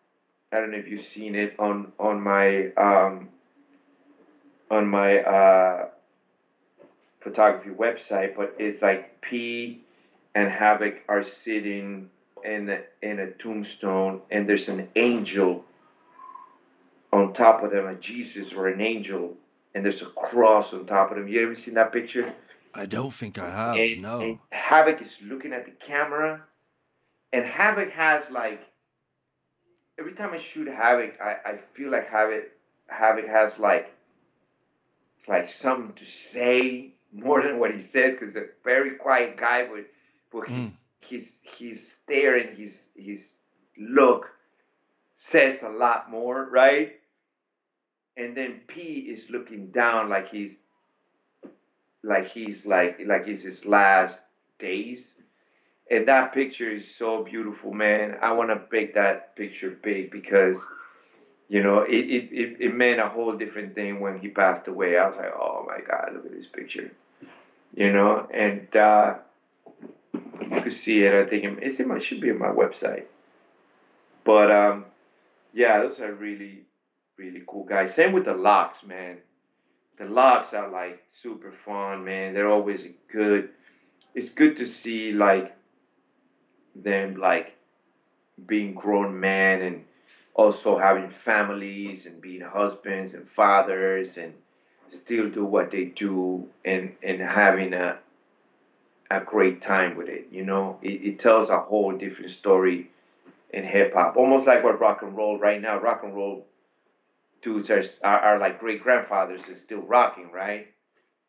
I 0.52 0.60
don't 0.60 0.72
know 0.72 0.78
if 0.78 0.88
you've 0.88 1.06
seen 1.14 1.36
it 1.36 1.56
on 1.60 1.92
on 2.00 2.22
my 2.22 2.68
um, 2.78 3.28
on 4.72 4.88
my 4.88 5.20
uh, 5.20 5.86
photography 7.22 7.70
website, 7.70 8.36
but 8.36 8.54
it's 8.58 8.82
like 8.82 9.22
P 9.22 9.82
and 10.36 10.50
Havoc 10.50 10.96
are 11.10 11.24
sitting 11.44 12.10
in 12.44 12.70
a, 12.70 12.80
in 13.02 13.20
a 13.20 13.32
tombstone, 13.32 14.22
and 14.32 14.48
there's 14.48 14.68
an 14.68 14.88
angel 14.96 15.64
on 17.14 17.34
top 17.34 17.64
of 17.64 17.72
them, 17.72 17.88
a 17.88 17.96
Jesus 17.96 18.48
or 18.56 18.68
an 18.68 18.82
angel, 18.82 19.34
and 19.74 19.86
there's 19.86 20.02
a 20.02 20.06
cross 20.30 20.68
on 20.74 20.86
top 20.86 21.12
of 21.12 21.18
them. 21.18 21.28
You 21.28 21.44
ever 21.44 21.56
seen 21.64 21.76
that 21.76 21.94
picture? 21.94 22.34
I 22.74 22.86
don't 22.86 23.14
think 23.14 23.40
I 23.40 23.50
have. 23.50 23.76
And, 23.78 24.02
no. 24.02 24.20
and 24.22 24.40
Havoc 24.52 25.02
is 25.02 25.08
looking 25.24 25.54
at 25.54 25.66
the 25.66 25.72
camera, 25.88 26.44
and 27.34 27.46
Havoc 27.46 27.92
has 27.92 28.24
like 28.32 28.60
every 30.00 30.14
time 30.14 30.32
I 30.34 30.42
shoot 30.54 30.68
Havoc, 30.68 31.14
I, 31.22 31.50
I 31.50 31.60
feel 31.76 31.92
like 31.92 32.08
Havoc 32.10 32.44
Havoc 32.88 33.28
has 33.28 33.52
like 33.60 33.92
like 35.28 35.50
something 35.62 35.94
to 35.96 36.06
say 36.34 36.94
more 37.14 37.42
than 37.42 37.60
what 37.60 37.72
he 37.72 37.82
says 37.94 38.16
because 38.20 38.36
a 38.36 38.46
very 38.64 38.92
quiet 38.96 39.38
guy, 39.38 39.68
but 39.68 39.86
but 40.32 40.48
Mm. 40.50 40.74
his 41.02 41.24
his 41.58 41.80
stare 42.08 42.36
and 42.38 42.58
his 42.58 42.74
his 42.96 43.20
look 43.78 44.32
says 45.18 45.64
a 45.64 45.70
lot 45.70 46.10
more, 46.10 46.48
right? 46.50 46.90
And 48.18 48.36
then 48.36 48.60
P 48.68 49.00
is 49.00 49.30
looking 49.30 49.72
down 49.72 50.10
like 50.10 50.28
he's 50.28 50.52
like 52.04 52.26
he's 52.26 52.66
like 52.66 53.00
like 53.06 53.28
it's 53.28 53.44
his 53.44 53.66
last 53.66 54.18
days. 54.60 55.00
And 55.90 56.08
that 56.08 56.34
picture 56.34 56.70
is 56.72 56.86
so 56.98 57.20
beautiful, 57.20 57.72
man. 57.72 58.16
I 58.22 58.32
want 58.32 58.50
to 58.50 58.60
make 58.72 58.94
that 58.96 59.36
picture 59.36 59.72
big 59.84 60.12
because, 60.12 60.58
you 61.50 61.62
know, 61.62 61.80
it, 61.82 62.06
it, 62.06 62.28
it, 62.32 62.56
it 62.60 62.74
meant 62.74 63.00
a 63.00 63.08
whole 63.08 63.34
different 63.34 63.76
thing 63.76 64.00
when 64.00 64.18
he 64.18 64.28
passed 64.30 64.68
away. 64.68 64.98
I 64.98 65.06
was 65.08 65.16
like, 65.18 65.32
oh 65.34 65.64
my 65.68 65.80
God, 65.82 66.12
look 66.14 66.26
at 66.26 66.32
this 66.32 66.48
picture. 66.48 66.92
You 67.76 67.92
know, 67.92 68.26
and 68.34 68.76
uh, 68.76 69.16
could 70.68 70.78
see 70.78 71.02
it. 71.04 71.14
I 71.14 71.30
think 71.30 71.44
it- 71.46 71.60
it's 71.64 71.80
in 71.80 71.88
my, 71.88 72.00
should 72.00 72.22
be 72.22 72.32
on 72.32 72.38
my 72.38 72.50
website. 72.50 73.04
But 74.26 74.50
um, 74.52 74.86
yeah, 75.54 75.80
those 75.80 76.00
are 76.00 76.14
really, 76.14 76.66
really 77.18 77.42
cool 77.48 77.64
guys. 77.64 77.94
Same 77.96 78.12
with 78.12 78.26
the 78.26 78.34
LOX, 78.34 78.84
man. 78.84 79.20
The 79.98 80.06
LOX 80.06 80.54
are 80.54 80.68
like 80.68 80.98
super 81.24 81.54
fun, 81.66 82.04
man. 82.04 82.34
They're 82.34 82.50
always 82.50 82.86
good. 83.12 83.46
It's 84.16 84.30
good 84.30 84.56
to 84.58 84.66
see 84.66 85.14
like 85.14 85.46
them 86.76 87.16
like 87.16 87.54
being 88.48 88.74
grown 88.74 89.20
men 89.20 89.62
and 89.62 89.82
also 90.36 90.78
having 90.78 91.10
families 91.26 92.06
and 92.06 92.22
being 92.22 92.42
husbands 92.42 93.14
and 93.14 93.26
fathers 93.36 94.18
and 94.18 94.34
still 94.90 95.28
do 95.28 95.46
what 95.46 95.72
they 95.72 95.86
do 95.86 96.48
and 96.66 96.92
and 97.04 97.22
having 97.22 97.74
a 97.74 97.96
a 99.10 99.20
great 99.22 99.62
time 99.62 99.96
with 99.96 100.08
it. 100.08 100.28
You 100.32 100.46
know, 100.46 100.78
it, 100.82 101.02
it 101.14 101.20
tells 101.20 101.50
a 101.50 101.60
whole 101.60 101.98
different 101.98 102.32
story 102.32 102.90
in 103.52 103.64
hip 103.64 103.94
hop, 103.94 104.18
almost 104.18 104.46
like 104.46 104.64
what 104.64 104.80
rock 104.80 105.02
and 105.02 105.16
roll 105.16 105.40
right 105.40 105.62
now. 105.62 105.80
Rock 105.80 106.02
and 106.04 106.16
roll 106.16 106.46
dudes 107.42 107.70
are 107.70 107.84
are, 108.04 108.20
are 108.20 108.40
like 108.40 108.60
great 108.60 108.84
grandfathers 108.84 109.42
and 109.48 109.58
still 109.66 109.82
rocking, 109.82 110.32
right? 110.32 110.68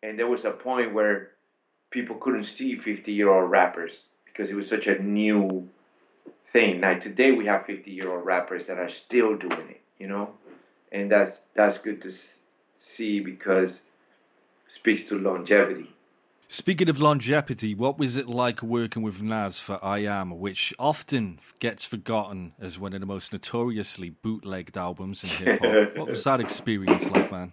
And 0.02 0.18
there 0.18 0.28
was 0.28 0.44
a 0.44 0.50
point 0.50 0.94
where 0.94 1.30
people 1.90 2.16
couldn't 2.16 2.46
see 2.56 2.78
50 2.78 3.12
year 3.12 3.30
old 3.30 3.50
rappers 3.50 3.92
because 4.26 4.50
it 4.50 4.54
was 4.54 4.68
such 4.68 4.86
a 4.86 5.02
new 5.02 5.68
thing. 6.52 6.80
Now 6.80 6.98
today 6.98 7.32
we 7.32 7.46
have 7.46 7.66
50 7.66 7.90
year 7.90 8.10
old 8.12 8.24
rappers 8.24 8.66
that 8.68 8.78
are 8.78 8.90
still 9.06 9.36
doing 9.36 9.68
it, 9.70 9.80
you 9.98 10.08
know, 10.08 10.30
and 10.92 11.10
that's 11.10 11.38
that's 11.54 11.78
good 11.78 12.02
to 12.02 12.12
see 12.96 13.20
because 13.20 13.70
it 13.70 13.76
speaks 14.74 15.08
to 15.08 15.18
longevity. 15.18 15.94
Speaking 16.50 16.88
of 16.88 16.98
longevity, 16.98 17.74
what 17.74 17.98
was 17.98 18.16
it 18.16 18.26
like 18.26 18.62
working 18.62 19.02
with 19.02 19.20
Nas 19.20 19.58
for 19.58 19.78
I 19.84 19.98
Am, 19.98 20.38
which 20.38 20.72
often 20.78 21.40
gets 21.58 21.84
forgotten 21.84 22.54
as 22.58 22.78
one 22.78 22.94
of 22.94 23.00
the 23.00 23.06
most 23.06 23.34
notoriously 23.34 24.08
bootlegged 24.08 24.78
albums 24.78 25.24
in 25.24 25.28
hip 25.28 25.60
hop? 25.60 25.90
what 25.98 26.08
was 26.08 26.24
that 26.24 26.40
experience 26.40 27.10
like, 27.10 27.30
man? 27.30 27.52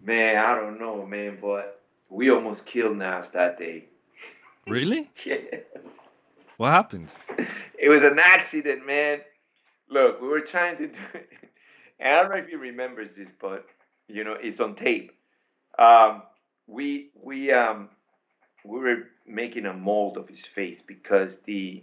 Man, 0.00 0.38
I 0.38 0.54
don't 0.54 0.80
know, 0.80 1.04
man, 1.04 1.36
but 1.42 1.82
we 2.08 2.30
almost 2.30 2.64
killed 2.64 2.96
Nas 2.96 3.26
that 3.34 3.58
day. 3.58 3.84
Really? 4.66 5.10
Yeah. 5.26 5.36
What 6.56 6.70
happened? 6.70 7.14
It 7.78 7.90
was 7.90 8.02
an 8.02 8.18
accident, 8.18 8.86
man. 8.86 9.18
Look, 9.90 10.22
we 10.22 10.28
were 10.28 10.40
trying 10.40 10.78
to 10.78 10.86
do 10.86 10.94
it. 11.12 11.28
and 12.00 12.14
I 12.14 12.22
don't 12.22 12.30
know 12.30 12.36
if 12.36 12.46
he 12.46 12.54
remembers 12.54 13.08
this, 13.14 13.28
but 13.40 13.66
you 14.08 14.24
know, 14.24 14.36
it's 14.40 14.60
on 14.60 14.76
tape. 14.76 15.12
Um, 15.78 16.22
we 16.66 17.10
we 17.20 17.52
um 17.52 17.88
we 18.64 18.78
were 18.78 19.08
making 19.26 19.66
a 19.66 19.72
mold 19.72 20.16
of 20.16 20.28
his 20.28 20.40
face 20.54 20.78
because 20.86 21.30
the 21.46 21.82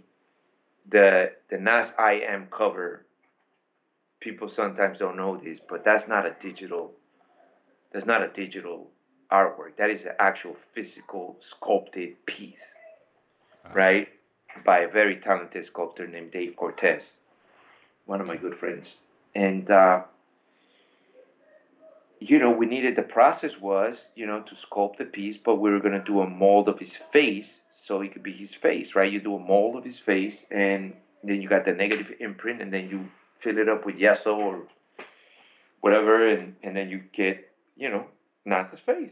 the 0.90 1.32
the 1.50 1.58
Nas 1.58 1.90
I 1.98 2.22
am 2.28 2.48
cover 2.50 3.04
people 4.20 4.50
sometimes 4.54 4.98
don't 4.98 5.16
know 5.16 5.40
this, 5.42 5.58
but 5.68 5.84
that's 5.84 6.08
not 6.08 6.26
a 6.26 6.34
digital 6.42 6.92
that's 7.92 8.06
not 8.06 8.22
a 8.22 8.28
digital 8.28 8.88
artwork. 9.32 9.76
That 9.78 9.90
is 9.90 10.02
an 10.02 10.12
actual 10.18 10.56
physical 10.74 11.36
sculpted 11.50 12.24
piece. 12.26 12.58
Right? 13.74 14.08
By 14.64 14.80
a 14.80 14.88
very 14.88 15.20
talented 15.20 15.66
sculptor 15.66 16.06
named 16.06 16.32
Dave 16.32 16.56
Cortez, 16.56 17.02
one 18.06 18.20
of 18.20 18.26
my 18.26 18.36
good 18.36 18.56
friends. 18.58 18.94
And 19.34 19.70
uh 19.70 20.02
you 22.20 22.38
know, 22.38 22.50
we 22.50 22.66
needed 22.66 22.96
the 22.96 23.02
process 23.02 23.52
was, 23.60 23.96
you 24.14 24.26
know, 24.26 24.42
to 24.42 24.54
sculpt 24.66 24.98
the 24.98 25.06
piece, 25.06 25.36
but 25.42 25.56
we 25.56 25.70
were 25.70 25.80
gonna 25.80 26.04
do 26.04 26.20
a 26.20 26.28
mold 26.28 26.68
of 26.68 26.78
his 26.78 26.92
face 27.12 27.48
so 27.86 28.02
it 28.02 28.12
could 28.12 28.22
be 28.22 28.32
his 28.32 28.50
face, 28.62 28.94
right? 28.94 29.10
You 29.10 29.20
do 29.20 29.34
a 29.34 29.38
mold 29.38 29.76
of 29.76 29.84
his 29.84 29.98
face 29.98 30.36
and 30.50 30.92
then 31.24 31.40
you 31.40 31.48
got 31.48 31.64
the 31.64 31.72
negative 31.72 32.08
imprint 32.20 32.60
and 32.60 32.72
then 32.72 32.90
you 32.90 33.08
fill 33.42 33.56
it 33.56 33.70
up 33.70 33.86
with 33.86 33.96
yeso 33.96 34.36
or 34.36 34.64
whatever 35.80 36.28
and, 36.28 36.56
and 36.62 36.76
then 36.76 36.90
you 36.90 37.02
get, 37.16 37.50
you 37.76 37.88
know, 37.88 38.04
Nas's 38.44 38.80
face. 38.84 39.10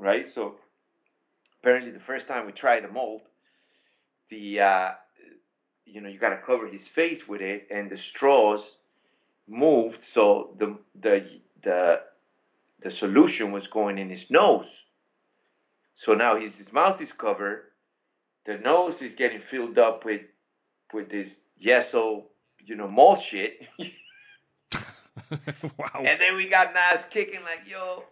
Right? 0.00 0.26
So 0.34 0.56
apparently 1.60 1.92
the 1.92 2.00
first 2.00 2.26
time 2.26 2.44
we 2.44 2.52
tried 2.52 2.82
the 2.82 2.88
mold, 2.88 3.20
the 4.30 4.60
uh 4.60 4.90
you 5.86 6.00
know, 6.00 6.08
you 6.08 6.18
gotta 6.18 6.40
cover 6.44 6.66
his 6.66 6.82
face 6.94 7.20
with 7.28 7.40
it 7.40 7.68
and 7.70 7.88
the 7.88 7.98
straws 7.98 8.62
moved 9.48 9.98
so 10.14 10.54
the 10.58 10.76
the 11.00 11.40
the 11.64 12.00
the 12.82 12.90
solution 12.90 13.52
was 13.52 13.66
going 13.66 13.98
in 13.98 14.08
his 14.08 14.22
nose. 14.30 14.66
So 16.04 16.14
now 16.14 16.40
his, 16.40 16.52
his 16.58 16.72
mouth 16.72 17.00
is 17.02 17.10
covered, 17.18 17.64
the 18.46 18.56
nose 18.56 18.94
is 19.00 19.12
getting 19.18 19.42
filled 19.50 19.78
up 19.78 20.04
with 20.04 20.22
with 20.92 21.10
this 21.10 21.28
yeso, 21.64 22.24
you 22.64 22.74
know, 22.76 22.88
mold 22.88 23.18
shit. 23.30 23.60
wow. 25.30 25.98
And 25.98 26.18
then 26.20 26.36
we 26.36 26.48
got 26.48 26.72
Nas 26.72 27.04
kicking 27.12 27.42
like, 27.42 27.68
yo, 27.68 28.04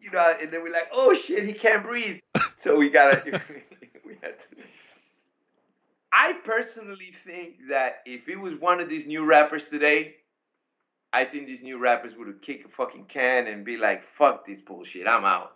you 0.00 0.10
know, 0.10 0.34
and 0.40 0.52
then 0.52 0.62
we're 0.62 0.72
like, 0.72 0.90
oh 0.92 1.16
shit, 1.26 1.46
he 1.46 1.54
can't 1.54 1.82
breathe. 1.82 2.20
So 2.62 2.76
we 2.76 2.88
gotta 2.88 3.20
we 4.06 4.14
had 4.22 4.38
to 4.38 4.56
I 6.14 6.32
personally 6.46 7.12
think 7.26 7.56
that 7.68 7.96
if 8.06 8.28
it 8.28 8.36
was 8.36 8.54
one 8.60 8.80
of 8.80 8.88
these 8.88 9.06
new 9.06 9.24
rappers 9.24 9.62
today, 9.70 10.14
I 11.14 11.24
think 11.24 11.46
these 11.46 11.62
new 11.62 11.78
rappers 11.78 12.12
would 12.18 12.26
have 12.26 12.42
kicked 12.42 12.66
a 12.66 12.76
fucking 12.76 13.06
can 13.12 13.46
and 13.46 13.64
be 13.64 13.76
like, 13.76 14.02
fuck 14.18 14.46
this 14.46 14.58
bullshit, 14.66 15.06
I'm 15.06 15.24
out. 15.24 15.52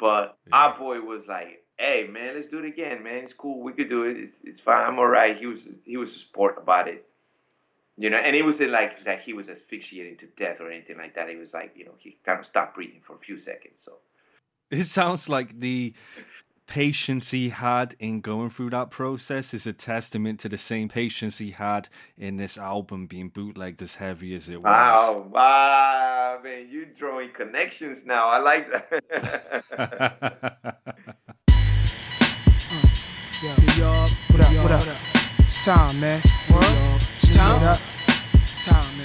But 0.00 0.36
our 0.52 0.76
boy 0.76 1.00
was 1.00 1.22
like, 1.28 1.64
hey 1.78 2.08
man, 2.10 2.34
let's 2.34 2.48
do 2.50 2.58
it 2.58 2.64
again, 2.64 3.02
man. 3.02 3.24
It's 3.24 3.32
cool, 3.38 3.62
we 3.62 3.72
could 3.72 3.88
do 3.88 4.02
it. 4.02 4.16
It's, 4.16 4.36
it's 4.42 4.60
fine, 4.60 4.84
I'm 4.86 4.98
alright. 4.98 5.38
He 5.38 5.46
was 5.46 5.60
he 5.84 5.96
was 5.96 6.10
a 6.10 6.18
sport 6.18 6.56
about 6.60 6.88
it. 6.88 7.06
You 7.96 8.10
know, 8.10 8.16
and 8.16 8.34
it 8.34 8.42
wasn't 8.42 8.70
like 8.70 9.04
that 9.04 9.20
he 9.20 9.32
was 9.32 9.48
asphyxiating 9.48 10.16
to 10.18 10.26
death 10.42 10.56
or 10.60 10.70
anything 10.70 10.96
like 10.96 11.14
that. 11.14 11.28
It 11.28 11.38
was 11.38 11.52
like, 11.52 11.72
you 11.76 11.84
know, 11.84 11.92
he 11.98 12.16
kind 12.24 12.40
of 12.40 12.46
stopped 12.46 12.74
breathing 12.74 13.02
for 13.06 13.14
a 13.14 13.18
few 13.18 13.38
seconds. 13.38 13.78
So 13.84 13.92
It 14.72 14.84
sounds 14.84 15.28
like 15.28 15.60
the 15.60 15.92
patience 16.66 17.30
he 17.30 17.50
had 17.50 17.94
in 17.98 18.20
going 18.20 18.50
through 18.50 18.70
that 18.70 18.90
process 18.90 19.52
is 19.52 19.66
a 19.66 19.72
testament 19.72 20.40
to 20.40 20.48
the 20.48 20.58
same 20.58 20.88
patience 20.88 21.38
he 21.38 21.50
had 21.50 21.88
in 22.16 22.36
this 22.36 22.56
album 22.56 23.06
being 23.06 23.28
bootlegged 23.28 23.82
as 23.82 23.96
heavy 23.96 24.34
as 24.34 24.48
it 24.48 24.56
was. 24.56 24.64
Wow, 24.64 25.26
wow, 25.30 26.40
man, 26.42 26.68
you're 26.70 26.86
drawing 26.86 27.30
connections 27.32 27.98
now. 28.04 28.28
I 28.28 28.38
like 28.38 28.68
that. 28.70 30.78
Yo, 33.42 33.48
yo, 33.76 33.90
what 34.30 34.40
up, 34.40 34.54
what 34.62 34.70
up? 34.70 34.84
It's 35.40 35.64
time, 35.64 35.98
man. 35.98 36.22
What? 36.46 37.12
It's 37.16 37.34
time. 37.34 37.76
It's 38.34 38.64
time, 38.64 38.98
man. 38.98 39.01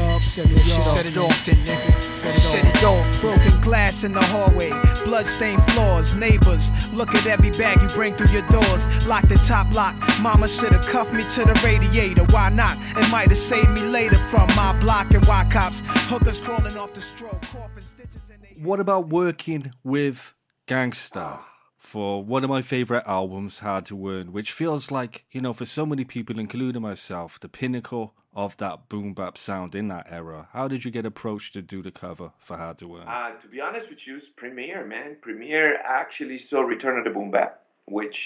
Alright, 0.00 0.22
yo, 0.22 0.44
set 0.44 0.46
it 0.50 0.56
off. 0.56 0.82
Set 0.82 1.06
it 1.06 1.16
off, 1.16 1.44
then, 1.44 1.56
nigga. 1.64 2.32
Set 2.34 2.64
it 2.64 2.84
off. 2.84 3.20
Broken 3.20 3.60
glass 3.60 4.04
in 4.04 4.12
the 4.12 4.22
hallway, 4.24 4.70
bloodstained 5.04 5.62
floors, 5.70 6.14
neighbors. 6.16 6.70
Look 6.92 7.14
at 7.14 7.26
every 7.26 7.50
bag 7.50 7.80
you 7.80 7.88
bring 7.88 8.14
through 8.14 8.32
your 8.32 8.46
doors. 8.48 8.86
Lock 9.06 9.26
the 9.28 9.36
top 9.46 9.72
lock. 9.74 9.94
Mama 10.20 10.48
shoulda 10.48 10.78
cuffed 10.80 11.12
me 11.12 11.22
to 11.22 11.44
the 11.44 11.60
radiator. 11.64 12.24
Why 12.30 12.48
not? 12.48 12.76
It 12.96 13.10
might 13.10 13.28
have 13.28 13.38
saved 13.38 13.70
me 13.70 13.82
later 13.82 14.16
from 14.16 14.48
my 14.56 14.78
block 14.80 15.12
and 15.12 15.24
why 15.26 15.48
cops. 15.50 15.82
Hookers 16.08 16.38
crawling 16.38 16.76
off 16.76 16.92
the 16.94 17.00
stroke, 17.00 17.40
coughing 17.42 17.82
stitches 17.82 18.30
in 18.30 18.40
they. 18.42 18.60
What 18.60 18.80
about 18.80 19.08
working 19.08 19.72
with 19.84 20.34
Gang 20.66 20.92
Starr 20.92 21.44
for 21.78 22.22
one 22.22 22.44
of 22.44 22.50
my 22.50 22.62
favorite 22.62 23.02
albums, 23.06 23.58
Hard 23.58 23.86
to 23.86 24.08
Earn, 24.08 24.32
which 24.32 24.52
feels 24.52 24.90
like, 24.90 25.24
you 25.32 25.40
know, 25.40 25.52
for 25.52 25.64
so 25.64 25.86
many 25.86 26.04
people, 26.04 26.38
including 26.38 26.82
myself, 26.82 27.40
the 27.40 27.48
pinnacle 27.48 28.14
of 28.32 28.56
that 28.58 28.88
boom 28.88 29.12
bap 29.12 29.36
sound 29.36 29.74
in 29.74 29.88
that 29.88 30.06
era. 30.08 30.48
How 30.52 30.68
did 30.68 30.84
you 30.84 30.90
get 30.90 31.04
approached 31.04 31.52
to 31.54 31.62
do 31.62 31.82
the 31.82 31.90
cover 31.90 32.32
for 32.38 32.56
Hard 32.56 32.78
to 32.78 32.96
Earn? 32.96 33.08
Uh, 33.08 33.30
to 33.40 33.48
be 33.48 33.60
honest 33.60 33.88
with 33.88 33.98
you, 34.06 34.20
Premier, 34.36 34.84
man. 34.86 35.16
Premier 35.20 35.76
actually 35.84 36.40
saw 36.48 36.60
Return 36.60 36.98
of 36.98 37.04
the 37.04 37.10
Boom 37.10 37.30
Bap, 37.30 37.62
which 37.86 38.16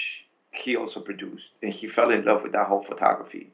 he 0.51 0.77
also 0.77 1.01
produced, 1.01 1.45
and 1.63 1.73
he 1.73 1.89
fell 1.89 2.11
in 2.11 2.25
love 2.25 2.43
with 2.43 2.53
that 2.53 2.67
whole 2.67 2.85
photography. 2.89 3.51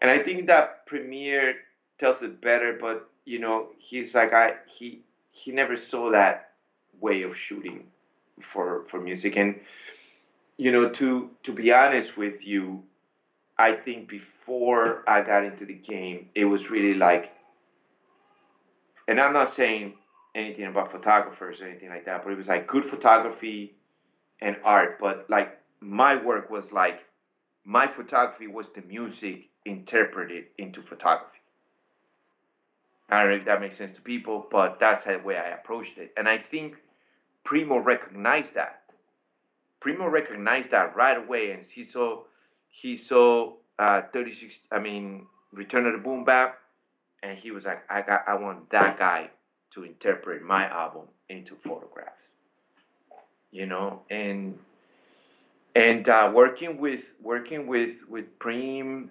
And 0.00 0.10
I 0.10 0.22
think 0.22 0.46
that 0.46 0.86
Premier 0.86 1.54
tells 1.98 2.16
it 2.22 2.40
better, 2.40 2.76
but 2.80 3.08
you 3.24 3.38
know, 3.38 3.68
he's 3.78 4.12
like 4.14 4.32
I 4.32 4.52
he 4.66 5.00
he 5.30 5.50
never 5.50 5.76
saw 5.90 6.10
that 6.12 6.50
way 7.00 7.22
of 7.22 7.32
shooting 7.48 7.84
for 8.52 8.84
for 8.90 9.00
music, 9.00 9.34
and 9.36 9.56
you 10.56 10.70
know, 10.70 10.90
to 10.90 11.30
to 11.44 11.52
be 11.52 11.72
honest 11.72 12.16
with 12.16 12.34
you, 12.42 12.82
I 13.58 13.72
think 13.72 14.08
before 14.08 15.08
I 15.08 15.22
got 15.22 15.44
into 15.44 15.64
the 15.64 15.74
game, 15.74 16.28
it 16.34 16.44
was 16.44 16.70
really 16.70 16.94
like, 16.94 17.30
and 19.06 19.20
I'm 19.20 19.32
not 19.32 19.54
saying 19.56 19.94
anything 20.34 20.66
about 20.66 20.90
photographers 20.90 21.60
or 21.60 21.68
anything 21.68 21.88
like 21.88 22.04
that, 22.06 22.24
but 22.24 22.32
it 22.32 22.38
was 22.38 22.48
like 22.48 22.66
good 22.66 22.84
photography 22.90 23.74
and 24.40 24.56
art. 24.64 24.98
But 25.00 25.26
like 25.28 25.58
my 25.80 26.22
work 26.22 26.50
was 26.50 26.64
like, 26.72 27.00
my 27.64 27.86
photography 27.86 28.46
was 28.46 28.66
the 28.74 28.82
music 28.82 29.48
interpreted 29.64 30.44
into 30.58 30.82
photography. 30.82 31.38
I 33.10 33.20
don't 33.20 33.30
know 33.30 33.36
if 33.36 33.44
that 33.44 33.60
makes 33.60 33.78
sense 33.78 33.94
to 33.96 34.02
people, 34.02 34.46
but 34.50 34.78
that's 34.80 35.06
the 35.06 35.18
way 35.24 35.36
I 35.36 35.50
approached 35.50 35.98
it. 35.98 36.12
And 36.16 36.28
I 36.28 36.38
think 36.50 36.74
Primo 37.44 37.78
recognized 37.78 38.54
that. 38.54 38.82
Primo 39.80 40.08
recognized 40.08 40.70
that 40.70 40.96
right 40.96 41.16
away, 41.16 41.52
and 41.52 41.64
he 41.72 41.86
saw 41.92 42.22
he 42.80 43.00
saw 43.08 43.52
uh, 43.78 44.02
36. 44.12 44.52
I 44.72 44.78
mean, 44.78 45.26
Return 45.52 45.86
of 45.86 45.92
the 45.92 45.98
Boom 45.98 46.24
Bap, 46.24 46.58
and 47.22 47.38
he 47.38 47.50
was 47.50 47.64
like, 47.64 47.82
I 47.90 48.02
got, 48.02 48.24
I 48.26 48.34
want 48.34 48.70
that 48.70 48.98
guy 48.98 49.30
to 49.74 49.84
interpret 49.84 50.42
my 50.42 50.68
album 50.68 51.02
into 51.28 51.54
photographs. 51.64 52.10
You 53.50 53.66
know, 53.66 54.02
and 54.10 54.58
and 55.76 56.08
uh, 56.08 56.30
working 56.34 56.78
with 56.78 57.00
working 57.22 57.66
with 57.68 57.96
with 58.08 58.24
Preem 58.40 59.08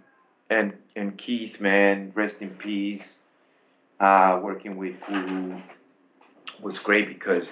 and 0.49 0.73
and 0.95 1.17
Keith, 1.17 1.59
man, 1.61 2.11
rest 2.15 2.35
in 2.41 2.49
peace. 2.49 3.01
Uh, 3.99 4.39
working 4.43 4.75
with 4.75 4.95
Guru 5.07 5.61
was 6.61 6.77
great 6.79 7.07
because 7.07 7.45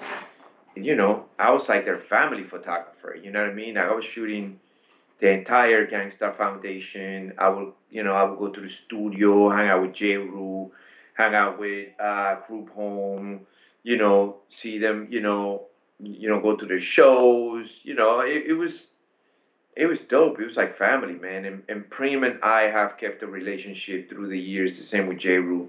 you 0.76 0.96
know 0.96 1.26
I 1.40 1.52
was 1.52 1.64
like 1.70 1.86
their 1.86 2.02
family 2.10 2.44
photographer. 2.44 3.16
You 3.16 3.32
know 3.32 3.42
what 3.42 3.52
I 3.52 3.54
mean? 3.54 3.78
I 3.78 3.94
was 3.94 4.04
shooting 4.14 4.60
the 5.22 5.30
entire 5.30 5.85
Gang 5.85 6.11
Starr 6.15 6.34
Foundation. 6.34 7.34
I 7.38 7.49
would, 7.49 7.73
you 7.89 8.03
know, 8.03 8.14
I 8.14 8.23
would 8.23 8.39
go 8.39 8.49
to 8.49 8.60
the 8.60 8.72
studio, 8.85 9.49
hang 9.49 9.69
out 9.69 9.84
with 9.84 9.93
Jeru, 9.93 10.72
hang 11.14 11.35
out 11.35 11.60
with 11.60 11.89
uh, 11.99 12.38
Group 12.48 12.72
Home, 12.72 13.41
you 13.84 13.98
know, 13.98 14.38
see 14.61 14.80
them, 14.80 15.07
you 15.10 15.22
know, 15.22 15.68
you 15.99 16.27
know, 16.27 16.41
go 16.41 16.57
to 16.57 16.65
their 16.65 16.81
shows. 16.81 17.68
You 17.84 17.93
know, 17.93 18.22
it, 18.22 18.48
it 18.48 18.53
was, 18.53 18.72
it 19.77 19.85
was 19.85 19.99
dope. 20.10 20.39
It 20.39 20.48
was 20.48 20.57
like 20.57 20.77
family, 20.77 21.14
man. 21.14 21.45
And, 21.45 21.64
and 21.69 21.88
Preem 21.89 22.26
and 22.26 22.43
I 22.43 22.64
have 22.64 22.98
kept 22.98 23.22
a 23.22 23.27
relationship 23.27 24.10
through 24.10 24.30
the 24.30 24.39
years. 24.39 24.77
The 24.80 24.85
same 24.85 25.07
with 25.07 25.19
Jeru. 25.19 25.68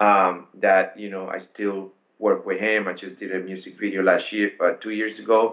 Um, 0.00 0.48
that 0.60 0.98
you 0.98 1.08
know, 1.10 1.28
I 1.28 1.40
still 1.40 1.92
work 2.18 2.44
with 2.44 2.60
him. 2.60 2.88
I 2.88 2.92
just 2.92 3.18
did 3.18 3.34
a 3.34 3.38
music 3.38 3.78
video 3.80 4.02
last 4.02 4.32
year, 4.32 4.52
uh, 4.60 4.72
two 4.72 4.90
years 4.90 5.18
ago, 5.18 5.50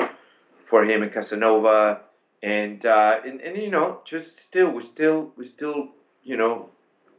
for 0.69 0.83
him 0.83 1.03
and 1.03 1.13
Casanova 1.13 2.01
and 2.45 2.85
uh, 2.85 3.15
and 3.25 3.41
and 3.41 3.57
you 3.57 3.71
know, 3.71 4.01
just 4.07 4.27
still 4.47 4.69
we're 4.69 4.87
still 4.93 5.31
we're 5.35 5.49
still 5.55 5.89
you 6.23 6.37
know 6.37 6.69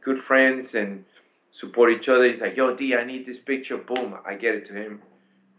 good 0.03 0.19
friends 0.25 0.69
and 0.73 1.03
support 1.59 1.91
each 1.91 2.07
other. 2.07 2.31
He's 2.31 2.39
like, 2.39 2.55
yo, 2.55 2.75
D, 2.75 2.95
I 2.95 3.03
need 3.03 3.25
this 3.25 3.37
picture. 3.45 3.77
Boom, 3.77 4.15
I 4.25 4.35
get 4.35 4.55
it 4.55 4.67
to 4.69 4.73
him 4.73 5.01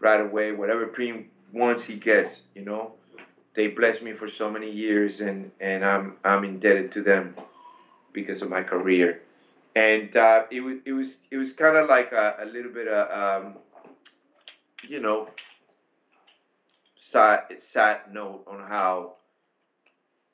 right 0.00 0.22
away. 0.22 0.52
Whatever 0.52 0.86
Preem 0.86 1.26
wants, 1.52 1.84
he 1.84 1.96
gets. 1.96 2.30
You 2.54 2.64
know, 2.64 2.92
they 3.54 3.66
blessed 3.66 4.02
me 4.02 4.14
for 4.18 4.30
so 4.38 4.50
many 4.50 4.70
years, 4.70 5.20
and 5.20 5.50
and 5.60 5.84
I'm 5.84 6.16
I'm 6.24 6.44
indebted 6.44 6.90
to 6.92 7.02
them 7.02 7.34
because 8.14 8.40
of 8.40 8.48
my 8.48 8.62
career. 8.62 9.20
And 9.76 10.16
uh, 10.16 10.44
it 10.50 10.62
was 10.62 10.78
it 10.86 10.92
was 10.92 11.08
it 11.30 11.36
was 11.36 11.50
kind 11.58 11.76
of 11.76 11.90
like 11.90 12.12
a, 12.12 12.36
a 12.42 12.46
little 12.46 12.72
bit 12.72 12.88
of 12.88 13.44
um, 13.44 13.56
you 14.88 15.00
know 15.02 15.28
sad 17.12 17.40
sad 17.70 17.98
note 18.10 18.44
on 18.46 18.60
how 18.60 19.18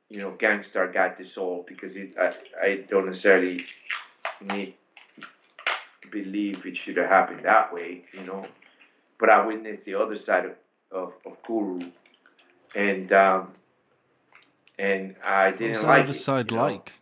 you 0.08 0.20
know, 0.20 0.32
Gang 0.38 0.64
Starr 0.70 0.92
got 0.92 1.18
dissolved 1.18 1.66
because 1.66 1.96
it, 1.96 2.14
I, 2.18 2.34
I 2.64 2.84
don't 2.88 3.06
necessarily 3.06 3.64
need 4.42 4.74
believe 6.10 6.64
it 6.64 6.76
should 6.76 6.96
have 6.96 7.08
happened 7.08 7.40
that 7.44 7.72
way, 7.72 8.04
you 8.12 8.24
know. 8.24 8.46
But 9.18 9.30
I 9.30 9.44
witnessed 9.44 9.84
the 9.84 9.94
other 9.94 10.16
side 10.24 10.44
of, 10.44 10.52
of, 10.92 11.12
of 11.26 11.36
Guru, 11.46 11.90
and 12.74 13.12
um, 13.12 13.52
and 14.78 15.16
I 15.24 15.50
didn't 15.50 15.70
What's 15.70 15.80
that 15.82 15.88
like 15.88 16.02
other 16.02 16.10
it. 16.10 16.14
side 16.14 16.50
you 16.50 16.56
know. 16.56 16.62
like? 16.64 16.92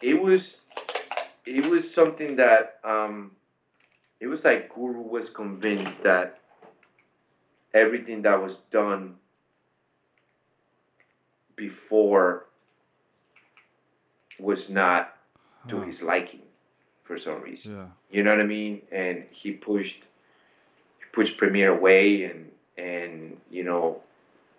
It 0.00 0.14
was 0.14 0.40
it 1.46 1.68
was 1.68 1.82
something 1.94 2.36
that 2.36 2.78
um, 2.84 3.32
it 4.20 4.26
was 4.26 4.40
like 4.44 4.72
Guru 4.74 5.00
was 5.00 5.26
convinced 5.34 6.02
that 6.04 6.38
everything 7.74 8.22
that 8.22 8.40
was 8.40 8.56
done 8.70 9.14
before 11.66 12.46
was 14.38 14.58
not 14.68 15.14
to 15.68 15.76
Huh. 15.78 15.86
his 15.86 16.00
liking 16.02 16.42
for 17.04 17.18
some 17.18 17.40
reason. 17.42 17.76
Yeah. 17.76 17.86
You 18.10 18.22
know 18.24 18.30
what 18.34 18.40
I 18.40 18.46
mean? 18.46 18.82
And 18.90 19.24
he 19.30 19.52
pushed 19.52 20.00
he 21.00 21.04
pushed 21.12 21.36
Premier 21.38 21.70
away 21.78 22.24
and 22.24 22.50
and 22.76 23.40
you 23.50 23.64
know 23.64 24.02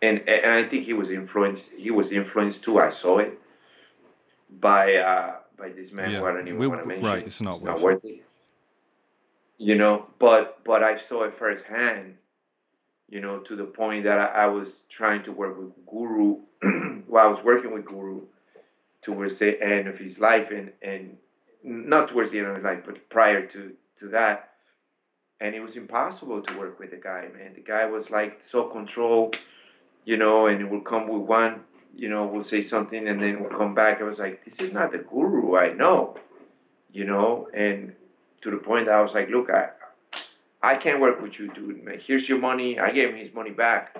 and 0.02 0.16
and 0.30 0.52
I 0.66 0.70
think 0.70 0.86
he 0.86 0.94
was 0.94 1.10
influenced 1.10 1.64
he 1.86 1.92
was 1.92 2.08
influenced 2.12 2.60
too, 2.64 2.80
I 2.80 2.92
saw 3.02 3.20
it 3.20 3.34
by 4.62 4.84
uh 4.96 5.32
by 5.58 5.70
this 5.70 5.92
man 5.92 6.12
Yeah. 6.12 6.20
who 6.20 6.26
I 6.28 6.32
don't 6.34 6.48
even 6.48 6.60
We- 6.60 6.68
want 6.68 6.82
to 6.84 6.88
mention. 6.88 7.08
right, 7.08 7.26
it's 7.26 7.42
not 7.42 7.62
worth 7.62 7.78
it. 7.80 7.84
worth 7.84 8.06
it. 8.06 8.20
You 9.58 9.76
know, 9.76 10.08
but 10.20 10.44
but 10.64 10.82
I 10.84 10.94
saw 11.08 11.24
it 11.28 11.34
firsthand, 11.38 12.18
you 13.14 13.22
know, 13.22 13.38
to 13.48 13.56
the 13.56 13.64
point 13.64 14.06
that 14.06 14.18
I, 14.18 14.45
I 14.45 14.45
was 14.48 14.68
trying 14.98 15.23
to 15.26 15.31
work 15.31 15.56
with 15.60 15.69
Guru 15.85 16.38
while 17.07 17.27
I 17.27 17.30
was 17.30 17.45
working 17.45 17.72
with 17.72 17.85
Guru 17.85 18.22
towards 19.03 19.38
the 19.38 19.52
end 19.61 19.88
of 19.88 19.99
his 19.99 20.18
life 20.18 20.48
and, 20.49 20.72
and 20.81 21.15
not 21.64 22.10
towards 22.10 22.31
the 22.31 22.40
end 22.40 22.48
of 22.48 22.56
his 22.56 22.64
life, 22.64 22.80
but 22.84 23.07
prior 23.11 23.45
to, 23.45 23.72
to 23.99 24.10
that. 24.10 24.49
And 25.40 25.53
it 25.53 25.60
was 25.60 25.76
impossible 25.76 26.41
to 26.41 26.57
work 26.57 26.80
with 26.80 26.90
the 26.90 26.98
guy, 26.98 27.27
man. 27.38 27.52
The 27.53 27.61
guy 27.61 27.85
was 27.85 28.06
like 28.10 28.40
so 28.52 28.64
controlled, 28.69 29.35
you 30.06 30.18
know, 30.18 30.48
and 30.48 30.60
it 30.60 30.72
would 30.72 30.84
come 30.84 31.07
with 31.07 31.22
one, 31.22 31.61
you 31.95 32.10
know, 32.10 32.26
we'll 32.26 32.48
say 32.48 32.68
something 32.68 33.07
and 33.07 33.22
then 33.22 33.41
we'll 33.41 33.56
come 33.56 33.76
back. 33.76 33.99
I 34.02 34.06
was 34.06 34.18
like, 34.18 34.44
this 34.44 34.56
is 34.57 34.73
not 34.73 34.91
the 34.91 34.98
guru 34.98 35.56
I 35.56 35.72
know, 35.73 36.18
you 36.91 37.06
know, 37.06 37.48
and 37.56 37.94
to 38.41 38.49
the 38.49 38.57
point 38.57 38.88
that 38.88 38.95
I 38.95 39.02
was 39.02 39.11
like, 39.14 39.30
look, 39.30 39.52
I, 39.52 39.69
I 40.64 40.77
can't 40.77 41.02
work 41.02 41.22
with 41.22 41.34
you, 41.38 41.53
dude. 41.53 41.84
Man, 41.84 41.99
here's 42.07 42.27
your 42.27 42.40
money. 42.40 42.80
I 42.80 42.91
gave 42.91 43.10
him 43.10 43.18
his 43.18 43.34
money 43.34 43.52
back 43.52 43.98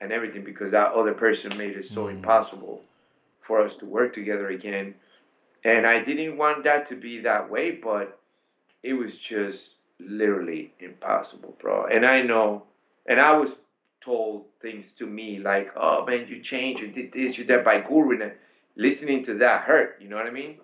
and 0.00 0.12
everything 0.12 0.44
because 0.44 0.70
that 0.72 0.92
other 0.92 1.14
person 1.14 1.56
made 1.56 1.76
it 1.76 1.86
so 1.94 2.04
hmm. 2.04 2.16
impossible 2.16 2.82
for 3.46 3.64
us 3.64 3.72
to 3.80 3.86
work 3.86 4.14
together 4.14 4.50
again. 4.50 4.94
And 5.64 5.86
I 5.86 6.04
didn't 6.04 6.36
want 6.36 6.64
that 6.64 6.88
to 6.90 6.94
be 6.94 7.20
that 7.22 7.50
way, 7.50 7.72
but 7.82 8.20
it 8.82 8.92
was 8.92 9.10
just 9.28 9.58
literally 9.98 10.72
impossible, 10.78 11.56
bro. 11.60 11.86
And 11.86 12.06
I 12.06 12.22
know, 12.22 12.64
and 13.06 13.18
I 13.18 13.36
was 13.36 13.48
told 14.04 14.44
things 14.62 14.84
to 14.98 15.06
me 15.06 15.38
like, 15.38 15.70
"Oh 15.76 16.04
man, 16.06 16.26
you 16.28 16.42
changed, 16.42 16.80
you 16.80 16.88
did 16.88 17.12
this, 17.12 17.36
you 17.36 17.44
did 17.44 17.48
that 17.58 17.64
by 17.64 17.80
Guru," 17.80 18.20
and 18.20 18.32
listening 18.76 19.24
to 19.26 19.38
that 19.38 19.62
hurt. 19.62 19.96
You 20.00 20.08
know 20.08 20.16
what 20.16 20.26
I 20.26 20.30
mean? 20.30 20.58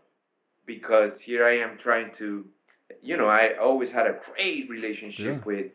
Because 0.66 1.12
here 1.20 1.44
I 1.44 1.59
am 1.59 1.78
trying 1.82 2.12
to, 2.18 2.44
you 3.02 3.16
know, 3.16 3.27
I 3.28 3.56
always 3.61 3.90
had 3.90 4.06
a 4.06 4.19
great 4.32 4.69
relationship 4.69 5.19
Yeah. 5.27 5.44
with, 5.44 5.73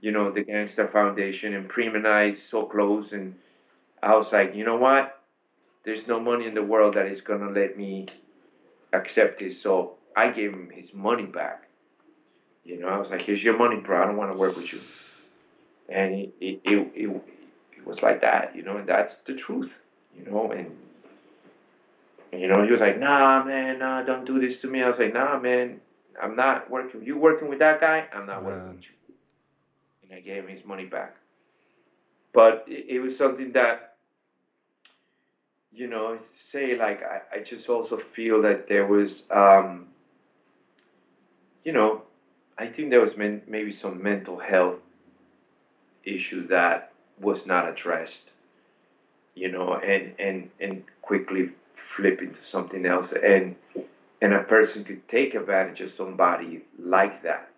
you 0.00 0.12
know, 0.12 0.30
the 0.30 0.42
Gang 0.42 0.70
Starr 0.72 0.88
Foundation 0.88 1.54
and 1.54 1.68
Prim 1.68 1.94
and 1.94 2.06
I 2.06 2.36
so 2.50 2.66
close, 2.66 3.12
and 3.12 3.34
I 4.02 4.14
was 4.16 4.32
like, 4.32 4.54
you 4.54 4.64
know 4.64 4.76
what? 4.76 5.20
There's 5.84 6.06
no 6.06 6.20
money 6.20 6.46
in 6.46 6.54
the 6.54 6.62
world 6.62 6.94
that 6.96 7.06
is 7.06 7.20
gonna 7.20 7.50
let 7.50 7.76
me 7.76 8.06
accept 8.92 9.40
this. 9.40 9.62
So 9.62 9.94
I 10.16 10.30
gave 10.30 10.52
him 10.52 10.70
his 10.70 10.92
money 10.94 11.26
back. 11.26 11.64
You 12.64 12.78
know, 12.80 12.88
I 12.88 12.98
was 12.98 13.10
like, 13.10 13.22
here's 13.22 13.42
your 13.42 13.56
money, 13.58 13.76
bro. 13.76 14.02
I 14.02 14.06
don't 14.06 14.16
want 14.16 14.32
to 14.32 14.38
work 14.38 14.56
with 14.56 14.72
you. 14.72 14.80
And 15.88 16.14
it, 16.14 16.34
it, 16.40 16.60
it, 16.64 16.92
it, 16.94 17.22
it 17.76 17.86
was 17.86 18.00
like 18.02 18.22
that, 18.22 18.56
you 18.56 18.62
know, 18.62 18.78
and 18.78 18.88
that's 18.88 19.14
the 19.26 19.34
truth, 19.34 19.70
you 20.16 20.24
know, 20.24 20.50
and, 20.50 20.74
and, 22.32 22.40
you 22.40 22.48
know, 22.48 22.64
he 22.64 22.72
was 22.72 22.80
like, 22.80 22.98
nah, 22.98 23.44
man, 23.44 23.80
nah, 23.80 24.02
don't 24.02 24.24
do 24.24 24.40
this 24.40 24.60
to 24.62 24.68
me. 24.68 24.82
I 24.82 24.88
was 24.88 24.98
like, 24.98 25.12
nah, 25.12 25.38
man, 25.38 25.80
I'm 26.22 26.36
not 26.36 26.70
working. 26.70 27.02
You 27.02 27.18
working 27.18 27.48
with 27.48 27.58
that 27.58 27.80
guy? 27.80 28.06
I'm 28.14 28.26
not 28.26 28.44
working 28.44 28.68
with 28.68 28.82
you. 28.82 29.14
And 30.02 30.12
I 30.12 30.20
gave 30.20 30.44
him 30.44 30.56
his 30.56 30.64
money 30.64 30.84
back. 30.86 31.16
But 32.32 32.64
it, 32.66 32.96
it 32.96 33.00
was 33.00 33.16
something 33.16 33.52
that, 33.52 33.96
you 35.72 35.88
know, 35.88 36.18
say 36.52 36.76
like 36.76 37.00
I, 37.02 37.36
I 37.36 37.42
just 37.42 37.68
also 37.68 38.00
feel 38.14 38.42
that 38.42 38.68
there 38.68 38.86
was, 38.86 39.10
um, 39.30 39.86
you 41.64 41.72
know, 41.72 42.02
I 42.58 42.66
think 42.68 42.90
there 42.90 43.00
was 43.00 43.16
men, 43.16 43.42
maybe 43.48 43.76
some 43.80 44.02
mental 44.02 44.38
health 44.38 44.78
issue 46.04 46.46
that 46.48 46.92
was 47.20 47.38
not 47.46 47.68
addressed, 47.68 48.30
you 49.34 49.50
know, 49.50 49.74
and 49.74 50.14
and 50.18 50.50
and 50.60 50.84
quickly 51.02 51.50
flip 51.96 52.20
into 52.20 52.38
something 52.50 52.86
else, 52.86 53.08
and 53.24 53.56
and 54.24 54.32
a 54.32 54.42
person 54.44 54.84
could 54.84 55.06
take 55.06 55.34
advantage 55.34 55.82
of 55.82 55.90
somebody 55.98 56.62
like 56.78 57.22
that, 57.24 57.50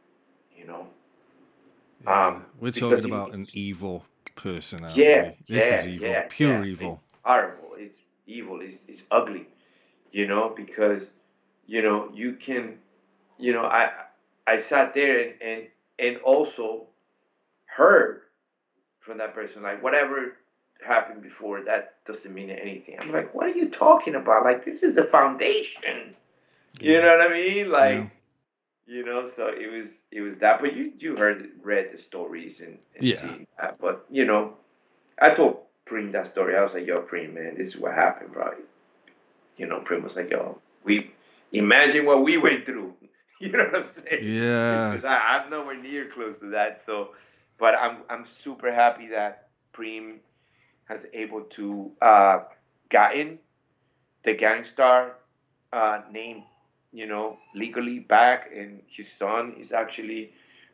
you 0.58 0.66
know. 0.66 0.88
Um, 2.04 2.44
We're 2.60 2.72
talking 2.72 3.04
about 3.04 3.34
an 3.34 3.46
evil 3.52 4.04
person, 4.34 4.82
aren't 4.82 4.96
yeah, 4.96 5.30
we? 5.48 5.54
This 5.54 5.64
yeah, 5.64 5.78
is 5.78 5.86
evil, 5.86 6.08
yeah, 6.08 6.26
pure 6.28 6.64
yeah. 6.64 6.72
evil. 6.72 7.00
It's 7.12 7.20
horrible. 7.22 7.68
It's 7.76 7.98
evil. 8.26 8.58
It's, 8.60 8.76
it's 8.88 9.02
ugly. 9.12 9.46
You 10.10 10.26
know, 10.26 10.52
because 10.56 11.02
you 11.68 11.82
know 11.82 12.10
you 12.12 12.36
can, 12.44 12.78
you 13.38 13.52
know, 13.52 13.62
I 13.62 13.90
I 14.48 14.64
sat 14.68 14.92
there 14.92 15.20
and 15.20 15.34
and 15.40 15.62
and 16.00 16.16
also 16.22 16.88
heard 17.66 18.22
from 18.98 19.18
that 19.18 19.36
person 19.36 19.62
like 19.62 19.80
whatever 19.84 20.32
happened 20.84 21.22
before 21.22 21.62
that 21.62 21.94
doesn't 22.08 22.34
mean 22.34 22.50
anything. 22.50 22.96
I'm 23.00 23.12
like, 23.12 23.32
what 23.36 23.46
are 23.46 23.56
you 23.56 23.70
talking 23.70 24.16
about? 24.16 24.44
Like 24.44 24.64
this 24.64 24.82
is 24.82 24.96
a 24.96 25.04
foundation. 25.04 26.16
You 26.80 27.00
know 27.00 27.16
what 27.16 27.30
I 27.30 27.32
mean? 27.32 27.70
Like. 27.70 28.10
You 28.88 29.04
know, 29.04 29.30
so 29.36 29.48
it 29.48 29.70
was 29.70 29.88
it 30.12 30.20
was 30.20 30.34
that, 30.40 30.60
but 30.60 30.76
you 30.76 30.92
you 30.98 31.16
heard 31.16 31.48
read 31.62 31.90
the 31.92 32.00
stories 32.08 32.60
and, 32.60 32.78
and 32.96 33.04
Yeah. 33.04 33.34
that. 33.60 33.80
But 33.80 34.06
you 34.10 34.24
know, 34.24 34.54
I 35.20 35.34
told 35.34 35.58
Prim 35.86 36.12
that 36.12 36.30
story. 36.32 36.56
I 36.56 36.62
was 36.62 36.72
like, 36.72 36.86
"Yo, 36.86 37.00
Prim, 37.02 37.34
man, 37.34 37.56
this 37.58 37.68
is 37.74 37.76
what 37.80 37.94
happened, 37.94 38.32
bro." 38.32 38.52
You 39.56 39.66
know, 39.66 39.80
Prim 39.84 40.04
was 40.04 40.14
like, 40.14 40.30
"Yo, 40.30 40.60
we 40.84 41.10
imagine 41.52 42.06
what 42.06 42.22
we 42.22 42.36
went 42.38 42.64
through." 42.64 42.94
You 43.38 43.52
know 43.52 43.64
what 43.70 43.74
I'm 43.74 43.86
saying? 44.08 44.24
Yeah. 44.24 44.92
Because 44.92 45.04
I, 45.04 45.14
I'm 45.14 45.50
nowhere 45.50 45.76
near 45.76 46.08
close 46.14 46.36
to 46.40 46.48
that. 46.52 46.80
So, 46.86 47.08
but 47.58 47.74
I'm 47.74 47.98
I'm 48.08 48.24
super 48.42 48.72
happy 48.72 49.08
that 49.08 49.48
Prim 49.74 50.20
has 50.86 51.00
able 51.12 51.42
to 51.56 51.90
uh, 52.00 52.44
gotten 52.90 53.38
the 54.24 54.34
Gang 54.34 54.64
Starr 54.72 55.16
uh, 55.72 56.00
name, 56.10 56.44
you 56.96 57.06
know, 57.06 57.38
legally 57.54 58.00
back, 58.00 58.50
and 58.56 58.82
his 58.96 59.06
son 59.18 59.54
is 59.60 59.72
actually 59.72 60.32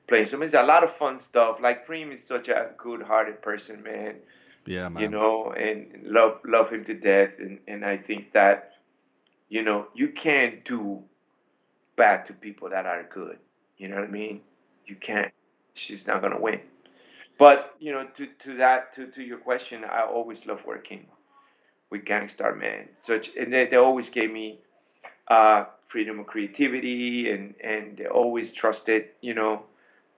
playing. 0.08 0.28
So 0.30 0.40
it's 0.42 0.54
a 0.54 0.62
lot 0.62 0.84
of 0.84 0.90
fun 0.98 1.20
stuff. 1.30 1.58
Like 1.62 1.86
Prim 1.86 2.12
is 2.12 2.20
such 2.28 2.48
a 2.48 2.70
good-hearted 2.78 3.42
person, 3.42 3.82
man 3.82 4.16
Yeah, 4.66 4.88
man. 4.88 5.02
you 5.02 5.08
know, 5.08 5.52
and 5.56 5.86
love 6.04 6.38
love 6.46 6.70
him 6.70 6.84
to 6.86 6.94
death. 6.94 7.30
And, 7.38 7.58
and 7.68 7.84
I 7.84 7.98
think 7.98 8.32
that, 8.34 8.72
you 9.48 9.62
know, 9.62 9.86
you 9.94 10.08
can't 10.22 10.64
do 10.64 11.02
bad 11.96 12.26
to 12.28 12.32
people 12.34 12.70
that 12.70 12.86
are 12.86 13.04
good. 13.12 13.38
You 13.78 13.88
know 13.88 13.96
what 13.96 14.04
I 14.04 14.10
mean? 14.10 14.40
You 14.86 14.96
can't. 14.96 15.32
She's 15.86 16.06
not 16.06 16.22
gonna 16.22 16.40
win. 16.40 16.60
But 17.38 17.74
you 17.80 17.92
know, 17.92 18.06
to, 18.16 18.26
to 18.44 18.56
that 18.58 18.94
to, 18.96 19.06
to 19.12 19.22
your 19.22 19.38
question, 19.38 19.84
I 19.84 20.02
always 20.04 20.38
love 20.46 20.60
working 20.66 21.06
with 21.90 22.04
Gang 22.04 22.30
Starr 22.34 22.54
Man. 22.54 22.88
Such 23.06 23.26
and 23.38 23.52
they, 23.52 23.66
they 23.70 23.76
always 23.76 24.08
gave 24.10 24.32
me 24.32 24.60
uh, 25.28 25.64
freedom 25.92 26.18
of 26.20 26.26
creativity 26.26 27.30
and, 27.30 27.54
and 27.62 27.98
they 27.98 28.06
always 28.06 28.48
trusted, 28.52 29.02
you 29.20 29.34
know, 29.34 29.62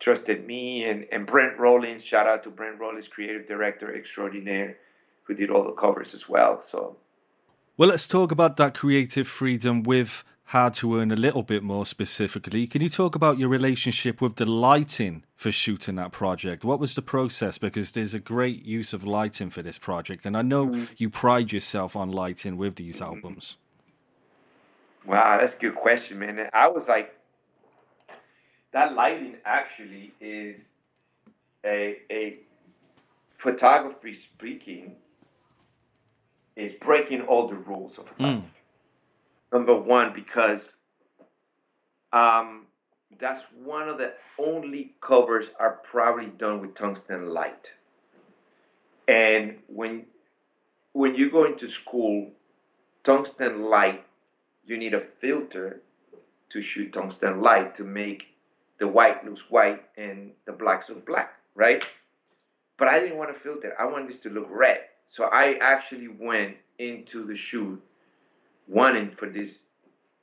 trusted 0.00 0.46
me 0.46 0.84
and, 0.84 1.06
and 1.12 1.26
Brent 1.26 1.58
Rollins, 1.58 2.02
shout 2.04 2.26
out 2.26 2.44
to 2.44 2.50
Brent 2.50 2.78
Rollins, 2.80 3.06
creative 3.14 3.48
director 3.48 3.94
extraordinaire, 3.94 4.76
who 5.24 5.34
did 5.34 5.50
all 5.50 5.64
the 5.64 5.72
covers 5.72 6.14
as 6.14 6.28
well. 6.28 6.62
So 6.70 6.96
Well, 7.76 7.88
let's 7.88 8.06
talk 8.08 8.30
about 8.32 8.56
that 8.58 8.74
creative 8.74 9.26
freedom 9.26 9.82
with 9.82 10.22
Hard 10.48 10.74
to 10.74 10.98
Earn 11.00 11.10
a 11.10 11.16
little 11.16 11.42
bit 11.42 11.62
more 11.62 11.86
specifically. 11.86 12.66
Can 12.66 12.82
you 12.82 12.90
talk 12.90 13.14
about 13.14 13.38
your 13.38 13.48
relationship 13.48 14.20
with 14.20 14.36
the 14.36 14.44
lighting 14.44 15.24
for 15.36 15.50
shooting 15.50 15.94
that 15.96 16.12
project? 16.12 16.64
What 16.64 16.78
was 16.78 16.94
the 16.94 17.02
process? 17.02 17.56
Because 17.56 17.92
there's 17.92 18.12
a 18.14 18.20
great 18.20 18.62
use 18.62 18.92
of 18.92 19.04
lighting 19.04 19.48
for 19.50 19.62
this 19.62 19.78
project, 19.78 20.26
and 20.26 20.36
I 20.36 20.42
know 20.42 20.66
Mm-hmm. 20.66 20.84
you 20.98 21.08
pride 21.08 21.50
yourself 21.50 21.96
on 21.96 22.12
lighting 22.12 22.58
with 22.58 22.76
these 22.76 23.00
albums. 23.00 23.56
Wow, 25.06 25.38
that's 25.40 25.54
a 25.54 25.58
good 25.58 25.74
question, 25.74 26.18
man. 26.18 26.48
I 26.52 26.68
was 26.68 26.84
like, 26.88 27.14
that 28.72 28.94
lighting 28.94 29.36
actually 29.44 30.12
is 30.20 30.56
a 31.64 31.98
a 32.10 32.38
photography 33.42 34.18
speaking 34.34 34.92
is 36.56 36.72
breaking 36.80 37.22
all 37.22 37.48
the 37.48 37.54
rules 37.54 37.92
of 37.98 38.06
photography. 38.08 38.48
Number 39.52 39.76
one, 39.76 40.12
because 40.14 40.60
um, 42.12 42.66
that's 43.20 43.42
one 43.62 43.88
of 43.88 43.98
the 43.98 44.12
only 44.38 44.94
covers 45.00 45.46
are 45.60 45.80
probably 45.90 46.26
done 46.26 46.60
with 46.60 46.74
tungsten 46.76 47.30
light. 47.30 47.66
And 49.06 49.58
when 49.68 50.06
when 50.92 51.14
you 51.14 51.30
go 51.30 51.44
into 51.44 51.68
school, 51.82 52.30
tungsten 53.04 53.64
light 53.68 54.04
you 54.66 54.76
need 54.76 54.94
a 54.94 55.02
filter 55.20 55.80
to 56.52 56.62
shoot 56.62 56.92
tungsten 56.92 57.40
light 57.40 57.76
to 57.76 57.84
make 57.84 58.24
the 58.78 58.88
white 58.88 59.24
looks 59.24 59.40
white 59.48 59.82
and 59.96 60.30
the 60.46 60.52
blacks 60.52 60.86
look 60.88 61.06
black, 61.06 61.32
right? 61.54 61.82
But 62.78 62.88
I 62.88 63.00
didn't 63.00 63.18
want 63.18 63.30
a 63.30 63.40
filter. 63.40 63.74
I 63.78 63.84
wanted 63.84 64.10
this 64.10 64.22
to 64.24 64.30
look 64.30 64.48
red. 64.50 64.78
So 65.16 65.24
I 65.24 65.54
actually 65.60 66.08
went 66.08 66.56
into 66.78 67.26
the 67.26 67.36
shoot 67.36 67.80
wanting 68.66 69.12
for 69.18 69.28
this 69.28 69.50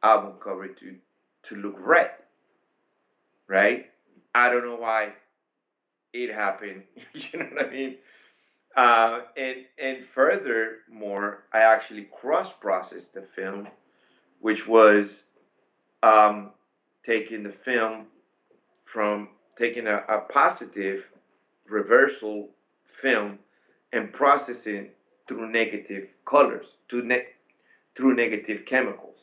album 0.04 0.34
cover 0.44 0.68
to 0.68 0.96
to 1.50 1.56
look 1.56 1.76
red. 1.80 2.12
Right? 3.48 3.86
I 4.34 4.50
don't 4.50 4.64
know 4.64 4.76
why 4.76 5.10
it 6.14 6.34
happened. 6.34 6.84
you 7.14 7.40
know 7.40 7.46
what 7.54 7.66
I 7.66 7.70
mean? 7.70 7.96
Uh, 8.76 9.20
and 9.38 9.66
and 9.82 10.06
furthermore, 10.14 11.44
I 11.54 11.60
actually 11.60 12.08
cross 12.22 12.48
processed 12.62 13.14
the 13.14 13.26
film 13.36 13.68
which 14.42 14.68
was 14.68 15.08
um, 16.04 16.50
taking 17.06 17.44
the 17.44 17.54
film 17.64 18.06
from 18.92 19.30
taking 19.58 19.88
a, 19.88 19.98
a 20.10 20.22
positive 20.34 21.04
reversal 21.70 22.50
film 23.02 23.38
and 23.94 24.12
processing 24.12 24.90
through 25.28 25.52
negative 25.52 26.08
colors, 26.26 26.66
to 26.90 27.02
ne- 27.02 27.28
through 27.96 28.16
negative 28.16 28.62
chemicals, 28.68 29.16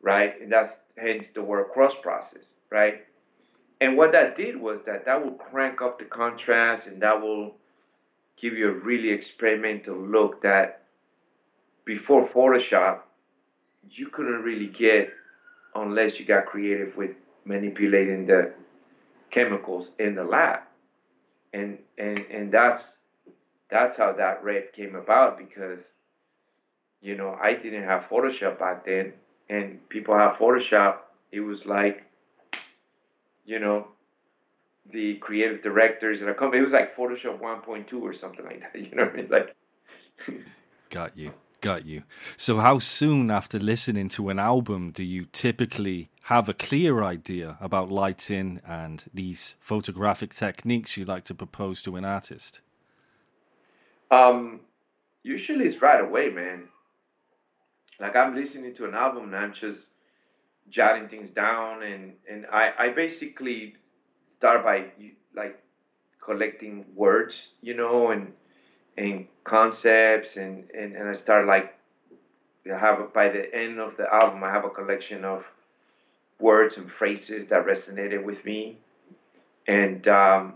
right? 0.00 0.40
And 0.40 0.50
that's 0.50 0.74
hence 0.96 1.24
the 1.34 1.42
word 1.42 1.66
cross 1.72 1.92
process, 2.02 2.42
right? 2.70 3.04
And 3.80 3.96
what 3.96 4.12
that 4.12 4.36
did 4.36 4.60
was 4.60 4.78
that 4.86 5.04
that 5.06 5.24
will 5.24 5.32
crank 5.32 5.82
up 5.82 5.98
the 5.98 6.04
contrast 6.04 6.86
and 6.86 7.02
that 7.02 7.20
will 7.20 7.56
give 8.40 8.54
you 8.54 8.68
a 8.68 8.72
really 8.72 9.10
experimental 9.10 9.96
look 9.96 10.42
that 10.42 10.84
before 11.84 12.28
Photoshop 12.28 13.00
you 13.90 14.08
couldn't 14.08 14.42
really 14.42 14.68
get 14.68 15.10
unless 15.74 16.18
you 16.18 16.26
got 16.26 16.46
creative 16.46 16.96
with 16.96 17.10
manipulating 17.44 18.26
the 18.26 18.52
chemicals 19.30 19.88
in 19.98 20.14
the 20.14 20.24
lab. 20.24 20.60
And 21.52 21.78
and 21.98 22.18
and 22.18 22.52
that's 22.52 22.82
that's 23.70 23.96
how 23.96 24.12
that 24.12 24.42
red 24.44 24.72
came 24.74 24.94
about 24.94 25.38
because 25.38 25.78
you 27.00 27.16
know 27.16 27.36
I 27.42 27.54
didn't 27.54 27.84
have 27.84 28.04
Photoshop 28.10 28.58
back 28.58 28.86
then 28.86 29.12
and 29.48 29.86
people 29.88 30.14
have 30.14 30.36
Photoshop. 30.36 30.96
It 31.30 31.40
was 31.40 31.64
like 31.66 32.04
you 33.44 33.58
know 33.58 33.88
the 34.92 35.16
creative 35.16 35.62
directors 35.62 36.20
and 36.20 36.28
a 36.28 36.34
company. 36.34 36.62
It 36.62 36.64
was 36.64 36.72
like 36.72 36.96
Photoshop 36.96 37.40
1.2 37.40 38.00
or 38.00 38.14
something 38.18 38.44
like 38.44 38.60
that. 38.60 38.74
You 38.74 38.94
know 38.94 39.04
what 39.04 39.12
I 39.12 39.16
mean? 39.16 39.28
Like, 39.30 39.56
got 40.90 41.16
you, 41.16 41.32
got 41.62 41.86
you. 41.86 42.02
So, 42.36 42.58
how 42.58 42.78
soon 42.78 43.30
after 43.30 43.58
listening 43.58 44.10
to 44.10 44.28
an 44.28 44.38
album 44.38 44.90
do 44.90 45.02
you 45.02 45.24
typically 45.24 46.10
have 46.24 46.50
a 46.50 46.54
clear 46.54 47.02
idea 47.02 47.56
about 47.60 47.90
lighting 47.90 48.60
and 48.66 49.04
these 49.14 49.56
photographic 49.60 50.34
techniques 50.34 50.98
you 50.98 51.06
like 51.06 51.24
to 51.24 51.34
propose 51.34 51.80
to 51.82 51.96
an 51.96 52.04
artist? 52.04 52.60
Um, 54.10 54.60
usually 55.22 55.64
it's 55.64 55.80
right 55.80 56.04
away, 56.04 56.28
man. 56.28 56.64
Like 57.98 58.14
I'm 58.14 58.34
listening 58.34 58.74
to 58.74 58.84
an 58.84 58.94
album 58.94 59.32
and 59.32 59.36
I'm 59.36 59.54
just 59.54 59.80
jotting 60.68 61.08
things 61.08 61.30
down, 61.34 61.82
and 61.82 62.12
and 62.30 62.46
I 62.52 62.70
I 62.78 62.88
basically 62.90 63.76
start 64.38 64.64
by 64.64 64.86
like 65.34 65.62
collecting 66.24 66.84
words, 66.94 67.32
you 67.62 67.74
know, 67.74 68.10
and 68.10 68.32
and 68.98 69.26
concepts, 69.44 70.36
and 70.36 70.64
and 70.70 70.94
and 70.94 71.08
I 71.08 71.20
start 71.20 71.46
like 71.46 71.74
I 72.72 72.78
have 72.78 73.12
by 73.12 73.28
the 73.28 73.54
end 73.54 73.80
of 73.80 73.96
the 73.96 74.12
album 74.12 74.44
I 74.44 74.50
have 74.50 74.64
a 74.64 74.70
collection 74.70 75.24
of 75.24 75.44
words 76.38 76.74
and 76.76 76.90
phrases 76.98 77.48
that 77.50 77.66
resonated 77.66 78.24
with 78.24 78.44
me, 78.44 78.78
and 79.66 80.06
um, 80.08 80.54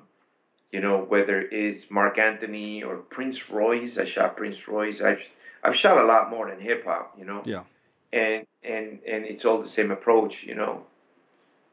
you 0.73 0.81
know 0.81 1.05
whether 1.09 1.41
it's 1.41 1.85
Marc 1.91 2.19
Anthony 2.19 2.83
or 2.83 2.97
Prince 2.97 3.39
Royce. 3.51 3.97
I 3.99 4.05
shot 4.09 4.37
Prince 4.37 4.57
Royce. 4.69 5.01
I've 5.01 5.19
I've 5.63 5.77
shot 5.77 5.99
a 5.99 6.07
lot 6.07 6.31
more 6.31 6.49
than 6.49 6.61
hip 6.61 6.85
hop, 6.85 7.15
you 7.19 7.25
know. 7.25 7.43
Yeah. 7.45 7.65
And 8.13 8.47
and 8.63 9.01
and 9.07 9.25
it's 9.25 9.45
all 9.45 9.63
the 9.63 9.71
same 9.71 9.91
approach, 9.91 10.35
you 10.45 10.55
know. 10.55 10.83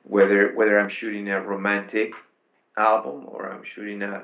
Whether 0.03 0.53
whether 0.56 0.80
I'm 0.80 0.90
shooting 0.90 1.30
a 1.30 1.41
romantic 1.41 2.11
album 2.77 3.26
or 3.27 3.49
I'm 3.52 3.64
shooting 3.76 4.02
a 4.02 4.23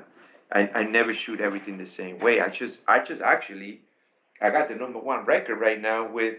I, 0.52 0.68
I 0.74 0.82
never 0.84 1.14
shoot 1.14 1.40
everything 1.40 1.78
the 1.78 1.88
same 1.96 2.18
way. 2.18 2.40
I 2.40 2.48
just 2.48 2.78
I 2.88 2.98
just 3.06 3.20
actually 3.22 3.80
I 4.42 4.50
got 4.50 4.68
the 4.68 4.74
number 4.74 4.98
one 4.98 5.24
record 5.24 5.60
right 5.60 5.80
now 5.80 6.10
with 6.10 6.36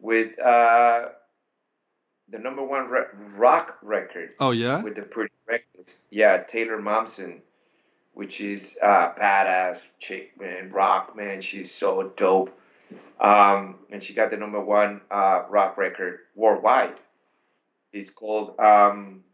with 0.00 0.38
uh 0.38 1.06
the 2.30 2.38
number 2.38 2.62
one 2.64 2.88
re- 2.88 3.06
rock 3.36 3.78
record. 3.82 4.30
Oh 4.40 4.50
yeah. 4.50 4.82
With 4.82 4.96
the 4.96 5.02
Pretty 5.02 5.32
Reckless. 5.48 5.86
Yeah, 6.10 6.42
Taylor 6.50 6.78
Momsen, 6.78 7.38
which 8.14 8.40
is 8.40 8.60
uh 8.82 9.12
badass 9.20 9.78
chick 10.00 10.32
man, 10.40 10.72
rock 10.72 11.16
man. 11.16 11.42
She's 11.42 11.70
so 11.78 12.12
dope. 12.16 12.50
Um, 13.20 13.76
and 13.90 14.02
she 14.04 14.14
got 14.14 14.30
the 14.30 14.36
number 14.36 14.60
one 14.60 15.00
uh, 15.10 15.44
rock 15.48 15.78
record 15.78 16.18
worldwide. 16.34 16.94
It's 17.92 18.10
called 18.14 18.58
um, 18.60 19.24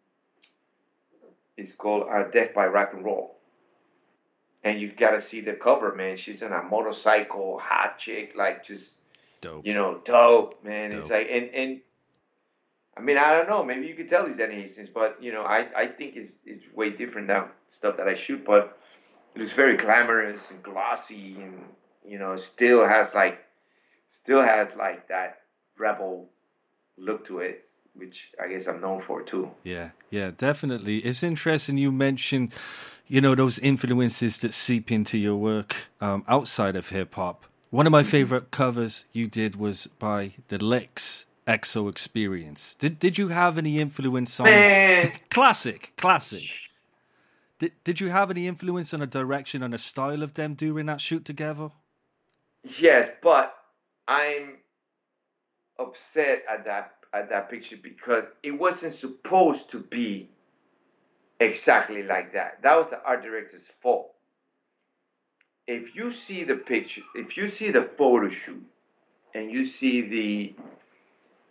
it's 1.56 1.72
called 1.78 2.04
uh, 2.12 2.30
Death 2.30 2.54
by 2.54 2.66
Rock 2.66 2.90
and 2.94 3.04
Roll. 3.04 3.31
And 4.64 4.80
you've 4.80 4.96
gotta 4.96 5.22
see 5.28 5.40
the 5.40 5.54
cover, 5.54 5.94
man. 5.94 6.18
She's 6.24 6.40
in 6.40 6.52
a 6.52 6.62
motorcycle, 6.62 7.58
hot 7.60 7.98
chick, 7.98 8.32
like 8.36 8.64
just 8.64 8.84
dope. 9.40 9.66
You 9.66 9.74
know, 9.74 10.00
dope, 10.04 10.62
man. 10.64 10.90
Dope. 10.90 11.00
It's 11.00 11.10
like 11.10 11.26
and 11.30 11.50
and 11.54 11.80
I 12.96 13.00
mean, 13.00 13.16
I 13.18 13.32
don't 13.32 13.48
know. 13.48 13.64
Maybe 13.64 13.86
you 13.86 13.94
could 13.94 14.10
tell 14.10 14.26
these 14.26 14.36
Danny 14.36 14.62
Hastings, 14.62 14.90
but 14.92 15.16
you 15.20 15.32
know, 15.32 15.42
I 15.42 15.66
I 15.76 15.86
think 15.86 16.14
it's 16.16 16.32
it's 16.44 16.64
way 16.74 16.90
different 16.90 17.28
than 17.28 17.44
stuff 17.70 17.96
that 17.96 18.06
I 18.06 18.14
shoot. 18.26 18.44
But 18.44 18.78
it 19.34 19.40
looks 19.40 19.54
very 19.54 19.76
glamorous 19.76 20.40
and 20.50 20.62
glossy, 20.62 21.36
and 21.40 21.64
you 22.06 22.18
know, 22.18 22.38
still 22.54 22.86
has 22.86 23.08
like 23.14 23.38
still 24.22 24.42
has 24.42 24.68
like 24.78 25.08
that 25.08 25.40
rebel 25.78 26.28
look 26.96 27.26
to 27.26 27.38
it, 27.38 27.64
which 27.94 28.16
I 28.42 28.48
guess 28.48 28.66
I'm 28.68 28.80
known 28.80 29.02
for 29.06 29.22
too. 29.22 29.50
Yeah, 29.62 29.90
yeah, 30.10 30.30
definitely. 30.36 30.98
It's 30.98 31.22
interesting 31.22 31.78
you 31.78 31.92
mentioned, 31.92 32.52
you 33.06 33.20
know, 33.20 33.34
those 33.34 33.58
influences 33.58 34.38
that 34.38 34.54
seep 34.54 34.90
into 34.90 35.18
your 35.18 35.36
work 35.36 35.88
um, 36.00 36.24
outside 36.28 36.76
of 36.76 36.88
hip 36.88 37.14
hop. 37.14 37.44
One 37.70 37.86
of 37.86 37.92
my 37.92 38.02
favorite 38.02 38.50
covers 38.50 39.06
you 39.12 39.26
did 39.26 39.56
was 39.56 39.86
by 39.98 40.32
the 40.48 40.58
Licks 40.58 41.26
EXO 41.46 41.88
Experience. 41.88 42.74
Did 42.74 42.98
did 42.98 43.18
you 43.18 43.28
have 43.28 43.58
any 43.58 43.80
influence 43.80 44.38
on 44.40 44.46
Man. 44.46 45.12
classic, 45.30 45.92
classic? 45.96 46.44
Did 47.58 47.72
did 47.84 48.00
you 48.00 48.10
have 48.10 48.30
any 48.30 48.46
influence 48.46 48.92
on 48.92 49.02
a 49.02 49.06
direction 49.06 49.62
and 49.62 49.74
a 49.74 49.78
style 49.78 50.22
of 50.22 50.34
them 50.34 50.54
during 50.54 50.86
that 50.86 51.00
shoot 51.00 51.24
together? 51.24 51.70
Yes, 52.78 53.08
but 53.22 53.54
I'm 54.06 54.58
upset 55.78 56.44
at 56.52 56.64
that 56.64 56.92
at 57.14 57.28
that 57.30 57.50
picture 57.50 57.76
because 57.82 58.24
it 58.42 58.52
wasn't 58.52 58.98
supposed 59.00 59.70
to 59.70 59.80
be 59.80 60.28
exactly 61.40 62.02
like 62.02 62.32
that. 62.32 62.58
That 62.62 62.74
was 62.76 62.86
the 62.90 63.02
art 63.04 63.22
director's 63.22 63.62
fault. 63.82 64.12
If 65.66 65.94
you 65.94 66.12
see 66.26 66.44
the 66.44 66.56
picture, 66.56 67.02
if 67.14 67.36
you 67.36 67.50
see 67.56 67.70
the 67.70 67.88
photo 67.96 68.30
shoot, 68.30 68.62
and 69.34 69.50
you 69.50 69.70
see 69.80 70.02
the 70.08 70.54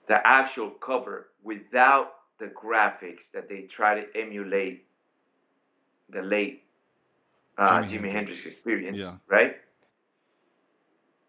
the 0.07 0.17
actual 0.25 0.71
cover 0.71 1.27
without 1.43 2.13
the 2.39 2.47
graphics 2.47 3.19
that 3.33 3.47
they 3.47 3.67
try 3.75 4.01
to 4.01 4.05
emulate 4.19 4.85
the 6.11 6.21
late 6.21 6.63
uh, 7.57 7.81
Jimi 7.81 8.01
Jimi, 8.01 8.11
Hendrix. 8.11 8.45
Experience, 8.45 8.97
Yeah. 8.97 9.15
right? 9.27 9.55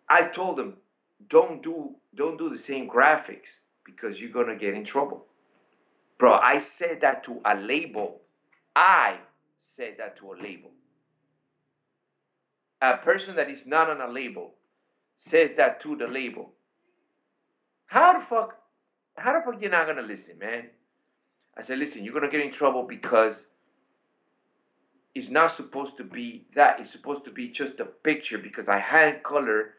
I 0.09 0.29
told 0.35 0.59
them, 0.59 0.75
don't 1.31 1.63
do 1.63 1.95
don't 2.17 2.37
do 2.37 2.51
the 2.51 2.63
same 2.67 2.89
graphics 2.89 3.49
because 3.85 4.19
you're 4.19 4.31
gonna 4.31 4.57
get 4.57 4.75
in 4.75 4.85
trouble. 4.85 5.27
Bro, 6.19 6.35
I 6.35 6.63
said 6.79 7.01
that 7.03 7.25
to 7.25 7.41
a 7.45 7.57
label. 7.57 8.21
I 8.77 9.19
said 9.77 9.97
that 9.99 10.19
to 10.19 10.33
a 10.33 10.37
label. 10.41 10.71
A 12.81 12.97
person 12.99 13.37
that 13.37 13.51
is 13.51 13.61
not 13.67 13.91
on 13.91 14.01
a 14.01 14.13
label 14.13 14.55
says 15.31 15.51
that 15.57 15.81
to 15.83 15.97
the 15.97 16.07
label. 16.07 16.53
How 17.87 18.19
the 18.19 18.25
fuck 18.29 18.57
how 19.17 19.33
the 19.33 19.45
fuck 19.45 19.61
you're 19.61 19.71
not 19.71 19.87
gonna 19.87 20.03
listen, 20.03 20.39
man? 20.39 20.65
I 21.57 21.65
said, 21.67 21.79
listen, 21.79 22.03
you're 22.03 22.15
gonna 22.15 22.31
get 22.31 22.41
in 22.41 22.53
trouble 22.53 22.85
because 22.85 23.35
it's 25.15 25.31
not 25.31 25.57
supposed 25.57 25.97
to 25.99 26.05
be 26.05 26.47
that. 26.55 26.81
It's 26.81 26.93
supposed 26.93 27.25
to 27.27 27.31
be 27.31 27.49
just 27.49 27.79
a 27.81 27.85
picture 27.85 28.39
because 28.39 28.69
I 28.69 28.79
hand 28.79 29.23
color 29.23 29.75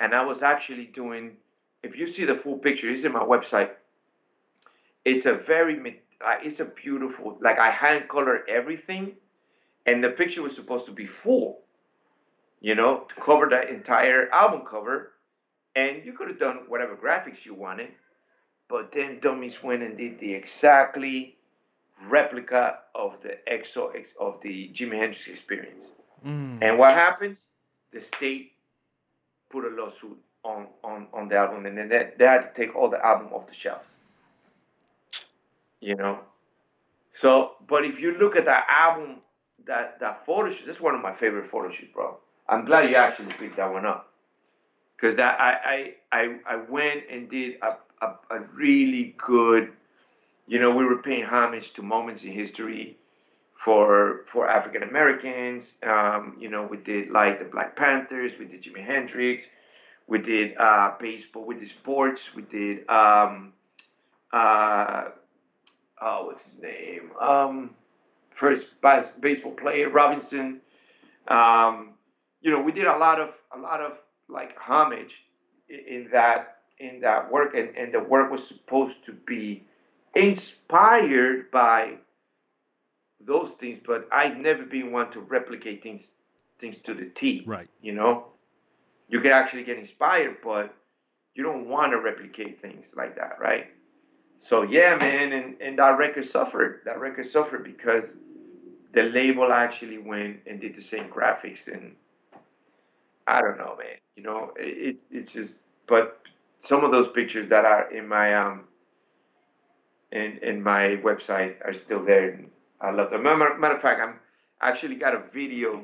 and 0.00 0.14
I 0.14 0.24
was 0.24 0.42
actually 0.42 0.86
doing 0.86 1.36
if 1.84 1.96
you 1.96 2.12
see 2.12 2.24
the 2.24 2.40
full 2.42 2.58
picture, 2.58 2.88
it's 2.90 3.04
in 3.04 3.12
my 3.12 3.20
website. 3.20 3.70
It's 5.04 5.26
a 5.26 5.38
very 5.46 6.00
it's 6.42 6.60
a 6.60 6.64
beautiful 6.64 7.38
like 7.42 7.58
I 7.58 7.70
hand 7.70 8.08
color 8.08 8.48
everything 8.48 9.12
and 9.86 10.02
the 10.02 10.10
picture 10.10 10.42
was 10.42 10.54
supposed 10.56 10.86
to 10.86 10.92
be 10.92 11.08
full. 11.22 11.60
You 12.60 12.74
know, 12.74 13.06
to 13.14 13.22
cover 13.22 13.48
the 13.50 13.68
entire 13.68 14.30
album 14.30 14.62
cover. 14.68 15.12
And 15.76 16.04
you 16.04 16.12
could 16.12 16.28
have 16.28 16.38
done 16.38 16.60
whatever 16.68 16.94
graphics 16.94 17.44
you 17.44 17.52
wanted, 17.52 17.88
but 18.68 18.92
then 18.94 19.18
dummies 19.20 19.54
went 19.62 19.82
and 19.82 19.98
did 19.98 20.20
the 20.20 20.32
exactly 20.32 21.36
replica 22.08 22.78
of 22.94 23.14
the 23.24 23.38
EXO 23.52 23.90
ex- 23.96 24.08
of 24.20 24.36
the 24.42 24.70
Jimi 24.72 24.98
Hendrix 24.98 25.22
experience. 25.26 25.82
Mm. 26.24 26.62
And 26.62 26.78
what 26.78 26.92
happens? 26.92 27.38
The 27.92 28.02
state 28.16 28.52
put 29.50 29.64
a 29.64 29.68
lawsuit 29.68 30.18
on 30.44 30.66
on 30.82 31.06
on 31.12 31.28
the 31.28 31.36
album, 31.36 31.66
and 31.66 31.76
then 31.76 31.88
they, 31.88 32.10
they 32.18 32.24
had 32.24 32.42
to 32.42 32.50
take 32.56 32.74
all 32.76 32.90
the 32.90 33.04
album 33.04 33.28
off 33.32 33.46
the 33.46 33.54
shelves. 33.54 33.84
You 35.80 35.96
know. 35.96 36.20
So, 37.20 37.52
but 37.68 37.84
if 37.84 37.98
you 38.00 38.16
look 38.18 38.36
at 38.36 38.44
that 38.44 38.64
album, 38.68 39.16
that 39.66 39.98
that 40.00 40.24
photo 40.26 40.50
shoot, 40.50 40.66
that's 40.66 40.80
one 40.80 40.94
of 40.94 41.00
my 41.00 41.14
favorite 41.14 41.50
photo 41.50 41.70
shoots, 41.70 41.92
bro. 41.94 42.16
I'm 42.48 42.64
glad 42.64 42.90
you 42.90 42.96
actually 42.96 43.32
picked 43.38 43.56
that 43.56 43.72
one 43.72 43.86
up, 43.86 44.12
because 44.96 45.16
that 45.16 45.40
I 45.40 45.94
I 46.12 46.18
I 46.18 46.36
I 46.46 46.56
went 46.68 47.02
and 47.10 47.30
did 47.30 47.54
a, 47.62 47.76
a 48.04 48.36
a 48.36 48.40
really 48.54 49.14
good. 49.24 49.72
You 50.46 50.60
know, 50.60 50.74
we 50.74 50.84
were 50.84 50.98
paying 50.98 51.24
homage 51.24 51.72
to 51.76 51.82
moments 51.82 52.22
in 52.22 52.32
history 52.32 52.98
for 53.64 54.26
for 54.30 54.46
African 54.48 54.82
Americans. 54.82 55.64
Um, 55.82 56.36
you 56.38 56.50
know, 56.50 56.66
we 56.70 56.76
did 56.76 57.10
like 57.10 57.38
the 57.38 57.46
Black 57.46 57.76
Panthers, 57.76 58.32
we 58.38 58.44
did 58.44 58.62
Jimi 58.62 58.84
Hendrix, 58.84 59.44
we 60.06 60.18
did 60.18 60.56
uh, 60.58 60.92
baseball, 61.00 61.44
we 61.44 61.56
did 61.56 61.68
sports, 61.80 62.20
we 62.36 62.42
did 62.42 62.88
um, 62.88 63.52
uh, 64.32 65.04
oh, 66.02 66.26
what's 66.26 66.42
his 66.44 66.62
name? 66.62 67.10
Um, 67.20 67.70
first 68.38 68.64
bas- 68.82 69.12
baseball 69.20 69.52
player 69.52 69.90
Robinson. 69.90 70.60
Um, 71.28 71.94
you 72.40 72.50
know, 72.50 72.60
we 72.60 72.72
did 72.72 72.86
a 72.86 72.96
lot 72.96 73.20
of 73.20 73.30
a 73.56 73.58
lot 73.58 73.80
of 73.80 73.92
like 74.28 74.56
homage 74.58 75.10
in 75.68 76.08
that 76.12 76.58
in 76.78 77.00
that 77.00 77.30
work, 77.30 77.54
and, 77.54 77.74
and 77.76 77.94
the 77.94 78.00
work 78.00 78.30
was 78.30 78.40
supposed 78.48 78.96
to 79.06 79.12
be 79.26 79.64
inspired 80.14 81.50
by 81.50 81.94
those 83.26 83.50
things, 83.58 83.80
but 83.86 84.06
I've 84.12 84.36
never 84.36 84.64
been 84.64 84.92
one 84.92 85.10
to 85.12 85.20
replicate 85.20 85.82
things 85.82 86.02
things 86.60 86.76
to 86.86 86.94
the 86.94 87.10
T. 87.18 87.42
Right. 87.46 87.68
You 87.80 87.92
know, 87.92 88.26
you 89.08 89.20
can 89.20 89.32
actually 89.32 89.64
get 89.64 89.78
inspired, 89.78 90.36
but 90.42 90.74
you 91.34 91.42
don't 91.42 91.68
want 91.68 91.92
to 91.92 92.00
replicate 92.00 92.60
things 92.62 92.84
like 92.96 93.16
that, 93.16 93.38
right? 93.40 93.66
So 94.48 94.62
yeah, 94.62 94.96
man, 94.96 95.32
and, 95.32 95.60
and 95.60 95.78
that 95.78 95.98
record 95.98 96.30
suffered. 96.30 96.80
That 96.84 97.00
record 97.00 97.26
suffered 97.32 97.64
because 97.64 98.04
the 98.94 99.02
label 99.02 99.52
actually 99.52 99.98
went 99.98 100.38
and 100.46 100.60
did 100.60 100.76
the 100.76 100.82
same 100.82 101.10
graphics 101.10 101.66
and 101.66 101.92
I 103.26 103.40
don't 103.40 103.58
know, 103.58 103.76
man. 103.78 103.96
You 104.16 104.22
know, 104.22 104.52
it, 104.56 104.96
it's 105.10 105.32
just, 105.32 105.54
but 105.88 106.20
some 106.68 106.84
of 106.84 106.90
those 106.90 107.08
pictures 107.14 107.48
that 107.50 107.64
are 107.64 107.92
in 107.92 108.06
my 108.06 108.34
um 108.34 108.64
in 110.12 110.38
in 110.42 110.62
my 110.62 110.96
website 111.04 111.54
are 111.64 111.74
still 111.84 112.04
there, 112.04 112.30
and 112.30 112.50
I 112.80 112.90
love 112.90 113.10
them. 113.10 113.22
Matter, 113.22 113.58
matter 113.58 113.76
of 113.76 113.82
fact, 113.82 114.00
I'm 114.00 114.16
actually 114.60 114.96
got 114.96 115.14
a 115.14 115.22
video 115.32 115.82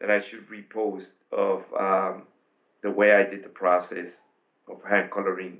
that 0.00 0.10
I 0.10 0.20
should 0.28 0.46
repost 0.48 1.06
of 1.32 1.62
um, 1.78 2.22
the 2.82 2.90
way 2.90 3.12
I 3.12 3.24
did 3.24 3.44
the 3.44 3.48
process 3.48 4.10
of 4.68 4.82
hand 4.88 5.10
coloring 5.10 5.58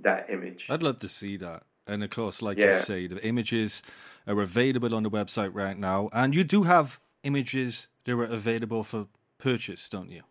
that 0.00 0.28
image. 0.30 0.64
I'd 0.68 0.82
love 0.82 0.98
to 1.00 1.08
see 1.08 1.36
that. 1.38 1.64
And 1.86 2.04
of 2.04 2.10
course, 2.10 2.42
like 2.42 2.58
Yeah. 2.58 2.66
you 2.66 2.72
say, 2.72 3.06
the 3.06 3.24
images 3.26 3.82
are 4.26 4.40
available 4.40 4.94
on 4.94 5.02
the 5.02 5.10
website 5.10 5.54
right 5.54 5.76
now. 5.76 6.10
And 6.12 6.34
you 6.34 6.44
do 6.44 6.64
have 6.64 7.00
images 7.22 7.88
that 8.04 8.12
are 8.12 8.24
available 8.24 8.84
for 8.84 9.08
purchase, 9.38 9.88
don't 9.88 10.10
you? 10.10 10.22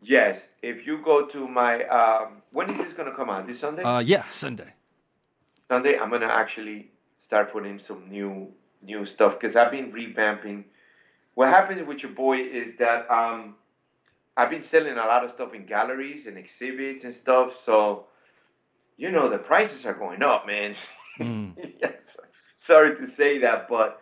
Yes, 0.00 0.40
if 0.62 0.86
you 0.86 0.98
go 1.04 1.26
to 1.26 1.48
my 1.48 1.82
um, 1.84 2.42
when 2.52 2.70
is 2.70 2.78
this 2.78 2.92
gonna 2.96 3.14
come 3.14 3.28
out? 3.30 3.46
This 3.48 3.58
Sunday? 3.60 3.82
Uh, 3.82 3.98
yeah, 3.98 4.26
Sunday. 4.28 4.74
Sunday, 5.66 5.98
I'm 5.98 6.10
gonna 6.10 6.26
actually 6.26 6.90
start 7.26 7.52
putting 7.52 7.80
some 7.80 8.08
new 8.08 8.52
new 8.80 9.04
stuff 9.06 9.34
because 9.40 9.56
I've 9.56 9.72
been 9.72 9.90
revamping. 9.92 10.64
What 11.38 11.50
happened 11.50 11.86
with 11.86 11.98
your 11.98 12.10
boy 12.10 12.38
is 12.38 12.74
that 12.80 13.08
um, 13.08 13.54
I've 14.36 14.50
been 14.50 14.64
selling 14.72 14.94
a 14.94 15.06
lot 15.06 15.24
of 15.24 15.30
stuff 15.36 15.54
in 15.54 15.66
galleries 15.66 16.26
and 16.26 16.36
exhibits 16.36 17.04
and 17.04 17.14
stuff. 17.22 17.52
So, 17.64 18.06
you 18.96 19.12
know, 19.12 19.30
the 19.30 19.38
prices 19.38 19.84
are 19.84 19.94
going 19.94 20.20
up, 20.20 20.48
man. 20.48 20.74
yes. 21.80 21.92
Sorry 22.66 22.96
to 22.96 23.14
say 23.16 23.38
that, 23.38 23.68
but 23.68 24.00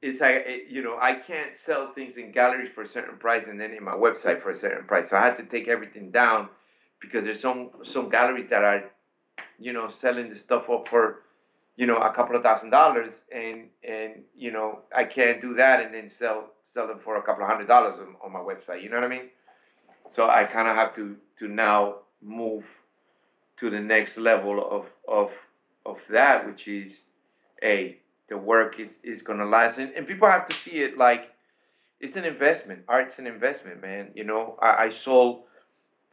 it's 0.00 0.18
like 0.22 0.44
it, 0.46 0.70
you 0.70 0.82
know 0.82 0.96
I 0.98 1.16
can't 1.26 1.50
sell 1.66 1.92
things 1.94 2.14
in 2.16 2.32
galleries 2.32 2.70
for 2.74 2.84
a 2.84 2.88
certain 2.90 3.18
price 3.18 3.44
and 3.46 3.60
then 3.60 3.72
in 3.72 3.84
my 3.84 3.92
website 3.92 4.42
for 4.42 4.52
a 4.52 4.58
certain 4.58 4.86
price. 4.86 5.08
So 5.10 5.16
I 5.18 5.26
had 5.26 5.36
to 5.36 5.44
take 5.44 5.68
everything 5.68 6.10
down 6.10 6.48
because 7.02 7.22
there's 7.22 7.42
some 7.42 7.68
some 7.92 8.08
galleries 8.08 8.48
that 8.48 8.64
are 8.64 8.84
you 9.58 9.74
know 9.74 9.90
selling 10.00 10.30
the 10.30 10.38
stuff 10.38 10.64
up 10.72 10.86
for 10.88 11.20
you 11.76 11.84
know 11.86 11.98
a 11.98 12.14
couple 12.14 12.34
of 12.34 12.42
thousand 12.42 12.70
dollars 12.70 13.12
and 13.30 13.66
and 13.86 14.22
you 14.34 14.50
know 14.50 14.78
I 14.96 15.04
can't 15.04 15.42
do 15.42 15.52
that 15.56 15.84
and 15.84 15.94
then 15.94 16.10
sell 16.18 16.52
sell 16.78 16.86
them 16.86 17.00
for 17.04 17.16
a 17.16 17.22
couple 17.22 17.42
of 17.42 17.50
hundred 17.50 17.66
dollars 17.66 17.98
on, 17.98 18.14
on 18.24 18.32
my 18.32 18.38
website. 18.38 18.82
You 18.82 18.88
know 18.88 18.96
what 18.96 19.04
I 19.04 19.08
mean? 19.08 19.28
So 20.14 20.24
I 20.24 20.44
kind 20.44 20.68
of 20.68 20.76
have 20.76 20.94
to 20.94 21.16
to 21.40 21.48
now 21.48 21.96
move 22.22 22.62
to 23.58 23.68
the 23.68 23.80
next 23.80 24.16
level 24.16 24.64
of 24.70 24.84
of 25.08 25.30
of 25.84 25.96
that, 26.10 26.46
which 26.46 26.68
is 26.68 26.92
a 27.62 27.98
the 28.28 28.36
work 28.36 28.74
is, 28.78 28.88
is 29.02 29.22
gonna 29.22 29.44
last 29.44 29.78
and, 29.78 29.90
and 29.92 30.06
people 30.06 30.28
have 30.28 30.48
to 30.48 30.54
see 30.64 30.76
it 30.78 30.96
like 30.96 31.22
it's 32.00 32.16
an 32.16 32.24
investment. 32.24 32.84
Art's 32.86 33.18
an 33.18 33.26
investment, 33.26 33.82
man. 33.82 34.10
You 34.14 34.22
know, 34.22 34.56
I, 34.62 34.66
I 34.66 34.90
sold 35.04 35.42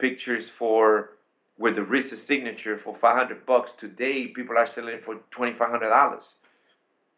pictures 0.00 0.46
for 0.58 1.10
with 1.58 1.76
the 1.76 1.82
RZA 1.82 2.26
signature 2.26 2.80
for 2.82 2.96
five 3.00 3.16
hundred 3.16 3.46
bucks. 3.46 3.70
Today 3.78 4.26
people 4.34 4.58
are 4.58 4.68
selling 4.74 4.94
it 4.94 5.04
for 5.04 5.16
twenty 5.30 5.56
five 5.56 5.70
hundred 5.70 5.90
dollars. 5.90 6.24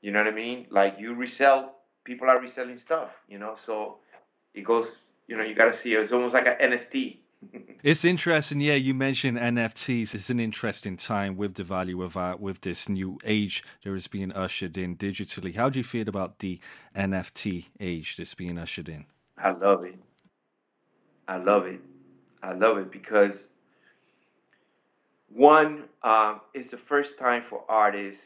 You 0.02 0.12
know 0.12 0.18
what 0.18 0.28
I 0.28 0.36
mean? 0.36 0.66
Like 0.70 0.96
you 0.98 1.14
resell 1.14 1.77
people 2.08 2.28
are 2.28 2.40
reselling 2.40 2.80
stuff, 2.84 3.10
you 3.28 3.38
know, 3.38 3.56
so 3.66 3.98
it 4.54 4.64
goes 4.64 4.86
you 5.28 5.36
know, 5.36 5.44
you 5.44 5.54
gotta 5.54 5.76
see 5.82 5.92
it. 5.92 6.00
It's 6.00 6.12
almost 6.12 6.34
like 6.34 6.46
an 6.46 6.72
NFT. 6.72 7.18
It's 7.84 8.04
interesting, 8.04 8.60
yeah. 8.60 8.74
You 8.74 8.94
mentioned 8.94 9.38
NFTs. 9.38 10.12
It's 10.12 10.30
an 10.30 10.40
interesting 10.40 10.96
time 10.96 11.36
with 11.36 11.54
the 11.54 11.62
value 11.62 12.02
of 12.02 12.16
art, 12.16 12.40
with 12.40 12.62
this 12.62 12.88
new 12.88 13.20
age 13.24 13.62
that 13.84 13.94
is 13.94 14.08
being 14.08 14.32
ushered 14.32 14.76
in 14.76 14.96
digitally. 14.96 15.54
How 15.54 15.68
do 15.68 15.78
you 15.78 15.84
feel 15.84 16.08
about 16.08 16.40
the 16.40 16.58
NFT 16.96 17.66
age 17.78 18.16
that's 18.16 18.34
being 18.34 18.58
ushered 18.58 18.88
in? 18.88 19.04
I 19.36 19.52
love 19.52 19.84
it. 19.84 19.94
I 21.28 21.36
love 21.36 21.66
it. 21.66 21.80
I 22.42 22.54
love 22.54 22.78
it 22.78 22.90
because 22.90 23.36
one, 25.32 25.84
um, 26.02 26.40
it's 26.54 26.72
the 26.72 26.80
first 26.88 27.10
time 27.20 27.44
for 27.48 27.62
artists 27.68 28.20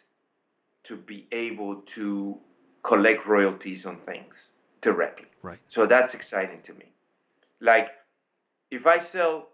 to 0.85 0.97
be 0.97 1.27
able 1.33 1.83
to 1.97 2.39
collect 2.85 3.27
royalties 3.27 3.85
on 3.87 3.99
things 4.07 4.35
directly. 4.81 5.27
Right. 5.43 5.59
So 5.75 5.87
that's 5.87 6.15
exciting 6.15 6.61
to 6.67 6.75
me. 6.75 6.87
Like, 7.61 7.89
if 8.71 8.87
I 8.87 8.99
sell, 9.13 9.49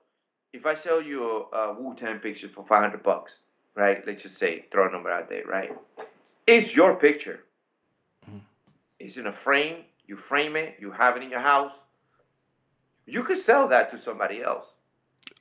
if 0.53 0.65
I 0.65 0.75
sell 0.83 1.03
you 1.03 1.47
a, 1.53 1.57
a 1.57 1.81
Wu 1.81 1.95
Tang 1.95 2.19
picture 2.19 2.49
for 2.55 2.65
five 2.67 2.83
hundred 2.83 3.03
bucks, 3.03 3.33
right? 3.75 3.99
Let's 4.07 4.23
just 4.23 4.39
say 4.39 4.65
throw 4.73 4.89
a 4.89 4.93
number 4.93 5.11
out 5.11 5.29
there, 5.29 5.45
right? 5.45 5.71
It's 6.47 6.75
your 6.75 6.97
picture. 6.97 7.41
Mm-hmm. 8.27 8.39
It's 9.01 9.17
in 9.17 9.27
a 9.27 9.35
frame. 9.45 9.85
You 10.07 10.19
frame 10.29 10.57
it. 10.57 10.77
You 10.79 10.91
have 10.93 11.17
it 11.17 11.23
in 11.23 11.31
your 11.31 11.41
house. 11.41 11.73
You 13.07 13.25
could 13.25 13.45
sell 13.45 13.69
that 13.69 13.91
to 13.91 14.01
somebody 14.05 14.43
else. 14.43 14.65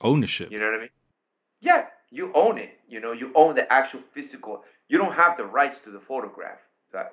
Ownership. 0.02 0.52
You 0.52 0.58
know 0.58 0.66
what 0.66 0.76
I 0.76 0.80
mean? 0.80 0.90
Yeah, 1.62 1.86
you 2.12 2.32
own 2.34 2.58
it. 2.58 2.78
You 2.90 3.00
know, 3.00 3.14
you 3.14 3.32
own 3.36 3.56
the 3.56 3.72
actual 3.72 4.02
physical. 4.14 4.64
You 4.90 4.98
don't 4.98 5.14
have 5.14 5.38
the 5.38 5.46
rights 5.46 5.78
to 5.86 5.92
the 5.92 6.02
photograph, 6.08 6.60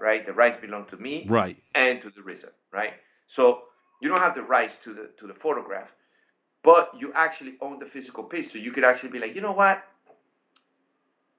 right? 0.01 0.25
The 0.27 0.33
rights 0.33 0.59
belong 0.61 0.87
to 0.91 0.97
me 0.97 1.27
Right. 1.29 1.57
and 1.75 2.01
to 2.03 2.11
the 2.11 2.21
RZA, 2.23 2.51
right? 2.73 2.93
So 3.37 3.63
you 4.01 4.09
don't 4.09 4.21
have 4.21 4.35
the 4.35 4.43
rights 4.43 4.73
to 4.85 4.95
the 4.95 5.11
to 5.21 5.27
the 5.27 5.35
photograph, 5.35 5.89
but 6.63 6.91
you 6.99 7.13
actually 7.15 7.55
own 7.61 7.79
the 7.79 7.87
physical 7.87 8.25
piece. 8.25 8.51
So 8.53 8.59
you 8.59 8.73
could 8.73 8.85
actually 8.85 9.11
be 9.11 9.19
like, 9.19 9.35
you 9.35 9.41
know 9.41 9.53
what? 9.53 9.83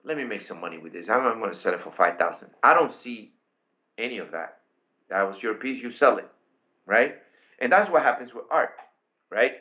Let 0.03 0.17
me 0.17 0.23
make 0.23 0.47
some 0.47 0.61
money 0.61 0.77
with 0.77 0.93
this. 0.93 1.07
I'm, 1.09 1.25
I'm 1.25 1.39
going 1.39 1.53
to 1.53 1.59
sell 1.59 1.73
it 1.73 1.81
for 1.83 1.93
five 1.97 2.17
thousand. 2.17 2.49
I 2.63 2.73
don't 2.73 2.93
see 3.03 3.31
any 3.97 4.19
of 4.19 4.31
that. 4.31 4.59
That 5.09 5.23
was 5.23 5.37
your 5.41 5.55
piece. 5.55 5.81
You 5.81 5.91
sell 5.97 6.17
it, 6.17 6.27
right? 6.85 7.15
And 7.59 7.71
that's 7.71 7.89
what 7.91 8.03
happens 8.03 8.31
with 8.33 8.45
art, 8.51 8.71
right? 9.31 9.53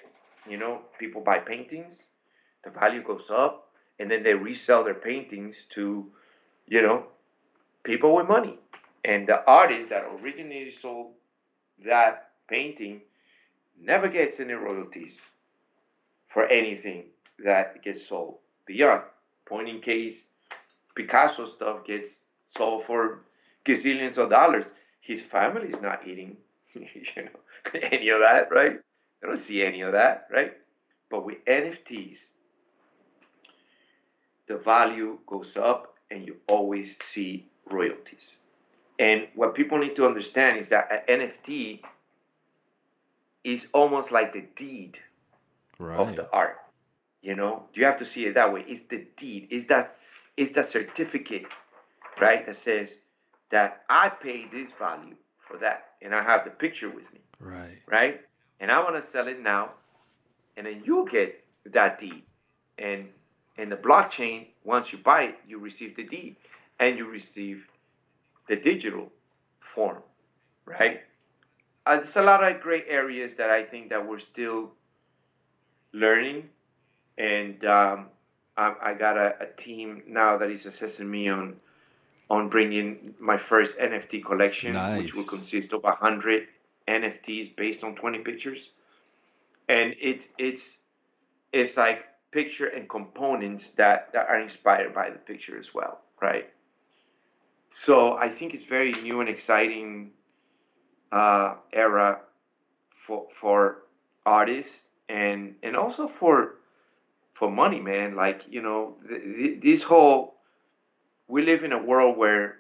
You 0.48 0.58
know, 0.58 0.82
people 0.98 1.22
buy 1.22 1.38
paintings, 1.38 1.96
the 2.64 2.70
value 2.70 3.02
goes 3.02 3.22
up, 3.30 3.70
and 3.98 4.10
then 4.10 4.22
they 4.22 4.34
resell 4.34 4.84
their 4.84 4.94
paintings 4.94 5.54
to, 5.74 6.06
you 6.66 6.82
know, 6.82 7.04
people 7.84 8.14
with 8.14 8.26
money. 8.28 8.58
And 9.04 9.26
the 9.26 9.44
artist 9.46 9.90
that 9.90 10.04
originally 10.20 10.72
sold 10.80 11.12
that 11.84 12.30
painting 12.48 13.00
never 13.80 14.08
gets 14.08 14.40
any 14.40 14.54
royalties 14.54 15.12
for 16.32 16.46
anything 16.46 17.04
that 17.44 17.82
gets 17.82 18.08
sold 18.08 18.38
beyond. 18.66 19.02
Point 19.46 19.68
in 19.68 19.80
case, 19.80 20.16
Picasso 20.96 21.54
stuff 21.56 21.86
gets 21.86 22.08
sold 22.56 22.84
for 22.86 23.20
gazillions 23.66 24.16
of 24.16 24.30
dollars. 24.30 24.64
His 25.00 25.20
family 25.30 25.68
is 25.68 25.82
not 25.82 26.06
eating, 26.06 26.36
you 26.74 26.82
know, 27.16 27.80
any 27.90 28.08
of 28.08 28.20
that, 28.20 28.48
right? 28.50 28.80
They 29.20 29.28
don't 29.28 29.46
see 29.46 29.62
any 29.62 29.82
of 29.82 29.92
that, 29.92 30.28
right? 30.32 30.52
But 31.10 31.26
with 31.26 31.44
NFTs, 31.46 32.16
the 34.48 34.56
value 34.58 35.18
goes 35.26 35.48
up 35.60 35.94
and 36.10 36.26
you 36.26 36.36
always 36.48 36.88
see 37.12 37.46
royalties. 37.70 38.36
And 38.98 39.28
what 39.34 39.54
people 39.54 39.78
need 39.78 39.96
to 39.96 40.06
understand 40.06 40.60
is 40.60 40.68
that 40.70 40.88
an 41.08 41.20
NFT 41.20 41.82
is 43.44 43.62
almost 43.72 44.10
like 44.10 44.32
the 44.32 44.44
deed 44.56 44.98
of 45.96 46.08
Right. 46.08 46.16
the 46.16 46.30
art. 46.30 46.58
You 47.22 47.34
know, 47.34 47.64
you 47.74 47.84
have 47.84 47.98
to 47.98 48.06
see 48.06 48.26
it 48.26 48.34
that 48.34 48.52
way. 48.52 48.64
It's 48.66 48.84
the 48.90 49.06
deed. 49.18 49.48
It's 49.50 49.68
that 49.68 49.96
it's 50.36 50.54
that 50.54 50.70
certificate, 50.72 51.46
right? 52.20 52.44
That 52.46 52.56
says 52.64 52.88
that 53.50 53.82
I 53.88 54.08
paid 54.08 54.50
this 54.52 54.68
value 54.78 55.14
for 55.48 55.56
that, 55.58 55.92
and 56.02 56.14
I 56.14 56.22
have 56.22 56.44
the 56.44 56.50
picture 56.50 56.88
with 56.88 57.04
me, 57.12 57.20
Right. 57.40 57.78
right? 57.86 58.20
And 58.60 58.70
I 58.70 58.80
want 58.82 58.96
to 59.04 59.10
sell 59.12 59.28
it 59.28 59.40
now, 59.40 59.72
and 60.56 60.66
then 60.66 60.82
you 60.84 61.06
get 61.10 61.44
that 61.72 62.00
deed. 62.00 62.22
And 62.78 63.08
in 63.56 63.68
the 63.70 63.76
blockchain, 63.76 64.48
once 64.64 64.92
you 64.92 64.98
buy 64.98 65.22
it, 65.24 65.36
you 65.46 65.58
receive 65.58 65.96
the 65.96 66.04
deed, 66.04 66.36
and 66.80 66.98
you 66.98 67.06
receive 67.06 67.64
the 68.48 68.56
digital 68.56 69.10
form, 69.74 69.98
right? 70.66 71.00
Uh, 71.86 71.96
there's 71.96 72.16
a 72.16 72.22
lot 72.22 72.42
of 72.42 72.60
great 72.60 72.86
areas 72.88 73.32
that 73.38 73.50
I 73.50 73.64
think 73.64 73.90
that 73.90 74.06
we're 74.06 74.20
still 74.32 74.70
learning, 75.92 76.48
and 77.18 77.64
um, 77.64 78.06
I, 78.56 78.74
I 78.82 78.94
got 78.94 79.16
a, 79.16 79.34
a 79.40 79.62
team 79.62 80.02
now 80.08 80.38
that 80.38 80.50
is 80.50 80.64
assessing 80.66 81.10
me 81.10 81.28
on 81.28 81.56
on 82.30 82.48
bringing 82.48 83.14
my 83.20 83.38
first 83.50 83.72
NFT 83.78 84.24
collection, 84.24 84.72
which 84.96 85.14
will 85.14 85.24
consist 85.24 85.72
of 85.74 85.82
hundred 85.84 86.48
NFTs 86.88 87.54
based 87.56 87.84
on 87.84 87.94
20 87.96 88.18
pictures, 88.20 88.58
and 89.68 89.94
it's 90.00 90.24
it's 90.38 90.62
it's 91.52 91.76
like 91.76 91.98
picture 92.32 92.66
and 92.66 92.88
components 92.88 93.64
that, 93.76 94.08
that 94.12 94.26
are 94.28 94.40
inspired 94.40 94.92
by 94.92 95.08
the 95.08 95.18
picture 95.18 95.56
as 95.58 95.66
well, 95.74 96.00
right? 96.20 96.48
So 97.86 98.14
I 98.14 98.28
think 98.28 98.54
it's 98.54 98.64
very 98.68 98.92
new 99.02 99.20
and 99.20 99.28
exciting 99.28 100.12
uh, 101.12 101.54
era 101.72 102.20
for 103.06 103.26
for 103.40 103.78
artists 104.26 104.70
and 105.08 105.54
and 105.62 105.76
also 105.76 106.10
for 106.20 106.56
for 107.38 107.50
money, 107.50 107.80
man. 107.80 108.16
Like 108.16 108.42
you 108.48 108.62
know, 108.62 108.96
th- 109.08 109.22
th- 109.22 109.62
this 109.62 109.82
whole 109.82 110.34
we 111.28 111.44
live 111.44 111.64
in 111.64 111.72
a 111.72 111.82
world 111.82 112.16
where 112.18 112.56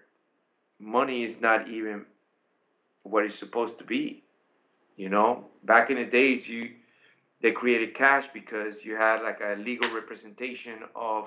money 0.80 1.24
is 1.24 1.36
not 1.40 1.68
even 1.68 2.06
what 3.02 3.24
it's 3.24 3.38
supposed 3.38 3.78
to 3.78 3.84
be. 3.84 4.22
You 4.96 5.08
know, 5.10 5.46
back 5.64 5.90
in 5.90 5.96
the 5.96 6.04
days, 6.04 6.42
you 6.48 6.70
they 7.42 7.52
created 7.52 7.96
cash 7.96 8.24
because 8.34 8.74
you 8.84 8.96
had 8.96 9.22
like 9.22 9.40
a 9.40 9.56
legal 9.60 9.92
representation 9.94 10.80
of 10.96 11.26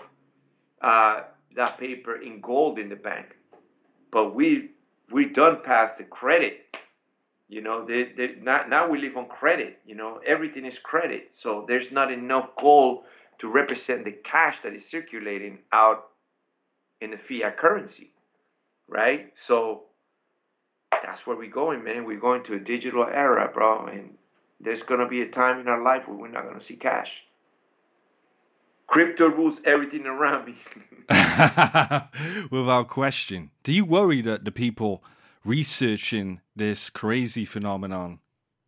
uh, 0.82 1.22
that 1.56 1.80
paper 1.80 2.18
in 2.22 2.42
gold 2.42 2.80
in 2.80 2.90
the 2.90 2.96
bank. 2.98 3.37
But 4.12 4.36
we 4.36 4.72
we 5.12 5.26
done 5.26 5.60
past 5.66 5.98
the 5.98 6.04
credit. 6.04 6.62
You 7.50 7.62
know, 7.62 7.86
they, 7.86 8.12
they, 8.18 8.36
not, 8.42 8.70
now 8.70 8.90
we 8.90 9.00
live 9.00 9.16
on 9.16 9.28
credit. 9.28 9.80
You 9.86 9.96
know, 9.96 10.20
everything 10.28 10.66
is 10.66 10.74
credit. 10.84 11.32
So 11.42 11.64
there's 11.68 11.90
not 11.94 12.12
enough 12.12 12.50
gold 12.62 13.04
to 13.40 13.48
represent 13.48 14.04
the 14.04 14.16
cash 14.30 14.56
that 14.64 14.74
is 14.74 14.84
circulating 14.92 15.60
out 15.72 16.08
in 17.00 17.12
the 17.12 17.18
fiat 17.18 17.58
currency, 17.58 18.12
right? 18.90 19.32
So 19.48 19.84
that's 20.92 21.26
where 21.26 21.38
we're 21.38 21.50
going, 21.50 21.84
man. 21.84 22.06
We're 22.06 22.20
going 22.20 22.44
to 22.46 22.56
a 22.56 22.60
digital 22.60 23.06
era, 23.06 23.50
bro. 23.54 23.88
And 23.88 24.16
there's 24.60 24.82
gonna 24.88 25.08
be 25.08 25.22
a 25.22 25.30
time 25.30 25.60
in 25.60 25.68
our 25.68 25.82
life 25.82 26.04
where 26.08 26.18
we're 26.18 26.28
not 26.28 26.48
gonna 26.48 26.64
see 26.64 26.76
cash. 26.76 27.10
Crypto 28.88 29.28
rules 29.28 29.60
everything 29.66 30.06
around 30.06 30.46
me. 30.46 30.56
Without 32.52 32.88
question. 32.88 33.52
Do 33.64 33.74
you 33.74 33.86
worry 33.86 34.22
that 34.22 34.46
the 34.46 34.52
people 34.52 35.04
researching 35.44 36.42
this 36.56 36.90
crazy 36.90 37.46
phenomenon, 37.46 38.20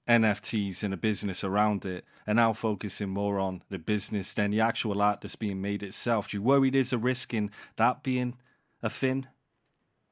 NFTs 0.08 0.84
and 0.84 0.94
the 0.94 0.98
business 0.98 1.44
around 1.44 1.86
it, 1.86 2.06
are 2.28 2.34
now 2.34 2.54
focusing 2.54 3.10
more 3.10 3.40
on 3.40 3.64
the 3.70 3.80
business 3.80 4.34
than 4.34 4.52
the 4.52 4.62
actual 4.62 5.02
art 5.02 5.22
that's 5.22 5.36
being 5.36 5.62
made 5.62 5.84
itself? 5.84 6.30
Do 6.30 6.38
you 6.38 6.44
worry 6.44 6.70
there's 6.70 6.94
a 6.94 6.98
risk 6.98 7.34
in 7.34 7.52
that 7.78 8.04
being 8.04 8.36
a 8.84 8.90
thing? 8.90 9.28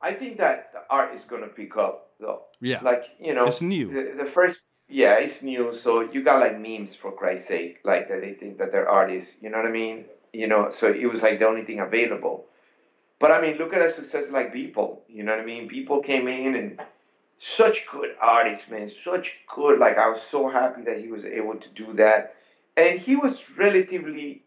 I 0.01 0.13
think 0.13 0.38
that 0.38 0.71
the 0.73 0.79
art 0.89 1.15
is 1.15 1.21
gonna 1.27 1.47
pick 1.47 1.75
up 1.75 2.11
though. 2.19 2.43
Yeah. 2.61 2.81
Like, 2.81 3.03
you 3.19 3.34
know 3.34 3.45
It's 3.45 3.61
new. 3.61 3.88
The, 3.88 4.23
the 4.23 4.31
first 4.31 4.57
yeah, 4.88 5.15
it's 5.18 5.41
new, 5.41 5.73
so 5.84 6.01
you 6.01 6.22
got 6.23 6.39
like 6.39 6.57
memes 6.57 6.95
for 7.01 7.11
Christ's 7.11 7.47
sake, 7.47 7.80
like 7.84 8.07
that 8.07 8.22
they 8.22 8.34
think 8.34 8.57
that 8.57 8.72
they're 8.72 8.88
artists, 8.88 9.31
you 9.41 9.49
know 9.49 9.57
what 9.57 9.65
I 9.65 9.72
mean? 9.72 10.05
You 10.34 10.47
know, 10.47 10.69
so 10.80 10.88
it 10.88 11.05
was 11.05 11.22
like 11.22 11.39
the 11.39 11.45
only 11.45 11.64
thing 11.64 11.80
available. 11.80 12.45
But 13.19 13.31
I 13.31 13.41
mean, 13.41 13.57
look 13.57 13.73
at 13.73 13.81
a 13.81 13.89
success 13.89 14.26
like 14.31 14.53
Beeple, 14.53 14.99
you 15.07 15.23
know 15.23 15.31
what 15.34 15.41
I 15.41 15.45
mean? 15.45 15.69
Beeple 15.69 16.03
came 16.03 16.27
in 16.27 16.55
and 16.55 16.80
such 17.57 17.85
good 17.91 18.09
artists, 18.22 18.68
man, 18.69 18.89
such 19.03 19.31
good. 19.53 19.80
Like 19.80 19.97
I 19.97 20.07
was 20.07 20.19
so 20.31 20.47
happy 20.47 20.84
that 20.84 20.97
he 20.99 21.09
was 21.09 21.23
able 21.26 21.55
to 21.55 21.69
do 21.76 21.93
that, 21.95 22.31
and 22.77 22.99
he 22.99 23.15
was 23.15 23.34
relatively 23.57 24.41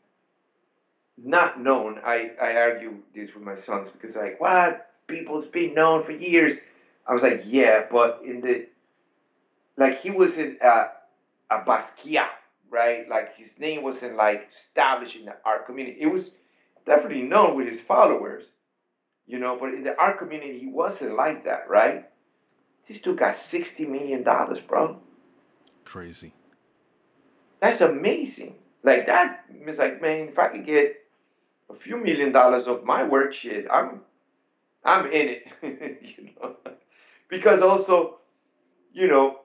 not 1.18 1.60
known. 1.60 1.98
I 2.04 2.30
I 2.40 2.54
argue 2.56 2.94
this 3.14 3.28
with 3.34 3.42
my 3.44 3.56
sons 3.66 3.88
because 3.92 4.16
like 4.16 4.40
what 4.40 4.86
people's 5.06 5.46
been 5.48 5.74
known 5.74 6.04
for 6.04 6.12
years. 6.12 6.54
I 7.06 7.14
was 7.14 7.22
like, 7.22 7.42
yeah, 7.44 7.82
but 7.90 8.20
in 8.24 8.40
the 8.40 8.66
like 9.80 10.00
he 10.02 10.10
was 10.10 10.30
in 10.34 10.58
a 10.62 10.84
a 11.50 11.64
Basquiat, 11.64 12.28
right? 12.70 13.08
Like 13.08 13.36
his 13.36 13.48
name 13.58 13.82
wasn't 13.82 14.14
like 14.14 14.48
established 14.68 15.16
in 15.16 15.24
the 15.24 15.34
art 15.44 15.66
community. 15.66 15.96
It 16.00 16.06
was 16.06 16.24
definitely 16.86 17.22
known 17.22 17.56
with 17.56 17.66
his 17.66 17.80
followers, 17.88 18.44
you 19.26 19.40
know, 19.40 19.56
but 19.58 19.70
in 19.70 19.82
the 19.82 19.96
art 19.98 20.18
community 20.18 20.60
he 20.60 20.68
wasn't 20.68 21.16
like 21.16 21.44
that, 21.46 21.68
right? 21.68 22.08
This 22.88 22.98
dude 23.02 23.18
got 23.18 23.36
sixty 23.50 23.86
million 23.86 24.22
dollars, 24.22 24.58
bro. 24.68 24.98
Crazy. 25.84 26.34
That's 27.60 27.80
amazing. 27.80 28.54
Like 28.82 29.06
that, 29.06 29.44
is 29.66 29.78
like, 29.78 30.00
man, 30.00 30.28
if 30.28 30.38
I 30.38 30.48
could 30.48 30.64
get 30.64 30.96
a 31.68 31.74
few 31.74 31.96
million 31.96 32.32
dollars 32.32 32.64
of 32.66 32.84
my 32.84 33.02
work, 33.04 33.34
shit, 33.34 33.66
I'm 33.70 34.02
I'm 34.84 35.06
in 35.06 35.28
it. 35.28 35.42
you 36.18 36.30
know? 36.40 36.56
Because 37.28 37.60
also, 37.62 38.18
you 38.92 39.08
know, 39.08 39.39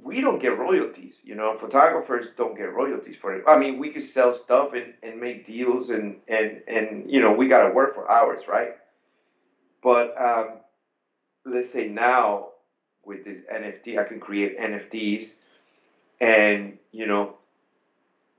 we 0.00 0.20
don't 0.20 0.40
get 0.40 0.58
royalties. 0.58 1.14
You 1.22 1.34
know, 1.34 1.56
photographers 1.60 2.26
don't 2.36 2.56
get 2.56 2.72
royalties 2.74 3.16
for 3.20 3.34
it. 3.34 3.44
I 3.46 3.58
mean, 3.58 3.78
we 3.78 3.90
could 3.90 4.08
sell 4.14 4.38
stuff 4.44 4.72
and, 4.74 4.94
and 5.02 5.20
make 5.20 5.46
deals 5.46 5.90
and, 5.90 6.16
and, 6.28 6.62
and 6.66 7.10
you 7.10 7.20
know, 7.20 7.32
we 7.32 7.48
gotta 7.48 7.72
work 7.74 7.94
for 7.94 8.10
hours, 8.10 8.42
right? 8.48 8.74
But 9.82 10.14
um, 10.20 10.58
let's 11.44 11.72
say 11.72 11.88
now 11.88 12.48
with 13.04 13.24
this 13.24 13.38
NFT, 13.52 13.98
I 13.98 14.04
can 14.04 14.20
create 14.20 14.58
NFTs 14.58 15.28
and 16.20 16.78
you 16.92 17.06
know, 17.06 17.34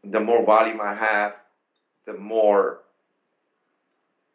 the 0.04 0.20
more 0.20 0.44
volume 0.44 0.82
I 0.82 0.94
have, 0.94 1.34
the 2.06 2.14
more 2.14 2.80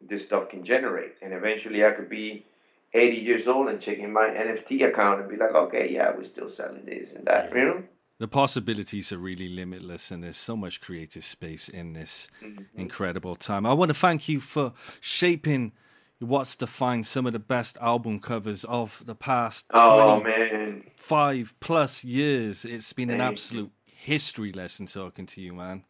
this 0.01 0.23
stuff 0.23 0.49
can 0.49 0.63
generate. 0.63 1.13
And 1.21 1.33
eventually 1.33 1.85
I 1.85 1.91
could 1.91 2.09
be 2.09 2.45
80 2.93 3.17
years 3.17 3.47
old 3.47 3.69
and 3.69 3.81
checking 3.81 4.11
my 4.11 4.23
NFT 4.29 4.87
account 4.87 5.21
and 5.21 5.29
be 5.29 5.37
like, 5.37 5.53
okay, 5.53 5.89
yeah, 5.91 6.11
we're 6.15 6.23
still 6.25 6.49
selling 6.49 6.85
this 6.85 7.09
and 7.15 7.25
that, 7.25 7.53
you 7.53 7.61
know? 7.61 7.83
The 8.19 8.27
possibilities 8.27 9.11
are 9.13 9.17
really 9.17 9.47
limitless, 9.47 10.11
and 10.11 10.23
there's 10.23 10.35
so 10.37 10.57
much 10.57 10.81
creative 10.81 11.23
space 11.23 11.69
in 11.69 11.93
this 11.93 12.29
Mm-hmm. 12.43 12.81
incredible 12.81 13.35
time. 13.35 13.65
I 13.65 13.73
want 13.73 13.89
to 13.89 13.95
thank 13.95 14.27
you 14.27 14.39
for 14.39 14.73
shaping 14.99 15.71
what's 16.19 16.55
defined 16.57 17.05
some 17.05 17.25
of 17.25 17.33
the 17.33 17.39
best 17.39 17.77
album 17.79 18.19
covers 18.19 18.65
of 18.65 19.01
the 19.05 19.15
past 19.15 19.67
Oh, 19.73 20.19
man. 20.19 20.83
five 20.97 21.53
plus 21.61 22.03
years. 22.03 22.65
It's 22.65 22.91
been 22.93 23.09
an 23.09 23.19
Thank 23.19 23.21
you. 23.21 23.33
absolute 23.33 23.71
history 23.85 24.51
lesson 24.51 24.85
talking 24.85 25.25
to 25.27 25.41
you, 25.41 25.53
man. 25.53 25.83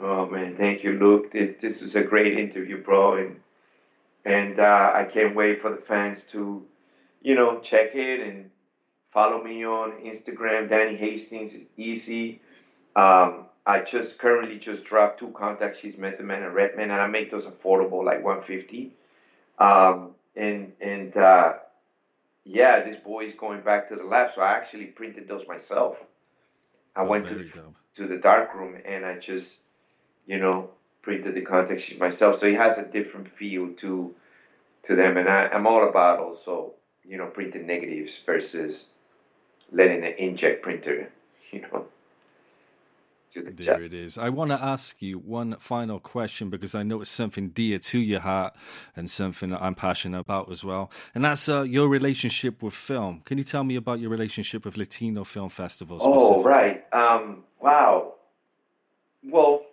Oh 0.00 0.26
man, 0.26 0.56
thank 0.58 0.84
you, 0.84 0.92
Luke. 0.92 1.32
This 1.32 1.56
this 1.60 1.80
was 1.80 1.94
a 1.94 2.02
great 2.02 2.38
interview, 2.38 2.82
bro, 2.82 3.16
and 3.16 3.36
and 4.26 4.60
uh, 4.60 4.92
I 4.94 5.04
can't 5.12 5.36
wait 5.36 5.62
for 5.62 5.70
the 5.70 5.82
fans 5.88 6.24
to, 6.32 6.66
you 7.22 7.36
know, 7.36 7.60
check 7.60 7.94
it 7.94 8.20
and 8.20 8.50
follow 9.12 9.42
me 9.42 9.64
on 9.66 9.92
Instagram. 10.04 10.70
Danny 10.70 10.96
Hastings 10.96 11.54
is 11.54 11.66
easy. 11.76 12.42
Um, 12.96 13.46
I 13.66 13.80
just 13.80 14.18
currently 14.18 14.58
just 14.58 14.84
dropped 14.84 15.20
two 15.20 15.30
contact 15.30 15.78
sheets, 15.80 15.98
Method 15.98 16.26
Man 16.26 16.42
and 16.42 16.54
Redman, 16.54 16.90
and 16.90 17.00
I 17.02 17.06
make 17.06 17.30
those 17.30 17.46
affordable, 17.46 18.04
like 18.04 18.22
150. 18.24 18.94
Um, 19.58 20.14
and 20.36 20.72
and 20.80 21.16
uh, 21.16 21.54
yeah, 22.44 22.80
this 22.84 22.96
boy 23.04 23.26
is 23.26 23.34
going 23.34 23.62
back 23.62 23.88
to 23.90 23.96
the 23.96 24.04
lab, 24.04 24.28
so 24.34 24.42
I 24.42 24.52
actually 24.52 24.86
printed 24.86 25.28
those 25.28 25.46
myself. 25.48 25.96
I 26.96 27.02
Oh, 27.02 27.06
went 27.06 27.26
to 27.28 27.44
to 27.96 28.06
the 28.06 28.16
dark 28.16 28.54
room 28.54 28.76
and 28.84 29.06
I 29.06 29.18
just, 29.18 29.46
you 30.26 30.38
know, 30.38 30.70
printed 31.06 31.36
the 31.36 31.40
contact 31.40 31.82
sheet 31.86 32.00
myself. 32.00 32.40
So 32.40 32.46
it 32.46 32.56
has 32.56 32.76
a 32.78 32.82
different 32.82 33.28
feel 33.38 33.68
to 33.80 34.12
to 34.86 34.96
them, 34.96 35.16
and 35.16 35.28
I, 35.28 35.46
I'm 35.48 35.66
all 35.66 35.88
about 35.88 36.20
also, 36.20 36.72
you 37.04 37.16
know, 37.16 37.26
printing 37.26 37.66
negatives 37.66 38.12
versus 38.24 38.84
letting 39.72 40.04
an 40.04 40.14
inkjet 40.20 40.62
printer, 40.62 41.08
you 41.52 41.62
know, 41.62 41.86
do 43.34 43.42
the 43.42 43.50
There 43.50 43.82
it 43.82 43.92
is. 43.92 44.16
I 44.18 44.28
want 44.28 44.50
to 44.50 44.62
ask 44.62 45.00
you 45.00 45.18
one 45.18 45.56
final 45.58 45.98
question 45.98 46.50
because 46.50 46.74
I 46.74 46.82
know 46.84 47.00
it's 47.00 47.10
something 47.10 47.48
dear 47.50 47.78
to 47.78 47.98
your 47.98 48.20
heart 48.20 48.54
and 48.94 49.10
something 49.10 49.50
that 49.50 49.62
I'm 49.62 49.74
passionate 49.74 50.20
about 50.20 50.50
as 50.52 50.62
well. 50.62 50.90
And 51.14 51.24
that's 51.24 51.48
uh, 51.48 51.62
your 51.62 51.88
relationship 51.88 52.62
with 52.62 52.74
film. 52.74 53.22
Can 53.24 53.38
you 53.38 53.44
tell 53.44 53.64
me 53.64 53.74
about 53.74 53.98
your 53.98 54.10
relationship 54.10 54.64
with 54.64 54.76
Latino 54.76 55.24
Film 55.24 55.48
Festival? 55.48 55.98
Oh, 56.00 56.42
right. 56.42 56.84
Um, 56.92 57.44
wow. 57.60 58.14
Well, 59.24 59.65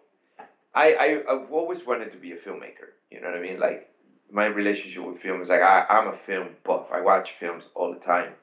I, 0.76 0.94
I 0.94 1.24
I've 1.30 1.52
always 1.52 1.86
wanted 1.86 2.12
to 2.12 2.18
be 2.18 2.32
a 2.32 2.38
filmmaker. 2.38 2.94
You 3.12 3.22
know 3.22 3.28
what 3.28 3.38
I 3.38 3.42
mean? 3.42 3.60
Like 3.60 3.90
my 4.32 4.46
relationship 4.46 5.06
with 5.06 5.22
film 5.22 5.42
is 5.42 5.50
like 5.50 5.62
I, 5.62 5.86
I'm 5.90 6.08
a 6.08 6.18
film 6.26 6.50
buff. 6.66 6.88
I 6.92 7.02
watch 7.02 7.30
films 7.40 7.64
all 7.76 7.94
the 7.94 8.00
time. 8.00 8.34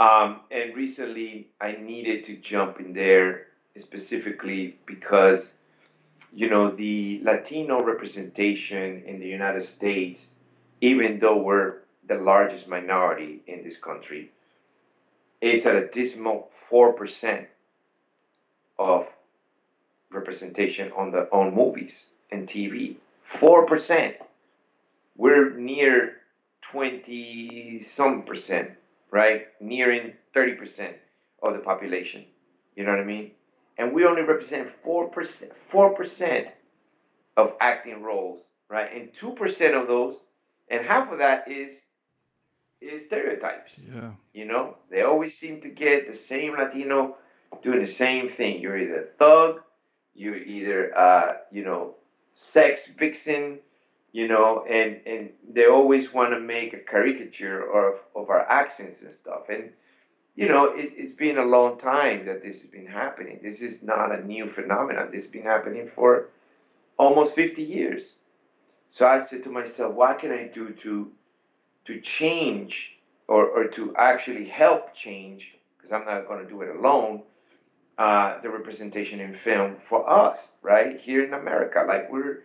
Um, 0.00 0.40
and 0.50 0.74
recently 0.74 1.48
I 1.60 1.72
needed 1.72 2.24
to 2.26 2.36
jump 2.36 2.80
in 2.80 2.94
there 2.94 3.48
specifically 3.78 4.78
because 4.86 5.40
you 6.32 6.48
know 6.48 6.74
the 6.74 7.20
Latino 7.22 7.82
representation 7.82 9.02
in 9.04 9.20
the 9.20 9.26
United 9.26 9.64
States, 9.64 10.20
even 10.80 11.18
though 11.20 11.42
we're 11.42 11.80
the 12.08 12.14
largest 12.14 12.66
minority 12.66 13.42
in 13.46 13.62
this 13.62 13.76
country, 13.76 14.30
is 15.42 15.66
at 15.66 15.74
a 15.74 15.88
dismal 15.88 16.50
four 16.70 16.94
percent 16.94 17.46
of 18.78 19.06
representation 20.12 20.90
on 20.96 21.10
the 21.10 21.28
on 21.32 21.54
movies 21.54 21.92
and 22.30 22.48
TV. 22.48 22.96
Four 23.38 23.66
percent. 23.66 24.16
We're 25.16 25.56
near 25.56 26.16
twenty 26.72 27.86
some 27.96 28.22
percent, 28.22 28.70
right? 29.10 29.46
Nearing 29.60 30.12
thirty 30.34 30.54
percent 30.54 30.96
of 31.42 31.54
the 31.54 31.60
population. 31.60 32.24
You 32.76 32.84
know 32.84 32.90
what 32.92 33.00
I 33.00 33.04
mean? 33.04 33.32
And 33.78 33.92
we 33.92 34.04
only 34.04 34.22
represent 34.22 34.68
four 34.84 35.08
percent 35.08 35.52
four 35.70 35.94
percent 35.94 36.48
of 37.36 37.52
acting 37.60 38.02
roles, 38.02 38.40
right? 38.68 38.88
And 38.94 39.10
two 39.20 39.32
percent 39.32 39.74
of 39.74 39.86
those, 39.86 40.16
and 40.70 40.84
half 40.84 41.10
of 41.12 41.18
that 41.18 41.44
is 41.50 41.70
is 42.80 43.06
stereotypes. 43.06 43.72
Yeah. 43.92 44.12
You 44.32 44.46
know, 44.46 44.76
they 44.90 45.02
always 45.02 45.32
seem 45.38 45.60
to 45.62 45.68
get 45.68 46.10
the 46.10 46.18
same 46.28 46.56
Latino 46.58 47.16
doing 47.62 47.84
the 47.84 47.94
same 47.94 48.30
thing. 48.36 48.60
You're 48.60 48.78
either 48.78 49.02
a 49.02 49.16
thug, 49.18 49.60
you're 50.14 50.36
either 50.36 50.96
uh, 50.96 51.32
you 51.50 51.64
know, 51.64 51.94
sex 52.52 52.80
vixen, 52.98 53.58
you 54.12 54.28
know, 54.28 54.64
and 54.68 55.00
and 55.06 55.30
they 55.52 55.66
always 55.66 56.12
want 56.12 56.32
to 56.32 56.40
make 56.40 56.72
a 56.72 56.78
caricature 56.78 57.62
of 57.62 58.00
of 58.14 58.30
our 58.30 58.48
accents 58.50 59.00
and 59.02 59.12
stuff. 59.20 59.48
And 59.48 59.70
you 60.36 60.48
know, 60.48 60.64
it, 60.74 60.92
it's 60.96 61.16
been 61.16 61.38
a 61.38 61.44
long 61.44 61.78
time 61.78 62.26
that 62.26 62.42
this 62.42 62.60
has 62.60 62.70
been 62.70 62.86
happening. 62.86 63.40
This 63.42 63.60
is 63.60 63.82
not 63.82 64.12
a 64.12 64.24
new 64.24 64.50
phenomenon. 64.52 65.08
This 65.12 65.22
has 65.22 65.30
been 65.30 65.42
happening 65.42 65.90
for 65.94 66.28
almost 66.98 67.34
50 67.34 67.62
years. 67.62 68.02
So 68.90 69.06
I 69.06 69.26
said 69.26 69.44
to 69.44 69.50
myself, 69.50 69.94
what 69.94 70.18
can 70.18 70.32
I 70.32 70.50
do 70.52 70.74
to 70.82 71.10
to 71.86 72.00
change 72.00 72.74
or, 73.30 73.46
or 73.46 73.68
to 73.68 73.94
actually 73.96 74.46
help 74.46 74.94
change, 74.94 75.46
because 75.76 75.92
I'm 75.92 76.04
not 76.04 76.26
going 76.28 76.44
to 76.44 76.50
do 76.50 76.62
it 76.62 76.76
alone, 76.76 77.22
uh, 77.98 78.40
the 78.42 78.48
representation 78.48 79.20
in 79.20 79.36
film 79.44 79.76
for 79.88 80.08
us, 80.08 80.36
right? 80.62 80.98
Here 81.00 81.24
in 81.24 81.34
America. 81.34 81.84
Like 81.86 82.10
we're, 82.10 82.44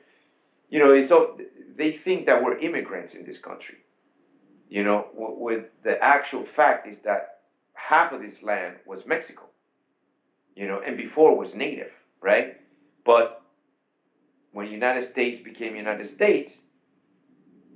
you 0.70 0.80
know, 0.80 1.08
so 1.08 1.38
they 1.78 2.00
think 2.04 2.26
that 2.26 2.44
we're 2.44 2.58
immigrants 2.60 3.14
in 3.14 3.26
this 3.26 3.38
country. 3.38 3.78
You 4.70 4.84
know, 4.84 5.08
with 5.14 5.66
the 5.84 6.02
actual 6.02 6.46
fact 6.56 6.88
is 6.88 6.98
that 7.06 7.40
half 7.74 8.12
of 8.12 8.22
this 8.22 8.36
land 8.44 8.78
was 8.86 9.02
Mexico. 9.06 9.44
You 10.56 10.68
know, 10.68 10.82
and 10.86 10.98
before 10.98 11.38
was 11.38 11.54
native, 11.54 11.92
right? 12.22 12.58
But 13.06 13.42
when 14.54 14.68
United 14.68 15.12
States 15.12 15.44
became 15.44 15.76
United 15.76 16.14
States, 16.16 16.52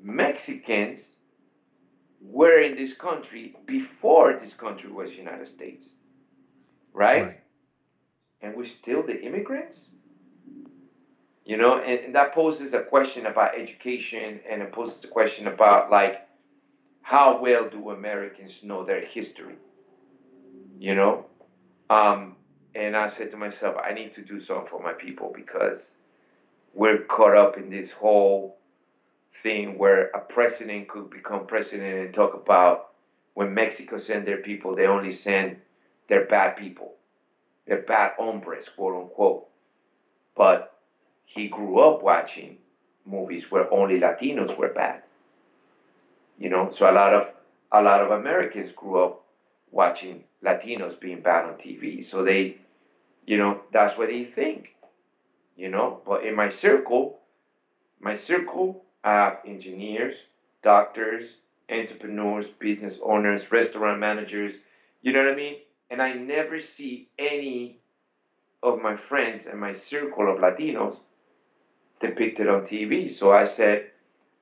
Mexicans 0.01 1.01
were 2.21 2.61
in 2.61 2.75
this 2.75 2.91
country 2.99 3.55
before 3.65 4.39
this 4.41 4.53
country 4.53 4.91
was 4.91 5.11
United 5.11 5.47
States. 5.47 5.85
Right? 6.93 7.23
right. 7.23 7.39
And 8.41 8.56
we're 8.56 8.68
still 8.82 9.06
the 9.06 9.22
immigrants? 9.22 9.78
You 11.45 11.57
know, 11.57 11.80
and, 11.80 12.06
and 12.06 12.16
that 12.16 12.34
poses 12.34 12.74
a 12.74 12.84
question 12.90 13.26
about 13.26 13.60
education 13.60 14.40
and 14.49 14.61
it 14.61 14.72
poses 14.72 15.03
a 15.03 15.07
question 15.07 15.48
about 15.48 15.90
like 15.90 16.28
how 17.02 17.40
well 17.41 17.70
do 17.70 17.90
Americans 17.90 18.52
know 18.64 18.86
their 18.86 19.02
history? 19.02 19.56
You 20.78 20.95
know? 20.95 21.26
Um, 21.90 22.36
and 22.76 22.95
I 22.95 23.11
said 23.18 23.32
to 23.32 23.38
myself, 23.38 23.76
I 23.84 23.94
need 23.94 24.14
to 24.16 24.22
do 24.22 24.40
something 24.45 24.68
for 24.70 24.82
my 24.82 24.94
people 24.94 25.34
because 25.36 25.80
we're 26.74 27.03
caught 27.06 27.36
up 27.36 27.57
in 27.57 27.72
this 27.72 27.90
whole 27.99 28.57
thing 29.41 29.78
where 29.78 30.10
a 30.10 30.20
president 30.20 30.88
could 30.88 31.10
become 31.10 31.48
president 31.48 32.06
and 32.06 32.14
talk 32.14 32.34
about 32.36 32.90
when 33.34 33.53
Mexico 33.53 33.98
send 33.98 34.28
their 34.28 34.38
people, 34.38 34.76
they 34.76 34.86
only 34.86 35.16
send 35.16 35.57
their 36.10 36.26
bad 36.26 36.57
people, 36.57 36.95
their 37.69 37.83
bad 37.83 38.13
hombres, 38.17 38.65
quote 38.75 38.95
unquote. 38.95 39.47
But 40.35 40.73
he 41.25 41.47
grew 41.47 41.79
up 41.79 42.03
watching 42.03 42.57
movies 43.05 43.45
where 43.51 43.71
only 43.73 43.99
Latinos 43.99 44.57
were 44.57 44.69
bad. 44.69 45.01
You 46.37 46.49
know, 46.49 46.71
so 46.77 46.89
a 46.89 46.93
lot 46.93 47.13
of 47.13 47.23
a 47.71 47.81
lot 47.81 48.01
of 48.01 48.11
Americans 48.11 48.71
grew 48.75 49.03
up 49.03 49.21
watching 49.71 50.23
Latinos 50.43 50.99
being 50.99 51.21
bad 51.21 51.45
on 51.45 51.55
TV. 51.55 52.03
So 52.09 52.23
they, 52.23 52.57
you 53.27 53.37
know, 53.37 53.59
that's 53.71 53.97
what 53.97 54.09
they 54.09 54.23
think. 54.35 54.73
You 55.55 55.69
know, 55.69 55.99
but 56.05 56.23
in 56.23 56.35
my 56.35 56.49
circle, 56.49 57.19
my 57.99 58.15
circle, 58.15 58.81
I 59.03 59.11
have 59.11 59.39
engineers, 59.45 60.15
doctors, 60.63 61.25
entrepreneurs, 61.69 62.45
business 62.59 62.95
owners, 63.03 63.51
restaurant 63.51 63.99
managers. 63.99 64.53
You 65.01 65.11
know 65.11 65.19
what 65.19 65.33
I 65.33 65.35
mean? 65.35 65.57
And 65.90 66.02
I 66.02 66.14
never 66.14 66.60
see 66.78 67.10
any 67.18 67.80
of 68.61 68.80
my 68.80 68.95
friends 69.07 69.45
and 69.49 69.60
my 69.60 69.76
circle 69.90 70.32
of 70.32 70.40
Latinos 70.40 70.98
depicted 72.02 72.48
on 72.48 72.61
TV. 72.61 73.18
So 73.18 73.32
I 73.32 73.45
said, 73.45 73.91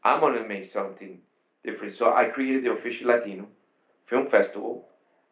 I'm 0.04 0.20
going 0.20 0.42
to 0.42 0.48
make 0.48 0.72
something 0.72 1.20
different. 1.64 1.96
So 1.98 2.14
I 2.14 2.26
created 2.26 2.64
the 2.64 2.72
Official 2.72 3.08
Latino 3.08 3.48
Film 4.10 4.30
Festival, 4.30 4.88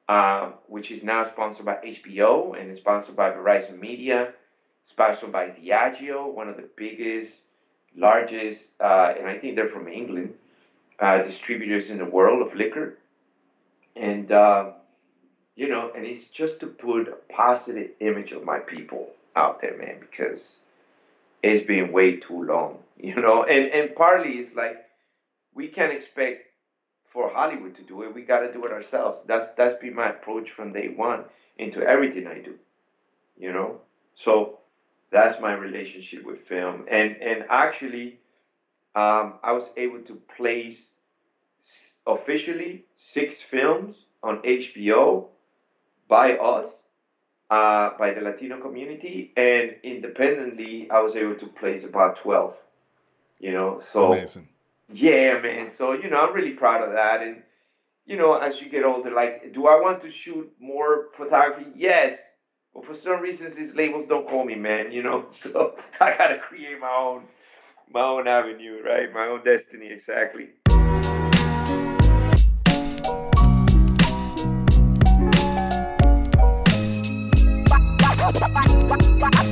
uh, 0.08 0.52
which 0.68 0.92
is 0.92 1.04
now 1.04 1.30
sponsored 1.32 1.66
by 1.66 1.76
HBO 1.76 2.60
and 2.60 2.72
is 2.72 2.78
sponsored 2.78 3.16
by 3.16 3.32
Verizon 3.32 3.80
Media, 3.80 4.34
sponsored 4.90 5.32
by 5.32 5.48
Diageo, 5.48 6.32
one 6.34 6.48
of 6.48 6.58
the 6.58 6.70
biggest 6.76 7.32
largest, 7.96 8.60
uh, 8.82 9.14
and 9.18 9.28
I 9.28 9.38
think 9.40 9.56
they're 9.56 9.70
from 9.70 9.88
England, 9.88 10.34
uh, 11.00 11.24
distributors 11.24 11.90
in 11.90 11.98
the 11.98 12.06
world 12.06 12.46
of 12.46 12.56
liquor. 12.56 12.98
And, 13.96 14.32
uh, 14.32 14.72
you 15.56 15.68
know, 15.68 15.92
and 15.96 16.06
it's 16.06 16.26
just 16.28 16.60
to 16.62 16.68
put 16.68 17.08
a 17.08 17.16
positive 17.34 17.92
image 18.00 18.32
of 18.32 18.44
my 18.44 18.60
people 18.60 19.10
out 19.36 19.62
there, 19.62 19.76
man, 19.78 20.00
because 20.00 20.58
it's 21.44 21.66
been 21.66 21.92
way 21.92 22.20
too 22.20 22.44
long, 22.44 22.80
you 22.98 23.16
know. 23.16 23.44
And, 23.44 23.66
and 23.72 23.96
partly 23.96 24.34
it's 24.40 24.56
like 24.56 24.78
we 25.54 25.68
can't 25.68 25.92
expect 25.92 26.42
for 27.12 27.30
Hollywood 27.30 27.76
to 27.76 27.84
do 27.84 28.04
it. 28.04 28.14
We 28.14 28.22
got 28.24 28.40
to 28.40 28.52
do 28.52 28.66
it 28.66 28.72
ourselves. 28.72 29.20
That's 29.28 29.48
that's 29.58 29.76
been 29.82 29.96
my 29.96 30.10
approach 30.10 30.50
from 30.56 30.74
day 30.74 30.88
one 30.88 31.24
into 31.58 31.82
everything 31.82 32.28
I 32.28 32.40
do, 32.40 32.56
you 33.38 33.52
know. 33.52 33.80
So 34.16 34.60
that's 35.12 35.40
my 35.40 35.54
relationship 35.54 36.24
with 36.24 36.40
film. 36.48 36.84
And 36.90 37.16
and 37.22 37.44
actually, 37.50 38.18
um, 38.96 39.34
I 39.44 39.52
was 39.54 39.70
able 39.78 40.00
to 40.02 40.16
place 40.38 40.78
officially 42.08 42.84
six 42.96 43.36
films 43.50 43.96
on 44.24 44.40
HBO 44.44 45.26
by 46.08 46.34
us, 46.34 46.68
uh, 47.50 47.92
by 47.98 48.14
the 48.14 48.22
Latino 48.22 48.60
community, 48.62 49.32
and 49.38 49.76
independently, 49.84 50.88
I 50.92 51.02
was 51.02 51.16
able 51.16 51.36
to 51.36 51.48
place 51.60 51.84
about 51.88 52.18
twelve. 52.22 52.56
You 53.40 53.52
know, 53.52 53.84
so 53.92 54.14
amazing. 54.14 54.48
Yeah, 54.94 55.40
man. 55.42 55.72
So 55.78 55.94
you 55.94 56.10
know, 56.10 56.18
I'm 56.18 56.34
really 56.34 56.52
proud 56.52 56.88
of 56.88 56.94
that. 56.94 57.22
And 57.22 57.44
you 58.06 58.18
know, 58.18 58.36
as 58.36 58.54
you 58.62 58.70
get 58.70 58.84
older, 58.84 59.12
like, 59.12 59.54
do 59.54 59.68
I 59.68 59.82
want 59.82 60.02
to 60.04 60.10
shoot 60.24 60.52
more 60.60 61.08
photography? 61.18 61.72
Yes. 61.76 62.20
But 62.74 62.86
for 62.86 62.96
some 63.04 63.22
reasons, 63.22 63.56
these 63.56 63.74
labels 63.74 64.06
don't 64.10 64.28
call 64.28 64.46
me, 64.46 64.56
man. 64.56 64.92
You 64.92 65.04
know, 65.04 65.26
so 65.44 65.76
I 66.00 66.16
gotta 66.18 66.38
create 66.48 66.80
my 66.80 66.92
own, 66.92 67.24
my 67.92 68.02
own 68.02 68.28
avenue, 68.28 68.82
right? 68.86 69.12
My 69.14 69.28
own 69.28 69.44
destiny, 69.44 69.90
exactly. 69.92 70.50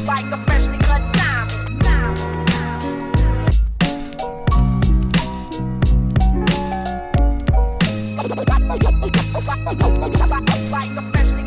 like 0.05 0.25
a 0.25 0.37
freshly 0.37 0.77
cut 0.79 1.01
diamond. 1.13 1.53
Like 10.71 10.89
a 10.97 11.01
freshly 11.11 11.42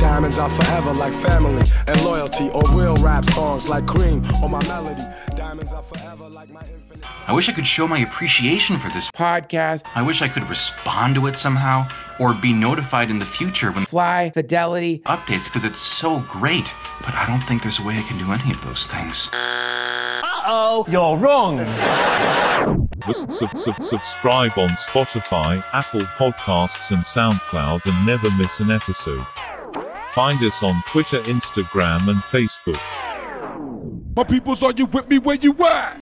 Diamonds 0.00 0.38
are 0.38 0.48
forever 0.48 0.92
like 0.94 1.12
family 1.12 1.62
and 1.86 2.04
loyalty, 2.04 2.48
or 2.54 2.62
real 2.70 2.96
rap 2.96 3.24
songs 3.26 3.68
like 3.68 3.86
cream 3.86 4.22
or 4.42 4.48
my 4.48 4.62
melody. 4.66 5.02
Diamonds 5.36 5.72
are 5.72 5.82
forever 5.82 6.28
like 6.28 6.50
my 6.50 6.62
infinite. 6.62 7.04
I 7.26 7.32
wish 7.34 7.48
I 7.48 7.52
could 7.52 7.66
show 7.66 7.86
my 7.86 7.98
appreciation 7.98 8.78
for 8.78 8.88
this 8.90 9.10
podcast. 9.10 9.82
I 9.94 10.02
wish 10.02 10.22
I 10.22 10.28
could 10.28 10.48
respond 10.48 11.14
to 11.16 11.26
it 11.26 11.36
somehow 11.36 11.86
or 12.18 12.32
be 12.34 12.52
notified 12.52 13.10
in 13.10 13.18
the 13.18 13.26
future 13.26 13.72
when 13.72 13.84
Fly 13.86 14.30
Fidelity 14.32 15.00
updates 15.06 15.44
because 15.44 15.64
it's 15.64 15.78
so 15.80 16.20
great. 16.20 16.72
But 17.02 17.14
I 17.14 17.26
don't 17.26 17.42
think 17.42 17.62
there's 17.62 17.78
a 17.78 17.82
way 17.84 17.98
I 17.98 18.02
can 18.02 18.18
do 18.18 18.32
any 18.32 18.52
of 18.52 18.62
those 18.64 18.86
things. 18.86 19.28
Uh 19.32 20.22
oh, 20.46 20.86
you're 20.88 21.16
wrong. 21.18 21.58
Sub- 23.12 23.56
sub- 23.56 23.82
subscribe 23.82 24.52
on 24.56 24.68
Spotify, 24.70 25.64
Apple 25.72 26.00
Podcasts, 26.18 26.90
and 26.90 27.02
SoundCloud 27.04 27.84
and 27.86 28.06
never 28.06 28.30
miss 28.32 28.60
an 28.60 28.70
episode. 28.70 29.26
Find 30.12 30.42
us 30.42 30.60
on 30.62 30.82
Twitter, 30.86 31.20
Instagram, 31.22 32.08
and 32.08 32.20
Facebook. 32.24 32.80
My 34.16 34.24
peoples, 34.24 34.62
are 34.62 34.72
you 34.72 34.86
with 34.86 35.08
me 35.08 35.18
where 35.18 35.36
you 35.36 35.54
at? 35.64 35.98